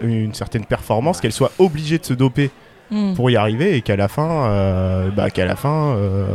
une 0.00 0.34
certaine 0.34 0.64
performance, 0.64 1.20
qu'elles 1.20 1.32
soient 1.32 1.52
obligées 1.58 1.98
de 1.98 2.04
se 2.04 2.14
doper 2.14 2.50
Hmm. 2.90 3.12
pour 3.14 3.30
y 3.30 3.36
arriver 3.36 3.76
et 3.76 3.82
qu'à 3.82 3.96
la 3.96 4.08
fin, 4.08 4.46
euh, 4.50 5.10
bah, 5.10 5.28
qu'à 5.28 5.44
la 5.44 5.56
fin, 5.56 5.94
euh, 5.96 6.26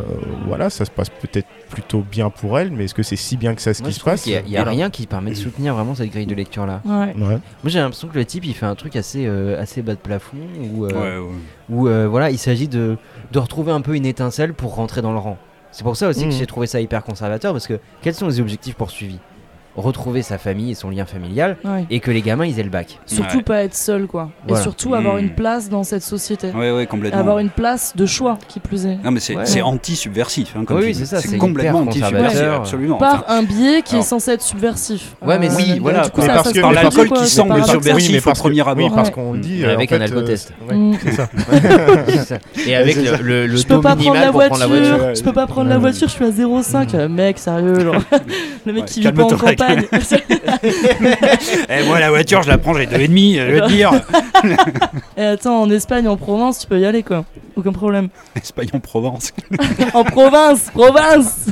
voilà, 0.45 0.69
ça 0.69 0.85
se 0.85 0.91
passe 0.91 1.09
peut-être 1.09 1.47
plutôt 1.69 2.01
bien 2.01 2.29
pour 2.29 2.59
elles, 2.59 2.69
mais 2.69 2.85
est-ce 2.85 2.93
que 2.93 3.01
c'est 3.01 3.15
si 3.15 3.37
bien 3.37 3.55
que 3.55 3.61
ça 3.61 3.73
ce 3.73 3.81
Moi, 3.81 3.89
qui 3.91 3.99
se 3.99 4.03
passe 4.03 4.27
a, 4.27 4.41
il 4.45 4.49
y 4.51 4.57
a 4.57 4.63
rien 4.63 4.91
qui 4.91 5.07
permet 5.07 5.31
de 5.31 5.35
soutenir 5.35 5.73
vraiment 5.73 5.95
cette 5.95 6.11
grille 6.11 6.27
de 6.27 6.35
lecture 6.35 6.67
là. 6.67 6.81
Ouais. 6.85 7.13
Ouais. 7.15 7.15
Moi 7.17 7.39
j'ai 7.65 7.79
l'impression 7.79 8.07
que 8.07 8.15
le 8.19 8.25
type 8.25 8.45
il 8.45 8.53
fait 8.53 8.67
un 8.67 8.75
truc 8.75 8.95
assez, 8.95 9.25
euh, 9.25 9.59
assez 9.59 9.81
bas 9.81 9.93
de 9.93 9.99
plafond 9.99 10.37
où, 10.75 10.85
euh, 10.85 10.89
Ouais, 10.89 11.17
ouais. 11.27 11.33
où 11.69 11.87
euh, 11.87 12.07
voilà, 12.07 12.29
il 12.29 12.37
s'agit 12.37 12.67
de, 12.67 12.97
de 13.31 13.39
retrouver 13.39 13.71
un 13.71 13.81
peu 13.81 13.95
une 13.95 14.05
étincelle 14.05 14.53
pour 14.53 14.75
rentrer 14.75 15.01
dans 15.01 15.11
le 15.11 15.17
rang. 15.17 15.37
C'est 15.71 15.83
pour 15.83 15.97
ça 15.97 16.07
aussi 16.07 16.21
que 16.21 16.25
Mhm. 16.27 16.31
j'ai 16.37 16.45
trouvé 16.45 16.67
ça 16.67 16.79
hyper 16.79 17.03
conservateur 17.03 17.51
parce 17.51 17.65
que 17.65 17.79
quels 18.03 18.13
sont 18.13 18.27
les 18.27 18.39
objectifs 18.39 18.75
poursuivis? 18.75 19.17
Retrouver 19.75 20.21
sa 20.21 20.37
famille 20.37 20.71
et 20.71 20.75
son 20.75 20.89
lien 20.91 21.05
familial 21.05 21.57
Ouais. 21.63 21.85
et 21.89 21.99
que 21.99 22.11
les 22.11 22.21
gamins 22.21 22.45
ils 22.45 22.59
aient 22.59 22.63
le 22.63 22.69
bac. 22.69 22.99
Surtout 23.07 23.37
Ouais. 23.37 23.43
pas 23.43 23.63
être 23.63 23.73
seul, 23.73 24.05
quoi. 24.05 24.29
Voilà. 24.47 24.59
Et 24.59 24.63
surtout 24.63 24.93
avoir 24.93 25.15
Hmm. 25.15 25.19
une 25.19 25.29
place 25.33 25.67
dans 25.69 25.83
cette 25.83 26.03
société. 26.03 26.51
Ouais, 26.51 26.83
Et 26.83 26.85
complètement. 26.85 27.19
avoir 27.19 27.39
une 27.39 27.49
place 27.49 27.93
de 27.95 28.05
choix, 28.05 28.37
qui 28.47 28.59
plus 28.59 28.85
est. 28.85 28.97
Non, 29.03 29.09
mais 29.11 29.19
c'est 29.19 29.35
Ouais. 29.35 29.45
c'est 29.45 29.61
anti-subversif. 29.63 30.55
Hein, 30.55 30.63
comme 30.65 30.77
Oui, 30.77 30.87
tu 30.87 30.91
dis. 30.91 30.99
c'est 30.99 31.05
ça, 31.05 31.21
c'est 31.21 31.37
complètement 31.37 31.79
anti-subversif. 31.79 32.39
Absolument. 32.41 32.97
Par 32.97 33.25
un 33.29 33.41
biais 33.43 33.81
qui 33.81 33.95
alors- 33.95 34.05
est 34.05 34.07
censé 34.07 34.31
être 34.31 34.41
subversif. 34.43 35.15
Ouais, 35.25 35.39
mais 35.39 35.49
oui, 35.55 35.67
là, 35.69 35.75
voilà, 35.81 36.01
Du 36.03 36.11
coup, 36.11 36.21
mais 36.21 36.27
ça, 36.27 36.33
parce 36.35 36.47
ça 36.49 36.53
que- 36.53 36.59
par 36.61 36.71
l'alcool 36.73 37.09
qui 37.09 37.27
semble 37.27 37.63
subversif 37.65 38.11
mais 38.25 38.31
au 38.31 38.35
premier 38.35 38.61
Oui, 38.61 38.69
abord. 38.69 38.93
parce 38.95 39.09
qu'on 39.09 39.33
dit. 39.35 39.63
Euh, 39.63 39.73
avec 39.73 39.91
en 39.91 39.95
un 39.95 40.01
alcotest. 40.01 40.53
euh, 40.71 40.75
Mm. 40.75 40.97
c'est 42.07 42.17
ça. 42.25 42.37
Et 42.67 42.75
avec 42.75 42.95
le, 42.95 43.17
le, 43.23 43.47
le 43.47 43.55
Je 43.57 43.63
peux 43.65 43.75
taux 43.75 43.81
pas 43.81 43.89
prendre 43.95 44.01
minimal 44.01 44.21
la 44.25 44.31
pour 44.31 44.41
prendre 44.43 44.59
la 44.59 44.67
voiture, 44.67 44.97
voiture. 44.97 45.15
je 45.15 45.23
peux 45.23 45.33
pas 45.33 45.47
prendre 45.47 45.69
la 45.69 45.77
voiture, 45.77 46.07
je 46.07 46.13
suis 46.13 46.25
à 46.25 46.31
0,5. 46.31 46.93
Euh, 46.95 47.09
Mec, 47.09 47.37
sérieux, 47.39 47.91
le 48.65 48.73
mec 48.73 48.85
qui 48.85 49.01
vit 49.01 49.11
pas 49.11 49.23
en 49.23 49.27
campagne. 49.67 49.87
Eh, 51.69 51.83
moi, 51.85 51.99
la 51.99 52.09
voiture, 52.09 52.41
je 52.43 52.49
la 52.49 52.57
prends, 52.57 52.73
j'ai 52.73 52.85
deux 52.85 52.99
et 52.99 53.07
demi, 53.07 53.35
je 53.35 53.41
veux 53.43 53.61
te 53.61 53.67
dire. 53.67 53.91
Et 55.17 55.23
attends, 55.23 55.61
en 55.61 55.69
Espagne, 55.69 56.07
en 56.07 56.17
Provence, 56.17 56.59
tu 56.59 56.67
peux 56.67 56.79
y 56.79 56.85
aller, 56.85 57.03
quoi. 57.03 57.25
Aucun 57.55 57.71
problème. 57.71 58.09
Espagne 58.35 58.69
en 58.73 58.79
Provence. 58.79 59.31
en 59.93 60.03
province, 60.03 60.69
province 60.73 61.47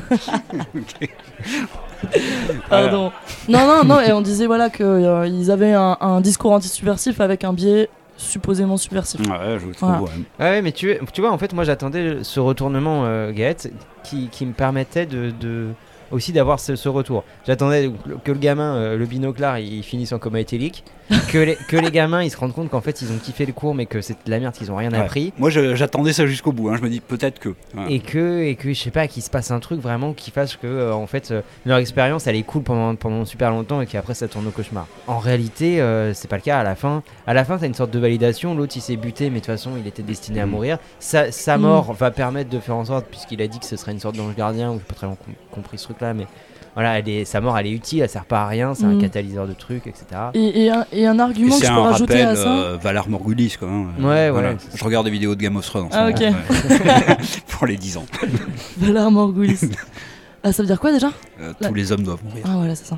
Pardon. 2.70 3.12
Non, 3.48 3.68
non, 3.68 3.84
non, 3.84 4.00
et 4.02 4.12
on 4.12 4.22
disait 4.22 4.48
voilà 4.48 4.70
qu'ils 4.70 5.52
avaient 5.52 5.74
un, 5.74 5.98
un 6.02 6.22
discours 6.22 6.52
anti-subversif 6.52 7.20
avec 7.22 7.44
un 7.44 7.54
biais 7.54 7.90
supposément 8.18 8.78
subversif. 8.78 9.20
Ouais, 9.22 9.58
je 9.60 9.72
trouve. 9.74 9.90
Voilà. 9.90 10.02
ouais. 10.02 10.10
Ouais, 10.40 10.62
mais 10.62 10.72
tu, 10.72 10.96
tu 11.14 11.22
vois, 11.22 11.32
en 11.32 11.38
fait, 11.38 11.54
moi 11.54 11.64
j'attendais 11.64 12.18
ce 12.24 12.40
retournement, 12.40 13.04
euh, 13.06 13.32
Gaët, 13.32 13.72
qui, 14.04 14.28
qui 14.30 14.46
me 14.46 14.54
permettait 14.54 15.06
de, 15.06 15.32
de- 15.40 15.70
aussi 16.12 16.32
d'avoir 16.34 16.60
ce, 16.60 16.90
retour. 16.90 17.24
J'attendais 17.46 17.92
que 18.24 18.32
le 18.32 18.38
gamin, 18.38 18.76
euh, 18.76 18.98
le 18.98 19.06
binoclard, 19.06 19.60
il 19.60 19.84
finisse 19.84 20.12
en 20.14 20.20
coma 20.20 20.40
éthylique, 20.40 20.84
que 21.32 21.38
les, 21.38 21.56
que 21.68 21.78
les 21.78 21.92
gamins 21.92 22.24
ils 22.24 22.30
se 22.30 22.38
rendent 22.38 22.54
compte 22.54 22.70
qu'en 22.70 22.82
fait 22.82 23.02
ils 23.02 23.12
ont 23.12 23.18
kiffé 23.18 23.46
le 23.46 23.54
cours, 23.54 23.76
mais 23.76 23.86
que 23.86 24.02
c'est 24.02 24.14
de 24.26 24.32
la 24.32 24.40
merde, 24.40 24.54
qu'ils 24.54 24.72
ont 24.72 24.76
rien 24.76 24.92
Ouais. 24.92 24.98
appris. 25.00 25.34
Moi, 25.38 25.50
je- 25.50 25.76
j'attendais 25.76 26.14
ça 26.14 26.26
jusqu'au 26.26 26.52
bout. 26.52 26.70
hein. 26.70 26.76
Je 26.78 26.82
me 26.84 26.90
dis 26.90 27.00
peut-être 27.00 27.40
que. 27.40 27.50
Ouais. 27.50 27.86
Et 27.90 28.00
que, 28.00 28.42
et 28.44 28.56
que 28.56 28.74
je 28.74 28.80
sais 28.80 28.92
pas, 28.92 29.08
qu'il 29.08 29.22
se 29.24 29.30
passe 29.30 29.52
un 29.52 29.60
truc 29.60 29.80
vraiment 29.82 30.14
qui 30.14 30.32
fasse 30.32 30.56
que, 30.56 30.68
euh, 30.68 30.94
en 30.94 31.08
fait, 31.08 31.32
euh, 31.32 31.42
leur 31.66 31.78
expérience 31.78 32.28
elle 32.28 32.36
est 32.36 32.44
cool 32.44 32.64
pendant, 32.64 32.96
pendant 32.96 33.26
super 33.26 33.50
longtemps 33.52 33.82
et 33.82 33.86
qu'après 33.86 34.14
ça 34.14 34.28
tourne 34.28 34.48
au 34.48 34.52
cauchemar. 34.52 34.88
En 35.08 35.20
réalité, 35.20 35.82
euh, 35.82 36.14
c'est 36.14 36.28
pas 36.28 36.38
le 36.38 36.42
cas 36.42 36.60
à 36.60 36.64
la 36.64 36.76
fin. 36.76 37.04
À 37.28 37.34
la 37.34 37.46
fin, 37.46 37.58
t'as 37.58 37.68
une 37.68 37.74
sorte 37.74 37.92
de 37.92 38.00
validation. 38.00 38.56
L'autre 38.56 38.74
il 38.76 38.82
s'est 38.82 38.98
buté, 38.98 39.26
mais 39.30 39.36
de 39.36 39.40
toute 39.40 39.48
façon, 39.48 39.72
il 39.78 39.88
était 39.88 40.04
destiné 40.04 40.42
à 40.42 40.46
Mm. 40.46 40.50
mourir. 40.50 40.78
Sa, 41.00 41.32
sa 41.32 41.58
Mm. 41.58 41.62
mort 41.62 41.94
va 41.94 42.12
permettre 42.12 42.50
de 42.50 42.60
faire 42.60 42.76
en 42.76 42.86
sorte, 42.86 43.06
puisqu'il 43.10 43.42
a 43.42 43.48
dit 43.48 43.60
que 43.60 43.66
ce 43.66 43.76
serait 43.78 43.92
une 43.92 44.00
sorte 44.00 44.16
d'ange 44.16 44.36
gardien, 44.36 44.72
ou 44.72 44.76
j'ai 44.76 44.86
pas 44.86 44.96
très 44.96 45.08
bien 45.08 45.16
com- 45.16 45.34
compris 45.52 45.78
ce 45.78 45.86
truc 45.86 46.02
là, 46.02 46.14
mais 46.14 46.26
voilà, 46.74 47.00
elle 47.00 47.10
est, 47.10 47.26
sa 47.26 47.42
mort 47.42 47.58
elle 47.58 47.68
est 47.68 47.72
utile, 47.72 48.02
elle 48.02 48.10
sert 48.10 48.26
pas 48.26 48.44
à 48.44 48.48
rien, 48.48 48.74
c'est 48.74 48.86
un 48.86 48.94
Mm. 48.96 49.02
catalyseur 49.02 49.48
de 49.48 49.54
trucs, 49.54 49.88
etc. 49.88 50.06
Et, 50.34 50.64
et 50.66 50.70
un, 50.72 50.86
et 50.94 51.06
un 51.08 51.18
Et 51.18 51.22
argument 51.22 51.56
que 51.56 51.62
c'est 51.62 51.68
je 51.68 51.74
peux 51.74 51.80
un 51.80 51.84
rajouter 51.84 52.14
rappel, 52.24 52.28
à 52.30 52.36
ça. 52.36 52.48
euh, 52.50 52.78
Valar 52.82 53.10
Morgulis, 53.10 53.56
quoi. 53.60 53.68
hein. 53.70 53.86
Ouais, 54.00 54.30
Voilà. 54.30 54.50
ouais. 54.52 54.58
Je 54.74 54.84
regarde 54.84 55.06
des 55.06 55.12
vidéos 55.12 55.36
de 55.36 55.42
Game 55.42 55.56
of 55.58 55.66
Thrones. 55.66 55.90
Ah, 55.92 56.10
ok. 56.10 56.20
ouais. 56.20 56.32
Pour 57.50 57.68
les 57.68 57.78
10 57.78 57.98
ans. 57.98 58.06
Valar 58.78 59.12
Morgulis. 59.12 59.60
ah, 60.44 60.52
ça 60.54 60.64
veut 60.64 60.68
dire 60.68 60.80
quoi 60.80 60.92
déjà? 60.92 61.12
Euh, 61.42 61.54
La- 61.60 61.68
tous 61.70 61.74
les 61.74 61.92
hommes 61.92 62.04
doivent 62.04 62.24
mourir. 62.24 62.44
Ah, 62.48 62.54
voilà, 62.56 62.76
c'est 62.76 62.86
ça. 62.88 62.98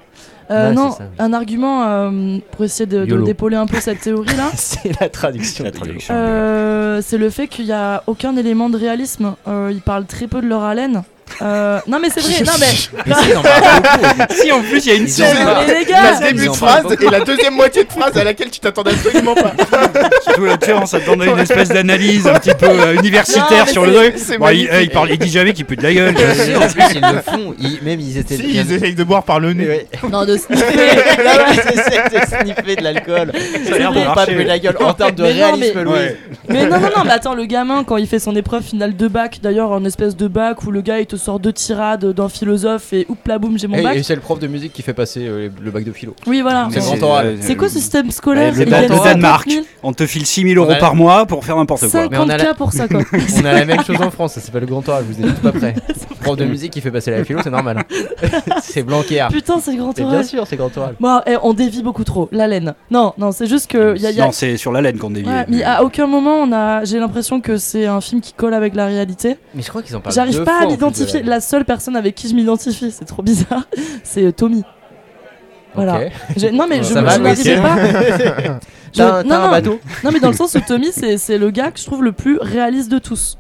Euh, 0.52 0.70
Ouais, 0.70 0.76
non, 0.76 0.92
c'est 0.92 0.98
ça, 0.98 1.04
oui. 1.10 1.16
un 1.20 1.32
argument 1.34 1.84
euh, 1.88 2.38
pour 2.52 2.66
essayer 2.66 2.86
de, 2.86 3.06
de 3.06 3.56
un 3.56 3.66
peu 3.66 3.80
cette 3.80 4.02
théorie 4.02 4.36
là. 4.36 4.50
c'est 4.56 5.00
la 5.00 5.08
traduction. 5.08 5.66
Euh, 6.10 7.02
c'est 7.02 7.18
le 7.18 7.30
fait 7.30 7.48
qu'il 7.48 7.66
n'y 7.66 7.72
a 7.72 8.04
aucun 8.08 8.36
élément 8.36 8.70
de 8.70 8.78
réalisme. 8.78 9.36
Euh, 9.48 9.70
ils 9.72 9.82
parent 9.82 10.04
très 10.04 10.28
peu 10.28 10.42
de 10.42 10.48
leur 10.48 10.64
haleine. 10.64 11.04
Euh, 11.42 11.80
non 11.88 12.00
mais 12.00 12.10
c'est 12.14 12.20
vrai, 12.22 12.44
non 12.46 12.52
mais 12.60 12.68
Mais 13.08 13.14
si, 13.16 14.52
en 14.52 14.62
si 14.62 14.70
plus 14.70 14.86
il 14.86 14.88
y 14.88 14.92
a 14.92 14.96
une 14.96 15.08
scène. 15.08 15.36
Le 15.38 16.28
début 16.32 16.48
de 16.48 16.54
phrase 16.54 16.86
et 17.02 17.10
la 17.10 17.22
deuxième 17.22 17.56
moitié 17.56 17.84
de 17.86 17.92
phrase 17.92 18.16
à 18.18 18.24
laquelle 18.24 18.52
tu 18.52 18.60
t'attendais 18.60 18.92
absolument 18.92 19.34
pas. 19.34 19.54
Surtout 20.24 20.46
là, 20.46 20.58
tu 20.58 20.72
on 20.74 20.86
s'attendait 20.86 21.28
à 21.28 21.32
une 21.32 21.40
espèce 21.40 21.70
d'analyse 21.70 22.28
un 22.28 22.34
petit 22.36 22.54
peu 22.54 22.68
euh, 22.68 22.94
Non, 22.94 23.00
universitaire 23.02 23.66
mais 23.66 23.72
sur 23.72 23.86
le 23.86 23.94
truc. 23.94 24.16
Bon, 24.40 24.50
il, 24.50 24.70
euh, 24.70 24.82
il 24.84 24.90
parle, 24.90 25.10
il 25.12 25.18
dit 25.18 25.30
jamais 25.30 25.54
qu'il 25.54 25.66
pue 25.66 25.76
de 25.76 25.84
la 25.84 25.94
gueule. 25.96 26.16
Si, 26.36 26.56
en 26.56 26.60
plus, 26.68 26.96
ils 26.96 27.02
le 27.02 27.22
font. 27.22 27.56
Ils- 27.60 27.80
même 27.84 28.00
ils 28.00 28.18
étaient. 28.18 28.36
Si, 28.38 28.44
ils 28.56 28.72
essayent 28.72 28.96
de 28.96 29.04
boire 29.04 29.24
par 29.24 29.40
le 29.40 29.54
nez. 29.54 29.68
Ouais. 29.68 29.88
non 30.10 30.26
de 30.26 30.38
sniffer. 30.38 30.66
Ils 31.52 31.80
essaient 31.80 32.04
de 32.20 32.26
sniffer 32.26 32.76
de 32.76 32.84
l'alcool. 32.84 33.32
Ça 33.68 33.76
a 33.76 33.78
l'air 33.78 33.92
de 33.92 34.14
pas 34.14 34.26
puer 34.26 34.44
la 34.44 34.60
gueule 34.60 34.78
en 34.80 34.94
termes 34.94 35.12
de 35.16 35.24
Mais 35.24 35.34
non, 35.34 35.40
réalisme, 35.40 35.72
mais- 35.78 35.84
Louis. 35.84 35.96
Mais 36.50 36.66
non, 36.66 36.80
non, 36.80 36.90
non, 36.96 37.04
mais 37.06 37.12
attends, 37.12 37.34
le 37.36 37.46
gamin, 37.46 37.84
quand 37.84 37.98
il 37.98 38.08
fait 38.08 38.20
son 38.20 38.36
épreuve 38.36 38.64
finale 38.64 38.96
de 38.96 39.08
bac, 39.08 39.40
d'ailleurs, 39.42 39.72
en 39.72 39.84
espèce 39.86 40.16
de 40.16 40.28
bac 40.28 40.64
où 40.64 40.72
le 40.72 40.82
gars 40.82 41.00
il 41.00 41.08
te 41.14 41.20
sorte 41.20 41.42
de 41.44 41.52
tirade 41.52 42.06
d'un 42.14 42.30
philosophe 42.30 42.92
et 42.94 43.06
oup 43.10 43.18
la 43.28 43.38
boum, 43.38 43.58
j'ai 43.58 43.68
mon 43.68 43.78
Et, 43.78 43.82
bac. 43.84 43.96
et 43.98 44.04
c'est 44.04 44.16
le 44.16 44.22
prof 44.22 44.40
de 44.40 44.48
musique 44.48 44.74
qui 44.74 44.82
fait 44.82 44.94
passer 44.94 45.26
euh, 45.28 45.50
le 45.62 45.72
bac 45.72 45.84
de 45.84 45.92
philo. 45.92 46.16
Oui, 46.28 46.42
voilà. 46.42 46.68
C'est 46.72 46.82
C'est- 46.82 46.98
grand 46.98 47.08
oral. 47.10 47.38
C'est 47.42 47.56
quoi 47.56 47.70
ce 47.70 47.76
système 47.80 48.10
scolaire 48.12 48.54
Le 48.56 48.66
50 48.70 49.04
Danemark. 49.04 49.50
000, 49.50 49.64
On 49.84 49.94
te 49.94 50.06
file 50.08 50.26
6000 50.26 50.58
euros 50.58 50.74
par 50.80 50.96
mois 50.96 51.26
pour 51.26 51.46
faire 51.46 51.56
n'importe 51.58 51.90
quoi. 51.90 52.08
Mais 52.10 52.18
on 52.18 52.30
a 52.30 52.38
50K 52.38 52.44
la- 52.46 52.54
pour 52.56 52.72
ça, 52.74 52.88
quoi. 52.88 53.02
On 53.42 53.46
a 53.46 53.54
la 53.54 53.66
même 53.66 53.84
chose 53.84 54.02
en 54.02 54.10
France, 54.12 54.34
ça 54.34 54.42
s'appelle 54.42 54.62
le 54.62 54.68
grand 54.68 54.88
oral, 54.88 55.04
vous 55.08 55.26
êtes 55.26 55.36
pas 55.42 55.52
prêts. 55.52 55.76
Prof 56.22 56.38
de 56.38 56.46
musique 56.46 56.72
qui 56.72 56.82
fait 56.82 56.92
passer 56.92 57.12
la 57.12 57.24
philo, 57.24 57.40
c'est 57.44 57.50
normal. 57.50 57.84
c'est 58.62 58.84
Blanquer. 58.84 59.28
Putain, 59.32 59.60
c'est 59.60 59.72
le 59.72 59.78
grand 59.78 59.90
Mais 59.98 60.04
bien 60.04 60.14
oral. 60.14 60.26
sûr, 60.26 60.48
c'est 60.48 60.56
grand 60.56 60.76
oral. 60.78 60.96
Bon, 61.00 61.20
eh, 61.28 61.36
on 61.44 61.54
dévie 61.54 61.84
beaucoup 61.84 62.04
trop. 62.04 62.30
La 62.32 62.48
laine. 62.48 62.74
Non, 62.92 63.14
non, 63.18 63.32
c'est 63.32 63.48
juste 63.48 63.70
que. 63.70 63.98
Y 63.98 64.06
a, 64.08 64.12
y 64.12 64.22
a- 64.22 64.26
Non, 64.26 64.32
c'est 64.32 64.58
sur 64.58 64.72
la 64.72 64.82
laine 64.82 64.98
qu'on 64.98 65.10
dévie. 65.12 65.28
Ouais, 65.28 65.46
mais 65.50 65.64
à 65.64 65.84
aucun 65.84 66.08
moment 66.08 66.36
on 66.38 66.52
a. 66.54 66.84
J'ai 66.86 67.00
l'impression 67.00 67.42
que 67.42 67.58
c'est 67.58 67.86
un 67.86 68.02
film 68.02 68.22
qui 68.22 68.34
colle 68.34 68.54
avec 68.54 68.74
la 68.76 68.86
réalité. 68.86 69.38
Mais 69.56 69.62
je 69.62 69.70
crois 69.70 69.82
qu'ils 69.82 69.96
en 69.96 70.00
parlent. 70.02 70.16
J'arrive 70.16 70.38
deux 70.38 70.44
pas 70.44 70.62
à 70.62 70.66
l'identifier. 70.66 71.03
La- 71.14 71.22
La 71.24 71.42
seule 71.42 71.66
personne 71.66 71.96
avec 71.96 72.16
qui 72.16 72.28
je 72.30 72.36
m'identifie, 72.36 72.92
c'est 72.92 73.06
trop 73.06 73.22
bizarre, 73.24 73.64
c'est 74.04 74.24
euh, 74.26 74.32
Tommy. 74.32 74.64
Voilà. 75.76 76.02
Non 76.54 76.68
mais 76.70 76.84
je, 76.84 76.94
n'arrivais 76.94 77.62
pas. 77.62 77.76
Je- 78.96 79.02
un- 79.02 79.24
non, 79.24 79.40
non, 79.42 79.50
bateau 79.50 79.80
non 80.04 80.12
mais 80.14 80.20
dans 80.20 80.28
le 80.30 80.36
sens 80.36 80.54
où 80.54 80.60
Tommy 80.60 80.92
c'est 80.92 81.18
c'est 81.18 81.40
le 81.40 81.50
gars 81.50 81.72
que 81.72 81.80
je 81.80 81.86
trouve 81.86 82.04
le 82.04 82.12
plus 82.12 82.38
réaliste 82.40 82.92
de 82.92 83.00
tous. 83.00 83.40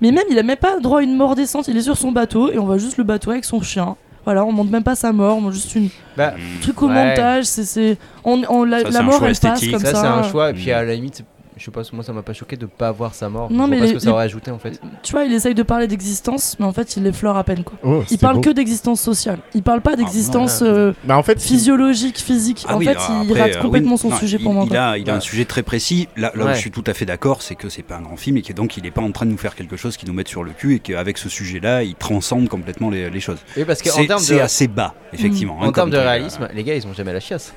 Mais 0.00 0.10
même 0.10 0.24
il 0.28 0.36
a 0.40 0.42
même 0.42 0.56
pas 0.56 0.80
droit 0.80 0.98
à 0.98 1.02
une 1.02 1.14
mort 1.16 1.36
décente. 1.36 1.68
Il 1.68 1.76
est 1.76 1.82
sur 1.82 1.96
son 1.96 2.10
bateau 2.10 2.50
et 2.50 2.58
on 2.58 2.66
voit 2.66 2.78
juste 2.78 2.96
le 2.96 3.04
bateau 3.04 3.30
avec 3.30 3.44
son 3.44 3.60
chien. 3.62 3.94
Voilà, 4.24 4.44
on 4.44 4.50
montre 4.52 4.72
même 4.72 4.82
pas 4.82 4.96
sa 4.96 5.12
mort, 5.12 5.36
on 5.36 5.40
montre 5.40 5.54
juste 5.54 5.74
une 5.76 5.88
Bah, 6.16 6.34
truc 6.62 6.82
au 6.82 6.88
Ouais. 6.88 6.94
montage. 6.94 7.44
C'est 7.44 7.64
c'est 7.64 7.96
on, 8.24 8.42
on 8.48 8.64
la, 8.64 8.80
Ça, 8.80 8.90
la 8.90 9.02
mort 9.02 9.18
choix 9.18 9.28
elle 9.28 9.36
passe 9.38 9.68
comme 9.70 9.78
ça, 9.80 9.92
ça. 9.94 10.00
c'est 10.00 10.06
un 10.08 10.22
choix, 10.24 10.50
et 10.50 10.52
Mm. 10.52 10.56
puis 10.56 10.72
à 10.72 10.82
la 10.82 10.94
limite, 10.94 11.22
je 11.58 11.64
sais 11.64 11.70
pas, 11.70 11.82
moi 11.92 12.02
ça 12.04 12.12
m'a 12.12 12.22
pas 12.22 12.32
choqué 12.32 12.56
de 12.56 12.66
pas 12.66 12.90
voir 12.92 13.14
sa 13.14 13.28
mort. 13.28 13.50
Non, 13.50 13.66
je 13.66 13.70
mais 13.70 13.76
vois 13.76 13.84
pas 13.84 13.88
ce 13.88 13.92
les- 13.92 13.98
que 13.98 14.04
ça 14.04 14.10
aurait 14.10 14.24
ajouté 14.24 14.50
en 14.50 14.58
fait. 14.58 14.80
Tu 15.02 15.12
vois, 15.12 15.24
il 15.24 15.32
essaye 15.32 15.54
de 15.54 15.62
parler 15.62 15.86
d'existence, 15.86 16.56
mais 16.58 16.64
en 16.66 16.72
fait 16.72 16.96
il 16.96 17.02
l'effleure 17.02 17.36
à 17.36 17.44
peine 17.44 17.64
quoi. 17.64 17.78
Oh, 17.82 18.02
Il 18.10 18.18
parle 18.18 18.36
beau. 18.36 18.40
que 18.42 18.50
d'existence 18.50 19.00
sociale. 19.00 19.38
Il 19.54 19.62
parle 19.62 19.80
pas 19.80 19.96
d'existence 19.96 20.62
non. 20.62 20.68
euh, 20.68 20.92
Bah, 21.04 21.18
en 21.18 21.22
fait, 21.22 21.40
physiologique, 21.40 22.18
physique. 22.18 22.64
Ah 22.68 22.74
en 22.76 22.78
oui, 22.78 22.84
fait, 22.86 22.92
alors 22.92 23.22
il 23.24 23.30
après, 23.30 23.40
rate 23.42 23.56
euh, 23.56 23.60
complètement 23.62 23.92
oui, 23.92 23.98
son 23.98 24.08
non, 24.10 24.16
sujet 24.16 24.36
il, 24.38 24.42
pour 24.44 24.52
moi. 24.54 24.64
Il 24.68 24.76
a, 24.76 24.96
il 24.98 25.10
a 25.10 25.14
un 25.16 25.20
sujet 25.20 25.44
très 25.44 25.62
précis. 25.62 26.08
Là, 26.16 26.32
là 26.34 26.46
où 26.46 26.48
je 26.54 26.54
suis 26.60 26.70
tout 26.70 26.84
à 26.86 26.94
fait 26.94 27.04
d'accord, 27.06 27.42
c'est 27.42 27.54
que 27.56 27.68
c'est 27.68 27.82
pas 27.82 27.96
un 27.96 28.02
grand 28.02 28.16
film 28.16 28.36
et 28.36 28.42
que 28.42 28.52
donc 28.52 28.76
il 28.76 28.86
est 28.86 28.90
pas 28.90 29.02
en 29.02 29.10
train 29.12 29.26
de 29.26 29.30
nous 29.30 29.38
faire 29.38 29.54
quelque 29.54 29.76
chose 29.76 29.96
qui 29.96 30.06
nous 30.06 30.12
mette 30.12 30.28
sur 30.28 30.44
le 30.44 30.52
cul 30.52 30.74
et 30.76 30.78
qu'avec 30.78 31.18
ce 31.18 31.28
sujet-là, 31.28 31.82
il 31.82 31.94
transcende 31.94 32.48
complètement 32.48 32.90
les, 32.90 33.10
les 33.10 33.20
choses. 33.20 33.38
Oui, 33.56 33.64
parce 33.64 33.82
qu'en 33.82 33.90
C'est 33.90 34.06
termes 34.06 34.20
c'est 34.20 34.36
de, 34.36 34.40
assez 34.40 34.68
bas, 34.68 34.94
effectivement. 35.12 35.58
hein, 35.62 35.66
en 35.68 35.72
termes 35.72 35.90
de 35.90 35.96
euh, 35.96 36.02
réalisme, 36.02 36.48
les 36.54 36.62
gars 36.64 36.74
ils 36.74 36.86
ont 36.86 36.92
jamais 36.94 37.12
la 37.12 37.20
chiasse. 37.20 37.52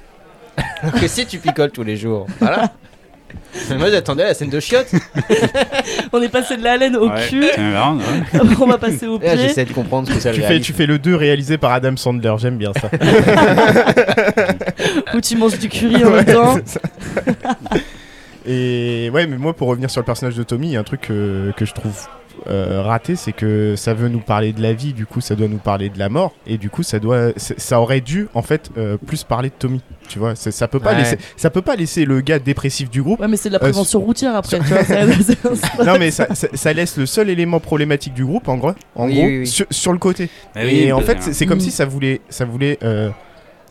Que 0.99 1.07
si 1.07 1.25
tu 1.25 1.37
picoles 1.39 1.71
tous 1.71 1.83
les 1.83 1.95
jours, 1.95 2.27
voilà. 2.39 2.73
Moi 3.77 3.89
j'attendais 3.89 4.23
la 4.23 4.33
scène 4.33 4.49
de 4.49 4.59
chiottes. 4.59 4.91
On 6.13 6.21
est 6.21 6.29
passé 6.29 6.57
de 6.57 6.63
la 6.63 6.77
laine 6.77 6.95
au 6.95 7.09
ouais, 7.09 7.27
cul, 7.29 7.45
c'est 7.53 7.61
marrant, 7.61 7.97
ouais. 7.97 8.03
après 8.33 8.55
on 8.61 8.67
va 8.67 8.77
passer 8.77 9.07
au 9.07 9.19
Et 9.19 9.25
là, 9.25 9.33
pied. 9.33 9.47
j'essaie 9.47 9.65
de 9.65 9.73
comprendre 9.73 10.07
ce 10.07 10.13
que 10.13 10.19
ça 10.19 10.31
tu 10.31 10.41
fais, 10.41 10.59
tu 10.59 10.73
fais 10.73 10.85
le 10.85 10.99
2 10.99 11.15
réalisé 11.15 11.57
par 11.57 11.71
Adam 11.71 11.95
Sandler, 11.95 12.33
j'aime 12.37 12.57
bien 12.57 12.71
ça. 12.73 12.89
Où 15.13 15.21
tu 15.21 15.37
manges 15.37 15.57
du 15.59 15.69
curry 15.69 16.03
en 16.03 16.11
même 16.11 16.25
temps. 16.25 16.55
c'est 16.65 16.79
ça. 16.79 16.81
Et 18.45 19.09
ouais, 19.13 19.27
mais 19.27 19.37
moi 19.37 19.53
pour 19.53 19.67
revenir 19.67 19.89
sur 19.89 20.01
le 20.01 20.05
personnage 20.05 20.35
de 20.35 20.43
Tommy, 20.43 20.67
il 20.67 20.73
y 20.73 20.77
a 20.77 20.79
un 20.79 20.83
truc 20.83 21.01
que, 21.01 21.51
que 21.55 21.65
je 21.65 21.73
trouve 21.73 22.07
euh, 22.47 22.81
raté, 22.81 23.15
c'est 23.15 23.31
que 23.31 23.75
ça 23.75 23.93
veut 23.93 24.09
nous 24.09 24.19
parler 24.19 24.53
de 24.53 24.61
la 24.61 24.73
vie, 24.73 24.93
du 24.93 25.05
coup 25.05 25.21
ça 25.21 25.35
doit 25.35 25.47
nous 25.47 25.57
parler 25.57 25.89
de 25.89 25.99
la 25.99 26.09
mort, 26.09 26.33
et 26.47 26.57
du 26.57 26.69
coup 26.69 26.83
ça 26.83 26.99
doit, 26.99 27.29
ça 27.37 27.79
aurait 27.79 28.01
dû 28.01 28.27
en 28.33 28.41
fait 28.41 28.69
euh, 28.77 28.97
plus 28.97 29.23
parler 29.23 29.49
de 29.49 29.53
Tommy. 29.57 29.81
Tu 30.07 30.19
vois, 30.19 30.35
C'est- 30.35 30.51
ça 30.51 30.67
peut 30.67 30.79
pas 30.79 30.91
Ouais. 30.91 30.97
laisser, 30.99 31.17
ça 31.37 31.49
peut 31.49 31.61
pas 31.61 31.75
laisser 31.75 32.03
le 32.05 32.21
gars 32.21 32.39
dépressif 32.39 32.89
du 32.89 33.01
groupe. 33.01 33.19
Ouais, 33.19 33.27
mais 33.27 33.37
c'est 33.37 33.49
de 33.49 33.53
la 33.53 33.59
Euh, 33.59 33.61
prévention 33.71 33.99
routière 34.01 34.35
après, 34.35 34.59
tu 34.59 34.65
vois. 34.65 34.83
c'est- 34.83 35.83
Non 35.85 35.97
mais 35.99 36.11
ça, 36.11 36.33
ça- 36.35 36.47
ça 36.53 36.73
laisse 36.73 36.97
le 36.97 37.05
seul 37.05 37.29
élément 37.29 37.59
problématique 37.59 38.13
du 38.13 38.25
groupe 38.25 38.47
en 38.47 38.57
gros, 38.57 38.73
en 38.95 39.05
Oui, 39.07 39.13
gros 39.15 39.23
oui, 39.25 39.37
oui. 39.39 39.47
Sur, 39.47 39.65
sur 39.69 39.93
le 39.93 39.99
côté. 39.99 40.29
Ah 40.55 40.63
et 40.65 40.85
oui, 40.85 40.91
en 40.91 40.99
bah, 40.99 41.05
fait 41.15 41.33
c'est 41.33 41.45
comme 41.45 41.57
Mm. 41.59 41.61
si 41.61 41.71
ça 41.71 41.85
voulait, 41.85 42.21
ça 42.29 42.45
voulait, 42.45 42.77
euh, 42.83 43.09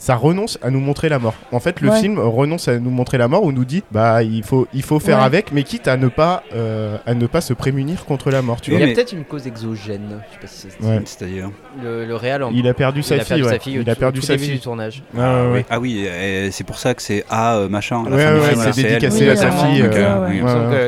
ça 0.03 0.14
renonce 0.16 0.59
à 0.62 0.70
nous 0.70 0.80
montrer 0.80 1.11
la 1.11 1.18
mort. 1.18 1.34
En 1.53 1.61
fait 1.61 1.82
le 1.82 1.90
Ouais. 1.90 2.01
film 2.01 2.18
renonce 2.18 2.68
à 2.68 2.78
nous 2.78 2.88
montrer 2.90 3.18
la 3.18 3.28
mort 3.28 3.44
ou 3.44 3.53
nous 3.53 3.66
dit 3.66 3.84
bah 3.92 4.22
il 4.22 4.42
faut, 4.42 4.66
il 4.72 4.82
faut 4.82 4.98
faire 4.98 5.18
Ouais. 5.18 5.24
avec, 5.24 5.53
mais 5.53 5.62
quitte 5.62 5.88
à 5.88 5.98
ne 5.98 6.09
pas, 6.09 6.42
euh, 6.55 6.96
à 7.05 7.12
ne 7.14 7.26
pas 7.26 7.42
se 7.42 7.53
prémunir 7.53 8.07
contre 8.07 8.30
la 8.30 8.40
mort. 8.40 8.62
Tu 8.62 8.70
Il 8.72 8.80
y 8.80 8.82
a 8.82 8.86
mais- 8.86 8.94
peut-être 8.94 9.12
une 9.12 9.24
cause 9.26 9.46
exogène. 9.46 10.22
Je 10.30 10.34
sais 10.34 10.40
pas 10.40 10.46
si 10.46 10.68
c'est 10.80 10.86
Ouais. 10.86 11.03
C'est-à-dire. 11.05 11.51
le, 11.82 12.07
le 12.07 12.16
réal 12.16 12.42
en 12.42 12.51
Il 12.51 12.66
a 12.66 12.72
perdu 12.72 13.03
sa 13.03 13.16
il 13.16 13.20
a 13.20 13.24
fille, 13.24 13.28
perdu 13.36 13.42
ouais. 13.44 13.51
sa 13.53 13.59
fille 13.59 13.78
au 13.78 13.82
il 13.82 13.90
a 13.90 13.94
perdu 13.94 14.22
sa 14.22 14.38
fille. 14.38 14.48
du 14.53 14.61
tournage. 14.61 15.03
Ouais. 15.14 15.66
Ah 15.68 15.78
oui, 15.78 16.07
euh, 16.09 16.48
c'est 16.51 16.64
pour 16.64 16.78
ça 16.78 16.94
que 16.94 17.03
c'est 17.03 17.24
A 17.28 17.57
euh, 17.57 17.68
machin. 17.68 18.03
la 18.09 18.16
Ouais, 18.16 18.24
fin 18.24 18.34
du 18.34 18.40
film, 18.40 18.72
c'est 18.72 18.82
dédicacé 18.84 19.28
à 19.28 19.36
sa 19.36 19.51
fille, 19.51 19.82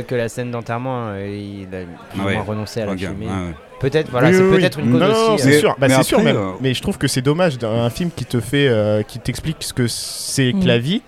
que, 0.08 0.14
la 0.14 0.28
scène 0.30 0.50
d'enterrement, 0.50 1.14
il 1.16 1.66
a 1.74 1.80
plus 2.12 2.20
ou 2.22 2.24
Ouais. 2.26 2.34
moins 2.34 2.42
renoncé 2.44 2.80
à 2.80 2.86
la 2.86 2.96
filmer. 2.96 3.26
Peut-être, 3.82 4.10
voilà, 4.10 4.28
Oui, 4.28 4.34
c'est 4.34 4.42
oui, 4.42 4.48
oui. 4.52 4.58
peut-être 4.60 4.78
une 4.78 4.90
cause 4.92 5.00
non, 5.00 5.08
non, 5.08 5.34
aussi. 5.34 5.42
c'est 5.44 5.56
euh, 5.56 5.58
sûr, 5.60 5.76
bah, 5.78 5.88
mais 5.88 5.94
c'est 5.96 6.02
sûr 6.04 6.18
après, 6.20 6.32
même. 6.32 6.40
euh, 6.42 6.50
Mais 6.62 6.72
je 6.72 6.80
trouve 6.80 6.96
que 6.98 7.08
c'est 7.08 7.20
dommage 7.20 7.58
d'un 7.58 7.90
film 7.90 8.10
qui 8.14 8.24
te 8.24 8.40
fait, 8.40 8.68
euh, 8.68 9.02
qui 9.02 9.18
t'explique 9.18 9.56
ce 9.60 9.74
que 9.74 9.86
c'est 9.88 10.52
que 10.52 10.64
Mm. 10.64 10.66
la 10.66 10.78
vie, 10.78 11.02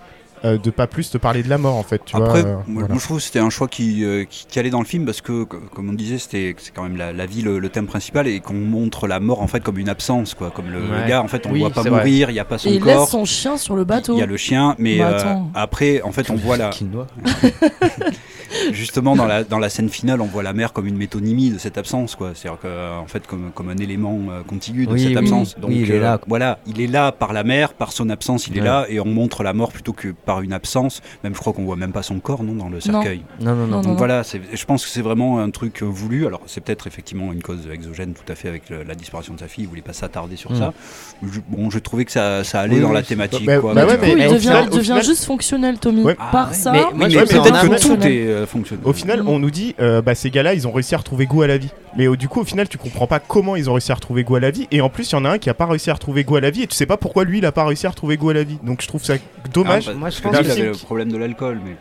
euh, 0.44 0.58
de 0.58 0.70
pas 0.70 0.86
plus 0.86 1.08
te 1.08 1.16
parler 1.16 1.42
de 1.42 1.48
la 1.48 1.56
mort 1.56 1.76
en 1.76 1.82
fait. 1.84 2.02
Tu 2.04 2.16
Après, 2.16 2.42
vois, 2.42 2.50
euh, 2.50 2.54
moi, 2.66 2.80
voilà. 2.80 2.88
moi, 2.88 2.98
je 2.98 3.04
trouve 3.04 3.16
que 3.16 3.22
c'était 3.22 3.38
un 3.38 3.48
choix 3.48 3.66
qui, 3.68 4.04
euh, 4.04 4.24
qui, 4.28 4.44
qui 4.46 4.58
allait 4.58 4.68
dans 4.68 4.80
le 4.80 4.84
film 4.84 5.06
parce 5.06 5.22
que, 5.22 5.44
co- 5.44 5.58
comme 5.74 5.88
on 5.88 5.92
disait, 5.94 6.18
c'était 6.18 6.54
c'est 6.58 6.74
quand 6.74 6.82
même 6.82 6.98
la, 6.98 7.14
la 7.14 7.24
vie 7.24 7.40
le, 7.40 7.58
le 7.60 7.68
thème 7.70 7.86
principal 7.86 8.26
et 8.26 8.40
qu'on 8.40 8.52
montre 8.52 9.06
la 9.06 9.20
mort 9.20 9.40
en 9.40 9.46
fait 9.46 9.62
comme 9.62 9.78
une 9.78 9.88
absence, 9.88 10.34
quoi. 10.34 10.50
Comme 10.50 10.70
le, 10.70 10.80
gars, 11.08 11.22
en 11.22 11.28
fait, 11.28 11.46
on 11.46 11.50
Oui, 11.52 11.60
le 11.60 11.66
voit 11.68 11.70
pas 11.82 11.88
mourir, 11.88 12.28
il 12.28 12.34
n'y 12.34 12.40
a 12.40 12.44
pas 12.44 12.58
son 12.58 12.68
Et 12.68 12.74
il 12.74 12.84
laisse 12.84 12.96
corps. 12.96 13.08
son 13.08 13.24
chien 13.24 13.56
sur 13.56 13.74
le 13.76 13.84
bateau. 13.84 14.14
Il 14.16 14.18
y 14.18 14.22
a 14.22 14.26
le 14.26 14.36
chien, 14.36 14.74
mais 14.78 14.98
Bah, 14.98 15.08
euh, 15.08 15.34
après, 15.54 16.02
en 16.02 16.12
fait, 16.12 16.28
on 16.30 16.34
voit 16.44 16.56
la. 16.58 16.70
justement 18.72 19.16
dans 19.16 19.26
la, 19.26 19.44
dans 19.44 19.58
la 19.58 19.68
scène 19.68 19.88
finale, 19.88 20.20
on 20.20 20.26
voit 20.26 20.42
la 20.42 20.52
mer 20.52 20.72
comme 20.72 20.86
une 20.86 20.96
métonymie 20.96 21.50
de 21.50 21.58
cette 21.58 21.78
absence, 21.78 22.14
quoi. 22.16 22.32
C'est-à-dire 22.34 22.60
que, 22.60 22.66
euh, 22.66 22.96
en 22.98 23.06
fait, 23.06 23.26
comme, 23.26 23.50
comme 23.54 23.68
un 23.68 23.76
élément 23.76 24.18
euh, 24.30 24.42
contigu 24.42 24.86
de 24.86 24.92
Oui, 24.92 25.00
cette 25.00 25.10
oui. 25.10 25.16
absence. 25.18 25.56
Donc, 25.58 25.70
Oui, 25.70 25.80
il 25.82 25.90
est 25.90 25.94
euh, 25.98 26.00
là. 26.02 26.20
Voilà, 26.26 26.58
il 26.66 26.80
est 26.80 26.86
là 26.86 27.12
par 27.12 27.32
la 27.32 27.44
mer, 27.44 27.74
par 27.74 27.92
son 27.92 28.08
absence, 28.10 28.46
il 28.48 28.56
est 28.58 28.60
là, 28.62 28.86
et 28.88 29.00
on 29.00 29.06
montre 29.06 29.42
la 29.42 29.52
mort 29.52 29.72
plutôt 29.72 29.92
que 29.92 30.08
par 30.08 30.40
une 30.42 30.52
absence. 30.52 31.00
Même, 31.22 31.34
je 31.34 31.40
crois 31.40 31.52
qu'on 31.52 31.64
voit 31.64 31.76
même 31.76 31.92
pas 31.92 32.02
son 32.02 32.20
corps, 32.20 32.42
non, 32.42 32.54
dans 32.54 32.68
le 32.68 32.80
cercueil. 32.80 33.22
Non, 33.40 33.54
non, 33.54 33.66
non. 33.66 33.74
Non, 33.76 33.80
Donc 33.82 33.98
voilà, 33.98 34.24
c'est- 34.24 34.40
je 34.52 34.64
pense 34.64 34.84
que 34.84 34.90
c'est 34.90 35.02
vraiment 35.02 35.38
un 35.40 35.50
truc 35.50 35.82
euh, 35.82 35.86
voulu. 35.86 36.26
Alors 36.26 36.40
c'est 36.46 36.62
peut-être 36.62 36.86
effectivement 36.86 37.32
une 37.32 37.42
cause 37.42 37.68
exogène 37.72 38.14
tout 38.14 38.30
à 38.30 38.34
fait 38.34 38.48
avec 38.48 38.70
le- 38.70 38.82
la 38.82 38.94
disparition 38.94 39.34
de 39.34 39.40
sa 39.40 39.48
fille. 39.48 39.64
Il 39.64 39.68
voulait 39.68 39.82
pas 39.82 39.92
s'attarder 39.92 40.36
sur 40.36 40.52
Mm. 40.52 40.58
ça. 40.58 40.72
Je- 41.22 41.40
bon, 41.48 41.70
je 41.70 41.78
trouvais 41.78 42.04
que 42.04 42.12
ça, 42.12 42.44
ça 42.44 42.60
allait 42.60 42.76
Oui, 42.76 42.80
dans 42.82 42.92
la 42.92 43.02
thématique. 43.02 43.44
bah, 43.44 43.58
quoi, 43.58 43.74
bah 43.74 43.84
mais 43.86 43.92
ouais, 44.14 44.26
il 44.28 44.32
devient, 44.78 45.00
juste 45.04 45.24
fonctionnel, 45.24 45.78
Tommy. 45.78 46.02
Ouais. 46.02 46.14
Par 46.14 46.48
Ah 46.50 46.52
ça, 46.52 46.72
Mais 46.94 47.08
peut-être 47.08 47.68
que 47.68 47.80
tout 47.82 48.06
est 48.06 48.43
fonctionnel. 48.46 48.84
Au 48.86 48.92
final, 48.92 49.22
on 49.26 49.38
nous 49.38 49.50
dit, 49.50 49.74
euh, 49.80 50.02
bah, 50.02 50.14
ces 50.14 50.30
gars-là, 50.30 50.54
ils 50.54 50.66
ont 50.68 50.72
réussi 50.72 50.94
à 50.94 50.98
retrouver 50.98 51.26
goût 51.26 51.42
à 51.42 51.46
la 51.46 51.58
vie. 51.58 51.70
Mais 51.96 52.08
euh, 52.08 52.16
du 52.16 52.28
coup, 52.28 52.40
au 52.40 52.44
final, 52.44 52.68
tu 52.68 52.76
comprends 52.78 53.06
pas 53.06 53.20
comment 53.20 53.54
ils 53.56 53.70
ont 53.70 53.74
réussi 53.74 53.92
à 53.92 53.94
retrouver 53.94 54.24
goût 54.24 54.34
à 54.36 54.40
la 54.40 54.50
vie. 54.50 54.66
Et 54.72 54.80
en 54.80 54.88
plus, 54.88 55.10
il 55.10 55.14
y 55.14 55.16
en 55.16 55.24
a 55.24 55.30
un 55.30 55.38
qui 55.38 55.48
a 55.50 55.54
pas 55.54 55.66
réussi 55.66 55.90
à 55.90 55.94
retrouver 55.94 56.24
goût 56.24 56.36
à 56.36 56.40
la 56.40 56.50
vie. 56.50 56.62
Et 56.62 56.66
tu 56.66 56.74
sais 56.74 56.86
pas 56.86 56.96
pourquoi 56.96 57.24
lui, 57.24 57.38
il 57.38 57.46
a 57.46 57.52
pas 57.52 57.64
réussi 57.64 57.86
à 57.86 57.90
retrouver 57.90 58.16
goût 58.16 58.30
à 58.30 58.34
la 58.34 58.42
vie. 58.42 58.58
Donc 58.64 58.82
je 58.82 58.88
trouve 58.88 59.04
ça 59.04 59.14
dommage. 59.52 59.84
Ah, 59.88 59.92
bah, 59.92 59.98
Moi, 59.98 60.10
je 60.10 60.20
pense 60.20 60.32
que 60.32 60.38
que 60.38 60.44
il 60.44 60.50
avait 60.50 60.60
c'est- 60.60 60.66
le 60.66 60.72
problème 60.72 61.12
de 61.12 61.16
l'alcool, 61.18 61.60
mais 61.64 61.70
ouais. 61.70 61.76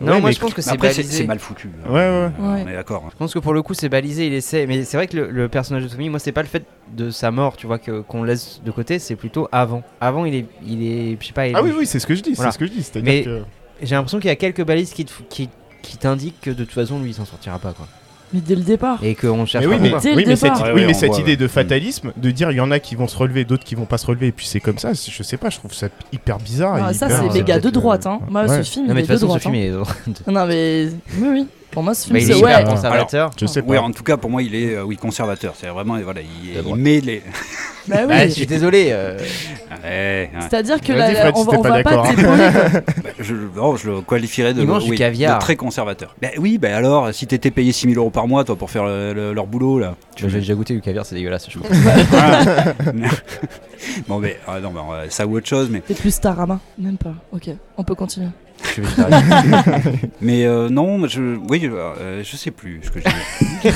Non, 0.00 0.12
Ouais, 0.14 0.20
moi 0.20 0.28
mais 0.30 0.34
je 0.34 0.40
pense 0.40 0.54
que 0.54 0.62
c'est 0.62 0.76
balisé. 0.76 1.26
mal 1.26 1.38
foutu. 1.38 1.68
Ouais, 1.88 1.92
ouais. 1.92 2.30
Ouais. 2.40 2.62
On 2.64 2.68
est 2.68 2.72
d'accord. 2.74 3.04
Je 3.12 3.16
pense 3.16 3.32
que 3.32 3.38
pour 3.38 3.54
le 3.54 3.62
coup 3.62 3.74
c'est 3.74 3.88
balisé, 3.88 4.26
il 4.26 4.32
essaie. 4.34 4.66
Mais 4.66 4.82
c'est 4.84 4.96
vrai 4.96 5.06
que 5.06 5.16
le, 5.16 5.30
le 5.30 5.48
personnage 5.48 5.84
de 5.84 5.88
Tommy, 5.88 6.08
moi 6.08 6.18
c'est 6.18 6.32
pas 6.32 6.42
le 6.42 6.48
fait 6.48 6.64
de 6.96 7.10
sa 7.10 7.30
mort, 7.30 7.56
tu 7.56 7.66
vois, 7.68 7.78
que 7.78 8.00
qu'on 8.00 8.24
laisse 8.24 8.60
de 8.64 8.70
côté, 8.72 8.98
c'est 8.98 9.14
plutôt 9.16 9.48
avant. 9.52 9.82
Avant 10.00 10.24
il 10.24 10.34
est, 10.34 10.46
il 10.66 10.82
est, 10.86 11.16
je 11.20 11.26
sais 11.28 11.32
pas. 11.32 11.46
il- 11.46 11.54
Ah 11.56 11.62
oui, 11.62 11.70
oui, 11.78 11.86
c'est 11.86 12.00
ce 12.00 12.06
que 12.06 12.14
je 12.16 12.22
dis. 12.22 12.32
Voilà. 12.34 12.50
C'est 12.50 12.54
ce 12.56 12.58
que 12.58 12.66
je 12.66 12.72
dis. 12.72 12.90
Mais- 13.02 13.22
que. 13.22 13.42
J'ai 13.80 13.96
l'impression 13.96 14.18
qu'il 14.20 14.28
y 14.28 14.32
a 14.32 14.36
quelques 14.36 14.64
balises 14.64 14.92
qui 14.92 15.04
te- 15.04 15.12
qui 15.28 15.48
qui 15.82 15.96
t'indiquent 15.98 16.40
que 16.40 16.50
de 16.50 16.64
toute 16.64 16.72
façon 16.72 17.00
lui 17.00 17.10
il 17.10 17.14
s'en 17.14 17.24
sortira 17.24 17.58
pas 17.58 17.72
quoi. 17.72 17.86
Mais 18.32 18.40
dès 18.40 18.54
le 18.54 18.62
départ. 18.62 18.98
Et 19.02 19.14
qu'on 19.14 19.44
cherche 19.44 19.66
Mais 19.66 19.74
oui, 19.74 19.78
mais, 19.82 20.14
oui, 20.14 20.24
mais 20.26 20.36
cette, 20.36 20.54
Ouais, 20.54 20.72
oui, 20.74 20.84
mais 20.86 20.94
cette 20.94 21.10
voit, 21.10 21.20
idée 21.20 21.32
ouais. 21.32 21.36
de 21.36 21.48
fatalisme, 21.48 22.12
de 22.16 22.30
dire 22.30 22.50
il 22.50 22.56
y 22.56 22.60
en 22.60 22.70
a 22.70 22.80
qui 22.80 22.94
vont 22.94 23.06
se 23.06 23.16
relever, 23.16 23.44
d'autres 23.44 23.64
qui 23.64 23.74
vont 23.74 23.84
pas 23.84 23.98
se 23.98 24.06
relever, 24.06 24.28
et 24.28 24.32
puis 24.32 24.46
c'est 24.46 24.60
comme 24.60 24.78
ça, 24.78 24.92
je 24.94 25.22
sais 25.22 25.36
pas, 25.36 25.50
je 25.50 25.58
trouve 25.58 25.74
ça 25.74 25.88
hyper 26.12 26.38
bizarre. 26.38 26.78
Ah, 26.82 26.90
et 26.92 26.94
ça, 26.94 27.10
c'est 27.10 27.28
les 27.28 27.42
gars 27.44 27.60
de 27.60 27.68
droite. 27.68 28.06
Hein. 28.06 28.20
Moi, 28.30 28.46
ouais. 28.46 28.62
ce 28.64 28.70
film, 28.70 28.86
Non 28.86 28.94
mais 28.94 29.02
il 29.02 29.06
de 29.06 29.12
est 29.12 29.14
de 29.14 29.18
façon 29.18 29.26
droite. 29.26 29.42
film 29.42 29.54
hein. 29.54 29.84
il 30.06 30.12
est, 30.12 30.30
Non, 30.32 30.46
mais. 30.46 30.88
Oui, 31.18 31.28
oui. 31.30 31.46
Pour 31.72 31.82
moi, 31.82 31.94
ce 31.94 32.04
film, 32.04 32.14
Bah, 32.18 32.20
il 32.22 32.26
c'est. 32.34 32.42
Ouais. 32.44 32.64
conservateur. 32.64 33.30
Je 33.40 33.46
sais 33.46 33.62
Oui, 33.66 33.76
pas. 33.76 33.82
en 33.82 33.90
tout 33.90 34.02
cas 34.04 34.16
pour 34.16 34.30
moi 34.30 34.42
il 34.42 34.54
est 34.54 34.74
euh, 34.76 34.84
oui 34.84 34.96
conservateur. 34.96 35.54
C'est 35.56 35.66
vraiment 35.68 35.98
voilà, 36.04 36.20
il, 36.20 36.62
il 36.66 36.74
met 36.76 37.00
les. 37.00 37.22
Bah 37.88 38.06
Bah, 38.06 38.18
je 38.20 38.24
oui. 38.26 38.30
suis 38.32 38.46
désolé. 38.46 38.90
euh, 38.90 39.18
Ouais. 39.82 40.30
C'est-à-dire 40.38 40.80
que 40.80 40.92
là, 40.92 41.12
Fred, 41.12 41.32
on, 41.34 41.40
si 41.40 41.46
va- 41.50 41.58
on 41.58 41.62
pas 41.62 41.68
va 41.70 41.82
pas 41.82 41.90
d'accord, 41.90 42.06
hein. 42.06 42.80
Bah, 43.02 43.10
je, 43.18 43.34
non, 43.56 43.74
je 43.74 43.90
le 43.90 44.00
qualifierais 44.02 44.54
de, 44.54 44.60
Il 44.60 44.68
mange 44.68 44.84
du 44.84 44.90
oui, 44.92 44.96
caviar. 44.98 45.36
de 45.38 45.42
très 45.42 45.56
conservateur. 45.56 46.14
Bah 46.22 46.28
oui, 46.38 46.58
bah 46.58 46.76
alors, 46.76 47.12
si 47.12 47.26
t'étais 47.26 47.50
payé 47.50 47.72
6000 47.72 47.98
euros 47.98 48.10
par 48.10 48.28
mois, 48.28 48.44
toi, 48.44 48.54
pour 48.54 48.70
faire 48.70 48.84
le- 48.84 49.12
le- 49.12 49.32
leur 49.32 49.48
boulot, 49.48 49.80
là. 49.80 49.96
tu 50.14 50.30
J'ai 50.30 50.38
déjà 50.38 50.54
goûté 50.54 50.74
du 50.74 50.80
caviar, 50.80 51.04
c'est 51.04 51.16
dégueulasse, 51.16 51.48
je. 51.50 51.58
Voilà. 51.58 52.74
bon, 54.08 54.18
mais 54.20 54.38
ah, 54.46 54.60
non, 54.60 54.70
bah, 54.70 54.82
euh, 54.92 55.06
ça 55.08 55.26
ou 55.26 55.36
autre 55.36 55.48
chose, 55.48 55.68
mais, 55.70 55.80
T'es 55.80 55.94
plus 55.94 56.12
Starama 56.14 56.60
Même 56.78 56.98
pas. 56.98 57.14
Ok, 57.32 57.48
on 57.76 57.82
peut 57.84 57.94
continuer. 57.96 58.28
Je 58.64 58.68
suis 58.70 58.82
végétarien. 58.82 59.62
mais 60.20 60.44
euh, 60.46 60.68
non, 60.68 60.98
mais 60.98 61.08
je, 61.08 61.36
oui, 61.48 61.68
euh, 61.72 62.22
je 62.24 62.36
sais 62.36 62.50
plus 62.50 62.80
ce 62.82 62.90
que 62.90 63.00
je 63.00 63.04
disais. 63.04 63.72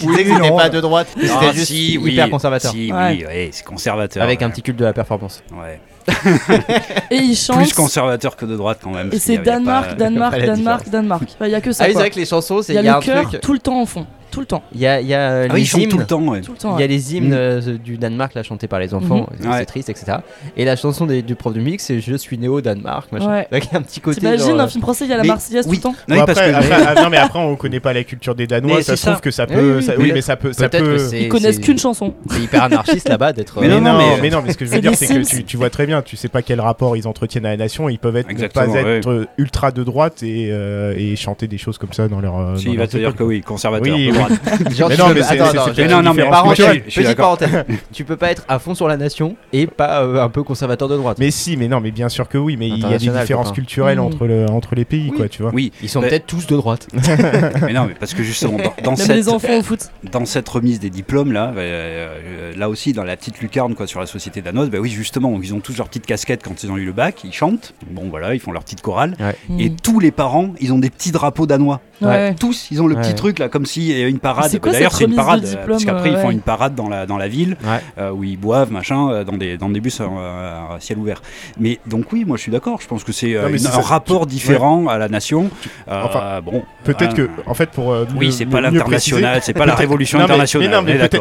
Je 0.00 0.06
disais 0.06 0.24
que 0.24 0.34
c'était 0.34 0.50
pas 0.56 0.68
de 0.68 0.80
droite, 0.80 1.08
mais 1.16 1.24
Ah, 1.30 1.38
c'était 1.40 1.52
juste 1.54 1.66
si, 1.72 1.98
oui, 1.98 2.12
hyper 2.12 2.30
conservateur. 2.30 2.72
Si, 2.72 2.92
Ouais. 2.92 3.08
oui, 3.18 3.26
ouais, 3.26 3.48
c'est 3.52 3.64
conservateur. 3.64 4.22
Avec 4.22 4.42
un 4.42 4.46
ouais. 4.46 4.52
petit 4.52 4.62
culte 4.62 4.78
de 4.78 4.84
la 4.84 4.92
performance. 4.92 5.42
Ouais. 5.52 5.80
Et 7.10 7.16
il 7.16 7.36
chante. 7.36 7.58
Plus 7.58 7.72
conservateur 7.74 8.36
que 8.36 8.44
de 8.46 8.56
droite 8.56 8.78
quand 8.82 8.90
même. 8.90 9.10
Et 9.12 9.18
c'est 9.18 9.38
Danemark, 9.44 9.90
pas- 9.90 9.94
Danemark, 9.94 10.36
la 10.36 10.46
Danemark, 10.46 10.88
Danemark. 10.88 11.22
Il 11.42 11.48
y 11.48 11.54
a 11.54 11.60
que 11.60 11.72
ça. 11.72 11.84
Ah 11.84 11.86
oui, 11.88 11.92
c'est 11.94 12.00
vrai 12.00 12.10
que 12.10 12.16
les 12.18 12.24
chansons, 12.26 12.62
c'est 12.62 12.72
Il 12.72 12.76
y 12.76 12.78
a 12.78 12.82
il 12.82 12.84
y 12.86 12.88
a 12.88 12.92
le 12.92 12.98
un 12.98 13.00
cœur 13.02 13.28
truc. 13.28 13.40
tout 13.40 13.52
le 13.52 13.58
temps 13.58 13.80
en 13.80 13.86
fond. 13.86 14.06
Tout 14.30 14.40
le 14.40 14.46
temps. 14.46 14.62
Il 14.74 14.80
y 14.80 14.86
a, 14.86 15.00
il 15.00 15.06
y 15.06 15.14
a 15.14 15.30
euh, 15.30 15.46
Ah 15.50 15.54
oui, 15.54 15.62
les 15.62 15.66
tout 15.68 15.78
hymnes. 15.78 15.98
le 15.98 16.06
temps, 16.06 16.22
ouais. 16.22 16.40
Tout 16.40 16.52
le 16.52 16.58
temps. 16.58 16.76
Il 16.76 16.80
y 16.80 16.84
a 16.84 16.86
ouais. 16.86 16.88
les 16.88 17.14
hymnes 17.16 17.30
Mm. 17.30 17.34
euh, 17.34 17.78
du 17.78 17.98
Danemark 17.98 18.34
là 18.34 18.42
chantés 18.42 18.66
par 18.68 18.78
les 18.80 18.94
enfants, 18.94 19.28
c'est 19.40 19.48
Ouais. 19.48 19.64
triste, 19.66 19.88
etc. 19.90 20.18
Et 20.56 20.64
la 20.64 20.76
chanson 20.76 21.06
des- 21.06 21.22
du 21.22 21.34
prof 21.34 21.52
de 21.54 21.60
musique, 21.60 21.80
c'est 21.80 22.00
Je 22.00 22.14
suis 22.16 22.38
né 22.38 22.48
au 22.48 22.60
Danemark, 22.60 23.10
machin. 23.12 23.30
Ouais. 23.30 23.46
Avec 23.50 23.72
un 23.74 23.82
petit 23.82 24.00
côté. 24.00 24.20
T'imagines, 24.20 24.46
genre, 24.46 24.56
dans 24.56 24.62
euh, 24.62 24.64
un 24.64 24.68
film 24.68 24.82
français, 24.82 25.04
il 25.04 25.10
y 25.10 25.14
a 25.14 25.16
la 25.18 25.24
Marseillaise 25.24 25.66
oui. 25.68 25.78
tout 25.80 25.88
le 25.88 25.94
temps 25.94 25.98
Non, 26.08 26.14
Bon, 26.16 26.20
oui, 26.20 26.26
parce 26.26 26.38
après, 26.38 26.50
que- 26.52 26.56
après- 26.56 26.84
ah, 26.96 27.02
non 27.02 27.10
mais 27.10 27.16
après 27.18 27.38
on 27.38 27.56
connaît 27.56 27.80
pas 27.80 27.92
la 27.92 28.04
culture 28.04 28.34
des 28.34 28.46
Danois, 28.46 28.82
ça 28.82 28.96
c'est 28.96 29.02
se 29.02 29.06
trouve 29.10 29.20
que 29.20 29.30
ça 29.30 29.46
peut, 29.46 29.76
oui, 29.78 29.82
ça- 29.82 29.92
oui, 29.96 30.04
oui 30.04 30.10
mais 30.14 30.20
ça 30.22 30.36
peut, 30.36 30.52
ça 30.52 30.68
peut. 30.68 30.78
que 30.78 30.98
c'est. 30.98 31.22
Ils 31.22 31.28
connaissent 31.28 31.56
c'est- 31.56 31.60
qu'une 31.62 31.78
chanson. 31.78 32.14
C'est 32.30 32.40
hyper 32.40 32.62
anarchiste 32.64 33.08
là-bas 33.08 33.32
d'être. 33.32 33.60
Mais 33.60 33.68
non, 33.68 33.80
mais, 33.80 34.30
non, 34.30 34.42
mais 34.44 34.52
ce 34.52 34.58
que 34.58 34.64
je 34.64 34.70
veux 34.70 34.76
C'est 34.76 34.80
dire, 34.80 34.94
c'est 34.94 35.06
que 35.40 35.42
tu, 35.42 35.56
vois 35.56 35.70
très 35.70 35.86
bien, 35.86 36.02
tu 36.02 36.16
sais 36.16 36.28
pas 36.28 36.42
quel 36.42 36.60
rapport 36.60 36.96
ils 36.96 37.06
entretiennent 37.06 37.46
à 37.46 37.50
la 37.50 37.56
nation, 37.56 37.88
ils 37.88 37.98
peuvent 37.98 38.16
être, 38.16 38.28
pas 38.52 38.66
être 38.68 39.26
ultra 39.38 39.70
de 39.72 39.82
droite 39.84 40.22
et, 40.22 41.14
chanter 41.16 41.46
des 41.48 41.58
choses 41.58 41.76
comme 41.78 41.92
ça 41.92 42.08
dans 42.08 42.20
leur. 42.20 42.58
Si, 42.58 42.68
il 42.70 42.78
va 42.78 42.86
te 42.86 42.96
dire 42.96 43.14
que 43.14 43.22
oui, 43.22 43.40
conservateur. 43.42 43.94
Oui, 44.28 44.28
de 44.28 44.32
oui. 44.32 44.38
droite. 44.58 44.72
Genre, 44.76 44.88
Mais 44.88 44.94
tu 44.96 45.00
non, 45.00 45.08
peux- 45.08 45.14
mais 45.14 45.22
c'est- 45.22 45.34
attends, 45.40 45.44
c'est- 45.44 45.58
attends, 45.58 45.64
c'est 45.66 45.74
j'ai- 45.74 45.82
peut-être 45.82 45.98
une 45.98 46.04
non, 46.04 46.14
mais 46.14 46.22
différence 46.22 46.26
en 46.26 46.30
Parenthèse, 46.42 46.56
culturelle, 46.56 46.82
je 46.86 46.90
suis 46.90 47.02
petite 47.02 47.16
d'accord. 47.16 47.38
parenthèse. 47.38 47.64
tu 47.92 48.04
peux 48.04 48.16
pas 48.16 48.30
être 48.30 48.44
à 48.48 48.58
fond 48.58 48.74
sur 48.74 48.88
la 48.88 48.96
nation 48.96 49.36
et 49.52 49.66
pas 49.66 50.02
euh, 50.02 50.22
un 50.22 50.28
peu 50.28 50.42
conservateur 50.42 50.88
de 50.88 50.96
droite. 50.96 51.18
Mais 51.18 51.30
si, 51.30 51.56
mais 51.56 51.68
non, 51.68 51.80
mais 51.80 51.90
bien 51.90 52.08
sûr 52.08 52.28
que 52.28 52.38
oui, 52.38 52.56
mais 52.56 52.68
il 52.68 52.70
y 52.70 52.74
a 52.74 52.76
des 52.78 52.84
International, 52.86 53.20
différences 53.22 53.46
copain. 53.48 53.54
culturelles 53.54 53.98
Mm. 53.98 54.04
entre, 54.04 54.26
le, 54.26 54.46
entre 54.50 54.74
les 54.74 54.84
pays, 54.84 55.08
Oui. 55.10 55.16
quoi, 55.16 55.28
tu 55.28 55.42
vois. 55.42 55.50
Oui, 55.54 55.72
Ils 55.82 55.88
sont 55.88 56.00
Mais- 56.00 56.08
peut-être 56.08 56.26
tous 56.26 56.46
de 56.46 56.56
droite. 56.56 56.88
mais 57.62 57.72
non, 57.72 57.86
mais 57.86 57.94
parce 57.98 58.14
que 58.14 58.22
justement, 58.22 58.56
dans, 58.58 58.74
dans 58.82 58.90
Même 58.96 58.96
cette, 58.96 59.16
les 59.16 59.28
enfants 59.28 59.58
au 59.58 59.62
foot. 59.62 59.80
dans 60.10 60.24
cette 60.24 60.48
remise 60.48 60.80
des 60.80 60.90
diplômes 60.90 61.32
là, 61.32 61.52
euh, 61.56 61.58
euh, 61.58 62.52
là 62.56 62.68
aussi 62.68 62.92
dans 62.92 63.04
la 63.04 63.16
petite 63.16 63.40
lucarne 63.40 63.74
quoi 63.74 63.86
sur 63.86 64.00
la 64.00 64.06
société 64.06 64.42
danoise, 64.42 64.70
bah 64.70 64.78
oui 64.80 64.90
justement 64.90 65.38
ils 65.42 65.54
ont 65.54 65.60
tous 65.60 65.76
leur 65.76 65.88
petite 65.88 66.06
casquette 66.06 66.42
quand 66.44 66.62
ils 66.62 66.70
ont 66.70 66.76
eu 66.76 66.84
le 66.84 66.92
bac, 66.92 67.22
ils 67.24 67.32
chantent, 67.32 67.74
bon 67.90 68.08
voilà 68.10 68.34
ils 68.34 68.40
font 68.40 68.52
leur 68.52 68.62
petite 68.64 68.82
chorale 68.82 69.16
et 69.58 69.70
Mm. 69.70 69.76
tous 69.82 70.00
les 70.00 70.10
parents 70.10 70.50
ils 70.60 70.72
ont 70.72 70.78
des 70.78 70.90
petits 70.90 71.12
drapeaux 71.12 71.46
danois. 71.46 71.80
Ouais. 72.00 72.34
Tous 72.34 72.68
ils 72.70 72.80
ont 72.80 72.86
le 72.86 72.94
Ouais. 72.94 73.02
petit 73.02 73.14
truc 73.14 73.38
là 73.38 73.48
comme 73.48 73.66
avait 73.76 74.09
une 74.10 74.18
parade. 74.18 74.50
D'ailleurs 74.62 74.92
c'est 74.92 75.04
une 75.04 75.14
parade 75.14 75.44
euh, 75.44 75.46
diplôme, 75.48 75.68
parce 75.68 75.84
qu'après 75.84 76.10
ils 76.10 76.14
euh, 76.16 76.18
font 76.20 76.28
ouais. 76.28 76.32
une 76.34 76.40
parade 76.40 76.74
dans 76.74 76.88
la 76.88 77.06
dans 77.06 77.16
la 77.18 77.28
ville 77.28 77.56
Ouais. 77.64 77.80
euh, 77.98 78.10
où 78.10 78.24
ils 78.24 78.36
boivent 78.36 78.70
machin 78.72 79.10
euh, 79.10 79.24
dans 79.24 79.36
des 79.36 79.56
dans 79.56 79.68
des 79.70 79.80
bus 79.80 80.00
euh, 80.00 80.04
à 80.06 80.80
ciel 80.80 80.98
ouvert. 80.98 81.22
Mais 81.58 81.78
donc 81.86 82.12
oui 82.12 82.24
moi 82.24 82.36
je 82.36 82.42
suis 82.42 82.52
d'accord, 82.52 82.80
je 82.80 82.86
pense 82.86 83.04
que 83.04 83.12
c'est 83.12 83.34
euh, 83.34 83.48
un 83.48 83.80
rapport 83.80 84.26
différent 84.26 84.86
à 84.88 84.98
la 84.98 85.08
nation. 85.08 85.50
Euh, 85.88 86.02
Enfin, 86.04 86.40
bon 86.44 86.62
Peut-être 86.84 87.14
que, 87.14 87.28
en 87.46 87.54
fait, 87.54 87.70
pour. 87.70 87.92
euh, 87.92 88.06
oui 88.16 88.32
c'est 88.32 88.46
pas 88.46 88.60
l'international, 88.60 89.40
c'est 89.42 89.52
pas 89.52 89.66
la 89.66 89.74
révolution 89.74 90.18
non, 90.18 90.24
mais- 90.24 90.30
internationale. 90.32 90.68
Mais, 90.68 90.74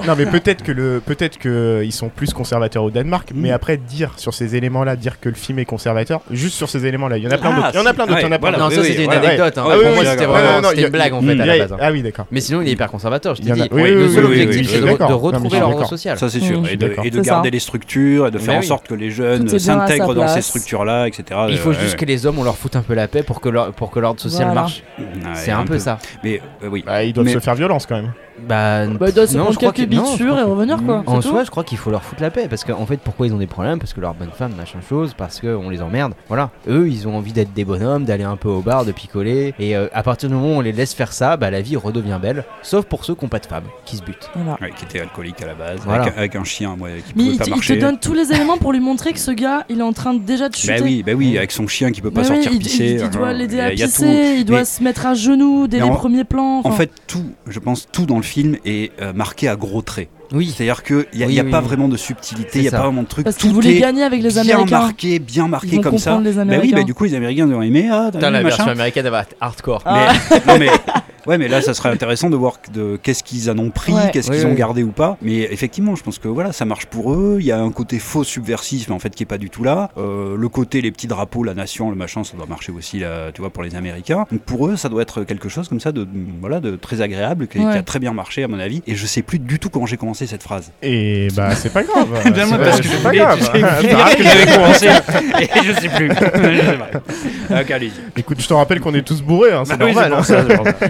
non, 0.07 0.15
mais 0.17 0.25
peut-être, 0.25 0.63
que 0.63 0.71
le, 0.71 1.01
peut-être 1.05 1.37
que 1.37 1.81
ils 1.83 1.91
sont 1.91 2.09
plus 2.09 2.33
conservateurs 2.33 2.83
au 2.83 2.89
Danemark, 2.91 3.31
Mm. 3.31 3.39
mais 3.41 3.51
après 3.51 3.77
dire 3.77 4.13
sur 4.17 4.33
ces 4.33 4.55
éléments-là, 4.55 4.95
dire 4.95 5.19
que 5.19 5.29
le 5.29 5.35
film 5.35 5.59
est 5.59 5.65
conservateur, 5.65 6.21
juste 6.31 6.55
sur 6.55 6.69
ces 6.69 6.85
éléments-là, 6.85 7.17
il 7.17 7.23
y 7.23 7.27
en 7.27 7.31
a 7.31 7.37
plein 7.37 7.51
Ah, 7.51 7.55
d'autres. 7.57 7.69
Il 7.73 7.77
y 7.77 7.81
en 7.81 7.85
a 7.85 7.93
plein 7.93 8.05
d'autres. 8.07 8.19
il 8.19 8.23
y 8.23 8.25
en 8.25 8.27
a 8.27 8.31
ouais, 8.31 8.39
plein 8.39 8.49
voilà. 8.51 8.57
d'autres. 8.57 8.75
non, 8.75 8.83
ça 8.83 8.87
c'était 8.89 9.03
une 9.03 9.09
oui, 9.09 9.83
Pour 9.83 9.93
moi 9.95 10.05
c'était 10.05 10.81
une 10.83 10.89
blague 10.89 11.13
en 11.13 11.21
fait 11.21 11.29
à 11.29 11.33
Il 11.33 11.35
y 11.35 11.45
la 11.45 11.53
a- 11.53 11.57
base. 11.59 11.73
hein. 11.73 11.77
Ah 11.81 11.91
oui, 11.91 12.01
d'accord. 12.01 12.25
Mais 12.31 12.41
sinon 12.41 12.61
il 12.61 12.69
est 12.69 12.75
hyper 12.79 12.91
conservateur, 12.91 13.35
je 13.35 13.41
t'ai 13.41 13.51
a- 13.51 13.55
dit. 13.55 13.61
oui, 13.71 13.81
Ouais, 13.81 13.89
oui, 13.89 13.95
Le 13.95 14.05
oui, 14.07 14.13
seul 14.15 14.25
oui, 14.25 14.31
oui, 14.31 14.43
objectif 14.43 14.71
oui, 14.71 14.79
c'est 14.97 15.07
de 15.07 15.13
retrouver 15.13 15.59
l'ordre 15.59 15.85
social. 15.87 16.17
Ça 16.17 16.29
c'est 16.29 16.39
sûr, 16.39 16.61
Mm. 16.61 16.65
et 16.71 16.77
de, 16.77 16.87
et 17.03 17.09
garder 17.21 17.23
ça. 17.23 17.51
les 17.51 17.59
structures 17.59 18.27
et 18.27 18.31
de 18.31 18.37
faire 18.37 18.53
Mais 18.53 18.57
en 18.57 18.61
oui. 18.61 18.67
sorte 18.67 18.87
que 18.87 18.93
les 18.95 19.11
jeunes 19.11 19.47
s'intègrent 19.59 20.13
dans 20.15 20.27
ces 20.27 20.41
structures-là, 20.41 21.07
etc. 21.07 21.23
Il 21.49 21.57
faut 21.57 21.69
Euh, 21.69 21.73
juste 21.73 21.91
ouais. 21.93 21.97
que 21.99 22.05
les 22.05 22.25
hommes 22.25 22.39
on 22.39 22.43
leur 22.43 22.57
foute 22.57 22.75
un 22.75 22.81
peu 22.81 22.93
la 22.93 23.07
paix 23.07 23.23
pour 23.23 23.41
que 23.41 23.49
leur- 23.49 23.71
pour 23.73 23.91
que 23.91 23.99
l'ordre 23.99 24.19
social 24.21 24.45
Voilà. 24.45 24.61
marche. 24.61 24.83
Ouais, 24.97 25.05
C'est 25.35 25.51
un 25.51 25.65
peu 25.65 25.77
ça. 25.79 25.99
Mais 26.23 26.41
euh, 26.63 26.67
oui. 26.69 26.83
Bah, 26.85 27.03
ils 27.03 27.13
doivent 27.13 27.25
Mais- 27.25 27.33
se 27.33 27.39
faire 27.39 27.55
violence 27.55 27.85
quand 27.85 27.95
même. 27.95 28.13
Bah, 28.47 28.85
Bah, 28.87 29.11
doivent 29.11 29.27
se 29.27 29.33
non, 29.35 29.43
prendre 29.43 29.53
je 29.53 29.57
crois 29.59 29.71
quelques 29.71 29.89
crois 29.93 30.39
et 30.39 30.43
revenir 30.43 30.83
quoi. 30.83 31.03
En 31.07 31.21
soi, 31.21 31.43
je 31.43 31.49
crois 31.51 31.63
qu'il 31.63 31.77
faut 31.77 31.91
leur 31.91 32.03
foutre 32.03 32.21
la 32.21 32.29
paix 32.31 32.47
parce 32.49 32.63
qu'en 32.63 32.85
fait, 32.85 32.97
pourquoi 32.97 33.27
ils 33.27 33.33
ont 33.33 33.37
des 33.37 33.47
problèmes? 33.47 33.79
Parce 33.79 33.93
que 33.93 34.01
leur 34.01 34.13
bonne 34.13 34.31
femme, 34.31 34.53
machin 34.57 34.79
chose, 34.87 35.13
parce 35.17 35.39
qu'on 35.39 35.69
les 35.69 35.81
emmerde. 35.81 36.13
Voilà. 36.27 36.49
Eux, 36.67 36.87
ils 36.89 37.07
ont 37.07 37.15
envie 37.17 37.33
d'être 37.33 37.53
des 37.53 37.65
bonhommes, 37.65 38.05
d'aller 38.05 38.23
un 38.23 38.35
peu 38.37 38.49
au 38.49 38.61
bar, 38.61 38.85
de 38.85 38.91
picoler. 38.91 39.53
Et 39.59 39.75
euh, 39.75 39.87
à 39.93 40.03
partir 40.03 40.29
du 40.29 40.35
moment 40.35 40.49
où 40.55 40.57
on 40.57 40.61
les 40.61 40.71
laisse 40.71 40.93
faire 40.93 41.13
ça, 41.13 41.37
bah 41.37 41.49
la 41.51 41.61
vie 41.61 41.75
redevient 41.75 42.19
belle. 42.21 42.43
Sauf 42.61 42.85
pour 42.85 43.05
ceux 43.05 43.15
qui 43.15 43.25
n'ont 43.25 43.29
pas 43.29 43.39
de 43.39 43.45
femme, 43.45 43.63
qui 43.85 43.97
se 43.97 44.03
butent. 44.03 44.29
Voilà. 44.35 44.57
Ouais, 44.61 44.71
qui 44.75 44.85
était 44.85 44.99
alcoolique 45.01 45.41
à 45.41 45.47
la 45.47 45.53
base, 45.55 45.79
Voilà. 45.85 46.03
avec, 46.03 46.17
avec 46.17 46.35
un 46.35 46.43
chien 46.43 46.75
moi, 46.77 46.89
qui 46.89 47.13
Mais 47.15 47.23
pouvait 47.23 47.31
il 47.33 47.37
pas 47.37 47.43
te, 47.45 47.49
il 47.49 47.53
te 47.53 47.55
marcher. 47.57 47.77
donne 47.77 47.99
tous 47.99 48.13
les 48.13 48.31
éléments 48.31 48.57
pour 48.57 48.71
lui 48.73 48.79
montrer 48.79 49.13
que 49.13 49.19
ce 49.19 49.31
gars, 49.31 49.65
il 49.69 49.79
est 49.79 49.83
en 49.83 49.93
train 49.93 50.13
de- 50.13 50.19
déjà 50.19 50.49
de 50.49 50.55
chuter. 50.55 50.75
Bah 50.77 50.83
oui, 50.83 51.03
bah 51.05 51.11
oui, 51.15 51.37
avec 51.37 51.51
son 51.51 51.67
chien 51.67 51.91
qui 51.91 52.01
peut 52.01 52.11
pas 52.11 52.21
Mais 52.21 52.27
sortir 52.27 52.51
il, 52.51 52.59
pisser. 52.59 52.85
il- 52.95 53.01
il 53.01 53.09
doit 53.09 53.33
l'aider 53.33 53.59
à 53.59 53.69
pisser, 53.71 54.35
il 54.37 54.45
doit 54.45 54.59
Mais 54.59 54.65
se 54.65 54.83
mettre 54.83 55.05
à 55.05 55.13
genoux 55.13 55.67
dès 55.67 55.77
les 55.77 55.83
en- 55.83 55.95
premiers 55.95 56.23
plans. 56.23 56.61
En 56.63 56.71
fait, 56.71 56.91
tout, 57.07 57.25
je 57.47 57.59
pense, 57.59 57.87
tout 57.91 58.05
dans 58.05 58.17
le 58.17 58.23
film 58.29 58.57
est 58.65 58.91
euh, 59.01 59.11
marqué 59.13 59.47
à 59.47 59.55
gros 59.55 59.81
traits. 59.81 60.09
Oui. 60.31 60.53
C'est-à-dire 60.55 60.83
qu'il 60.83 61.05
n'y 61.15 61.23
a, 61.23 61.27
Oui, 61.27 61.33
y 61.33 61.39
a 61.39 61.43
oui, 61.43 61.49
pas 61.51 61.59
oui. 61.59 61.65
vraiment 61.65 61.87
de 61.87 61.97
subtilité, 61.97 62.59
il 62.59 62.61
n'y 62.61 62.67
a 62.67 62.71
ça. 62.71 62.77
pas 62.77 62.83
vraiment 62.83 63.01
de 63.03 63.07
truc. 63.07 63.23
Parce 63.25 63.35
qu'ils 63.37 63.51
voulaient 63.51 63.79
gagner 63.79 64.03
avec 64.03 64.21
les 64.21 64.29
bien 64.29 64.41
Américains. 64.41 64.79
marqué, 64.79 65.19
bien 65.19 65.47
marqué 65.47 65.81
comme 65.81 65.97
ça. 65.97 66.19
les 66.23 66.33
Bah 66.33 66.43
oui, 66.61 66.71
bah 66.71 66.83
du 66.83 66.93
coup, 66.93 67.05
les 67.05 67.15
Américains 67.15 67.49
ont 67.51 67.61
aimé. 67.63 67.89
Ah, 67.91 68.09
Putain, 68.13 68.29
la 68.29 68.41
machin. 68.43 68.55
version 68.57 68.71
américaine 68.71 69.05
elle 69.07 69.11
va 69.11 69.21
être 69.23 69.35
hardcore. 69.41 69.81
Ah. 69.85 70.13
Mais, 70.29 70.37
non, 70.53 70.59
mais, 70.59 70.69
ouais, 71.29 71.37
mais 71.37 71.47
là, 71.47 71.61
ça 71.61 71.73
serait 71.73 71.89
intéressant 71.89 72.29
de 72.29 72.35
voir 72.35 72.57
de 72.73 72.99
qu'est-ce 73.01 73.23
qu'ils 73.23 73.49
en 73.49 73.57
ont 73.57 73.69
pris, 73.69 73.93
Ouais. 73.93 74.09
qu'est-ce 74.11 74.29
Oui, 74.31 74.37
qu'ils 74.37 74.45
oui. 74.47 74.51
ont 74.51 74.55
gardé 74.55 74.83
ou 74.83 74.91
pas. 74.91 75.17
Mais 75.21 75.37
effectivement, 75.51 75.95
je 75.95 76.03
pense 76.03 76.19
que 76.19 76.27
voilà, 76.27 76.51
ça 76.51 76.65
marche 76.65 76.85
pour 76.87 77.13
eux. 77.13 77.37
Il 77.39 77.45
y 77.45 77.51
a 77.51 77.59
un 77.59 77.71
côté 77.71 77.99
faux 77.99 78.23
subversif, 78.23 78.87
mais 78.89 78.95
en 78.95 78.99
fait 78.99 79.11
qui 79.15 79.23
est 79.23 79.25
pas 79.25 79.37
du 79.37 79.49
tout 79.49 79.63
là. 79.63 79.89
Euh, 79.97 80.35
le 80.37 80.49
côté 80.49 80.81
les 80.81 80.91
petits 80.91 81.07
drapeaux, 81.07 81.43
la 81.43 81.53
nation, 81.53 81.89
le 81.89 81.95
machin, 81.95 82.23
ça 82.23 82.35
doit 82.35 82.45
marcher 82.47 82.71
aussi 82.71 82.99
là, 82.99 83.31
tu 83.33 83.41
vois, 83.41 83.49
pour 83.49 83.63
les 83.63 83.75
Américains. 83.75 84.25
Donc 84.31 84.41
pour 84.41 84.67
eux, 84.67 84.75
ça 84.75 84.89
doit 84.89 85.01
être 85.01 85.23
quelque 85.23 85.49
chose 85.49 85.67
comme 85.69 85.79
ça 85.79 85.91
de 85.91 86.07
voilà, 86.41 86.59
de 86.59 86.75
très 86.75 87.01
agréable, 87.01 87.47
qui, 87.47 87.59
a 87.59 87.81
très 87.83 87.99
bien 87.99 88.13
marché 88.13 88.43
à 88.43 88.47
mon 88.47 88.59
avis. 88.59 88.81
Et 88.87 88.95
je 88.95 89.05
sais 89.05 89.21
plus 89.21 89.39
du 89.39 89.59
tout 89.59 89.69
comment 89.69 89.85
j'ai 89.85 89.97
commencé 89.97 90.27
cette 90.27 90.43
phrase. 90.43 90.71
Et 90.81 91.27
bah, 91.35 91.55
c'est 91.55 91.71
pas 91.73 91.83
grave. 91.83 92.07
Bien, 92.33 92.45
moi, 92.45 92.57
C'est- 92.59 92.63
parce 92.65 92.81
que 92.81 92.87
c'est 92.87 92.97
je 92.97 93.01
pas 93.03 93.09
voulais- 93.09 93.19
grave. 93.19 93.39
j'ai 93.53 93.63
oublié 93.63 93.93
Arrête 93.93 94.17
que 94.17 94.23
j'avais 94.23 94.51
commencé 94.53 94.87
et 94.87 95.63
je 95.63 95.73
sais 95.79 95.89
plus. 95.89 96.09
Je 96.59 96.65
sais 96.65 96.77
pas. 96.77 97.61
Ok, 97.61 97.71
allez-y. 97.71 97.91
Écoute, 98.19 98.39
je 98.41 98.47
te 98.47 98.53
rappelle 98.53 98.79
qu'on 98.79 98.93
est 98.93 99.01
tous 99.01 99.21
bourrés, 99.21 99.51
hein, 99.53 99.63
c'est 99.65 99.77
Bah 99.77 99.85
normal. 99.85 100.13
hein. 100.13 100.23
ça. 100.23 100.43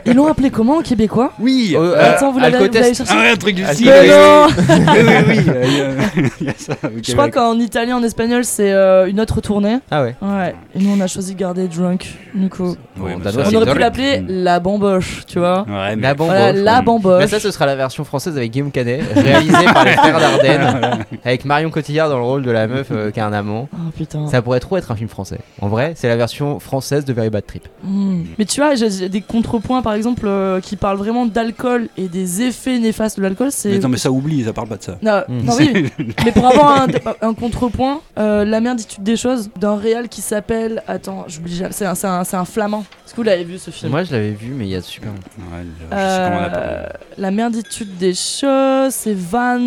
Ils 0.05 0.13
l'ont 0.13 0.25
appelé 0.32 0.49
comment 0.49 0.77
en 0.77 0.82
québécois 0.82 1.34
Oui. 1.39 1.73
Euh, 1.75 1.95
euh, 1.95 2.13
Attends, 2.15 2.32
vous 2.32 2.39
l'avez 2.39 2.59
cherché 2.93 3.03
ah 3.09 3.17
ouais, 3.17 3.30
un 3.32 3.36
truc 3.36 3.55
du 3.55 3.65
style. 3.65 3.88
Mais 3.88 4.07
non 4.07 4.47
oui, 5.27 5.39
oui, 6.41 6.47
Je 7.05 7.11
crois 7.13 7.30
qu'en 7.30 7.57
italien, 7.59 7.97
en 7.97 8.03
espagnol, 8.03 8.43
c'est 8.43 8.71
euh, 8.71 9.07
une 9.07 9.19
autre 9.19 9.41
tournée. 9.41 9.80
Ah 9.91 10.03
ouais. 10.03 10.15
Ouais. 10.21 10.55
Et 10.75 10.80
nous, 10.80 10.91
on 10.95 10.99
a 11.01 11.07
choisi 11.07 11.34
de 11.34 11.39
garder 11.39 11.67
Drunk. 11.67 12.07
Du 12.34 12.49
coup, 12.49 12.75
ça, 13.23 13.32
c'est 13.32 13.55
on 13.55 13.61
aurait 13.61 13.73
pu 13.73 13.80
l'appeler 13.80 14.23
la 14.27 14.59
bamboche, 14.59 15.23
tu 15.27 15.39
vois. 15.39 15.65
Ouais, 15.67 15.95
mais- 15.95 16.01
La 16.01 16.13
bombe. 16.13 16.27
Voilà, 16.27 16.53
la 16.53 16.80
Mais 16.80 16.86
bamboche. 16.86 17.25
ça, 17.27 17.39
ce 17.39 17.51
sera 17.51 17.65
la 17.65 17.75
version 17.75 18.03
française 18.03 18.38
avec 18.38 18.51
Guillaume 18.51 18.71
Canet, 18.71 19.01
réalisée 19.15 19.65
par 19.73 19.86
les 19.86 19.93
frères 19.93 20.19
Dardenne, 20.19 21.05
avec 21.25 21.45
Marion 21.45 21.69
Cotillard 21.69 22.09
dans 22.09 22.17
le 22.17 22.23
rôle 22.23 22.43
de 22.43 22.51
la 22.51 22.67
meuf 22.67 22.88
euh, 22.91 23.11
qui 23.11 23.19
a 23.19 23.25
un 23.27 23.34
amant. 23.34 23.67
Oh 23.73 23.77
putain. 23.95 24.27
Ça 24.27 24.41
pourrait 24.41 24.59
trop 24.59 24.77
être 24.77 24.91
un 24.91 24.95
film 24.95 25.09
français. 25.09 25.39
En 25.61 25.67
vrai, 25.67 25.93
c'est 25.95 26.07
la 26.07 26.15
version 26.15 26.59
française 26.59 27.05
de 27.05 27.13
Very 27.13 27.30
Bad 27.30 27.45
Trip. 27.45 27.67
Mm. 27.84 28.23
Mais 28.38 28.45
tu 28.45 28.61
vois, 28.61 28.75
j'ai 28.75 29.09
des 29.09 29.21
contrepoints 29.21 29.82
par 29.82 29.93
exemple 29.93 30.09
euh, 30.26 30.60
qui 30.62 30.76
parlent 30.76 30.97
vraiment 30.97 31.26
d'alcool 31.26 31.88
et 31.97 32.07
des 32.07 32.41
effets 32.41 32.80
néfastes 32.80 33.18
de 33.18 33.24
l'alcool. 33.24 33.49
C'est. 33.51 33.70
Mais 33.70 33.80
non, 33.80 33.89
mais 33.89 33.97
ça 33.97 34.12
oublie, 34.12 34.43
ça 34.43 34.53
parle 34.53 34.68
pas 34.68 34.78
de 34.78 34.84
ça. 34.84 34.97
Non, 35.01 35.22
Mm. 35.28 35.41
non, 35.45 35.53
oui, 35.57 35.86
mais 36.26 36.32
pour 36.32 36.45
avoir 36.47 36.82
un, 36.82 36.88
un 37.22 37.34
contrepoint, 37.34 38.01
euh, 38.18 38.45
la 38.45 38.60
merditude 38.62 39.03
des 39.03 39.18
choses 39.18 39.49
d'un 39.60 39.76
réal 39.76 40.10
qui 40.10 40.22
s'appelle. 40.22 40.84
Attends, 40.88 41.26
j'oublie, 41.28 41.55
jamais- 41.55 41.72
c'est 41.74 41.86
un, 41.86 41.95
c'est 41.95 42.07
un, 42.07 42.24
c'est 42.24 42.38
un 42.38 42.45
flamand. 42.45 42.86
Est-ce 43.05 43.12
que 43.14 43.18
vous 43.18 43.24
l'avez 43.24 43.43
vu 43.43 43.57
ce 43.57 43.72
film? 43.72 43.91
Moi, 43.91 44.03
je 44.03 44.12
l'avais 44.12 44.32
vu, 44.32 44.53
mais 44.53 44.66
il 44.66 44.70
y 44.72 44.76
a 44.76 44.82
super 44.82 45.10
longtemps. 45.12 45.55
Ouais. 45.55 45.66
Euh, 45.93 46.86
La 47.18 47.32
merditude 47.32 47.97
des 47.97 48.14
choses, 48.14 48.93
c'est 48.93 49.16
Van. 49.16 49.60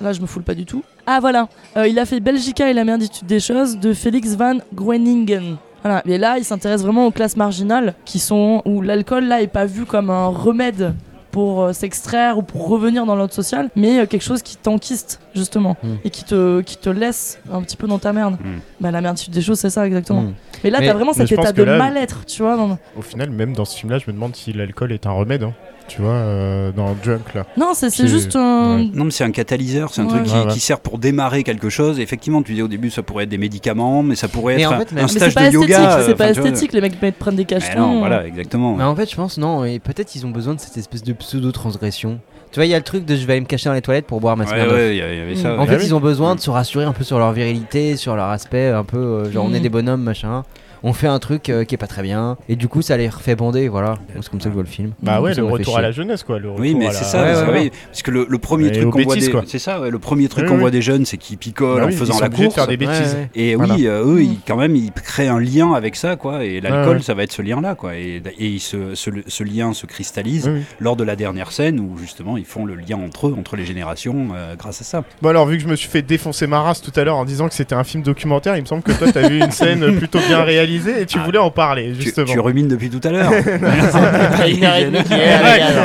Là, 0.00 0.12
je 0.12 0.20
me 0.20 0.26
foule 0.26 0.42
pas 0.42 0.54
du 0.54 0.64
tout. 0.64 0.82
Ah, 1.06 1.18
voilà. 1.20 1.48
Euh, 1.76 1.86
il 1.86 1.98
a 1.98 2.04
fait 2.06 2.18
Belgica 2.20 2.68
et 2.68 2.72
la 2.72 2.84
merditude 2.84 3.26
des 3.26 3.38
choses 3.40 3.78
de 3.78 3.92
Félix 3.92 4.34
Van 4.34 4.56
Groeningen. 4.74 5.56
Voilà. 5.86 6.02
Et 6.06 6.18
là, 6.18 6.38
il 6.38 6.44
s'intéresse 6.44 6.82
vraiment 6.82 7.06
aux 7.06 7.10
classes 7.10 7.36
marginales 7.36 7.94
qui 8.04 8.18
sont 8.18 8.62
où 8.64 8.82
l'alcool 8.82 9.24
là 9.26 9.40
est 9.42 9.46
pas 9.46 9.66
vu 9.66 9.84
comme 9.84 10.10
un 10.10 10.26
remède 10.28 10.94
pour 11.30 11.64
euh, 11.64 11.72
s'extraire 11.74 12.38
ou 12.38 12.42
pour 12.42 12.66
revenir 12.68 13.04
dans 13.04 13.14
l'ordre 13.14 13.34
social, 13.34 13.68
mais 13.76 14.00
euh, 14.00 14.06
quelque 14.06 14.22
chose 14.22 14.40
qui 14.42 14.56
t'enquiste 14.56 15.20
justement 15.34 15.76
Mm. 15.82 15.88
et 16.04 16.10
qui 16.10 16.24
te, 16.24 16.62
qui 16.62 16.78
te 16.78 16.88
laisse 16.88 17.38
un 17.52 17.60
petit 17.60 17.76
peu 17.76 17.86
dans 17.86 17.98
ta 17.98 18.12
merde. 18.14 18.34
Mm. 18.40 18.58
Bah 18.80 18.90
la 18.90 19.02
merditude 19.02 19.34
des 19.34 19.42
choses, 19.42 19.58
c'est 19.58 19.68
ça 19.68 19.86
exactement. 19.86 20.22
Mm. 20.22 20.32
Mais 20.64 20.70
là, 20.70 20.78
Mais- 20.80 20.86
t'as 20.86 20.94
vraiment 20.94 21.12
cet 21.12 21.30
état 21.30 21.52
de 21.52 21.62
là- 21.62 21.76
mal-être, 21.76 22.24
tu 22.24 22.40
vois. 22.42 22.56
dans- 22.56 22.78
Au 22.96 23.02
final, 23.02 23.30
même 23.30 23.52
dans 23.52 23.66
ce 23.66 23.76
film-là, 23.78 23.98
je 23.98 24.04
me 24.06 24.12
demande 24.14 24.34
si 24.34 24.52
l'alcool 24.54 24.92
est 24.92 25.06
un 25.06 25.12
remède. 25.12 25.42
hein. 25.42 25.52
Tu 25.88 26.02
vois, 26.02 26.10
euh, 26.14 26.72
dans 26.72 26.94
Drunk 26.94 27.32
là. 27.34 27.46
Non, 27.56 27.72
c'est 27.74 27.90
c'est 27.90 28.02
C'est- 28.02 28.08
juste 28.08 28.34
un. 28.34 28.76
ouais. 28.78 28.90
Non, 28.92 29.04
mais 29.04 29.10
c'est 29.12 29.22
un 29.24 29.30
catalyseur, 29.30 29.94
c'est 29.94 30.00
un 30.00 30.04
Ouais. 30.06 30.10
truc 30.10 30.24
qui, 30.24 30.32
Ouais, 30.34 30.44
ouais. 30.46 30.52
qui 30.52 30.58
sert 30.60 30.80
pour 30.80 30.98
démarrer 30.98 31.44
quelque 31.44 31.68
chose. 31.70 32.00
Effectivement, 32.00 32.42
tu 32.42 32.52
disais 32.52 32.62
au 32.62 32.68
début, 32.68 32.90
ça 32.90 33.02
pourrait 33.02 33.24
être 33.24 33.30
des 33.30 33.38
médicaments, 33.38 34.02
mais 34.02 34.16
ça 34.16 34.26
pourrait 34.26 34.56
Mais 34.56 34.62
être 34.62 34.72
en 34.72 34.74
un, 34.74 34.78
fait, 34.80 34.92
un 34.92 35.02
Mais 35.02 35.08
stage 35.08 35.28
c'est 35.28 35.34
pas 35.34 35.40
de 35.42 35.46
esthétique, 35.46 35.68
yoga. 35.70 35.98
c'est 36.02 36.10
euh, 36.10 36.14
pas 36.16 36.32
tu 36.32 36.40
vois. 36.40 36.48
esthétique, 36.50 36.72
les 36.72 36.80
mecs 36.80 36.98
prennent 37.18 37.36
des 37.36 37.42
Mais 37.42 37.44
cachetons. 37.46 37.80
non, 37.80 37.98
voilà, 38.00 38.26
exactement. 38.26 38.74
Mais 38.74 38.82
en 38.84 38.96
fait, 38.96 39.08
je 39.10 39.14
pense, 39.16 39.38
non, 39.38 39.64
et 39.64 39.78
peut-être 39.78 40.14
ils 40.16 40.26
ont 40.26 40.30
besoin 40.30 40.54
de 40.54 40.60
cette 40.60 40.76
espèce 40.76 41.04
de 41.04 41.12
pseudo-transgression. 41.12 42.18
Tu 42.52 42.56
vois, 42.60 42.64
il 42.66 42.70
y 42.70 42.74
a 42.74 42.78
le 42.78 42.84
truc 42.84 43.04
de 43.04 43.14
je 43.16 43.26
vais 43.26 43.34
aller 43.34 43.40
me 43.40 43.46
cacher 43.46 43.68
dans 43.68 43.74
les 43.74 43.82
toilettes 43.82 44.06
pour 44.06 44.20
boire 44.20 44.36
ma 44.36 44.44
Ouais, 44.44 44.50
Smirnoff. 44.50 44.72
ouais, 44.72 44.90
il 44.96 44.98
y, 44.98 45.02
avait 45.02 45.34
ça. 45.36 45.50
Mm. 45.50 45.58
En 45.58 45.62
ouais. 45.62 45.66
fait, 45.68 45.78
Ah 45.80 45.84
ils 45.84 45.94
ont 45.94 46.00
besoin 46.00 46.34
de 46.34 46.40
se 46.40 46.50
rassurer 46.50 46.84
un 46.84 46.92
peu 46.92 47.04
sur 47.04 47.18
leur 47.18 47.32
virilité, 47.32 47.96
sur 47.96 48.16
leur 48.16 48.28
aspect, 48.30 48.68
un 48.68 48.84
peu 48.84 48.96
euh, 48.98 49.30
genre 49.32 49.44
on 49.44 49.52
est 49.54 49.58
Mm. 49.58 49.62
des 49.62 49.68
bonhommes, 49.68 50.02
machin. 50.02 50.44
On 50.82 50.92
fait 50.92 51.06
un 51.06 51.18
truc 51.18 51.48
euh, 51.48 51.64
qui 51.64 51.74
est 51.74 51.78
pas 51.78 51.86
très 51.86 52.02
bien, 52.02 52.36
et 52.48 52.56
du 52.56 52.68
coup 52.68 52.82
ça 52.82 52.96
les 52.96 53.08
refait 53.08 53.34
bander, 53.36 53.68
voilà. 53.68 53.98
C'est 54.14 54.28
comme 54.30 54.40
ça 54.40 54.44
que 54.46 54.50
je 54.50 54.54
vois 54.54 54.62
le 54.62 54.68
film. 54.68 54.92
Bah 55.02 55.20
ouais, 55.20 55.34
Ça 55.34 55.40
le 55.40 55.46
retour 55.46 55.76
à 55.78 55.82
la 55.82 55.92
jeunesse, 55.92 56.22
quoi. 56.24 56.38
Le 56.38 56.50
Oui, 56.50 56.74
mais 56.74 56.86
c'est 56.90 57.00
la- 57.00 57.02
ça, 57.02 57.18
Ouais, 57.22 57.24
parce, 57.32 57.40
ouais, 57.40 57.46
que, 57.46 57.52
ouais. 57.52 57.60
oui, 57.64 57.70
parce 57.90 58.02
que 58.02 58.10
le, 58.10 58.26
le 58.28 58.38
premier 58.38 58.66
Et 58.68 58.72
truc 58.72 58.90
qu'on 58.90 59.02
voit 59.02 59.16
des, 59.16 59.30
quoi. 59.30 59.42
c'est 59.46 59.58
ça, 59.58 59.80
ouais, 59.80 59.90
le 59.90 59.98
premier 59.98 60.28
truc 60.28 60.44
Oui, 60.44 60.48
qu'on 60.48 60.54
oui. 60.56 60.60
voit 60.60 60.70
des 60.70 60.82
jeunes, 60.82 61.04
c'est 61.04 61.16
qu'ils 61.16 61.38
picolent 61.38 61.78
Bah 61.78 61.84
en 61.84 61.88
oui, 61.88 61.92
faisant 61.94 62.12
ils 62.12 62.16
sont 62.16 62.20
la 62.20 62.26
obligés 62.26 62.42
de 62.42 62.46
course. 62.48 62.54
faire 62.56 62.66
des 62.66 62.76
bêtises. 62.76 63.14
Ouais, 63.14 63.20
ouais. 63.20 63.28
Et 63.34 63.54
Voilà. 63.56 63.74
oui, 63.74 63.86
euh, 63.86 64.04
eux, 64.14 64.22
ils, 64.22 64.38
quand 64.46 64.56
même, 64.56 64.76
ils 64.76 64.92
créent 64.92 65.28
un 65.28 65.40
lien 65.40 65.72
avec 65.72 65.96
ça, 65.96 66.16
quoi. 66.16 66.44
Et 66.44 66.60
l'alcool, 66.60 66.96
ouais. 66.98 67.02
ça 67.02 67.14
va 67.14 67.22
être 67.24 67.32
ce 67.32 67.42
lien-là, 67.42 67.74
quoi. 67.74 67.96
Et, 67.96 68.22
et 68.38 68.58
se- 68.58 68.94
ce, 68.94 69.10
ce 69.26 69.44
lien 69.44 69.72
se 69.72 69.86
cristallise 69.86 70.50
lors 70.80 70.96
de 70.96 71.04
la 71.04 71.16
dernière 71.16 71.52
scène 71.52 71.80
où 71.80 71.96
justement 71.98 72.36
ils 72.36 72.44
font 72.44 72.64
le 72.64 72.74
lien 72.74 72.96
entre 72.96 73.28
eux, 73.28 73.34
entre 73.38 73.56
les 73.56 73.64
générations, 73.64 74.28
euh, 74.34 74.54
grâce 74.56 74.80
à 74.80 74.84
ça. 74.84 75.04
Bon 75.22 75.28
alors 75.30 75.46
vu 75.46 75.56
que 75.56 75.62
je 75.62 75.68
me 75.68 75.76
suis 75.76 75.88
fait 75.88 76.02
défoncer 76.02 76.46
ma 76.46 76.60
race 76.60 76.80
tout 76.82 76.92
à 76.96 77.04
l'heure 77.04 77.16
en 77.16 77.24
disant 77.24 77.48
que 77.48 77.54
c'était 77.54 77.74
un 77.74 77.84
film 77.84 78.02
documentaire, 78.02 78.56
il 78.56 78.62
me 78.62 78.66
semble 78.66 78.82
que 78.82 78.92
toi 78.92 79.08
t'as 79.12 79.28
vu 79.28 79.38
une 79.40 79.50
scène 79.50 79.96
plutôt 79.98 80.18
bien 80.26 80.42
réalisée 80.42 80.65
et 80.74 81.06
tu 81.06 81.18
Ah. 81.20 81.24
voulais 81.24 81.38
en 81.38 81.50
parler 81.50 81.94
justement. 81.98 82.26
tu 82.26 82.38
rumines 82.40 82.68
depuis 82.68 82.90
tout 82.90 83.00
à 83.06 83.10
l'heure. 83.10 83.32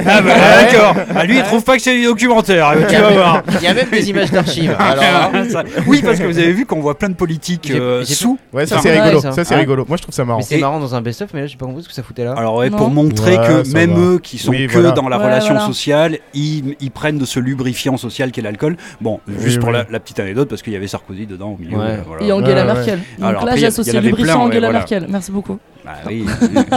Ah 0.06 0.22
bah 0.22 0.34
d'accord. 0.62 0.96
Ah, 1.16 1.24
lui, 1.26 1.38
il 1.38 1.44
trouve 1.44 1.64
pas 1.64 1.76
que 1.78 1.82
c'est 1.82 1.96
du 1.96 2.04
documentaire. 2.06 2.74
Tu 2.90 2.96
vas 2.96 3.10
voir. 3.12 3.44
Il 3.60 3.64
y 3.64 3.68
a 3.68 3.74
même 3.74 3.90
des 3.90 4.10
images 4.10 4.32
d'archives. 4.32 4.76
Alors, 4.80 5.32
là, 5.34 5.50
Ça- 5.50 5.64
oui, 5.88 6.02
parce 6.04 6.20
que 6.20 6.26
vous 6.26 6.38
avez 6.38 6.52
vu 6.54 6.66
qu'on 6.66 6.80
voit 6.82 6.98
plein 6.98 7.10
de 7.10 7.16
politiques 7.16 7.72
euh, 7.72 8.04
sous. 8.04 8.38
Ouais 8.54 8.66
ça 8.66 8.80
c'est 8.82 9.00
rigolo, 9.00 9.22
ça. 9.22 9.32
ça, 9.32 9.44
c'est 9.46 9.56
Ah. 9.56 9.58
rigolo. 9.58 9.86
Moi 9.88 9.98
je 9.98 10.04
trouve 10.04 10.14
ça 10.16 10.26
marrant. 10.26 10.42
c'est 10.42 10.58
marrant 10.58 10.80
dans 10.80 10.96
un 10.96 11.02
best-of, 11.02 11.30
mais 11.34 11.42
là 11.42 11.48
j'ai 11.48 11.58
pas 11.58 11.66
compris 11.66 11.84
ce 11.84 11.88
que 11.88 11.94
ça 11.94 12.04
foutait 12.04 12.24
là. 12.24 12.34
Alors 12.38 12.64
pour 12.78 12.90
montrer 12.90 13.38
Ouais, 13.38 13.64
que 13.64 13.74
même 13.74 13.92
va. 13.94 14.00
eux 14.14 14.20
qui 14.22 14.38
sont 14.38 14.52
Oui, 14.52 14.68
que 14.68 14.74
voilà. 14.74 14.92
dans 14.92 15.08
la 15.10 15.18
relation 15.18 15.54
voilà. 15.54 15.66
sociale, 15.68 16.18
ils, 16.34 16.76
ils 16.80 16.92
prennent 16.92 17.18
de 17.18 17.26
ce 17.26 17.40
lubrifiant 17.40 17.98
social 17.98 18.32
qu'est 18.32 18.42
l'alcool. 18.42 18.78
Bon, 19.00 19.20
juste 19.40 19.60
pour. 19.60 19.72
La, 19.72 19.86
petite 20.02 20.20
anecdote, 20.20 20.50
parce 20.50 20.62
qu'il 20.62 20.74
y 20.74 20.76
avait 20.76 20.88
Sarkozy 20.88 21.26
dedans 21.28 21.52
au 21.52 21.58
milieu. 21.58 21.78
Et 22.20 22.32
Angela. 22.32 22.66
Merkel. 22.66 23.00
Donc 23.20 23.30
Alors, 23.30 23.46
là, 23.46 23.56
j'associe 23.56 24.02
lubrifiant 24.04 24.42
Angela 24.44 24.71
voilà. 24.72 24.80
Merkel. 24.80 25.08
Merci 25.10 25.32
beaucoup. 25.32 25.60
Bah 25.84 25.94
oui, 26.06 26.24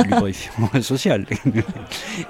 lubrifiant 0.09 0.70
social. 0.80 1.26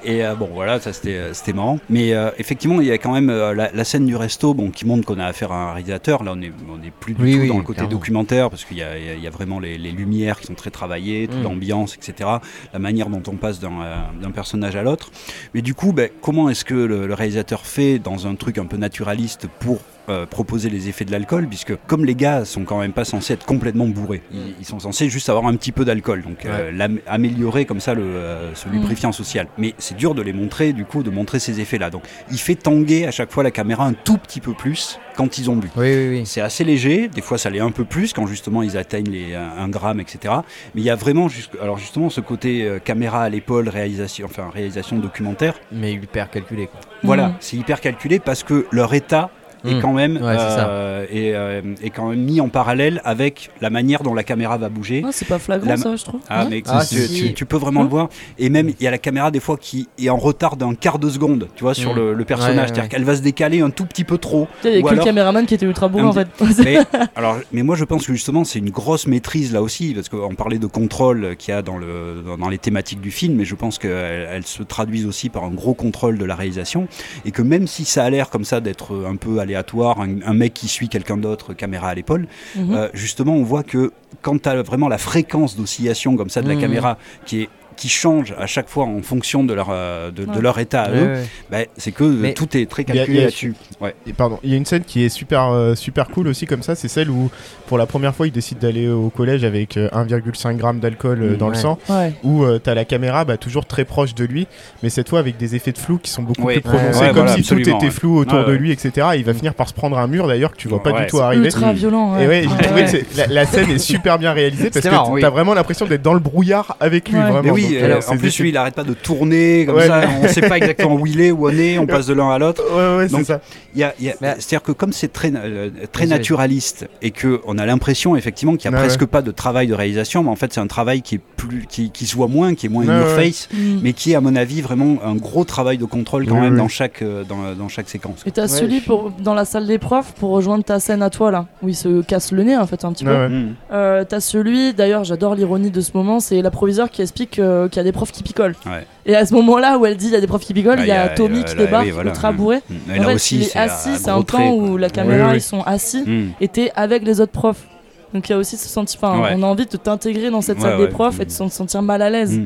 Et 0.05 0.25
euh, 0.25 0.35
bon, 0.35 0.49
voilà, 0.53 0.81
ça 0.81 0.93
c'était 0.93 1.15
euh, 1.15 1.33
c'était 1.35 1.53
marrant. 1.53 1.79
Mais 1.89 2.13
euh, 2.15 2.31
effectivement, 2.39 2.81
il 2.81 2.89
y 2.89 2.91
a 2.91 2.99
quand 2.99 3.13
même 3.13 3.31
euh, 3.31 3.55
la, 3.55 3.71
la 3.73 3.85
scène 3.85 4.07
du 4.07 4.17
resto, 4.17 4.55
bon, 4.55 4.71
qui 4.71 4.85
montre 4.85 5.07
qu'on 5.07 5.19
a 5.21 5.25
affaire 5.27 5.53
à 5.53 5.71
un 5.71 5.73
réalisateur. 5.73 6.25
Là, 6.25 6.33
on 6.35 6.43
est 6.43 6.53
on 6.69 6.83
est 6.85 6.91
plus 6.91 7.15
du 7.15 7.23
Oui, 7.23 7.35
tout 7.35 7.41
oui, 7.43 7.49
dans 7.49 7.57
le 7.59 7.63
côté 7.63 7.77
clairement. 7.77 7.91
documentaire, 7.93 8.51
parce 8.51 8.65
qu'il 8.65 8.77
y 8.77 8.83
a, 8.83 8.99
il 8.99 9.21
y 9.21 9.23
y 9.23 9.27
a 9.27 9.31
vraiment 9.31 9.61
les, 9.61 9.79
les 9.79 9.93
lumières 9.93 10.41
qui 10.41 10.49
sont 10.49 10.55
très 10.55 10.71
travaillées, 10.71 11.29
toute 11.29 11.39
Mm. 11.41 11.43
l'ambiance, 11.45 11.95
etc. 11.97 12.29
La 12.73 12.79
manière 12.81 13.09
dont 13.09 13.23
on 13.29 13.37
passe 13.37 13.61
d'un 13.61 13.81
euh, 13.81 14.29
personnage 14.35 14.75
à 14.77 14.83
l'autre. 14.83 15.11
Mais 15.55 15.63
du 15.63 15.75
coup, 15.75 15.93
ben, 15.93 16.09
comment 16.23 16.49
est-ce 16.49 16.65
que 16.65 16.75
le, 16.75 17.07
le 17.07 17.15
réalisateur 17.15 17.67
fait 17.67 17.99
dans 18.01 18.27
un 18.27 18.35
truc 18.35 18.59
un 18.59 18.67
peu 18.67 18.77
naturaliste 18.77 19.47
pour 19.61 19.79
euh, 20.09 20.27
proposer 20.27 20.69
les 20.71 20.89
effets 20.89 21.05
de 21.05 21.13
l'alcool, 21.13 21.47
puisque 21.49 21.75
comme 21.87 22.05
les 22.05 22.15
gars 22.15 22.45
sont 22.45 22.65
quand 22.65 22.79
même 22.79 22.93
pas 22.93 23.05
censés 23.05 23.33
être 23.35 23.47
complètement 23.47 23.87
bourrés, 23.87 24.23
ils, 24.33 24.55
ils 24.61 24.65
sont 24.67 24.79
censés 24.81 25.09
juste 25.09 25.29
avoir 25.29 25.47
un 25.47 25.57
petit 25.57 25.73
peu 25.73 25.85
d'alcool, 25.85 26.23
donc 26.23 26.45
euh, 26.45 26.71
améliorer 27.07 27.65
comme 27.65 27.81
ça 27.81 27.95
le, 27.95 28.03
euh, 28.03 28.55
ce 28.55 28.69
lubrifiant 28.69 29.13
social. 29.13 29.47
Mais 29.59 29.75
c'est 29.79 29.97
dur 29.97 30.15
de 30.15 30.23
les 30.23 30.33
montrer, 30.33 30.73
du 30.73 30.85
coup, 30.85 31.03
de 31.03 31.11
montrer 31.11 31.39
ces 31.39 31.61
effets-là. 31.61 31.91
Donc 31.91 32.03
il 32.31 32.39
fait 32.39 32.55
tanguer 32.55 33.07
à 33.07 33.11
chaque 33.11 33.31
fois 33.31 33.43
la 33.43 33.51
caméra 33.51 33.87
un 33.87 33.93
tout 33.95 34.19
petit 34.19 34.41
peu 34.41 34.53
plus 34.55 34.99
quand 35.17 35.39
ils 35.39 35.51
ont 35.51 35.57
bu. 35.57 35.69
Oui, 35.77 35.95
oui, 35.95 36.09
oui. 36.11 36.23
C'est 36.27 36.41
assez 36.41 36.65
léger, 36.65 37.09
des 37.09 37.21
fois 37.23 37.39
ça 37.39 37.49
l'est 37.51 37.61
un 37.61 37.71
peu 37.71 37.85
plus 37.85 38.13
quand 38.13 38.27
justement 38.27 38.63
ils 38.63 38.77
atteignent 38.77 39.11
les 39.11 39.35
1 39.35 39.69
gramme, 39.69 40.01
etc. 40.01 40.35
Mais 40.75 40.81
il 40.81 40.85
y 40.85 40.91
a 40.91 40.97
vraiment, 40.97 41.29
alors 41.63 41.79
justement, 41.79 42.11
ce 42.11 42.21
côté 42.21 42.69
caméra 42.85 43.23
à 43.23 43.29
l'épaule, 43.29 43.69
réalisation, 43.69 44.27
enfin 44.27 44.51
réalisation 44.53 44.99
documentaire. 44.99 45.55
Mais 45.73 45.93
hyper 45.93 46.31
calculé 46.31 46.67
quoi. 46.67 46.81
Voilà, 47.03 47.29
Mhm. 47.29 47.35
c'est 47.41 47.57
hyper 47.57 47.81
calculé 47.81 48.19
parce 48.19 48.43
que 48.43 48.67
leur 48.73 48.93
état 48.95 49.31
est 49.65 49.75
Mm. 49.75 49.81
quand 49.81 49.93
même 49.93 50.17
Ouais, 50.17 50.37
euh, 50.39 51.05
est, 51.11 51.33
euh, 51.35 51.61
est 51.83 51.91
quand 51.91 52.09
même 52.11 52.21
mis 52.21 52.41
en 52.41 52.49
parallèle 52.49 53.01
avec 53.05 53.51
la 53.61 53.71
manière 53.71 54.03
dont 54.03 54.15
la 54.15 54.23
caméra 54.25 54.57
va 54.59 54.69
bouger. 54.69 55.03
C'est 55.11 55.29
pas 55.29 55.39
flagrant, 55.39 55.69
La- 55.71 55.77
ça, 55.77 55.97
je 55.97 56.05
trouve. 56.05 56.21
Ah, 56.29 56.45
Ouais. 56.45 56.51
mais 56.51 56.63
Ah, 56.67 56.83
tu, 56.89 56.97
si. 56.97 57.27
tu- 57.29 57.35
tu 57.35 57.47
peux 57.47 57.57
vraiment 57.57 57.81
Hein 57.81 57.85
le 57.85 57.89
voir. 57.91 58.09
Et 58.39 58.49
même, 58.51 58.69
il 58.69 58.83
y 58.83 58.87
a 58.87 58.91
la 58.91 58.99
caméra 58.99 59.31
des 59.31 59.41
fois 59.41 59.57
qui 59.57 59.89
est 59.99 60.09
en 60.11 60.17
retard 60.17 60.57
d'un 60.57 60.75
quart 60.75 60.99
de 60.99 61.09
seconde, 61.09 61.49
tu 61.57 61.63
vois, 61.65 61.75
sur 61.75 61.93
Mm. 61.95 61.97
le, 61.99 62.15
le 62.15 62.25
personnage. 62.25 62.57
Ouais, 62.57 62.63
C'est-à-dire 62.67 62.83
ouais. 62.85 62.89
qu'elle 62.89 63.05
va 63.05 63.17
se 63.17 63.23
décaler 63.23 63.61
un 63.61 63.71
tout 63.71 63.87
petit 63.87 64.05
peu 64.05 64.19
trop. 64.19 64.49
Il 64.65 64.71
y 64.71 64.77
a 64.77 64.81
que 64.83 64.87
alors- 64.89 64.99
le 64.99 65.05
caméraman 65.05 65.47
qui 65.47 65.55
était 65.55 65.67
ultra 65.67 65.87
Un 65.95 66.05
en 66.05 66.13
fait. 66.13 66.29
mais, 66.65 66.79
alors, 67.17 67.39
mais 67.53 67.63
moi, 67.63 67.77
je 67.77 67.85
pense 67.85 68.07
que 68.07 68.13
justement, 68.13 68.45
c'est 68.45 68.59
une 68.59 68.71
grosse 68.71 69.07
maîtrise 69.07 69.53
là 69.53 69.63
aussi, 69.63 69.95
parce 69.95 70.09
qu'on 70.09 70.35
parlait 70.35 70.59
de 70.59 70.67
contrôle 70.67 71.37
qu'il 71.37 71.53
y 71.55 71.57
a 71.57 71.63
dans, 71.63 71.79
le, 71.79 72.23
dans, 72.27 72.37
dans 72.39 72.49
les 72.49 72.59
thématiques 72.59 73.01
du 73.01 73.11
film, 73.11 73.37
mais 73.37 73.45
je 73.45 73.55
pense 73.55 73.79
qu'elles 73.79 74.29
elles 74.31 74.47
se 74.47 74.63
traduisent 74.63 75.07
aussi 75.07 75.29
par 75.29 75.45
un 75.45 75.51
gros 75.51 75.75
contrôle 75.75 76.19
de 76.19 76.25
la 76.25 76.35
réalisation, 76.35 76.87
et 77.25 77.31
que 77.31 77.43
même 77.43 77.67
si 77.67 77.85
ça 77.85 78.05
a 78.05 78.11
l'air 78.11 78.31
comme 78.31 78.45
ça 78.45 78.61
d'être 78.61 79.05
un 79.09 79.17
peu 79.17 79.39
aléatoire, 79.39 79.54
un, 79.57 80.21
un 80.25 80.35
mec 80.35 80.55
qui 80.55 80.69
suit 80.69 80.89
quelqu'un 80.89 81.17
d'autre, 81.17 81.55
caméra 81.55 81.89
à 81.89 81.95
l'épaule, 81.95 82.27
Mhm. 82.57 82.75
euh, 82.75 82.89
justement, 82.95 83.35
on 83.35 83.43
voit 83.43 83.63
que 83.63 83.93
quand 84.23 84.41
tu 84.43 84.49
as 84.49 84.63
vraiment 84.63 84.89
la 84.89 84.99
fréquence 84.99 85.57
d'oscillation 85.57 86.17
comme 86.17 86.31
ça 86.31 86.43
de 86.43 86.49
la 86.49 86.55
Mhm. 86.55 86.61
caméra 86.61 86.99
qui 87.27 87.43
est 87.43 87.49
qui 87.77 87.89
change 87.89 88.35
à 88.39 88.47
chaque 88.47 88.69
fois 88.69 88.85
en 88.85 89.03
fonction 89.03 89.45
de 89.45 89.53
leur, 89.55 89.69
euh, 89.71 90.11
de, 90.11 90.27
leur 90.41 90.59
état 90.59 90.83
à 90.83 90.91
Ouais, 90.91 90.99
eux, 90.99 91.07
ouais. 91.15 91.25
bah, 91.51 91.59
c'est 91.77 91.93
que 91.93 92.05
Mais- 92.05 92.35
tout 92.35 92.57
est 92.57 92.69
très 92.71 92.85
calculé 92.85 93.21
là-dessus. 93.23 93.55
Ouais. 93.81 93.95
Et 94.07 94.13
pardon, 94.13 94.39
il 94.43 94.51
y 94.51 94.55
a 94.55 94.57
une 94.57 94.65
scène 94.67 94.85
qui 94.85 95.05
est 95.05 95.09
super 95.09 95.49
euh, 95.51 95.75
super 95.75 96.09
cool 96.09 96.29
aussi 96.29 96.47
comme 96.47 96.63
ça, 96.63 96.75
c'est 96.75 96.89
celle 96.89 97.11
où 97.11 97.31
pour 97.67 97.79
la 97.79 97.87
première 97.87 98.15
fois 98.15 98.27
il 98.27 98.33
décide 98.33 98.59
d'aller 98.59 98.89
au 98.89 99.11
collège 99.11 99.45
avec 99.45 99.77
euh, 99.77 99.89
1,5 99.91 100.57
g 100.75 100.81
d'alcool 100.81 101.23
euh, 101.23 101.35
Mmh, 101.35 101.37
dans 101.37 101.49
le 101.49 101.55
sang, 101.55 101.79
Ouais. 101.89 102.13
où 102.23 102.45
tu 102.47 102.61
t'as 102.61 102.75
la 102.75 102.85
caméra 102.85 103.25
bah, 103.25 103.37
toujours 103.37 103.67
très 103.67 103.85
proche 103.85 104.15
de 104.15 104.25
lui, 104.25 104.47
mais 104.83 104.89
cette 104.91 105.09
fois 105.09 105.19
avec 105.19 105.37
des 105.37 105.55
effets 105.57 105.73
de 105.73 105.79
flou 105.79 105.99
qui 105.99 106.11
sont 106.11 106.23
beaucoup 106.23 106.43
Ouais. 106.45 106.55
plus 106.55 106.63
prononcés, 106.63 107.01
Ouais, 107.01 107.07
comme 107.09 107.17
voilà, 107.27 107.35
si 107.35 107.43
tout 107.43 107.59
était 107.59 107.73
ouais. 107.73 107.91
flou 107.91 108.19
autour 108.19 108.45
de 108.45 108.53
lui, 108.53 108.71
etc. 108.71 109.09
Et 109.15 109.19
il 109.19 109.25
va 109.25 109.35
finir 109.35 109.55
par 109.55 109.69
se 109.69 109.75
prendre 109.75 109.99
un 109.99 110.07
mur 110.07 110.27
d'ailleurs 110.29 110.53
que 110.53 110.57
tu 110.57 110.69
vois 110.69 110.83
pas 110.83 110.93
Ouais, 110.93 111.01
du 111.03 111.07
tout 111.07 111.17
c'est 111.19 111.23
arriver. 111.23 111.47
Ultra 111.47 111.73
violent. 111.73 112.19
Et 112.19 112.27
ouais, 112.29 112.45
la, 113.17 113.27
la 113.27 113.47
scène 113.47 113.71
est 113.71 113.79
super 113.79 114.19
bien 114.19 114.33
réalisée 114.33 114.71
parce 114.71 114.85
que 114.85 114.91
t'as 114.91 115.09
oui. 115.11 115.21
vraiment 115.23 115.55
l'impression 115.55 115.87
d'être 115.87 116.03
dans 116.03 116.15
le 116.15 116.21
brouillard 116.21 116.77
avec 116.81 117.09
lui, 117.09 117.17
Ouais. 117.17 117.23
vraiment. 117.23 117.43
Mais 117.43 117.51
oui, 117.69 117.75
Donc, 117.81 117.83
euh, 117.91 118.01
en 118.09 118.17
plus 118.17 118.39
lui 118.41 118.49
il 118.51 118.57
arrête 118.57 118.75
pas 118.75 118.85
de 118.85 118.95
tourner 118.95 119.65
comme 119.67 119.77
Ouais. 119.77 119.87
ça, 119.87 120.03
on 120.23 120.29
sait 120.29 120.43
pas 120.43 120.57
exactement 120.59 120.95
où 120.95 121.07
il 121.07 121.21
est, 121.21 121.31
où 121.31 121.47
on 121.49 121.51
est, 121.51 121.79
on 121.79 121.87
passe 121.87 122.07
de 122.07 122.15
l'un 122.15 122.31
à 122.31 122.39
l'autre. 122.39 122.63
Ouais, 122.71 122.99
ouais, 122.99 123.09
c'est 123.09 123.25
ça. 123.25 123.41
Y 123.77 123.83
y 124.01 124.13
Mais- 124.21 124.35
C'est-à-dire 124.39 124.63
que 124.63 124.73
comme 124.73 124.93
c'est 124.93 125.13
très, 125.13 125.33
euh, 125.35 125.71
très 125.93 126.07
naturaliste 126.07 126.89
et 127.03 127.11
que 127.11 127.41
on 127.47 127.59
a 127.59 127.67
l'impression 127.67 128.17
effectivement 128.17 128.57
qu'il 128.57 128.71
n'y 128.71 128.77
a 128.77 128.81
Ouais, 128.81 128.87
presque 128.87 129.05
pas 129.07 129.23
de 129.23 129.31
travail 129.31 129.67
de 129.67 129.75
réalisation, 129.75 130.23
mais 130.23 130.31
en 130.31 130.37
fait 130.37 130.53
c'est 130.53 130.61
un 130.61 130.67
travail 130.67 131.03
qui 131.03 131.17
est 131.17 131.21
plus, 131.37 131.67
qui, 131.69 131.91
qui 131.91 132.07
se 132.07 132.15
voit 132.17 132.29
moins, 132.29 132.55
qui 132.55 132.67
est 132.67 132.69
moins 132.69 132.85
Ouais, 132.85 132.93
in 132.93 133.01
your 133.01 133.17
ouais. 133.17 133.25
face, 133.27 133.49
Mhm. 133.53 133.81
mais 133.83 133.93
qui 133.93 134.13
est 134.13 134.15
à 134.15 134.21
mon 134.21 134.35
avis 134.37 134.61
vraiment 134.63 134.99
un 135.05 135.15
gros 135.17 135.45
travail 135.45 135.79
de 135.79 135.85
contrôle 135.85 136.27
quand 136.27 136.41
même 136.41 136.57
dans 136.57 136.69
chaque 136.69 137.03
euh, 137.03 137.25
dans, 137.25 137.55
dans 137.59 137.69
chaque 137.69 137.89
séquence. 137.89 138.23
Et 138.27 138.31
t'as 138.31 138.43
Ouais, 138.43 138.49
celui 138.49 138.81
je- 138.81 138.85
pour, 138.87 139.11
dans 139.19 139.35
la 139.35 139.45
salle 139.45 139.67
des 139.67 139.79
profs 139.79 140.13
pour 140.15 140.31
rejoindre 140.31 140.65
ta 140.65 140.79
scène 140.81 141.03
à 141.03 141.11
toi 141.11 141.31
là, 141.31 141.47
où 141.63 141.69
il 141.69 141.75
se 141.77 142.03
casse 142.03 142.31
le 142.33 142.43
nez 142.45 142.57
en 142.57 142.67
fait 142.67 142.85
un 142.85 142.93
petit 142.93 143.05
Ouais, 143.07 143.13
peu. 143.13 143.19
ouais. 143.23 143.29
Mm. 143.29 143.55
Euh, 143.73 144.05
t'as 144.09 144.21
celui, 144.21 144.73
d'ailleurs 144.75 145.05
j'adore 145.05 145.35
l'ironie 145.35 145.71
de 145.71 145.81
ce 145.81 145.91
moment, 145.95 146.21
c'est 146.21 146.41
la 146.43 146.51
proviseure 146.51 146.91
qui 146.91 147.03
explique 147.03 147.39
euh, 147.55 147.69
qu'il 147.69 147.77
y 147.79 147.81
a 147.81 147.85
des 147.85 147.93
profs 147.93 148.13
qui 148.13 148.23
picolent. 148.23 148.55
Ouais. 148.67 148.87
Et 149.07 149.15
à 149.17 149.25
ce 149.25 149.33
moment-là 149.35 149.79
où 149.79 149.87
elle 149.87 149.97
dit 149.97 150.07
il 150.07 150.13
y 150.13 150.17
a 150.17 150.21
des 150.21 150.27
profs 150.27 150.45
qui 150.45 150.53
picolent, 150.55 150.77
Bah, 150.77 150.83
il 150.85 150.89
y 150.89 150.93
a 150.93 151.09
Tommy 151.09 151.41
euh, 151.41 151.43
qui 151.43 151.55
débarque, 151.57 151.87
Mm. 151.87 152.37
bourré. 152.37 152.61
Mm. 152.69 152.75
Et 152.95 153.01
En 153.01 153.03
fait, 153.05 153.31
il 153.33 153.43
est 153.43 153.57
assis, 153.57 153.91
c'est 153.97 154.11
un 154.11 154.23
temps 154.23 154.53
où 154.55 154.77
la 154.77 154.91
caméra 154.91 155.35
ils 155.35 155.41
sont 155.41 155.63
assis 155.63 156.03
Mm. 156.07 156.31
et 156.41 156.49
t'es 156.49 156.71
avec 156.75 157.03
les 157.05 157.21
autres 157.21 157.33
profs. 157.33 157.67
Donc 158.13 158.29
il 158.29 158.33
y 158.33 158.35
a 158.35 158.39
aussi 158.39 158.57
ce 158.57 158.69
sentiment, 158.69 159.13
on 159.35 159.43
a 159.43 159.47
envie 159.47 159.67
de 159.67 159.77
t'intégrer 159.77 160.31
dans 160.31 160.41
cette 160.41 160.61
salle 160.61 160.79
des 160.79 160.89
profs 160.89 161.19
et 161.21 161.25
de 161.25 161.31
se 161.31 161.49
sentir 161.49 161.83
mal 161.83 162.01
à 162.03 162.11
l'aise. 162.11 162.41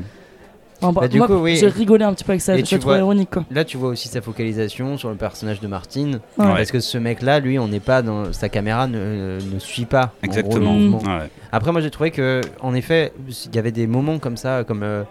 Enfin, 0.80 1.00
Bah, 1.00 1.08
du 1.08 1.18
moi, 1.18 1.26
coup, 1.26 1.34
oui. 1.34 1.56
j'ai 1.56 1.66
rigolé 1.68 2.04
un 2.04 2.14
petit 2.14 2.22
peu 2.24 2.32
avec 2.32 2.40
ça, 2.40 2.56
je 2.56 2.76
vois- 2.76 2.98
ironique 2.98 3.30
quoi. 3.30 3.44
Là, 3.50 3.64
tu 3.64 3.76
vois 3.76 3.88
aussi 3.90 4.08
sa 4.08 4.20
focalisation 4.20 4.96
sur 4.96 5.08
le 5.10 5.16
personnage 5.16 5.60
de 5.60 5.66
Martine. 5.66 6.20
Ouais. 6.38 6.46
Parce 6.46 6.70
que 6.70 6.78
ce 6.80 6.98
mec-là, 6.98 7.40
lui, 7.40 7.58
on 7.58 7.66
n'est 7.68 7.80
pas 7.80 8.02
dans. 8.02 8.32
Sa 8.32 8.48
caméra 8.48 8.86
ne, 8.86 9.38
ne 9.52 9.58
suit 9.58 9.86
pas. 9.86 10.12
gros, 10.22 10.24
Exactement. 10.24 10.74
Ouais. 10.98 11.28
Après, 11.52 11.72
moi, 11.72 11.80
j'ai 11.80 11.90
trouvé 11.90 12.10
que, 12.10 12.40
en 12.60 12.74
effet, 12.74 13.12
il 13.46 13.54
y 13.54 13.58
avait 13.58 13.72
des 13.72 13.86
moments 13.86 14.18
comme 14.18 14.36
ça, 14.36 14.62
comme 14.64 14.82
euh, 14.84 15.02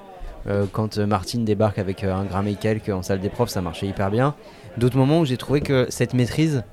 euh, 0.48 0.66
quand 0.72 0.98
euh, 0.98 1.06
Martine 1.06 1.44
débarque 1.44 1.80
avec 1.80 2.04
euh, 2.04 2.14
un 2.16 2.24
gramme 2.24 2.48
et 2.48 2.56
quelques 2.56 2.90
en 2.90 3.02
salle 3.02 3.20
des 3.20 3.30
profs, 3.30 3.50
ça 3.50 3.62
marchait 3.62 3.88
hyper 3.88 4.10
bien. 4.10 4.36
D'autres 4.78 4.98
moments 4.98 5.20
où 5.20 5.26
j'ai 5.26 5.38
trouvé 5.38 5.60
que 5.62 5.88
cette 5.90 6.14
maîtrise, 6.14 6.64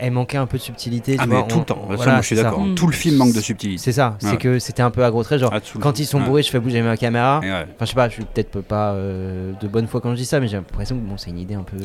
elle 0.00 0.12
manquait 0.12 0.36
un 0.38 0.46
peu 0.46 0.58
de 0.58 0.62
subtilité. 0.62 1.16
Ah 1.18 1.22
tu 1.24 1.28
mais 1.28 1.36
vois, 1.36 1.44
tout 1.44 1.56
on- 1.56 1.58
le 1.60 1.64
temps. 1.64 1.82
Voilà, 1.88 2.12
moi 2.12 2.20
je 2.22 2.26
suis 2.26 2.36
d'accord. 2.36 2.60
Mm. 2.60 2.74
Tout 2.74 2.86
le 2.86 2.92
film 2.92 3.16
manque 3.16 3.32
de 3.34 3.40
subtilité. 3.40 3.80
C'est 3.82 3.92
ça, 3.92 4.16
Ouais. 4.22 4.30
c'est 4.30 4.36
que 4.38 4.58
c'était 4.58 4.82
un 4.82 4.90
peu 4.90 5.04
à 5.04 5.10
gros 5.10 5.22
traits. 5.22 5.40
Genre, 5.40 5.50
Ah, 5.54 5.60
quand 5.80 5.98
ils 5.98 6.06
sont 6.06 6.18
Ouais. 6.18 6.24
bourrés, 6.24 6.42
je 6.42 6.50
fais 6.50 6.58
bouger 6.60 6.82
ma 6.82 6.96
caméra. 6.96 7.38
Enfin, 7.42 7.64
je 7.80 7.86
sais 7.86 7.94
pas, 7.94 8.08
je 8.08 8.14
suis 8.14 8.24
peut-être 8.24 8.60
pas 8.60 8.92
euh, 8.92 9.52
de 9.60 9.68
bonne 9.68 9.86
foi 9.86 10.00
quand 10.00 10.10
je 10.10 10.16
dis 10.16 10.24
ça, 10.24 10.40
mais 10.40 10.48
j'ai 10.48 10.56
l'impression 10.56 10.96
que 10.96 11.02
bon, 11.02 11.16
c'est 11.16 11.30
une 11.30 11.38
idée 11.38 11.54
un 11.54 11.62
peu. 11.62 11.76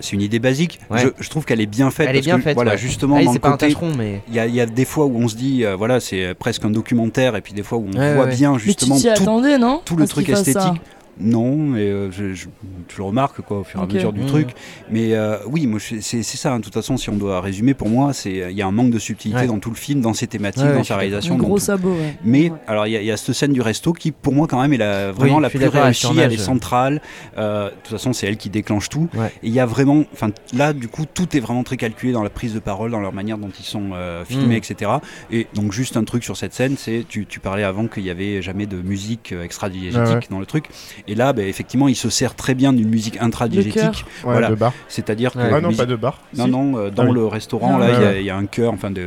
C'est 0.00 0.12
une 0.12 0.22
idée 0.22 0.38
basique. 0.38 0.78
Ouais. 0.90 1.00
Je, 1.00 1.08
je 1.18 1.28
trouve 1.30 1.44
qu'elle 1.44 1.60
est 1.60 1.66
bien 1.66 1.90
faite. 1.90 2.06
Elle 2.08 2.16
est 2.16 2.18
parce 2.20 2.26
bien 2.26 2.36
que, 2.36 2.42
faite, 2.42 2.54
Voilà, 2.54 2.72
ouais. 2.72 2.78
justement, 2.78 3.16
dans 3.18 3.22
le 3.26 3.32
c'est 3.32 3.38
pas 3.38 3.48
un 3.48 3.52
côté. 3.52 3.66
tâcheron, 3.68 3.92
mais. 3.96 4.22
Il 4.28 4.34
y, 4.34 4.38
a, 4.38 4.46
il 4.46 4.54
y 4.54 4.60
a 4.60 4.66
des 4.66 4.84
fois 4.84 5.06
où 5.06 5.16
on 5.16 5.28
se 5.28 5.36
dit, 5.36 5.64
euh, 5.64 5.76
voilà, 5.76 6.00
c'est 6.00 6.34
presque 6.34 6.64
un 6.64 6.70
documentaire, 6.70 7.36
et 7.36 7.40
puis 7.40 7.52
des 7.54 7.62
fois 7.62 7.78
où 7.78 7.86
on 7.92 7.98
Ouais, 7.98 8.14
voit 8.14 8.24
ouais. 8.26 8.34
bien 8.34 8.52
Mais 8.52 8.58
tu 8.58 8.64
justement 8.64 8.98
tout, 9.00 9.08
attendais 9.08 9.58
non 9.58 9.80
tout 9.84 9.96
le 9.96 10.06
truc 10.06 10.28
esthétique. 10.28 10.80
Non, 11.20 11.56
mais 11.56 11.82
euh, 11.82 12.10
je, 12.10 12.34
je- 12.34 12.46
tu 12.88 12.96
le 12.98 13.04
remarques 13.04 13.40
quoi, 13.42 13.60
au 13.60 13.64
fur 13.64 13.80
et 13.80 13.82
à 13.82 13.86
mesure 13.86 14.12
du 14.12 14.20
Mhm. 14.20 14.26
truc. 14.26 14.48
Mais 14.90 15.14
euh, 15.14 15.36
oui, 15.46 15.66
moi, 15.66 15.78
c'est 15.80 16.22
ça. 16.22 16.52
hein. 16.52 16.58
De 16.58 16.64
toute 16.64 16.74
façon, 16.74 16.96
si 16.96 17.10
on 17.10 17.16
doit 17.16 17.40
résumer, 17.40 17.74
pour 17.74 17.88
moi, 17.88 18.12
c'est 18.12 18.32
il 18.50 18.56
y 18.56 18.62
a 18.62 18.66
un 18.66 18.72
manque 18.72 18.90
de 18.90 18.98
subtilité 18.98 19.40
Ouais. 19.42 19.46
dans 19.46 19.58
tout 19.58 19.70
le 19.70 19.76
film, 19.76 20.00
dans 20.00 20.14
ses 20.14 20.26
thématiques, 20.26 20.64
Ouais, 20.64 20.74
dans 20.74 20.84
sa 20.84 20.96
réalisation. 20.96 21.34
Un 21.34 21.38
gros 21.38 21.58
sabot, 21.58 21.90
ouais. 21.92 22.16
Mais 22.24 22.50
Ouais. 22.50 22.56
alors 22.66 22.86
il 22.86 22.92
y, 22.92 22.96
a- 22.96 23.00
il 23.00 23.06
y 23.06 23.10
a 23.12 23.16
cette 23.16 23.34
scène 23.34 23.52
du 23.52 23.60
resto 23.60 23.92
qui 23.92 24.12
pour 24.12 24.32
moi 24.32 24.46
quand 24.46 24.60
même 24.60 24.72
est 24.72 24.76
la, 24.78 25.12
vraiment 25.12 25.36
Oui, 25.36 25.42
la 25.42 25.50
plus 25.50 25.66
réussie, 25.66 26.06
elle 26.18 26.32
est 26.32 26.36
centrale. 26.36 27.00
Euh, 27.38 27.66
de 27.70 27.74
toute 27.82 27.88
façon 27.92 28.12
c'est 28.12 28.26
elle 28.26 28.36
qui 28.36 28.50
déclenche 28.50 28.88
tout. 28.88 29.08
Ouais. 29.14 29.28
Et 29.42 29.48
il 29.48 29.52
y 29.54 29.60
a 29.60 29.66
vraiment, 29.66 30.04
enfin 30.12 30.30
là 30.54 30.72
du 30.72 30.88
coup 30.88 31.04
tout 31.12 31.36
est 31.36 31.40
vraiment 31.40 31.62
très 31.64 31.76
calculé 31.76 32.12
dans 32.12 32.22
la 32.22 32.30
prise 32.30 32.54
de 32.54 32.58
parole, 32.60 32.90
dans 32.90 33.00
leur 33.00 33.12
manière 33.12 33.38
dont 33.38 33.50
ils 33.58 33.64
sont 33.64 33.90
euh, 33.94 34.24
filmés, 34.24 34.56
Mm. 34.56 34.58
etc. 34.72 34.90
Et 35.30 35.46
donc 35.54 35.72
juste 35.72 35.96
un 35.96 36.04
truc 36.04 36.24
sur 36.24 36.36
cette 36.36 36.54
scène, 36.54 36.76
c'est 36.78 37.04
tu, 37.08 37.26
tu 37.26 37.40
parlais 37.40 37.62
avant 37.64 37.86
qu'il 37.86 38.04
y 38.04 38.10
avait 38.10 38.42
jamais 38.42 38.66
de 38.66 38.76
musique 38.76 39.32
extra-diégétique 39.32 40.00
Ouais, 40.06 40.14
ouais. 40.14 40.20
dans 40.30 40.40
le 40.40 40.46
truc. 40.46 40.66
Et 41.06 41.14
là 41.14 41.32
ben, 41.34 41.46
effectivement 41.46 41.86
il 41.88 41.94
se 41.96 42.08
sert 42.10 42.34
très 42.34 42.54
bien 42.54 42.72
d'une 42.72 42.88
musique. 42.88 43.18
Ouais, 43.20 43.90
Voilà. 44.22 44.48
de 44.50 44.54
bar. 44.54 44.72
c'est-à-dire 44.88 45.32
que. 45.32 45.38
Ah 45.38 45.60
non, 45.60 45.68
musique- 45.68 45.78
pas 45.80 45.86
de 45.86 45.96
bar. 45.96 46.20
non, 46.36 46.44
Si. 46.44 46.50
non, 46.50 46.78
euh, 46.78 46.90
dans 46.90 47.02
Ah 47.02 47.06
oui. 47.08 47.14
le 47.14 47.26
restaurant, 47.26 47.76
Ah, 47.76 47.78
là, 47.78 47.84
ouais, 47.86 47.92
il 47.92 48.00
y 48.00 48.04
a- 48.04 48.08
ouais. 48.10 48.20
il 48.20 48.26
y, 48.26 48.30
a 48.30 48.36
un 48.36 48.46
chœur, 48.46 48.72
enfin, 48.72 48.90
de, 48.90 49.02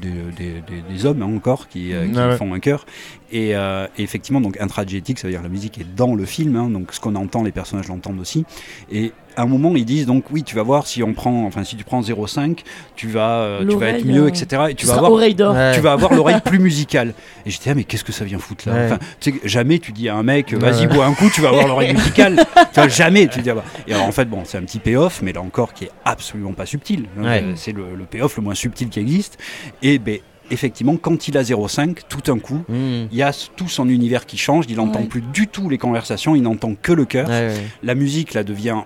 de- 0.00 0.08
de- 0.08 0.92
des- 0.94 1.06
hommes 1.06 1.22
hein, 1.22 1.36
encore 1.36 1.68
qui, 1.68 1.92
euh, 1.92 2.06
qui 2.06 2.18
Ah 2.18 2.28
ouais. 2.28 2.36
font 2.36 2.52
un 2.54 2.60
chœur. 2.60 2.86
Et, 3.32 3.56
euh, 3.56 3.86
et 3.98 4.02
effectivement, 4.02 4.40
donc 4.40 4.60
intradigétique, 4.60 5.18
ça 5.18 5.26
veut 5.26 5.32
dire 5.32 5.40
que 5.40 5.44
la 5.46 5.50
musique 5.50 5.78
est 5.78 5.94
dans 5.96 6.14
le 6.14 6.24
film, 6.24 6.54
hein, 6.56 6.68
donc 6.70 6.92
ce 6.92 7.00
qu'on 7.00 7.16
entend, 7.16 7.42
les 7.42 7.50
personnages 7.52 7.88
l'entendent 7.88 8.20
aussi. 8.20 8.44
Et 8.92 9.12
à 9.36 9.42
un 9.42 9.46
moment, 9.46 9.74
ils 9.74 9.84
disent 9.84 10.06
donc, 10.06 10.24
oui, 10.30 10.42
tu 10.42 10.54
vas 10.56 10.62
voir 10.62 10.86
si 10.86 11.02
on 11.02 11.12
prend, 11.12 11.44
enfin, 11.46 11.64
si 11.64 11.76
tu 11.76 11.84
prends 11.84 12.00
0,5, 12.00 12.58
tu 12.96 13.08
vas, 13.08 13.38
euh, 13.40 13.66
tu 13.66 13.76
vas 13.76 13.88
être 13.88 14.04
mieux, 14.04 14.24
euh, 14.24 14.28
etc. 14.28 14.62
Et 14.70 14.74
tu 14.74 14.86
vas 14.86 14.94
avoir. 14.94 15.12
Ouais. 15.12 15.34
tu 15.74 15.80
vas 15.80 15.92
avoir 15.92 16.14
l'oreille 16.14 16.40
plus 16.44 16.58
musicale. 16.60 17.14
Et 17.46 17.50
j'étais 17.50 17.70
ah 17.70 17.74
mais 17.74 17.84
qu'est-ce 17.84 18.04
que 18.04 18.12
ça 18.12 18.24
vient 18.24 18.38
foutre 18.38 18.68
là 18.68 18.74
Ouais. 18.74 18.86
Enfin, 18.86 18.98
tu 19.20 19.32
sais, 19.32 19.40
jamais 19.44 19.78
tu 19.78 19.92
dis 19.92 20.08
à 20.08 20.16
un 20.16 20.22
mec 20.22 20.52
vas-y 20.54 20.86
ouais. 20.86 20.94
bois 20.94 21.06
un 21.06 21.14
coup, 21.14 21.28
tu 21.32 21.40
vas 21.40 21.48
avoir 21.48 21.66
l'oreille 21.66 21.92
musicale. 21.94 22.36
Enfin, 22.56 22.88
jamais 22.88 23.28
tu 23.28 23.40
dis 23.40 23.50
ah 23.50 23.54
bah. 23.54 23.64
Et 23.86 23.94
alors 23.94 24.06
en 24.06 24.12
fait 24.12 24.24
bon 24.24 24.42
c'est 24.44 24.58
un 24.58 24.62
petit 24.62 24.78
payoff, 24.80 25.20
mais 25.22 25.32
là 25.32 25.40
encore 25.42 25.72
qui 25.74 25.84
est 25.84 25.90
absolument 26.04 26.52
pas 26.52 26.66
subtil. 26.66 27.04
hein. 27.18 27.22
Ouais. 27.24 27.42
Euh, 27.44 27.52
C'est 27.56 27.72
le, 27.72 27.94
le 27.96 28.04
payoff 28.04 28.36
le 28.36 28.42
moins 28.42 28.54
subtil 28.54 28.88
qui 28.88 28.98
existe. 29.00 29.38
Et 29.82 29.98
ben 29.98 30.18
effectivement 30.50 30.96
quand 30.96 31.28
il 31.28 31.36
a 31.38 31.42
0,5, 31.42 31.98
tout 32.08 32.30
un 32.32 32.38
coup. 32.38 32.64
Mmh. 32.68 33.06
Il 33.12 33.16
y 33.16 33.22
a 33.22 33.32
tout 33.56 33.68
son 33.68 33.88
univers 33.88 34.26
qui 34.26 34.36
change, 34.36 34.64
il 34.68 34.76
n'entend 34.76 35.00
Ouais. 35.00 35.06
plus 35.06 35.20
du 35.22 35.46
tout 35.46 35.68
les 35.68 35.78
conversations, 35.78 36.34
il 36.34 36.42
n'entend 36.42 36.74
que 36.80 36.92
le 36.92 37.04
cœur. 37.04 37.28
Ouais, 37.28 37.48
ouais. 37.48 37.54
La 37.82 37.94
musique 37.94 38.34
là 38.34 38.42
devient 38.44 38.78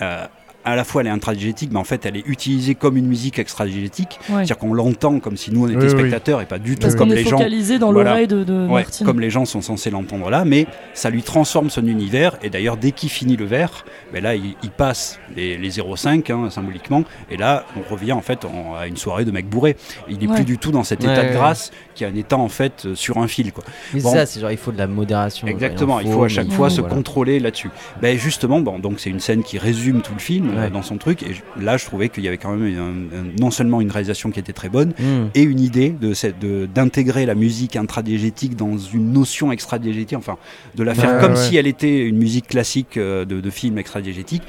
euh, 0.00 0.26
à 0.68 0.76
la 0.76 0.84
fois 0.84 1.02
elle 1.02 1.08
est 1.08 1.10
intradigétique, 1.10 1.70
mais 1.72 1.78
en 1.78 1.84
fait 1.84 2.04
elle 2.06 2.16
est 2.16 2.26
utilisée 2.26 2.74
comme 2.74 2.96
une 2.96 3.06
musique 3.06 3.38
extradigétique. 3.38 4.18
Ouais. 4.28 4.36
C'est-à-dire 4.36 4.58
qu'on 4.58 4.72
l'entend 4.74 5.20
comme 5.20 5.36
si 5.36 5.52
nous 5.52 5.64
on 5.64 5.68
était 5.68 5.76
Oui, 5.78 5.84
oui. 5.84 5.90
spectateurs 5.98 6.40
et 6.40 6.46
pas 6.46 6.58
du 6.58 6.74
tout 6.76 6.82
Parce 6.82 6.94
comme 6.94 7.08
les 7.10 7.24
gens. 7.24 7.38
dans 7.78 7.92
Voilà. 7.92 8.10
l'oreille 8.10 8.26
de, 8.28 8.44
de 8.44 8.66
Ouais, 8.66 8.82
Martine. 8.82 9.06
comme 9.06 9.20
les 9.20 9.30
gens 9.30 9.44
sont 9.44 9.60
censés 9.62 9.90
l'entendre 9.90 10.30
là, 10.30 10.44
mais 10.44 10.66
ça 10.94 11.10
lui 11.10 11.22
transforme 11.22 11.70
son 11.70 11.86
univers. 11.86 12.36
Et 12.42 12.50
d'ailleurs, 12.50 12.76
dès 12.76 12.92
qu'il 12.92 13.08
finit 13.10 13.36
le 13.36 13.44
verre, 13.44 13.84
ben 14.12 14.22
là, 14.22 14.34
il, 14.34 14.54
il 14.62 14.70
passe 14.70 15.18
les, 15.36 15.56
les 15.58 15.70
0,5 15.70 16.30
hein, 16.32 16.50
symboliquement. 16.50 17.04
Et 17.30 17.36
là, 17.36 17.64
on 17.76 17.92
revient 17.92 18.12
en 18.12 18.20
fait 18.22 18.44
en- 18.44 18.74
à 18.76 18.86
une 18.86 18.96
soirée 18.96 19.24
de 19.24 19.30
mec 19.30 19.48
bourré. 19.48 19.76
Il 20.08 20.18
n'est 20.18 20.26
Ouais. 20.28 20.34
plus 20.36 20.44
du 20.44 20.58
tout 20.58 20.70
dans 20.72 20.84
cet 20.84 21.02
Ouais, 21.04 21.12
état 21.12 21.24
de 21.24 21.32
grâce 21.32 21.70
qui 21.94 22.04
est 22.04 22.06
un 22.06 22.14
état 22.14 22.36
en 22.36 22.48
fait 22.48 22.84
euh, 22.86 22.94
sur 22.94 23.18
un 23.18 23.26
fil. 23.28 23.52
Quoi. 23.52 23.64
Mais 23.94 24.00
Bon. 24.00 24.12
ça, 24.12 24.26
c'est 24.26 24.40
genre, 24.40 24.50
il 24.50 24.56
faut 24.58 24.72
de 24.72 24.78
la 24.78 24.86
modération. 24.86 25.46
Exactement, 25.46 26.00
il 26.00 26.10
faut 26.10 26.24
à 26.24 26.28
chaque 26.28 26.50
fois 26.50 26.70
se 26.70 26.80
voilà. 26.80 26.94
contrôler 26.94 27.40
là-dessus. 27.40 27.70
Ben 28.02 28.16
justement, 28.18 28.60
bon, 28.60 28.78
donc 28.78 29.00
c'est 29.00 29.10
une 29.10 29.20
scène 29.20 29.42
qui 29.42 29.58
résume 29.58 30.00
tout 30.02 30.12
le 30.14 30.20
film 30.20 30.50
Ouais. 30.64 30.70
dans 30.70 30.82
son 30.82 30.96
truc. 30.98 31.22
Et 31.22 31.34
je- 31.34 31.62
là, 31.64 31.76
je 31.76 31.84
trouvais 31.84 32.08
qu'il 32.08 32.24
y 32.24 32.28
avait 32.28 32.38
quand 32.38 32.54
même 32.54 32.76
un- 32.78 33.16
un- 33.18 33.24
non 33.40 33.50
seulement 33.50 33.80
une 33.80 33.90
réalisation 33.90 34.30
qui 34.30 34.40
était 34.40 34.52
très 34.52 34.68
bonne, 34.68 34.90
Mmh. 34.98 35.04
et 35.34 35.42
une 35.42 35.60
idée 35.60 35.90
de 35.90 36.14
cette- 36.14 36.38
de- 36.38 36.66
d'intégrer 36.72 37.26
la 37.26 37.34
musique 37.34 37.76
intradiégétique 37.76 38.56
dans 38.56 38.76
une 38.78 39.12
notion 39.12 39.52
extradiégétique, 39.52 40.16
enfin 40.18 40.36
de 40.74 40.82
la 40.82 40.94
faire 40.94 41.14
Ouais, 41.14 41.20
comme 41.20 41.32
ouais. 41.32 41.36
si 41.48 41.56
elle 41.56 41.66
était 41.66 42.00
une 42.04 42.18
musique 42.18 42.48
classique 42.48 42.96
euh, 42.96 43.24
de, 43.24 43.40
de 43.40 43.50
film 43.50 43.78
extradiégétique 43.78 44.42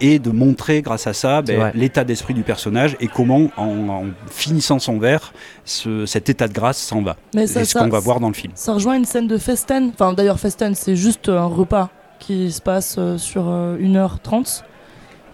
et 0.00 0.18
de 0.18 0.30
montrer 0.30 0.82
grâce 0.82 1.06
à 1.06 1.12
ça 1.12 1.40
ben, 1.40 1.70
l'état 1.74 2.02
d'esprit 2.02 2.34
du 2.34 2.42
personnage 2.42 2.96
et 3.00 3.06
comment 3.06 3.50
en, 3.56 3.88
en 3.88 4.04
finissant 4.30 4.78
son 4.80 4.98
verre 4.98 5.32
ce- 5.64 6.04
cet 6.04 6.28
état 6.28 6.48
de 6.48 6.52
grâce 6.52 6.78
s'en 6.78 7.00
va. 7.02 7.16
Mais 7.34 7.46
ça, 7.46 7.60
C'est 7.60 7.66
ce 7.66 7.78
qu'on 7.78 7.88
va 7.88 8.00
voir 8.00 8.18
dans 8.20 8.28
le 8.28 8.34
film. 8.34 8.52
Ça 8.56 8.72
rejoint 8.74 8.94
une 8.96 9.04
scène 9.04 9.28
de 9.28 9.38
festen. 9.38 9.90
Enfin, 9.94 10.12
d'ailleurs, 10.12 10.40
festen, 10.40 10.74
c'est 10.74 10.96
juste 10.96 11.28
un 11.28 11.44
repas 11.44 11.90
qui 12.18 12.50
se 12.50 12.60
passe 12.60 12.96
euh, 12.98 13.18
sur 13.18 13.44
euh, 13.48 13.76
1h30. 13.78 14.64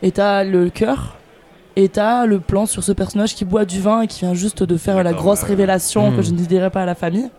Et 0.03 0.11
t'as 0.13 0.45
le 0.45 0.71
cœur. 0.71 1.17
Et 1.77 1.89
t'as 1.89 2.27
le 2.27 2.41
plan 2.41 2.67
sur 2.67 2.83
ce 2.83 2.93
personnage 2.93 3.35
qui 3.35 3.45
boit 3.45 3.65
du 3.65 3.81
vin 3.81 4.03
et 4.03 4.07
qui 4.09 4.21
vient 4.21 4.35
juste 4.35 4.63
de 4.65 4.77
faire 4.77 5.03
la 5.05 5.13
grosse 5.13 5.43
révélation 5.43 6.11
que 6.15 6.21
je 6.21 6.33
ne 6.33 6.37
dirai 6.39 6.69
pas 6.69 6.83
à 6.83 6.87
la 6.87 6.95
famille. 6.97 7.31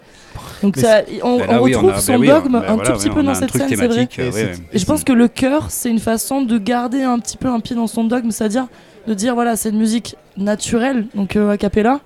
Donc 0.64 0.78
ça, 0.78 1.02
on, 1.24 1.38
Ben 1.40 1.46
on 1.50 1.52
là, 1.52 1.62
oui, 1.62 1.74
retrouve 1.76 1.90
a- 1.90 1.94
ben 1.96 2.00
son 2.00 2.16
oui, 2.18 2.28
dogme 2.28 2.52
ben 2.54 2.60
un 2.66 2.76
voilà, 2.76 2.84
tout 2.92 2.98
petit 2.98 3.10
oui, 3.10 3.16
peu 3.16 3.24
dans 3.24 3.34
cette 3.36 3.52
scène, 3.52 3.68
c'est 3.68 3.88
vrai. 3.88 4.08
euh. 4.20 4.56
Et 4.72 4.80
je 4.80 4.86
pense 4.86 5.04
que 5.04 5.12
le 5.12 5.28
cœur, 5.28 5.70
c'est 5.70 5.90
une 5.90 6.00
façon 6.00 6.42
de 6.42 6.58
garder 6.58 7.04
un 7.04 7.20
petit 7.20 7.36
peu 7.36 7.50
un 7.50 7.60
pied 7.60 7.76
dans 7.76 7.88
son 7.88 8.06
dogme, 8.06 8.32
c'est-à-dire 8.32 8.68
de 9.06 9.14
dire 9.14 9.36
voilà, 9.36 9.58
c'est 9.58 9.70
une 9.70 9.78
musique 9.78 10.16
naturelle, 10.38 11.08
donc 11.14 11.36
euh, 11.36 11.50
a 11.50 11.58
cappella, 11.58 12.00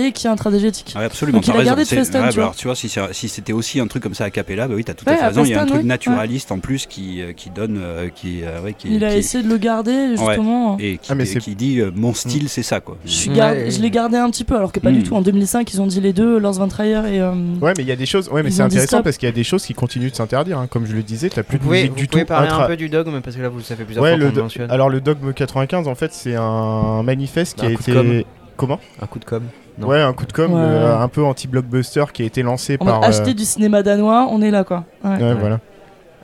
et 0.00 0.12
qui 0.12 0.26
est 0.26 0.30
intradigétique. 0.30 0.92
Ah 0.96 1.00
absolument, 1.00 1.38
Donc 1.38 1.46
il 1.46 1.50
a 1.50 1.54
raison. 1.54 1.64
gardé 1.66 1.82
de 1.82 1.88
C'est- 1.88 1.96
Festen, 1.96 2.22
ouais, 2.22 2.28
tu 2.30 2.36
bah, 2.36 2.42
vois. 2.42 2.42
alors, 2.44 2.56
tu 2.56 2.66
vois, 2.68 2.74
si, 2.76 3.28
c'était 3.28 3.52
aussi 3.52 3.80
un 3.80 3.86
truc 3.86 4.02
comme 4.02 4.14
ça 4.14 4.24
à 4.24 4.30
Capella, 4.30 4.68
bah 4.68 4.74
oui, 4.76 4.84
t'as 4.84 4.94
tout 4.94 5.04
à 5.08 5.16
fait 5.16 5.26
raison. 5.26 5.44
Il 5.44 5.50
y 5.50 5.54
a 5.54 5.62
un 5.62 5.66
truc 5.66 5.78
ouais, 5.80 5.84
naturaliste 5.84 6.52
en 6.52 6.58
plus 6.60 6.86
qui, 6.86 7.20
euh, 7.22 7.32
qui 7.32 7.50
donne, 7.50 7.78
euh, 7.82 8.08
qui, 8.14 8.42
euh, 8.44 8.60
ouais, 8.62 8.74
qui, 8.74 8.94
Il 8.94 9.04
a 9.04 9.10
qui- 9.10 9.16
essayé 9.18 9.42
de 9.44 9.48
le 9.48 9.56
garder, 9.58 10.10
justement. 10.16 10.76
et 10.78 10.98
qui, 10.98 11.10
Ah, 11.10 11.14
mais 11.14 11.24
qui 11.26 11.54
dit 11.54 11.80
euh, 11.80 11.90
mon 11.94 12.14
style, 12.14 12.48
c'est 12.48 12.62
ça 12.62 12.80
quoi. 12.80 12.96
Je, 13.04 13.10
suis 13.10 13.30
Ouais, 13.30 13.36
gar- 13.36 13.52
ouais. 13.52 13.70
je 13.70 13.80
l'ai 13.80 13.90
gardé 13.90 14.16
un 14.16 14.30
petit 14.30 14.44
peu, 14.44 14.56
alors 14.56 14.72
que 14.72 14.80
pas 14.80 14.90
Mm. 14.90 14.94
du 14.98 15.02
tout. 15.02 15.14
En 15.16 15.22
2005, 15.22 15.72
ils 15.72 15.80
ont 15.82 15.86
dit 15.86 16.00
les 16.00 16.12
deux, 16.12 16.38
Lars 16.38 16.52
von 16.54 16.68
Trier 16.68 17.00
et. 17.12 17.20
euh, 17.20 17.32
Ouais, 17.60 17.72
mais 17.76 17.82
il 17.82 17.88
y 17.88 17.92
a 17.92 17.96
des 17.96 18.06
choses. 18.06 18.28
Ouais, 18.28 18.42
mais 18.42 18.50
c'est 18.50 18.62
intéressant 18.62 19.02
parce 19.02 19.16
qu'il 19.16 19.28
y 19.28 19.32
a 19.32 19.34
des 19.34 19.44
choses 19.44 19.64
qui 19.64 19.74
continuent 19.74 20.10
de 20.10 20.14
s'interdire. 20.16 20.58
hein. 20.58 20.66
Comme 20.70 20.86
je 20.86 20.94
le 20.94 21.02
disais, 21.02 21.28
t'as 21.28 21.42
plus 21.42 21.56
Vous 21.56 21.58
de 21.58 21.64
pouvez, 21.64 21.76
musique 21.78 21.90
vous 21.92 21.96
du 21.98 22.06
pouvez 22.06 22.22
tout. 22.22 22.28
parler 22.28 22.48
intra- 22.48 22.64
un 22.64 22.68
peu 22.68 22.76
du 22.76 22.88
dogme 22.88 23.20
parce 23.20 23.36
que 23.36 23.42
là, 23.42 23.48
vous, 23.48 23.60
ça 23.60 23.74
fait 23.76 23.84
plusieurs 23.84 24.02
Ouais, 24.04 24.16
fois 24.18 24.66
alors 24.68 24.88
le 24.90 25.00
dogme 25.00 25.32
95, 25.32 25.88
en 25.88 25.94
fait, 25.94 26.12
c'est 26.12 26.34
un 26.36 27.02
manifeste 27.02 27.58
qui 27.58 27.66
a 27.66 27.70
été. 27.70 27.92
com'. 27.92 28.22
Comment? 28.56 28.80
Un 29.00 29.06
coup 29.06 29.18
de 29.18 29.24
com. 29.24 29.42
Non. 29.78 29.86
Ouais, 29.88 30.00
un 30.00 30.12
coup 30.12 30.26
de 30.26 30.32
com, 30.32 30.52
Ouais. 30.52 30.60
euh, 30.60 30.98
un 30.98 31.08
peu 31.08 31.24
anti-blockbuster 31.24 32.04
qui 32.12 32.22
a 32.22 32.26
été 32.26 32.42
lancé 32.42 32.76
On 32.80 32.84
par. 32.84 33.02
a 33.02 33.06
euh, 33.06 33.08
acheté 33.08 33.32
du 33.34 33.44
cinéma 33.44 33.82
danois, 33.82 34.26
on 34.30 34.42
est 34.42 34.50
là 34.50 34.64
quoi. 34.64 34.84
Ouais. 35.04 35.10
Ouais, 35.16 35.22
Ouais. 35.22 35.34
voilà. 35.34 35.60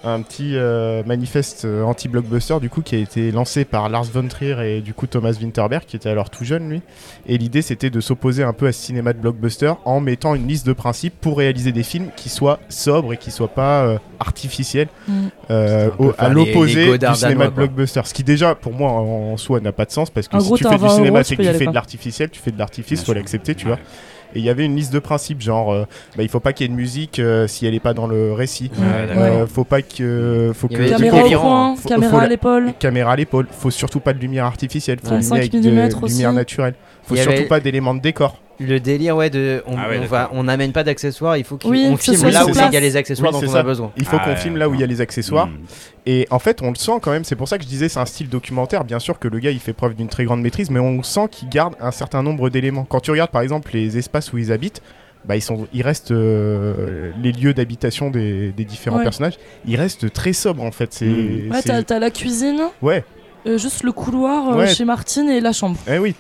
Un 0.06 0.20
petit 0.20 0.50
euh, 0.54 1.02
manifeste 1.06 1.64
euh, 1.64 1.82
anti-blockbuster 1.82 2.60
du 2.60 2.68
coup 2.68 2.82
qui 2.82 2.94
a 2.94 2.98
été 2.98 3.30
lancé 3.32 3.64
par 3.64 3.88
Lars 3.88 4.04
von 4.04 4.28
Trier 4.28 4.56
et 4.76 4.80
du 4.82 4.92
coup 4.92 5.06
Thomas 5.06 5.32
Winterberg 5.40 5.84
qui 5.86 5.96
était 5.96 6.10
alors 6.10 6.28
tout 6.30 6.44
jeune 6.44 6.68
lui. 6.68 6.82
Et 7.26 7.38
l'idée 7.38 7.62
c'était 7.62 7.88
de 7.90 8.00
s'opposer 8.00 8.42
un 8.42 8.52
peu 8.52 8.66
à 8.66 8.72
ce 8.72 8.82
cinéma 8.82 9.12
de 9.14 9.18
blockbuster 9.18 9.72
en 9.86 10.00
mettant 10.00 10.34
une 10.34 10.46
liste 10.46 10.66
de 10.66 10.74
principes 10.74 11.14
pour 11.20 11.38
réaliser 11.38 11.72
des 11.72 11.82
films 11.82 12.08
qui 12.16 12.28
soient 12.28 12.60
sobres 12.68 13.14
et 13.14 13.16
qui 13.16 13.30
soient 13.30 13.48
pas 13.48 13.84
euh, 13.86 13.98
artificiels 14.20 14.88
Mm. 15.08 15.12
euh, 15.50 15.90
au- 15.98 16.12
à 16.18 16.28
l'opposé 16.34 16.84
du 16.98 17.06
cinéma 17.14 17.44
de 17.46 17.50
blockbuster. 17.56 18.00
Ce 18.04 18.12
qui 18.14 18.24
déjà 18.24 18.54
pour 18.54 18.72
moi 18.72 18.90
en, 18.90 19.32
en 19.32 19.36
soi 19.36 19.60
n'a 19.60 19.72
pas 19.72 19.84
de 19.86 19.90
sens 19.90 20.10
parce 20.10 20.28
que 20.28 20.36
En 20.36 20.40
si 20.40 20.46
gros, 20.46 20.56
tu 20.58 20.64
fais 20.64 20.70
du 20.76 20.82
20 20.82 20.88
cinéma 20.96 21.24
c'est 21.24 21.36
que 21.36 21.42
tu 21.42 21.48
fais 21.58 21.66
de 21.70 21.74
l'artificiel, 21.74 22.30
tu 22.30 22.40
fais 22.40 22.50
de 22.50 22.58
l'artifice, 22.58 23.04
faut 23.04 23.12
l'accepter 23.14 23.54
tu 23.54 23.66
vois. 23.66 23.78
Et 24.34 24.38
il 24.40 24.44
y 24.44 24.50
avait 24.50 24.64
une 24.64 24.76
liste 24.76 24.92
de 24.92 24.98
principes 24.98 25.40
genre 25.40 25.72
euh, 25.72 25.84
bah, 26.16 26.22
il 26.22 26.28
faut 26.28 26.40
pas 26.40 26.52
qu'il 26.52 26.64
y 26.66 26.70
ait 26.70 26.72
de 26.72 26.76
musique 26.76 27.18
euh, 27.18 27.46
si 27.46 27.66
elle 27.66 27.74
est 27.74 27.80
pas 27.80 27.94
dans 27.94 28.06
le 28.06 28.32
récit. 28.32 28.70
Ouais. 28.78 28.84
Euh, 29.16 29.46
faut 29.46 29.64
pas 29.64 29.82
que 29.82 30.52
faut 30.54 30.68
que 30.68 30.74
Caméra 30.88 31.24
au 31.24 31.40
point, 31.40 31.76
Faut- 31.76 31.88
caméra 31.88 32.10
faut 32.12 32.18
à 32.24 32.26
l'épaule. 32.28 32.72
caméra 32.78 33.12
à 33.12 33.16
l'épaule. 33.16 33.46
Faut 33.50 33.70
surtout 33.70 34.00
pas 34.00 34.12
de 34.12 34.18
lumière 34.18 34.44
artificielle. 34.44 34.98
Faut 35.02 35.10
Ouais. 35.10 35.20
filmer 35.20 35.28
5 35.28 35.36
avec 35.36 35.52
de 35.52 35.58
lumière 36.08 36.32
naturelle. 36.32 36.74
Faut 37.04 37.16
surtout 37.16 37.30
avait- 37.32 37.44
pas 37.46 37.60
d'éléments 37.60 37.94
de 37.94 38.00
décor. 38.00 38.40
Le 38.60 38.78
délire, 38.78 39.16
ouais, 39.16 39.30
de. 39.30 39.62
On, 39.66 39.76
Ah 39.76 39.88
ouais, 39.88 39.98
on 40.02 40.06
va, 40.06 40.30
on 40.32 40.44
n'amène 40.44 40.72
pas 40.72 40.84
d'accessoires, 40.84 41.36
il 41.36 41.42
faut 41.44 41.56
qu'on 41.56 41.70
Oui, 41.70 41.86
on 41.88 41.96
que 41.96 42.04
ce 42.04 42.12
filme 42.12 42.30
là 42.30 42.44
où 42.46 42.50
il 42.50 42.72
y 42.72 42.76
a 42.76 42.80
les 42.80 42.96
accessoires 42.96 43.30
Oui, 43.32 43.34
dont 43.34 43.40
c'est 43.40 43.48
on 43.50 43.52
ça. 43.54 43.60
a 43.60 43.62
besoin. 43.64 43.90
Il 43.96 44.04
faut 44.04 44.16
Ah 44.20 44.24
qu'on 44.24 44.30
ouais, 44.30 44.36
filme 44.36 44.56
là 44.56 44.68
où 44.68 44.74
il 44.74 44.80
y 44.80 44.84
a 44.84 44.86
les 44.86 45.00
accessoires. 45.00 45.48
Et 46.06 46.26
en 46.30 46.38
fait, 46.38 46.62
on 46.62 46.68
le 46.70 46.76
sent 46.76 46.92
quand 47.02 47.10
même. 47.10 47.24
C'est 47.24 47.34
pour 47.36 47.48
ça 47.48 47.58
que 47.58 47.64
je 47.64 47.68
disais 47.68 47.88
c'est 47.88 47.98
un 48.00 48.06
style 48.06 48.28
documentaire. 48.28 48.84
Bien 48.84 48.98
sûr 49.00 49.18
que 49.18 49.26
le 49.28 49.38
gars 49.40 49.50
il 49.50 49.58
fait 49.58 49.72
preuve 49.72 49.94
d'une 49.94 50.08
très 50.08 50.24
grande 50.24 50.40
maîtrise, 50.40 50.70
mais 50.70 50.78
on 50.80 51.02
sent 51.02 51.28
qu'il 51.30 51.48
garde 51.48 51.74
un 51.80 51.90
certain 51.90 52.22
nombre 52.22 52.48
d'éléments. 52.50 52.84
Quand 52.88 53.00
tu 53.00 53.10
regardes 53.10 53.30
par 53.30 53.42
exemple 53.42 53.70
les 53.74 53.98
espaces 53.98 54.32
où 54.32 54.38
ils 54.38 54.52
habitent. 54.52 54.82
Bah, 55.26 55.36
ils, 55.36 55.40
sont, 55.40 55.66
ils 55.72 55.80
restent 55.80 56.10
euh, 56.10 57.10
les 57.22 57.32
lieux 57.32 57.54
d'habitation 57.54 58.10
des, 58.10 58.52
des 58.52 58.66
différents 58.66 58.98
Ouais. 58.98 59.04
personnages. 59.04 59.38
Ils 59.66 59.76
restent 59.76 60.12
très 60.12 60.34
sobres 60.34 60.62
en 60.62 60.70
fait. 60.70 60.92
C'est, 60.92 61.06
Mm. 61.06 61.50
Ouais, 61.50 61.62
t'as 61.64 61.82
t'as 61.82 61.98
la 61.98 62.10
cuisine, 62.10 62.60
ouais. 62.82 63.02
euh, 63.46 63.56
juste 63.56 63.84
le 63.84 63.92
couloir 63.92 64.50
euh, 64.50 64.58
Ouais. 64.58 64.66
chez 64.68 64.84
Martine 64.84 65.30
et 65.30 65.40
la 65.40 65.52
chambre. 65.52 65.78
Eh 65.90 65.96
oui, 65.98 66.14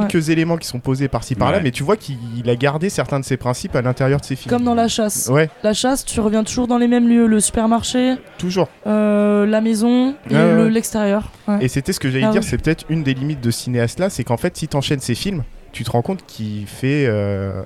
quelques 0.00 0.28
éléments 0.30 0.56
qui 0.56 0.66
sont 0.66 0.80
posés 0.80 1.08
par-ci 1.08 1.34
par-là, 1.34 1.58
Ouais. 1.58 1.62
mais 1.62 1.70
tu 1.70 1.82
vois 1.82 1.96
qu'il 1.96 2.16
a 2.48 2.56
gardé 2.56 2.88
certains 2.90 3.20
de 3.20 3.24
ses 3.24 3.36
principes 3.36 3.74
à 3.76 3.82
l'intérieur 3.82 4.20
de 4.20 4.24
ses 4.24 4.36
films. 4.36 4.50
Comme 4.50 4.64
dans 4.64 4.74
La 4.74 4.88
Chasse. 4.88 5.28
Ouais, 5.32 5.48
La 5.62 5.72
Chasse, 5.74 6.04
tu 6.04 6.20
reviens 6.20 6.44
toujours 6.44 6.66
dans 6.68 6.78
les 6.78 6.88
mêmes 6.88 7.08
lieux 7.08 7.26
le 7.26 7.40
supermarché, 7.40 8.16
toujours. 8.38 8.68
euh, 8.86 9.46
la 9.46 9.60
maison 9.60 10.14
et 10.30 10.34
Ouais, 10.34 10.54
le- 10.54 10.64
ouais. 10.64 10.70
l'extérieur. 10.70 11.30
Et 11.60 11.68
c'était 11.68 11.92
ce 11.92 12.00
que 12.00 12.10
j'allais 12.10 12.24
Ah 12.26 12.30
dire, 12.32 12.42
oui. 12.42 12.46
c'est 12.48 12.60
peut-être 12.60 12.84
une 12.88 13.02
des 13.02 13.14
limites 13.14 13.40
de 13.40 13.50
ce 13.50 13.62
cinéaste-là, 13.64 14.10
c'est 14.10 14.24
qu'en 14.24 14.36
fait, 14.36 14.56
si 14.56 14.68
t'enchaînes 14.68 15.00
ses 15.00 15.14
films, 15.14 15.44
tu 15.72 15.84
te 15.84 15.90
rends 15.90 16.02
compte 16.02 16.24
qu'il 16.26 16.66
fait, 16.66 17.06
euh, 17.06 17.62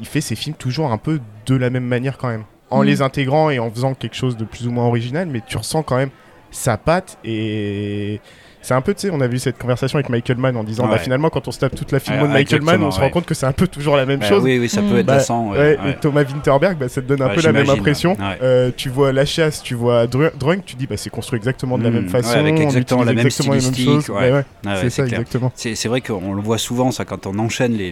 il 0.00 0.06
fait 0.06 0.20
ses 0.20 0.34
films 0.36 0.56
toujours 0.56 0.92
un 0.92 0.98
peu 0.98 1.20
de 1.46 1.54
la 1.56 1.70
même 1.70 1.84
manière 1.84 2.18
quand 2.18 2.28
même. 2.28 2.44
En 2.70 2.82
Mm. 2.82 2.86
les 2.86 3.02
intégrant 3.02 3.50
et 3.50 3.58
en 3.58 3.70
faisant 3.70 3.94
quelque 3.94 4.16
chose 4.16 4.36
de 4.36 4.44
plus 4.44 4.66
ou 4.66 4.70
moins 4.70 4.86
original, 4.86 5.28
mais 5.30 5.42
tu 5.46 5.56
ressens 5.58 5.82
quand 5.82 5.96
même 5.96 6.10
sa 6.50 6.76
patte 6.78 7.18
et 7.24 8.20
C'est 8.62 8.74
un 8.74 8.80
peu, 8.80 8.94
tu 8.94 9.00
sais, 9.02 9.10
on 9.12 9.20
a 9.20 9.26
vu 9.26 9.38
cette 9.38 9.58
conversation 9.58 9.96
avec 9.98 10.08
Michael 10.08 10.38
Mann 10.38 10.56
en 10.56 10.64
disant, 10.64 10.84
Ouais. 10.84 10.90
bah 10.92 10.98
finalement, 10.98 11.28
quand 11.30 11.48
on 11.48 11.50
se 11.50 11.58
tape 11.58 11.74
toute 11.74 11.90
la 11.92 11.98
film 12.00 12.20
de 12.22 12.26
Michael 12.28 12.62
Mann, 12.62 12.82
on 12.82 12.90
se 12.90 13.00
rend 13.00 13.10
compte 13.10 13.26
que 13.26 13.34
c'est 13.34 13.46
un 13.46 13.52
peu 13.52 13.66
toujours 13.66 13.96
la 13.96 14.06
même 14.06 14.20
Bah 14.20 14.28
chose. 14.28 14.42
oui, 14.42 14.58
oui, 14.58 14.68
ça 14.68 14.80
Mm. 14.82 14.88
peut 14.90 14.98
être 14.98 15.06
Bah, 15.06 15.14
lassant. 15.16 15.50
ouais, 15.50 15.58
Ouais, 15.58 15.78
ouais. 15.84 15.90
et 15.90 15.94
Thomas 16.00 16.22
Winterberg, 16.22 16.78
bah, 16.78 16.88
ça 16.88 17.02
te 17.02 17.06
donne 17.06 17.22
un 17.22 17.28
peu 17.30 17.40
la 17.42 17.52
même 17.52 17.68
impression. 17.68 18.12
ouais. 18.12 18.38
Euh, 18.42 18.70
tu 18.76 18.88
vois 18.88 19.12
la 19.12 19.24
chasse, 19.24 19.62
tu 19.62 19.74
vois 19.74 20.06
Dr- 20.06 20.36
Drunk, 20.38 20.62
tu 20.64 20.76
dis 20.76 20.86
bah 20.86 20.96
c'est 20.96 21.10
construit 21.10 21.36
exactement 21.38 21.76
de 21.78 21.82
la 21.84 21.90
Mm, 21.90 21.94
même 21.94 22.04
ouais, 22.04 22.10
façon, 22.10 22.38
avec 22.38 22.54
on 22.54 22.60
exactement 22.62 23.04
la 23.04 23.12
même 23.12 23.26
exactement 23.26 23.58
stylistique, 23.60 24.02
c'est 24.06 24.90
ça 24.90 25.02
clair. 25.04 25.20
exactement. 25.20 25.52
C'est 25.54 25.74
c'est 25.74 25.88
vrai 25.88 26.00
qu'on 26.00 26.34
le 26.34 26.42
voit 26.42 26.58
souvent 26.58 26.90
ça 26.90 27.04
quand 27.04 27.26
on 27.26 27.38
enchaîne 27.38 27.72
les, 27.74 27.90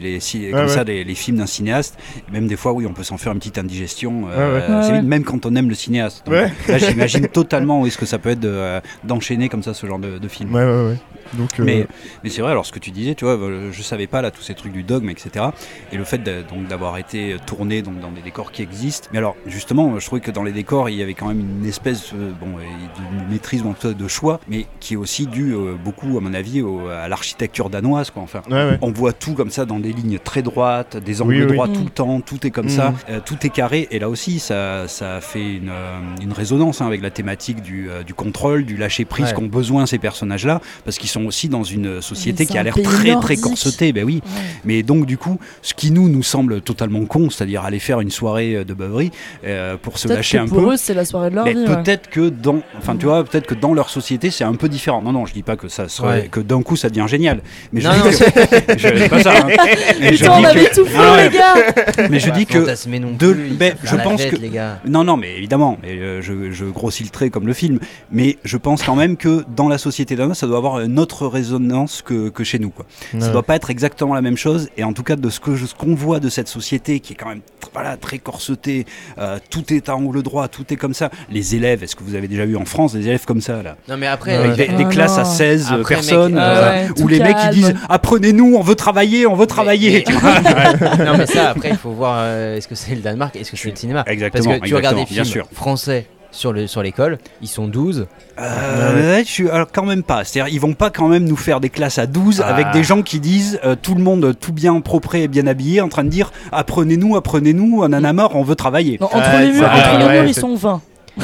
comme 0.51 0.61
ouais. 0.61 0.69
ça 0.69 0.85
les, 0.85 1.05
les 1.05 1.15
films 1.15 1.39
d'un 1.39 1.47
cinéaste. 1.47 1.99
Même 2.33 2.47
des 2.47 2.57
fois 2.57 2.73
oui 2.73 2.87
on 2.89 2.93
peut 2.93 3.03
s'en 3.03 3.17
faire 3.19 3.33
une 3.33 3.39
petite 3.39 3.59
indigestion. 3.59 4.25
Euh, 4.33 5.03
même 5.03 5.25
quand 5.25 5.47
on 5.47 5.55
aime 5.57 5.69
le 5.69 5.75
cinéaste. 5.75 6.25
Là 6.29 6.79
j'imagine 6.79 7.27
totalement 7.33 7.81
où 7.81 7.87
est-ce 7.87 7.99
que 7.99 8.07
ça 8.07 8.19
peut 8.19 8.31
être 8.31 8.45
euh, 8.45 8.81
d'enchaîner 9.05 9.49
comme 9.49 9.63
ça 9.63 9.75
ce 9.75 9.87
genre 9.87 9.99
de, 9.99 10.19
de 10.19 10.29
film. 10.29 10.51
Ouais 10.67 10.73
ouais 10.83 10.89
ouais. 10.91 10.97
Donc 11.39 11.61
euh, 11.61 11.65
Mais, 11.65 11.87
c'est 12.29 12.43
vrai, 12.43 12.51
alors 12.51 12.67
ce 12.67 12.73
que 12.73 12.81
tu 12.81 12.91
disais, 12.91 13.15
tu 13.15 13.25
vois, 13.25 13.35
euh, 13.39 13.71
je 13.71 13.83
savais 13.83 14.09
pas 14.09 14.21
là 14.21 14.33
tous 14.33 14.43
ces 14.43 14.55
trucs 14.55 14.73
du 14.73 14.83
dogme, 14.83 15.11
etc. 15.11 15.45
Et 15.93 15.97
le 15.97 16.03
fait 16.03 16.19
de- 16.19 16.43
donc 16.43 16.67
d'avoir 16.67 16.99
été 16.99 17.37
tourné 17.47 17.83
donc 17.83 18.01
dans 18.01 18.11
des 18.11 18.21
décors 18.21 18.51
qui 18.51 18.63
existent. 18.63 19.09
Mais 19.13 19.19
alors 19.19 19.37
justement, 19.47 19.97
je 20.01 20.05
trouvais 20.07 20.21
que 20.21 20.33
dans 20.33 20.43
les 20.43 20.51
décors, 20.51 20.89
il 20.91 20.97
y 20.97 21.03
avait 21.05 21.15
quand 21.15 21.29
même 21.29 21.39
une 21.61 21.65
espèce 21.69 22.13
euh, 22.15 22.33
bon 22.41 22.57
de 22.57 23.33
maîtrise 23.33 23.63
de 23.85 24.09
choix, 24.09 24.41
mais 24.49 24.67
qui 24.81 24.95
est 24.95 24.97
aussi 24.97 25.29
euh, 25.39 25.77
beaucoup, 25.77 26.19
à 26.19 26.21
mon 26.21 26.35
avis, 26.35 26.63
au- 26.63 26.89
à 26.89 27.07
l'architecture 27.07 27.71
danoise, 27.71 28.11
quoi. 28.11 28.25
Enfin, 28.25 28.43
ouais 28.51 28.71
ouais. 28.71 28.79
on 28.83 28.91
voit 28.91 29.13
tout 29.13 29.35
comme 29.35 29.51
ça 29.51 29.65
dans 29.67 29.79
des 29.79 29.93
lignes 29.93 30.19
très 30.19 30.43
droites, 30.43 30.97
des 30.97 31.23
angles 31.23 31.45
Oui, 31.45 31.47
droits 31.47 31.69
Mm. 31.69 31.73
tout 31.75 31.85
le 31.85 31.91
temps, 31.91 32.21
tout 32.21 32.45
est 32.45 32.51
comme 32.51 32.67
Mm. 32.67 32.71
ça, 32.71 32.95
euh, 33.09 33.21
tout 33.25 33.37
est 33.47 33.51
carré. 33.51 33.87
Et 33.93 34.01
là 34.01 34.09
aussi, 34.09 34.41
ça, 34.41 34.89
fait 35.21 35.55
une, 35.59 35.71
une 36.21 36.33
résonance 36.33 36.81
hein, 36.81 36.89
avec 36.89 37.03
la 37.03 37.11
thématique 37.11 37.63
du, 37.63 37.89
du 38.05 38.15
contrôle, 38.15 38.65
du 38.65 38.77
lâcher 38.77 39.05
prise 39.05 39.27
Ouais. 39.27 39.33
qu'ont 39.35 39.47
besoin 39.47 39.87
ces 39.87 39.99
personnages-là, 39.99 40.50
parce 40.85 40.99
qu'ils 40.99 41.09
sont 41.11 41.25
aussi 41.27 41.49
dans 41.49 41.63
une 41.63 42.01
société 42.01 42.47
qui 42.47 42.59
a 42.59 42.63
l'air 42.63 42.75
très 42.83 43.15
très 43.21 43.37
corsetée. 43.37 43.93
Ben 43.93 44.05
oui. 44.05 44.23
Ouais. 44.25 44.41
Mais 44.65 44.83
donc 44.83 45.07
du 45.07 45.19
coup, 45.19 45.39
ce 45.63 45.75
qui 45.75 45.91
nous 45.91 46.09
nous 46.09 46.23
semble 46.23 46.61
totalement 46.63 47.05
con, 47.05 47.31
c'est-à-dire 47.31 47.65
aller 47.65 47.79
faire 47.79 48.01
une 48.01 48.11
soirée 48.11 48.57
euh, 48.57 48.65
de 48.65 48.75
beuverie 48.75 49.11
euh, 49.45 49.77
pour 49.77 49.99
se 49.99 50.09
lâcher 50.09 50.39
que 50.39 50.43
un 50.43 50.47
pour 50.49 50.59
peu. 50.65 50.73
eux, 50.73 50.77
c'est 50.77 50.95
la 50.95 51.05
soirée 51.05 51.31
de 51.31 51.35
leur 51.37 51.45
Mais 51.45 51.53
vie. 51.53 51.61
ouais. 51.61 51.67
peut-être 51.83 52.09
que 52.09 52.29
dans, 52.31 52.61
enfin 52.79 52.97
tu 52.97 53.07
vois, 53.07 53.23
peut-être 53.25 53.47
que 53.47 53.55
dans 53.55 53.75
leur 53.75 53.91
société 53.91 54.31
c'est 54.31 54.45
un 54.45 54.55
peu 54.55 54.69
différent. 54.69 55.03
Non 55.03 55.13
non, 55.13 55.27
je 55.27 55.33
dis 55.35 55.43
pas 55.43 55.57
que 55.57 55.69
ça 55.69 55.89
serait, 55.89 56.23
Ouais. 56.23 56.29
que 56.31 56.41
d'un 56.41 56.63
coup 56.63 56.77
ça 56.77 56.89
devient 56.89 57.07
génial. 57.09 57.41
Mais 57.73 57.81
Non, 57.83 57.91
je 57.93 57.99
non, 57.99 58.11
dis 58.11 58.17
que, 58.19 58.79
je 58.79 59.03
dis 59.03 59.09
pas 59.09 59.23
ça. 59.23 59.33
hein. 59.37 59.49
Mais 60.01 60.15
je 60.17 60.25
on 60.27 60.45
avait 60.45 60.65
que- 60.65 60.75
tout 60.75 60.87
faux, 60.87 60.99
Ah 60.99 61.15
ouais. 61.17 61.29
les 61.31 61.37
gars 61.37 62.09
mais 62.11 62.19
je 62.21 62.31
Pas 62.31 62.37
dis 62.37 62.47
que 62.47 62.61
fantasmer 62.61 62.99
non 63.01 63.13
de- 63.13 63.33
plus, 63.33 63.47
il 63.49 63.57
ben, 63.57 63.75
je 63.83 63.97
pense 63.97 64.25
que- 64.25 64.37
les 64.37 64.49
gars. 64.49 64.81
non, 64.87 65.05
non, 65.05 65.17
mais 65.17 65.37
évidemment, 65.37 65.79
mais 65.83 65.91
euh, 65.99 66.23
je, 66.23 66.51
je 66.51 66.65
grossis 66.65 67.03
le 67.05 67.11
trait 67.11 67.31
comme 67.31 67.47
le 67.47 67.53
film, 67.53 67.79
mais 68.11 68.39
je 68.45 68.57
pense 68.57 68.83
quand 68.83 68.97
même 68.97 69.17
que 69.17 69.45
dans 69.57 69.69
la 69.69 69.79
société 69.79 70.17
danoise, 70.17 70.39
ça 70.41 70.47
doit 70.47 70.59
avoir 70.59 70.81
une 70.81 70.99
autre 70.99 71.27
résonance 71.27 72.03
que, 72.03 72.29
que 72.31 72.45
chez 72.45 72.59
nous. 72.59 72.71
Quoi. 72.71 72.87
Ça 73.13 73.27
Ouais. 73.27 73.33
doit 73.33 73.43
pas 73.43 73.57
être 73.57 73.71
exactement 73.71 74.15
la 74.15 74.23
même 74.23 74.37
chose, 74.37 74.69
et 74.77 74.85
en 74.85 74.93
tout 74.93 75.03
cas 75.03 75.17
de 75.17 75.31
ce 75.31 75.39
que 75.41 75.55
je- 75.55 75.67
ce 75.67 75.75
qu'on 75.75 75.95
voit 75.95 76.19
de 76.21 76.29
cette 76.29 76.49
société 76.49 77.01
qui 77.01 77.13
est 77.13 77.17
quand 77.17 77.29
même 77.29 77.41
voilà, 77.73 77.97
très 77.97 78.19
corsetée, 78.19 78.85
euh, 79.19 79.39
tout 79.51 79.73
est 79.73 79.89
à 79.89 79.95
angle 79.95 80.23
droit, 80.25 80.49
tout 80.49 80.65
est 80.73 80.77
comme 80.77 80.95
ça. 80.95 81.11
Les 81.31 81.55
élèves, 81.55 81.85
est-ce 81.85 81.95
que 81.95 82.03
vous 82.03 82.17
avez 82.17 82.27
déjà 82.27 82.45
vu 82.45 82.57
en 82.57 82.65
France 82.65 82.95
des 82.95 83.07
élèves 83.07 83.25
comme 83.27 83.41
ça 83.41 83.63
là? 83.63 83.77
Non, 83.89 83.97
mais 83.97 84.07
après, 84.09 84.37
Ouais. 84.39 84.45
Avec 84.51 84.77
des, 84.77 84.85
Ah 84.85 84.89
classes 84.89 85.19
à 85.19 85.23
non. 85.23 85.31
16 85.31 85.69
Après, 85.73 85.95
personnes, 85.97 86.35
mec, 86.35 86.43
euh, 86.43 86.89
ouais, 86.95 87.03
où 87.03 87.07
les 87.09 87.21
mecs 87.21 87.37
ils 87.45 87.51
disent 87.55 87.75
apprenez-nous, 87.89 88.55
on 88.57 88.63
veut 88.63 88.75
travailler, 88.75 89.27
on 89.27 89.35
veut 89.37 89.47
travailler. 89.47 90.05
mais- 90.09 90.15
non, 91.05 91.17
mais 91.19 91.27
ça, 91.27 91.51
après, 91.51 91.69
il 91.71 91.77
faut 91.77 91.91
voir 91.93 92.17
euh, 92.23 92.57
est-ce 92.57 92.67
que 92.67 92.75
c'est 92.75 92.95
le 92.95 93.03
Danemark, 93.03 93.37
est-ce 93.37 93.51
que 93.53 93.57
c'est 93.57 93.71
le 93.71 93.77
cinéma? 93.77 94.03
Exactement, 94.07 94.45
Parce 94.51 94.61
que 94.63 94.67
tu 94.67 94.75
regardes 94.75 94.97
des 94.97 95.05
bien 95.05 95.23
films 95.25 95.25
sûr. 95.25 95.49
français 95.53 96.07
sur 96.33 96.53
le 96.53 96.67
sur 96.67 96.83
l'école, 96.83 97.19
ils 97.43 97.49
sont 97.49 97.67
12. 97.69 98.07
Euh, 98.39 99.17
ouais, 99.17 99.25
je 99.25 99.31
suis 99.31 99.49
alors 99.51 99.69
quand 99.73 99.85
même 99.85 100.03
pas. 100.03 100.25
C'est-à-dire, 100.25 100.53
ils 100.53 100.61
vont 100.61 100.75
pas 100.75 100.91
quand 100.91 101.09
même 101.09 101.25
nous 101.25 101.37
faire 101.37 101.61
des 101.61 101.71
classes 101.71 101.99
à 101.99 102.07
12 102.07 102.43
Ah. 102.45 102.49
avec 102.49 102.71
des 102.73 102.83
gens 102.85 103.03
qui 103.03 103.21
disent 103.21 103.59
euh, 103.65 103.77
tout 103.81 103.95
le 103.95 104.03
monde 104.03 104.35
tout 104.39 104.53
bien 104.53 104.81
propre 104.81 105.15
et 105.15 105.29
bien 105.29 105.47
habillé, 105.47 105.81
en 105.81 105.89
train 105.89 106.05
de 106.05 106.09
dire 106.09 106.33
apprenez-nous, 106.53 107.17
apprenez-nous, 107.17 107.81
on 107.83 107.85
en 107.85 107.93
a 108.05 108.13
marre, 108.13 108.37
on 108.37 108.43
veut 108.43 108.55
travailler. 108.55 108.99
Non, 109.01 109.07
entre 109.13 109.39
les 109.41 109.53
murs, 109.53 109.69
entre 109.71 109.99
les 109.99 110.05
ouais, 110.05 110.21
murs, 110.21 110.29
ils 110.29 110.35
sont 110.35 110.55
20. 110.55 110.81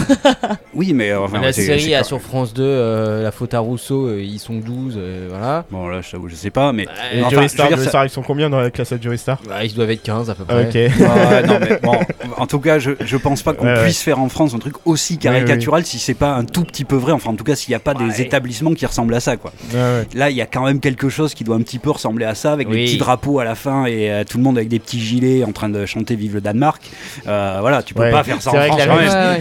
Oui, 0.76 0.92
mais 0.92 1.10
euh, 1.10 1.20
enfin, 1.20 1.40
la 1.40 1.52
série 1.52 1.90
pas- 1.90 2.04
sur 2.04 2.20
France 2.20 2.52
2, 2.54 2.62
euh, 2.62 3.22
La 3.22 3.32
faute 3.32 3.54
à 3.54 3.60
Rousseau, 3.60 4.06
euh, 4.08 4.22
ils 4.22 4.38
sont 4.38 4.54
12, 4.58 4.94
euh, 4.96 5.26
voilà. 5.30 5.64
Bon 5.70 5.88
là, 5.88 6.00
je 6.02 6.10
t'avoue, 6.10 6.28
je 6.28 6.34
sais 6.34 6.50
pas, 6.50 6.72
mais 6.72 6.84
Et 7.12 7.18
Ouais, 7.20 7.24
Enfin, 7.24 7.40
veux 7.40 7.48
Star, 7.48 7.68
dire, 7.68 8.04
ils 8.04 8.10
sont 8.10 8.22
combien 8.22 8.50
dans 8.50 8.60
la 8.60 8.70
classe 8.70 8.92
à 8.92 9.00
Joey 9.00 9.16
Star 9.16 9.38
Bah, 9.48 9.64
ils 9.64 9.74
doivent 9.74 9.90
être 9.90 10.02
15 10.02 10.28
à 10.30 10.34
peu 10.34 10.44
près. 10.44 10.66
Ok. 10.66 10.74
Ouais, 10.74 11.42
non, 11.46 11.58
mais 11.60 11.78
bon, 11.82 11.96
en 12.36 12.46
tout 12.46 12.60
cas, 12.60 12.78
je, 12.78 12.90
je 13.00 13.16
pense 13.16 13.42
pas 13.42 13.54
qu'on 13.54 13.66
Ouais, 13.66 13.74
ouais. 13.74 13.82
puisse 13.84 14.02
faire 14.02 14.20
en 14.20 14.28
France 14.28 14.54
un 14.54 14.58
truc 14.58 14.74
aussi 14.84 15.18
caricatural 15.18 15.84
si 15.86 15.98
c'est 15.98 16.14
pas 16.14 16.34
un 16.34 16.44
tout 16.44 16.64
petit 16.64 16.84
peu 16.84 16.96
vrai. 16.96 17.12
Enfin, 17.12 17.30
en 17.30 17.36
tout 17.36 17.44
cas, 17.44 17.56
s'il 17.56 17.70
n'y 17.72 17.76
a 17.76 17.80
pas 17.80 17.94
des 17.94 18.20
établissements 18.20 18.74
qui 18.74 18.84
ressemblent 18.86 19.14
à 19.14 19.20
ça, 19.20 19.36
quoi. 19.36 19.52
Ouais, 19.72 19.78
ouais. 19.80 20.06
Là, 20.14 20.28
il 20.30 20.36
y 20.36 20.42
a 20.42 20.46
quand 20.46 20.64
même 20.64 20.80
quelque 20.80 21.08
chose 21.08 21.32
qui 21.34 21.42
doit 21.44 21.56
un 21.56 21.62
petit 21.62 21.78
peu 21.78 21.90
ressembler 21.90 22.26
à 22.26 22.34
ça, 22.34 22.52
avec 22.52 22.68
Oui. 22.68 22.76
les 22.76 22.84
petits 22.84 22.98
drapeaux 22.98 23.38
à 23.40 23.44
la 23.44 23.54
fin 23.54 23.86
et 23.86 24.10
euh, 24.12 24.24
tout 24.24 24.36
le 24.38 24.44
monde 24.44 24.58
avec 24.58 24.68
des 24.68 24.78
petits 24.78 25.00
gilets 25.00 25.42
en 25.44 25.52
train 25.52 25.68
de 25.70 25.86
chanter 25.86 26.16
Vive 26.16 26.34
le 26.34 26.40
Danemark. 26.42 26.82
Euh, 27.26 27.58
voilà, 27.60 27.82
tu 27.82 27.94
peux 27.94 28.02
Ouais. 28.02 28.10
pas 28.10 28.22
faire 28.24 28.42
ça 28.42 28.50
en 28.50 28.54
France 28.54 28.80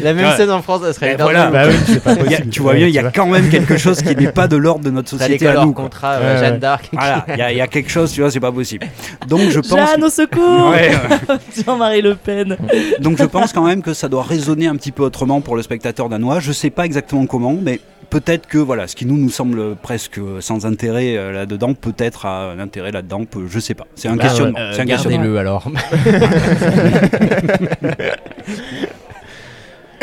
la 0.02 0.14
même- 0.14 0.36
scène 0.38 0.52
en 0.52 0.62
France, 0.62 0.82
ça 0.82 0.94
serait. 0.94 1.16
Voilà. 1.26 1.47
Bah 1.52 1.64
oui, 1.68 1.76
c'est 1.85 2.03
pas 2.03 2.11
a- 2.11 2.41
tu 2.49 2.61
vois 2.61 2.73
bien, 2.73 2.88
il 2.88 2.93
y 2.93 2.99
a 2.99 3.11
quand 3.11 3.27
même 3.27 3.49
quelque 3.49 3.77
chose 3.77 4.02
qui 4.02 4.15
n'est 4.15 4.31
pas 4.31 4.47
de 4.47 4.57
l'ordre 4.57 4.85
de 4.85 4.91
notre 4.91 5.10
société 5.10 5.47
à 5.47 5.64
nous. 5.65 5.73
contrat, 5.73 6.14
euh, 6.14 6.39
Jeanne 6.39 6.60
d'Arc. 6.60 6.89
Voilà, 6.93 7.26
il 7.30 7.53
y, 7.53 7.57
y 7.57 7.61
a 7.61 7.68
quelque 7.68 7.89
chose, 7.91 8.11
tu 8.11 8.22
vois, 8.22 8.31
c'est 8.31 8.39
pas 8.39 8.52
possible. 8.52 8.88
Donc 9.27 9.41
je 9.49 9.60
pense. 9.60 9.72
Jeanne, 9.91 10.03
au 10.03 10.10
secours 10.10 10.69
Ouais, 10.72 10.91
ouais. 11.30 11.35
Jean-Marie 11.65 12.02
Le 12.02 12.15
Pen. 12.15 12.57
Donc 12.99 13.18
je 13.18 13.26
pense 13.26 13.53
quand 13.53 13.65
même 13.65 13.81
que 13.81 13.93
ça 13.93 14.07
doit 14.07 14.23
résonner 14.23 14.68
un 14.68 14.76
petit 14.76 14.91
peu 14.91 15.03
autrement 15.03 15.41
pour 15.41 15.56
le 15.56 15.61
spectateur 15.64 16.10
danois. 16.10 16.39
Je 16.39 16.52
sais 16.52 16.69
pas 16.69 16.85
exactement 16.85 17.26
comment, 17.26 17.56
mais 17.61 17.80
peut-être 18.10 18.47
que 18.47 18.57
voilà, 18.57 18.88
ce 18.88 18.95
qui 18.95 19.06
nous 19.06 19.18
nous 19.18 19.30
semble 19.30 19.76
presque 19.76 20.19
sans 20.39 20.65
intérêt 20.65 21.18
euh, 21.18 21.31
là-dedans, 21.31 21.73
peut-être 21.73 22.26
a 22.26 22.52
un 22.52 22.60
intérêt 22.60 22.91
là-dedans. 22.91 23.26
peut- 23.26 23.45
Je 23.49 23.60
sais 23.60 23.73
pas. 23.73 23.85
C'est 23.95 24.07
un 24.07 24.15
Bah, 24.15 24.23
questionnement. 24.23 24.57
euh, 24.60 24.72
c'est 24.76 24.81
un 24.81 24.85
questionnement. 24.85 25.18
Gardez-le 25.18 25.39
alors. 25.39 25.65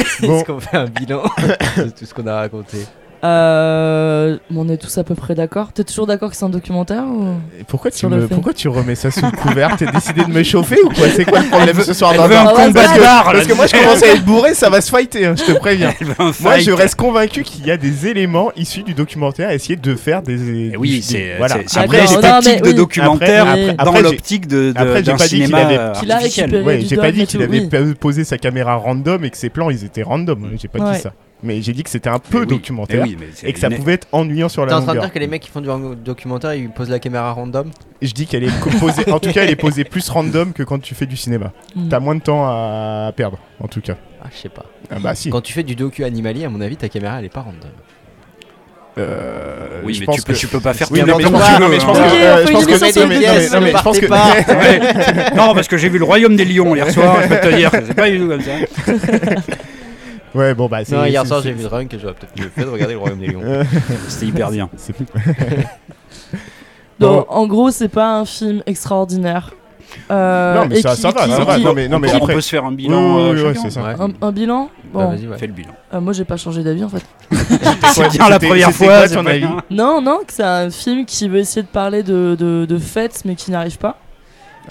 Est-ce 0.03 0.45
qu'on 0.45 0.61
fait 0.61 0.77
un 0.77 0.87
bilan 0.87 1.23
de 1.77 1.91
tout 1.91 2.05
ce 2.05 2.15
qu'on 2.15 2.27
a 2.27 2.37
raconté? 2.37 2.79
Euh, 3.25 4.37
on 4.55 4.69
est 4.69 4.77
tous 4.79 4.99
à 4.99 5.05
peu 5.05 5.15
près 5.15 5.35
d'accord. 5.37 5.73
T'es 5.73 5.85
toujours 5.85 6.07
d'accord 6.09 6.31
que 6.31 6.37
c'est 6.37 6.45
un 6.45 6.49
documentaire 6.49 7.05
ou... 7.05 7.35
Et 7.61 7.65
Pourquoi 7.65 7.91
tu, 7.93 8.07
me, 8.09 8.27
pourquoi 8.27 8.53
remets 8.69 8.97
ça 8.97 9.11
sous 9.13 9.25
le 9.25 9.31
couvert 9.31 9.77
T'as 9.77 9.93
décidé 9.93 10.25
de 10.25 10.31
me 10.31 10.43
chauffer 10.43 10.79
ou 10.85 10.89
quoi 10.89 11.09
C'est 11.15 11.25
quoi 11.25 11.41
le 11.41 11.47
problème 11.49 11.81
ce 11.81 11.93
soir 11.93 12.15
dans 12.15 12.25
un 12.25 12.47
combat 12.47 12.73
parce 12.73 12.95
de 12.95 12.99
que, 12.99 13.05
parce 13.33 13.47
que 13.47 13.53
moi 13.55 13.67
je 13.69 13.73
commence 13.77 14.03
à 14.03 14.09
être 14.09 14.25
bourré, 14.25 14.55
ça 14.55 14.71
va 14.71 14.81
se 14.81 14.91
fighter, 14.91 15.27
hein, 15.27 15.35
je 15.37 15.45
te 15.53 15.59
préviens. 15.59 15.93
Moi 16.41 16.59
je 16.59 16.73
reste 16.73 16.97
convaincu 16.97 17.43
qu'il 17.45 17.65
y 17.67 17.71
a 17.71 17.77
des 17.77 18.09
éléments 18.09 18.51
issus 18.57 18.83
du 18.83 18.95
documentaire 18.95 19.51
à 19.51 19.55
essayer 19.55 19.77
de 19.77 19.95
faire 19.95 20.23
des. 20.23 20.71
Eh 20.73 20.77
Oui, 20.77 21.01
c'est 21.03 21.35
voilà. 21.39 21.59
une 21.59 21.69
j'ai 21.69 22.17
mais 22.45 22.61
de 22.61 22.67
oui. 22.69 22.75
documentaire 22.75 23.47
Après- 23.47 23.75
dans 23.75 23.85
après, 23.85 24.03
l'optique 24.03 24.47
de, 24.49 24.73
de- 24.73 24.79
après, 24.79 25.05
j'ai 25.05 25.13
pas 25.13 25.17
dit 25.19 25.29
qu'il 25.29 25.45
cinéma 25.47 25.59
avait- 25.59 25.79
j'ai 25.99 26.97
pas 26.97 27.13
dit 27.13 27.21
et 27.23 27.27
qu'il 27.27 27.43
avait 27.43 27.69
posé 27.95 28.25
sa 28.25 28.37
caméra 28.39 28.75
random 28.75 29.25
et 29.25 29.31
que 29.31 29.37
ses 29.37 29.49
plans 29.51 29.71
ils 29.71 29.85
étaient 29.85 30.03
random. 30.03 30.51
J'ai 30.61 30.69
pas 30.69 30.93
dit 30.93 31.01
ça. 31.01 31.13
Mais 31.45 31.61
j'ai 31.61 31.73
dit 31.73 31.83
que 31.83 31.91
c'était 31.91 32.09
un 32.09 32.21
peu 32.21 32.41
oui, 32.41 32.47
documentaire 32.47 33.03
oui, 33.03 33.17
mais 33.19 33.27
c'est 33.35 33.49
et 33.49 33.53
que 33.53 33.59
ça 33.59 33.69
une- 33.69 33.77
pouvait 33.77 33.95
être 33.95 34.07
ennuyant 34.13 34.49
sur 34.49 34.63
T'es 34.65 34.71
la 34.71 34.77
en 34.77 34.83
train 34.83 34.87
de 34.93 34.97
longueur. 34.97 35.03
dire 35.05 35.13
que 35.13 35.19
les 35.19 35.27
mecs 35.27 35.43
qui 35.43 35.51
font 35.51 35.61
du 35.61 35.69
documentaire, 35.97 36.55
ils 36.55 36.71
posent 36.71 36.89
la 36.91 37.01
caméra 37.01 37.33
random 37.33 37.71
Je 38.01 38.13
dis 38.13 38.27
qu'elle 38.27 38.45
est 38.45 38.79
posée. 38.81 39.11
en 39.11 39.19
tout 39.19 39.33
cas, 39.33 39.43
elle 39.43 39.51
est 39.51 39.57
posée 39.57 39.83
plus 39.85 40.09
random 40.09 40.53
que 40.53 40.63
quand 40.63 40.79
tu 40.81 40.95
fais 40.95 41.07
du 41.07 41.17
cinéma. 41.17 41.53
Hmm. 41.75 41.89
T'as 41.89 41.99
moins 42.01 42.15
de 42.15 42.21
temps 42.23 42.45
à 42.47 43.13
perdre, 43.17 43.39
en 43.61 43.67
tout 43.67 43.81
cas. 43.81 43.97
Ah, 44.25 44.29
je 44.33 44.39
sais 44.39 44.49
pas. 44.49 44.65
Ah 44.91 44.97
bah 45.01 45.15
si. 45.17 45.31
Quand 45.31 45.41
tu 45.41 45.53
fais 45.53 45.65
du 45.65 45.75
docu 45.75 46.05
animalier, 46.05 46.45
à 46.45 46.49
mon 46.49 46.61
avis, 46.61 46.77
ta 46.77 46.89
caméra 46.89 47.19
elle 47.19 47.25
est 47.25 47.29
pas 47.33 47.41
random. 47.41 47.71
Euh, 48.99 49.81
Oui, 49.85 49.95
je 49.95 50.01
mais 50.01 50.07
pense 50.07 50.17
tu 50.17 50.23
peux, 50.23 50.33
que- 50.35 50.39
tu 50.39 50.47
peux 50.49 50.61
pas 50.61 50.75
faire 50.75 50.87
Oui, 50.93 51.01
tout 51.01 51.07
non, 51.07 51.17
mais 51.17 51.23
je 51.25 51.29
n'importe 51.29 51.43
pense 51.43 51.51
que- 51.51 51.57
quoi, 51.57 51.67
non, 51.67 51.73
mais 51.73 51.81
je 51.81 51.87
pense 51.87 51.99
que- 51.99 52.03
euh, 52.03 52.47
je 52.47 52.53
pense 52.53 52.65
que- 52.67 52.71
mais- 53.09 53.61
mais- 53.61 53.73
je 53.73 53.83
pense. 53.83 53.99
Ouais. 54.49 55.35
non, 55.35 55.55
parce 55.55 55.67
que 55.67 55.77
j'ai 55.79 55.89
vu 55.89 55.99
le 55.99 56.05
Royaume 56.05 56.37
des 56.37 56.45
Lions 56.45 56.75
hier 56.77 56.91
soir, 56.91 57.17
je 57.23 57.29
peux 57.29 57.41
te 57.41 57.57
dire, 57.57 57.71
c'est 57.73 57.95
pas 57.95 58.11
du 58.11 58.19
tout 58.21 58.29
comme 58.29 58.43
ça. 58.43 58.53
Ouais, 60.35 60.55
bon 60.55 60.69
bah 60.69 60.85
c'est. 60.85 60.97
Non, 60.97 61.05
hier 61.05 61.27
soir 61.27 61.43
j'ai 61.43 61.53
vu 61.53 61.65
Drunk 61.65 61.93
et 61.95 61.99
j'aurais 61.99 62.15
peut-être 62.15 62.39
mieux 62.41 62.49
fait 62.49 62.65
de 62.65 62.71
regarder 62.71 62.95
le 62.95 63.01
Royaume 63.01 63.19
des 63.19 63.27
Lions. 63.29 63.43
C'était 64.09 64.27
hyper 64.27 64.51
bien. 64.51 64.69
Donc, 66.99 67.27
en 67.29 67.47
gros, 67.47 67.71
c'est 67.71 67.89
pas 67.89 68.19
un 68.19 68.25
film 68.25 68.63
extraordinaire. 68.67 69.53
Euh, 70.11 70.55
Non, 70.55 70.67
mais 70.69 70.81
ça- 70.81 70.95
qui- 70.95 71.01
ça 71.03 71.11
va, 71.11 71.25
qui- 71.25 71.31
ça 71.33 71.45
va. 71.45 71.57
qui- 71.57 71.65
Non, 71.65 71.75
mais, 71.75 71.87
non, 71.89 71.99
mais 71.99 72.11
on, 72.15 72.17
après. 72.17 72.35
peut 72.35 72.41
se 72.41 72.49
faire 72.49 72.65
un 72.65 72.71
Oui, 72.71 72.77
bilan. 72.77 73.17
oui, 73.17 73.23
euh, 73.23 73.53
oui, 73.53 73.59
ouais, 73.63 73.71
ça. 73.71 73.81
Un, 73.99 74.11
un 74.27 74.33
bilan 74.33 74.71
Bah, 74.85 74.91
Bon, 75.05 75.09
vas-y, 75.11 75.27
ouais. 75.27 75.37
Fais 75.37 75.47
le 75.49 75.53
bilan. 75.53 75.73
euh, 75.93 76.01
moi 76.01 76.13
j'ai 76.15 76.25
pas 76.25 76.37
changé 76.39 76.63
d'avis 76.63 76.85
en 76.85 76.89
fait. 76.89 77.03
C'est 77.93 78.09
bien 78.11 78.29
la 78.29 78.39
première 78.39 78.71
fois. 78.73 79.01
quoi 79.01 79.09
ton 79.09 79.27
avis. 79.27 79.47
Non, 79.71 80.01
non, 80.01 80.21
que 80.27 80.33
c'est 80.33 80.43
un 80.43 80.71
film 80.71 81.05
qui 81.05 81.29
veut 81.29 81.39
essayer 81.41 81.63
de 81.63 81.67
parler 81.69 82.03
de, 82.03 82.37
de, 82.39 82.65
de 82.67 82.79
fêtes 82.79 83.23
mais 83.27 83.35
qui 83.35 83.51
n'arrive 83.51 83.77
pas. 83.79 83.99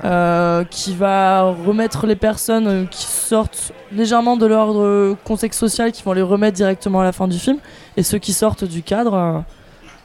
Euh, 0.06 0.64
qui 0.64 0.96
va 0.96 1.42
remettre 1.44 2.08
les 2.08 2.16
personnes 2.16 2.68
euh, 2.68 2.86
qui 2.86 3.06
sortent 3.06 3.74
légèrement 3.92 4.38
de 4.38 4.46
l'ordre 4.46 5.16
contexte 5.26 5.60
social, 5.60 5.92
qui 5.92 6.02
vont 6.02 6.14
les 6.14 6.22
remettre 6.22 6.56
directement 6.56 7.02
à 7.02 7.04
la 7.04 7.12
fin 7.12 7.28
du 7.28 7.38
film. 7.38 7.58
Et 7.98 8.04
ceux 8.04 8.18
qui 8.18 8.32
sortent 8.32 8.64
du 8.64 8.84
cadre, 8.84 9.14
euh, 9.14 9.40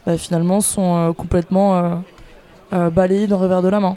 bah, 0.04 0.18
finalement, 0.18 0.60
sont 0.60 1.14
complètement 1.16 2.02
balayés 2.72 3.26
d'un 3.28 3.36
revers 3.36 3.62
de 3.62 3.68
la 3.68 3.78
main. 3.80 3.96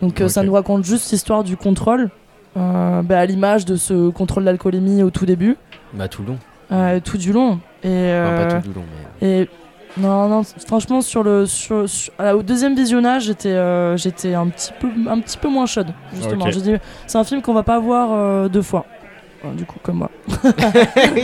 Donc 0.00 0.22
ça 0.28 0.42
nous 0.44 0.52
raconte 0.52 0.84
juste 0.84 1.10
l'histoire 1.10 1.42
du 1.44 1.56
contrôle, 1.56 2.08
bah, 2.54 3.02
à 3.18 3.26
l'image 3.26 3.64
de 3.64 3.76
ce 3.76 4.10
contrôle 4.10 4.44
d'alcoolémie 4.44 5.02
au 5.02 5.10
tout 5.10 5.26
début, 5.26 5.56
Bah, 5.92 6.08
tout 6.08 6.22
le 6.22 6.28
long. 6.28 7.00
tout 7.00 7.18
du 7.18 7.32
long. 7.32 7.58
Et, 7.82 8.12
Enfin, 8.12 8.46
pas 8.48 8.60
tout 8.60 8.68
du 8.68 8.74
long, 8.74 8.84
mais. 9.20 9.28
et 9.42 9.48
Non, 9.96 10.28
non, 10.28 10.42
franchement, 10.66 11.00
sur 11.00 11.22
le, 11.24 11.46
sur, 11.46 11.88
sur- 11.88 12.12
à 12.18 12.24
la- 12.24 12.36
au 12.36 12.42
deuxième 12.42 12.74
visionnage, 12.76 13.24
j'étais 13.24 13.48
euh, 13.48 13.96
j'étais 13.96 14.34
un, 14.34 14.46
petit 14.46 14.70
peu, 14.78 14.88
un 15.08 15.18
petit 15.20 15.36
peu 15.36 15.48
moins 15.48 15.66
chaude, 15.66 15.88
justement. 16.14 16.44
Ok. 16.46 16.52
J'ai 16.52 16.60
dit, 16.60 16.74
c'est 17.06 17.18
un 17.18 17.24
film 17.24 17.42
qu'on 17.42 17.54
va 17.54 17.64
pas 17.64 17.78
voir 17.80 18.10
euh, 18.12 18.48
deux 18.48 18.62
fois. 18.62 18.86
Enfin, 19.42 19.54
du 19.54 19.64
coup, 19.64 19.78
comme 19.82 19.96
moi. 19.96 20.10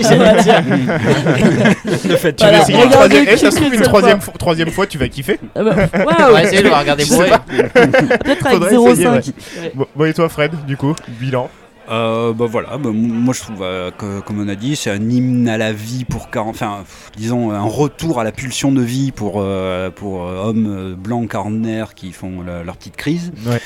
J'allais 0.00 0.42
dire. 0.42 0.62
Le 2.08 2.16
fait, 2.16 2.32
tu 2.34 2.42
Voilà. 2.44 2.60
Essayer 2.62 2.78
essayer- 2.78 2.78
une 2.78 2.92
Regardez 2.92 2.92
troisième- 2.92 3.24
eh, 3.28 3.36
ça 3.36 3.36
Kill 3.36 3.50
se 3.52 3.56
trouve 3.56 3.70
Bill 3.70 3.78
une 3.80 3.84
troisième, 3.86 4.20
fois- 4.20 4.34
troisième 4.38 4.70
fois, 4.70 4.86
tu 4.86 4.98
vas 4.98 5.08
kiffer. 5.08 5.38
Ah 5.54 5.62
bah, 5.62 5.74
On 5.94 5.98
Waouh 6.04 6.32
va 6.32 6.42
essayer 6.42 6.62
de 6.62 6.68
le 6.68 6.74
regarder 6.74 7.04
bourré. 7.04 7.30
Peut-être 7.46 8.46
avec 8.46 8.58
Faudrait 8.58 8.74
essayer, 8.74 9.06
0,5. 9.06 9.26
Ouais. 9.62 9.72
Bon, 9.74 9.86
bon, 9.94 10.04
et 10.06 10.14
toi, 10.14 10.28
Fred, 10.28 10.52
du 10.66 10.76
coup, 10.76 10.94
bilan 11.20 11.48
Euh, 11.88 12.32
bah 12.32 12.46
voilà, 12.48 12.78
bah, 12.78 12.90
moi 12.92 13.32
je 13.32 13.40
trouve, 13.40 13.62
euh, 13.62 13.90
que, 13.90 14.20
comme 14.20 14.40
on 14.40 14.48
a 14.48 14.54
dit, 14.56 14.74
c'est 14.76 14.90
un 14.90 15.08
hymne 15.08 15.48
à 15.48 15.56
la 15.56 15.72
vie 15.72 16.04
pour, 16.04 16.28
quar- 16.30 16.46
enfin, 16.46 16.78
pff, 16.80 17.10
disons, 17.16 17.52
un 17.52 17.62
retour 17.62 18.18
à 18.20 18.24
la 18.24 18.32
pulsion 18.32 18.72
de 18.72 18.82
vie 18.82 19.12
pour, 19.12 19.34
euh, 19.36 19.90
pour 19.90 20.24
euh, 20.26 20.42
hommes 20.44 20.94
blancs 20.94 21.30
quarantenaires 21.30 21.94
qui 21.94 22.12
font 22.12 22.42
la- 22.42 22.64
leur 22.64 22.76
petite 22.76 22.96
crise. 22.96 23.32
Ouais. 23.46 23.60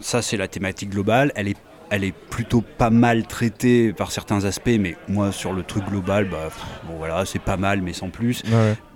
Ça, 0.00 0.22
c'est 0.22 0.36
la 0.36 0.48
thématique 0.48 0.90
globale. 0.90 1.32
Elle 1.36 1.48
est, 1.48 1.56
elle 1.90 2.04
est 2.04 2.14
plutôt 2.30 2.62
pas 2.78 2.90
mal 2.90 3.26
traitée 3.26 3.92
par 3.92 4.10
certains 4.12 4.44
aspects, 4.44 4.70
mais 4.80 4.96
moi, 5.08 5.30
sur 5.32 5.52
le 5.52 5.62
truc 5.62 5.84
global, 5.88 6.26
bah, 6.30 6.44
pff, 6.46 6.58
bon 6.88 6.96
voilà, 6.98 7.24
c'est 7.24 7.38
pas 7.40 7.56
mal, 7.56 7.82
mais 7.82 7.92
sans 7.92 8.08
plus. 8.10 8.42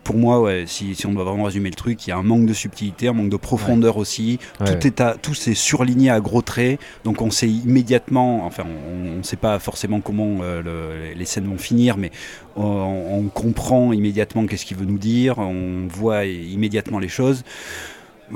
Pour 0.07 0.17
moi, 0.17 0.41
ouais, 0.41 0.65
si, 0.69 0.95
si 0.95 1.05
on 1.07 1.13
doit 1.13 1.25
vraiment 1.25 1.43
résumer 1.45 1.69
le 1.69 1.75
truc, 1.75 2.07
il 2.07 2.11
y 2.11 2.13
a 2.13 2.17
un 2.17 2.23
manque 2.23 2.47
de 2.47 2.53
subtilité, 2.55 3.09
un 3.09 3.13
manque 3.13 3.29
de 3.29 3.37
profondeur 3.37 3.97
aussi. 3.97 4.39
Ouais. 4.61 4.79
Tout 4.79 4.87
est 4.87 5.01
à, 5.01 5.15
tout 5.21 5.35
surligné 5.35 6.11
à 6.11 6.21
gros 6.21 6.43
traits, 6.43 6.79
donc 7.03 7.23
on 7.23 7.31
sait 7.33 7.49
immédiatement, 7.49 8.47
enfin 8.47 8.63
on 8.89 9.19
ne 9.19 9.23
sait 9.25 9.37
pas 9.37 9.59
forcément 9.59 10.01
comment 10.01 10.39
euh, 10.43 10.63
le- 10.63 11.13
les 11.19 11.25
scènes 11.25 11.47
vont 11.49 11.59
finir, 11.59 11.97
mais 11.97 12.13
on, 12.55 12.63
on 12.63 13.23
comprend 13.25 13.93
immédiatement 13.93 14.47
qu'est-ce 14.47 14.65
qu'il 14.65 14.77
veut 14.77 14.87
nous 14.87 14.99
dire, 14.99 15.39
on 15.39 15.89
voit 15.89 16.25
immédiatement 16.25 17.01
les 17.01 17.09
choses. 17.09 17.43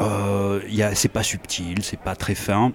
Euh, 0.00 0.60
c'est 0.94 1.08
pas 1.12 1.22
subtil, 1.22 1.76
c'est 1.82 2.00
pas 2.00 2.16
très 2.16 2.34
fin. 2.34 2.72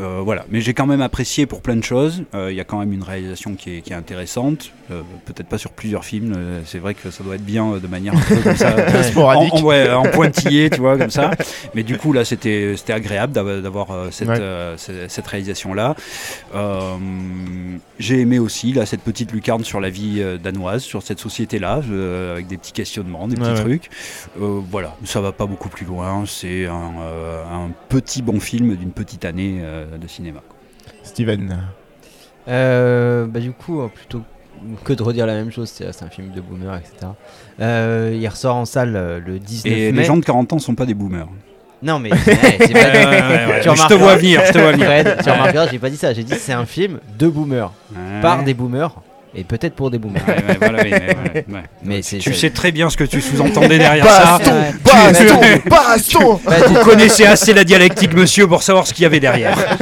Euh, 0.00 0.20
voilà, 0.22 0.44
mais 0.50 0.60
j'ai 0.60 0.74
quand 0.74 0.86
même 0.86 1.00
apprécié 1.02 1.46
pour 1.46 1.60
plein 1.60 1.76
de 1.76 1.82
choses. 1.84 2.22
Euh, 2.34 2.50
Il 2.52 2.56
y 2.56 2.60
a 2.60 2.64
quand 2.64 2.78
même 2.78 2.92
une 2.92 3.02
réalisation 3.02 3.54
qui 3.54 3.76
est, 3.76 3.80
qui 3.80 3.92
est 3.92 3.96
intéressante. 3.96 4.70
Euh, 4.90 5.02
Peut-être 5.26 5.48
pas 5.48 5.58
sur 5.58 5.72
plusieurs 5.72 6.04
films. 6.04 6.34
c'est 6.64 6.78
vrai 6.78 6.94
que 6.94 7.10
ça 7.10 7.22
doit 7.24 7.34
être 7.34 7.44
bien 7.44 7.72
de 7.82 7.86
manière 7.86 8.14
un 8.16 8.20
peu 8.20 8.36
comme 8.36 8.56
ça. 8.56 9.02
Sporadique. 9.02 9.52
En, 9.54 9.58
en- 9.58 9.62
ouais, 9.64 9.90
en 9.92 10.04
pointillé, 10.04 10.70
tu 10.70 10.80
vois, 10.80 10.96
comme 10.96 11.10
ça. 11.10 11.30
Mais 11.74 11.82
du 11.82 11.98
coup, 11.98 12.12
là, 12.12 12.24
c'était 12.24 12.74
c'était 12.76 12.92
agréable 12.92 13.32
d'avoir 13.32 13.88
cette, 14.10 14.28
Ouais. 14.28 14.38
cette, 14.76 15.10
cette 15.10 15.26
réalisation-là. 15.26 15.94
Euh, 16.54 16.96
J'ai 17.98 18.20
aimé 18.20 18.38
aussi 18.38 18.72
là, 18.72 18.86
cette 18.86 19.02
petite 19.02 19.32
lucarne 19.32 19.64
sur 19.64 19.80
la 19.80 19.90
vie 19.90 20.22
danoise, 20.42 20.82
sur 20.82 21.02
cette 21.02 21.18
société-là, 21.18 21.80
euh, 21.90 22.32
avec 22.34 22.46
des 22.46 22.56
petits 22.56 22.72
questionnements, 22.72 23.26
des 23.28 23.36
petits 23.36 23.48
Ouais, 23.50 23.60
trucs. 23.60 23.90
Voilà, 24.36 24.96
ça 25.04 25.20
va 25.20 25.32
pas 25.32 25.46
beaucoup 25.46 25.68
plus 25.68 25.86
loin. 25.86 26.24
C'est 26.26 26.66
un, 26.66 26.72
un 27.52 27.70
petit 27.88 28.22
bon 28.22 28.40
film 28.40 28.76
d'une 28.76 28.92
petite 28.92 29.24
année 29.24 29.60
de 29.96 30.06
cinéma. 30.06 30.40
Steven. 31.02 31.58
Euh, 32.48 33.26
bah 33.26 33.40
du 33.40 33.52
coup, 33.52 33.80
euh, 33.82 33.88
plutôt 33.88 34.22
que 34.84 34.92
de 34.92 35.02
redire 35.02 35.26
la 35.26 35.34
même 35.34 35.50
chose, 35.52 35.70
c'est 35.72 35.92
c'est 35.92 36.04
un 36.04 36.08
film 36.10 36.30
de 36.32 36.40
boomer, 36.40 36.74
etc. 36.76 37.12
Euh, 37.60 38.16
il 38.18 38.26
ressort 38.28 38.56
en 38.56 38.64
salle 38.64 38.96
euh, 38.96 39.20
le 39.24 39.38
19 39.38 39.66
Et 39.72 39.92
mai. 39.92 39.98
les 40.00 40.04
gens 40.04 40.16
de 40.16 40.24
40 40.24 40.52
ans 40.54 40.58
sont 40.58 40.74
pas 40.74 40.86
des 40.86 40.94
boomers. 40.94 41.28
Non 41.82 41.98
mais 42.00 42.10
ouais, 42.12 42.18
c'est 42.24 42.72
pas- 42.72 42.78
Ouais, 42.78 43.06
ouais, 43.06 43.46
ouais, 43.46 43.60
Tu 43.62 43.68
ouais. 43.68 43.76
Je 43.76 43.86
te 43.86 43.94
vois 43.94 44.16
venir, 44.16 44.42
je 44.46 44.52
te 44.52 44.58
vois 44.58 44.72
venir. 44.72 44.86
Fred, 44.86 45.18
tu 45.22 45.30
remarqueras, 45.30 45.68
j'ai 45.68 45.78
pas 45.78 45.90
dit 45.90 45.96
ça, 45.96 46.12
j'ai 46.12 46.24
dit 46.24 46.34
c'est 46.36 46.52
un 46.52 46.66
film 46.66 46.98
de 47.18 47.28
boomers, 47.28 47.72
Ouais. 47.92 48.20
par 48.20 48.42
des 48.42 48.54
boomers 48.54 49.00
et 49.38 49.44
peut-être 49.44 49.74
pour 49.74 49.90
des 49.90 49.98
boomers. 49.98 50.22
Ouais, 50.26 50.34
ouais, 50.34 50.56
voilà, 50.58 50.82
oui, 50.82 50.90
ouais, 50.90 51.16
ouais, 51.34 51.44
ouais. 51.48 51.62
Mais 51.84 52.00
Tu 52.00 52.34
sais 52.34 52.50
très 52.50 52.72
bien 52.72 52.90
ce 52.90 52.96
que 52.96 53.04
tu 53.04 53.20
sous-entendais 53.20 53.78
derrière 53.78 54.06
ça. 54.06 54.38
Baston. 54.38 54.64
Baston 54.84 55.60
Baston 55.70 56.40
Vous 56.68 56.84
connaissez 56.84 57.24
assez 57.24 57.54
la 57.54 57.64
dialectique, 57.64 58.14
monsieur, 58.14 58.48
pour 58.48 58.62
savoir 58.62 58.86
ce 58.86 58.94
qu'il 58.94 59.04
y 59.04 59.06
avait 59.06 59.20
derrière. 59.20 59.56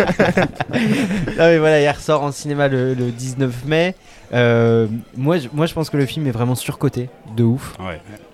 Non 1.39 1.45
mais 1.49 1.59
voilà, 1.59 1.81
il 1.81 1.89
ressort 1.89 2.23
en 2.23 2.33
cinéma 2.33 2.69
le, 2.69 2.95
le 2.95 3.11
19 3.11 3.65
mai. 3.67 3.95
Euh, 4.33 4.87
moi, 5.17 5.39
je, 5.39 5.49
moi 5.53 5.67
je 5.67 5.75
pense 5.75 5.91
que 5.91 5.97
le 5.97 6.07
film 6.07 6.27
est 6.27 6.31
vraiment 6.31 6.55
surcoté, 6.55 7.09
de 7.37 7.45
ouf. 7.45 7.75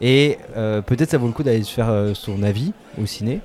Et 0.00 0.38
euh, 0.56 0.80
peut-être 0.82 1.10
ça 1.10 1.18
vaut 1.18 1.26
le 1.26 1.32
coup 1.32 1.42
d'aller 1.42 1.62
se 1.62 1.72
faire 1.72 1.88
euh, 1.90 2.12
son 2.14 2.42
avis 2.42 2.72
au 3.00 3.06
ciné. 3.06 3.40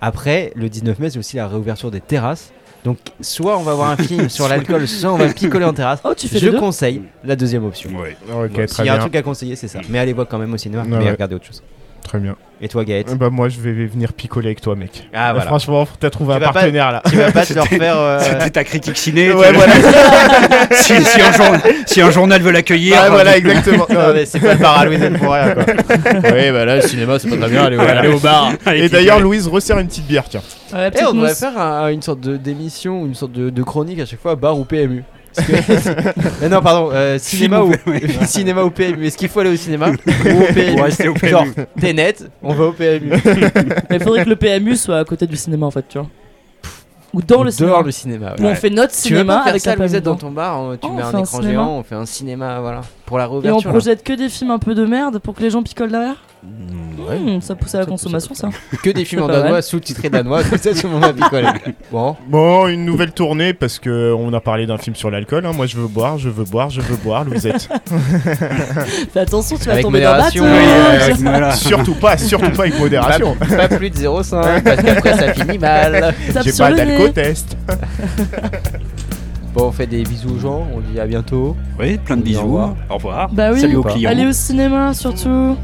Après, 0.00 0.52
le 0.56 0.68
19 0.68 0.98
mai, 0.98 1.10
c'est 1.10 1.18
aussi 1.18 1.36
la 1.36 1.46
réouverture 1.46 1.90
des 1.90 2.00
terrasses. 2.00 2.52
Donc, 2.84 2.98
soit 3.20 3.56
on 3.58 3.62
va 3.62 3.74
voir 3.74 3.90
un 3.90 3.96
film 3.96 4.28
sur 4.28 4.48
l'alcool, 4.48 4.88
soit 4.88 5.12
on 5.12 5.16
va 5.16 5.28
picoler 5.32 5.64
en 5.64 5.72
terrasse. 5.72 6.00
Oh, 6.04 6.14
tu 6.16 6.26
fais 6.28 6.38
Je 6.38 6.46
les 6.46 6.52
deux 6.52 6.58
conseille 6.58 7.02
la 7.24 7.36
deuxième 7.36 7.64
option. 7.64 7.90
Ouais. 7.90 8.16
Ok, 8.22 8.28
Voilà. 8.28 8.48
très 8.48 8.66
S'il 8.68 8.84
y 8.86 8.88
a 8.88 8.92
un 8.92 8.96
bien. 8.96 9.00
truc 9.02 9.16
à 9.16 9.22
conseiller, 9.22 9.54
c'est 9.54 9.68
ça. 9.68 9.80
Mais 9.88 9.98
allez 10.00 10.12
voir 10.12 10.26
quand 10.26 10.38
même 10.38 10.52
au 10.52 10.56
cinéma, 10.56 10.82
Ouais, 10.82 10.88
mais 10.88 10.96
ouais. 11.04 11.10
regardez 11.12 11.36
autre 11.36 11.46
chose. 11.46 11.62
Très 12.04 12.18
bien. 12.18 12.36
Et 12.60 12.68
toi, 12.68 12.84
Gaët 12.84 13.16
Bah, 13.16 13.28
moi, 13.30 13.48
je 13.48 13.58
vais 13.60 13.72
venir 13.86 14.12
picoler 14.12 14.48
avec 14.48 14.60
toi, 14.60 14.76
mec. 14.76 15.08
Ah, 15.12 15.32
voilà. 15.32 15.46
Franchement, 15.46 15.86
t'as 15.98 16.10
trouvé 16.10 16.34
Tu 16.34 16.36
un 16.36 16.46
pas- 16.46 16.52
partenaire 16.52 16.92
là. 16.92 17.02
Tu 17.08 17.16
vas 17.16 17.32
pas 17.32 17.44
te 17.46 17.52
le 17.54 17.60
refaire. 17.62 17.96
euh, 17.96 18.20
C'était 18.20 18.50
ta 18.50 18.64
critique 18.64 18.96
ciné. 18.96 19.32
Ouais, 19.32 19.52
voilà. 19.52 19.72
si, 20.72 21.02
si 21.04 21.20
un 21.20 21.32
jour- 21.32 21.56
si 21.86 22.00
un 22.02 22.10
journal 22.10 22.40
veut 22.42 22.50
l'accueillir. 22.52 23.00
Ouais, 23.02 23.08
voilà, 23.10 23.36
exactement. 23.36 23.86
non, 23.90 24.12
mais 24.14 24.26
c'est 24.26 24.38
pas 24.40 24.54
le 24.54 24.60
bar 24.60 24.78
à 24.78 24.84
Louisiane 24.84 25.18
pour 25.18 25.32
rien, 25.32 25.54
quoi. 25.54 25.64
Oui, 26.34 26.50
bah 26.52 26.64
là, 26.64 26.76
le 26.76 26.82
cinéma, 26.82 27.18
c'est 27.18 27.28
pas 27.30 27.36
très 27.36 27.48
bien. 27.48 27.64
Aller, 27.64 27.78
aller 27.78 28.08
au 28.12 28.18
bar. 28.20 28.52
Allez, 28.66 28.84
Et 28.84 28.88
d'ailleurs, 28.88 29.18
Louise 29.20 29.48
resserre 29.48 29.78
une 29.78 29.88
petite 29.88 30.06
bière, 30.06 30.24
tiens. 30.28 30.42
Ouais, 30.72 30.90
Eh, 30.96 31.04
on 31.04 31.14
devrait 31.14 31.34
faire 31.34 31.58
un- 31.58 31.88
une 31.88 32.02
sorte 32.02 32.20
d'émission, 32.20 33.06
une 33.06 33.14
sorte 33.14 33.32
de, 33.32 33.50
de 33.50 33.62
chronique 33.62 33.98
à 34.00 34.06
chaque 34.06 34.20
fois, 34.20 34.36
bar 34.36 34.58
ou 34.58 34.64
PMU. 34.64 35.02
Parce 35.34 35.46
que- 35.48 36.20
Mais 36.42 36.48
non, 36.48 36.60
pardon, 36.60 36.90
euh, 36.92 37.18
cinéma, 37.20 37.62
ou, 37.62 37.72
cinéma 38.26 38.62
ou 38.64 38.70
PMU. 38.70 39.06
Est-ce 39.06 39.16
qu'il 39.16 39.28
faut 39.28 39.40
aller 39.40 39.50
au 39.52 39.56
cinéma 39.56 39.88
ou 39.90 39.92
au 39.92 40.52
PMU 40.52 40.80
au 41.08 41.14
PMU. 41.14 41.30
Genre, 41.30 41.46
t'es 41.80 41.92
net, 41.92 42.24
on 42.42 42.54
va 42.54 42.64
au 42.64 42.72
PMU. 42.72 43.10
Mais 43.90 43.96
il 43.96 44.02
faudrait 44.02 44.24
que 44.24 44.30
le 44.30 44.36
PMU 44.36 44.76
soit 44.76 44.98
à 44.98 45.04
côté 45.04 45.26
du 45.26 45.36
cinéma 45.36 45.66
en 45.66 45.70
fait, 45.70 45.84
tu 45.88 45.98
vois. 45.98 46.08
Ou 47.14 47.20
dans 47.20 47.42
le 47.44 47.50
cinéma. 47.50 47.72
Dehors 47.72 47.82
le 47.84 47.90
cinéma. 47.90 48.34
Où 48.40 48.44
on 48.46 48.54
fait 48.54 48.70
notre 48.70 48.92
Tu 48.92 48.96
veux 49.10 49.16
cinéma 49.18 49.36
pas 49.36 49.42
faire 49.42 49.50
avec 49.50 49.60
ça, 49.62 49.70
un 49.70 49.74
PMU 49.74 49.82
Louisette, 49.84 50.04
dans 50.04 50.16
ton 50.16 50.30
bar, 50.30 50.60
on- 50.60 50.72
tu 50.76 50.86
Oh, 50.90 50.92
mets 50.94 51.02
un 51.02 51.18
écran 51.20 51.42
géant, 51.42 51.68
on 51.78 51.82
fait 51.82 51.94
un 51.94 52.06
cinéma, 52.06 52.60
voilà, 52.60 52.80
pour 53.12 53.18
la 53.18 53.26
Et 53.44 53.50
on 53.50 53.60
projette 53.60 54.02
que 54.02 54.14
des 54.14 54.30
films 54.30 54.52
un 54.52 54.58
peu 54.58 54.74
de 54.74 54.86
merde 54.86 55.18
pour 55.18 55.34
que 55.34 55.42
les 55.42 55.50
gens 55.50 55.62
picolent 55.62 55.90
derrière 55.90 56.16
Mm, 56.44 57.08
ouais. 57.08 57.18
Hmm, 57.36 57.40
Ça 57.40 57.54
pousse 57.54 57.72
à 57.76 57.78
la 57.78 57.84
Ça 57.84 57.90
consommation 57.90 58.34
ça. 58.34 58.48
Que 58.82 58.90
des 58.90 59.04
films 59.04 59.22
en 59.22 59.28
danois, 59.28 59.62
sous-titrés 59.62 60.10
danois, 60.10 60.42
comme 60.50 60.58
ça 60.58 60.72
tout 60.74 60.88
le 60.88 60.88
monde 60.88 61.02
va 61.02 61.12
picoler. 61.12 61.46
Bon, 61.92 62.16
Bon, 62.26 62.66
une 62.66 62.84
nouvelle 62.84 63.12
tournée 63.12 63.54
parce 63.54 63.78
que 63.78 64.12
on 64.18 64.32
a 64.32 64.40
parlé 64.40 64.66
d'un 64.66 64.76
film 64.76 64.96
sur 64.96 65.08
l'alcool. 65.08 65.46
hein. 65.46 65.52
Moi, 65.54 65.66
je 65.66 65.76
veux 65.76 65.86
boire, 65.86 66.18
je 66.18 66.30
veux 66.30 66.42
boire, 66.42 66.68
je 66.70 66.80
veux 66.80 66.96
boire, 66.96 67.22
Louisette. 67.24 67.68
Fais 69.12 69.20
attention, 69.20 69.56
tu 69.56 69.66
vas 69.66 69.72
Avec 69.74 69.84
tomber 69.84 70.00
dans 70.00 70.16
la 70.16 70.28
oui, 70.34 71.12
voilà. 71.20 71.52
surtout 71.54 71.94
pas, 71.94 72.18
surtout 72.18 72.50
pas 72.50 72.62
avec 72.62 72.76
modération. 72.80 73.36
pas, 73.36 73.68
pas 73.68 73.76
plus 73.76 73.90
de 73.90 73.96
0,5 73.98 74.62
parce 74.64 74.82
qu'après 74.82 75.16
ça 75.16 75.34
finit 75.34 75.58
mal. 75.58 76.12
J'ai 76.44 76.52
pas 76.54 76.72
d'alco-test. 76.72 77.56
Bon, 79.54 79.64
on 79.66 79.72
fait 79.72 79.86
des 79.86 80.02
bisous 80.02 80.30
aux 80.34 80.38
gens, 80.38 80.66
on 80.74 80.80
dit 80.80 80.98
à 80.98 81.06
bientôt. 81.06 81.54
Oui, 81.78 81.98
plein 81.98 82.16
de 82.16 82.22
Au 82.22 82.24
bisous. 82.24 82.42
revoir. 82.42 82.74
Au 82.90 82.94
revoir. 82.94 83.28
Bah 83.32 83.50
oui, 83.52 83.60
Salut 83.60 83.76
aux 83.76 83.82
clients. 83.82 84.10
allez 84.10 84.26
au 84.26 84.32
cinéma 84.32 84.94
surtout. 84.94 85.56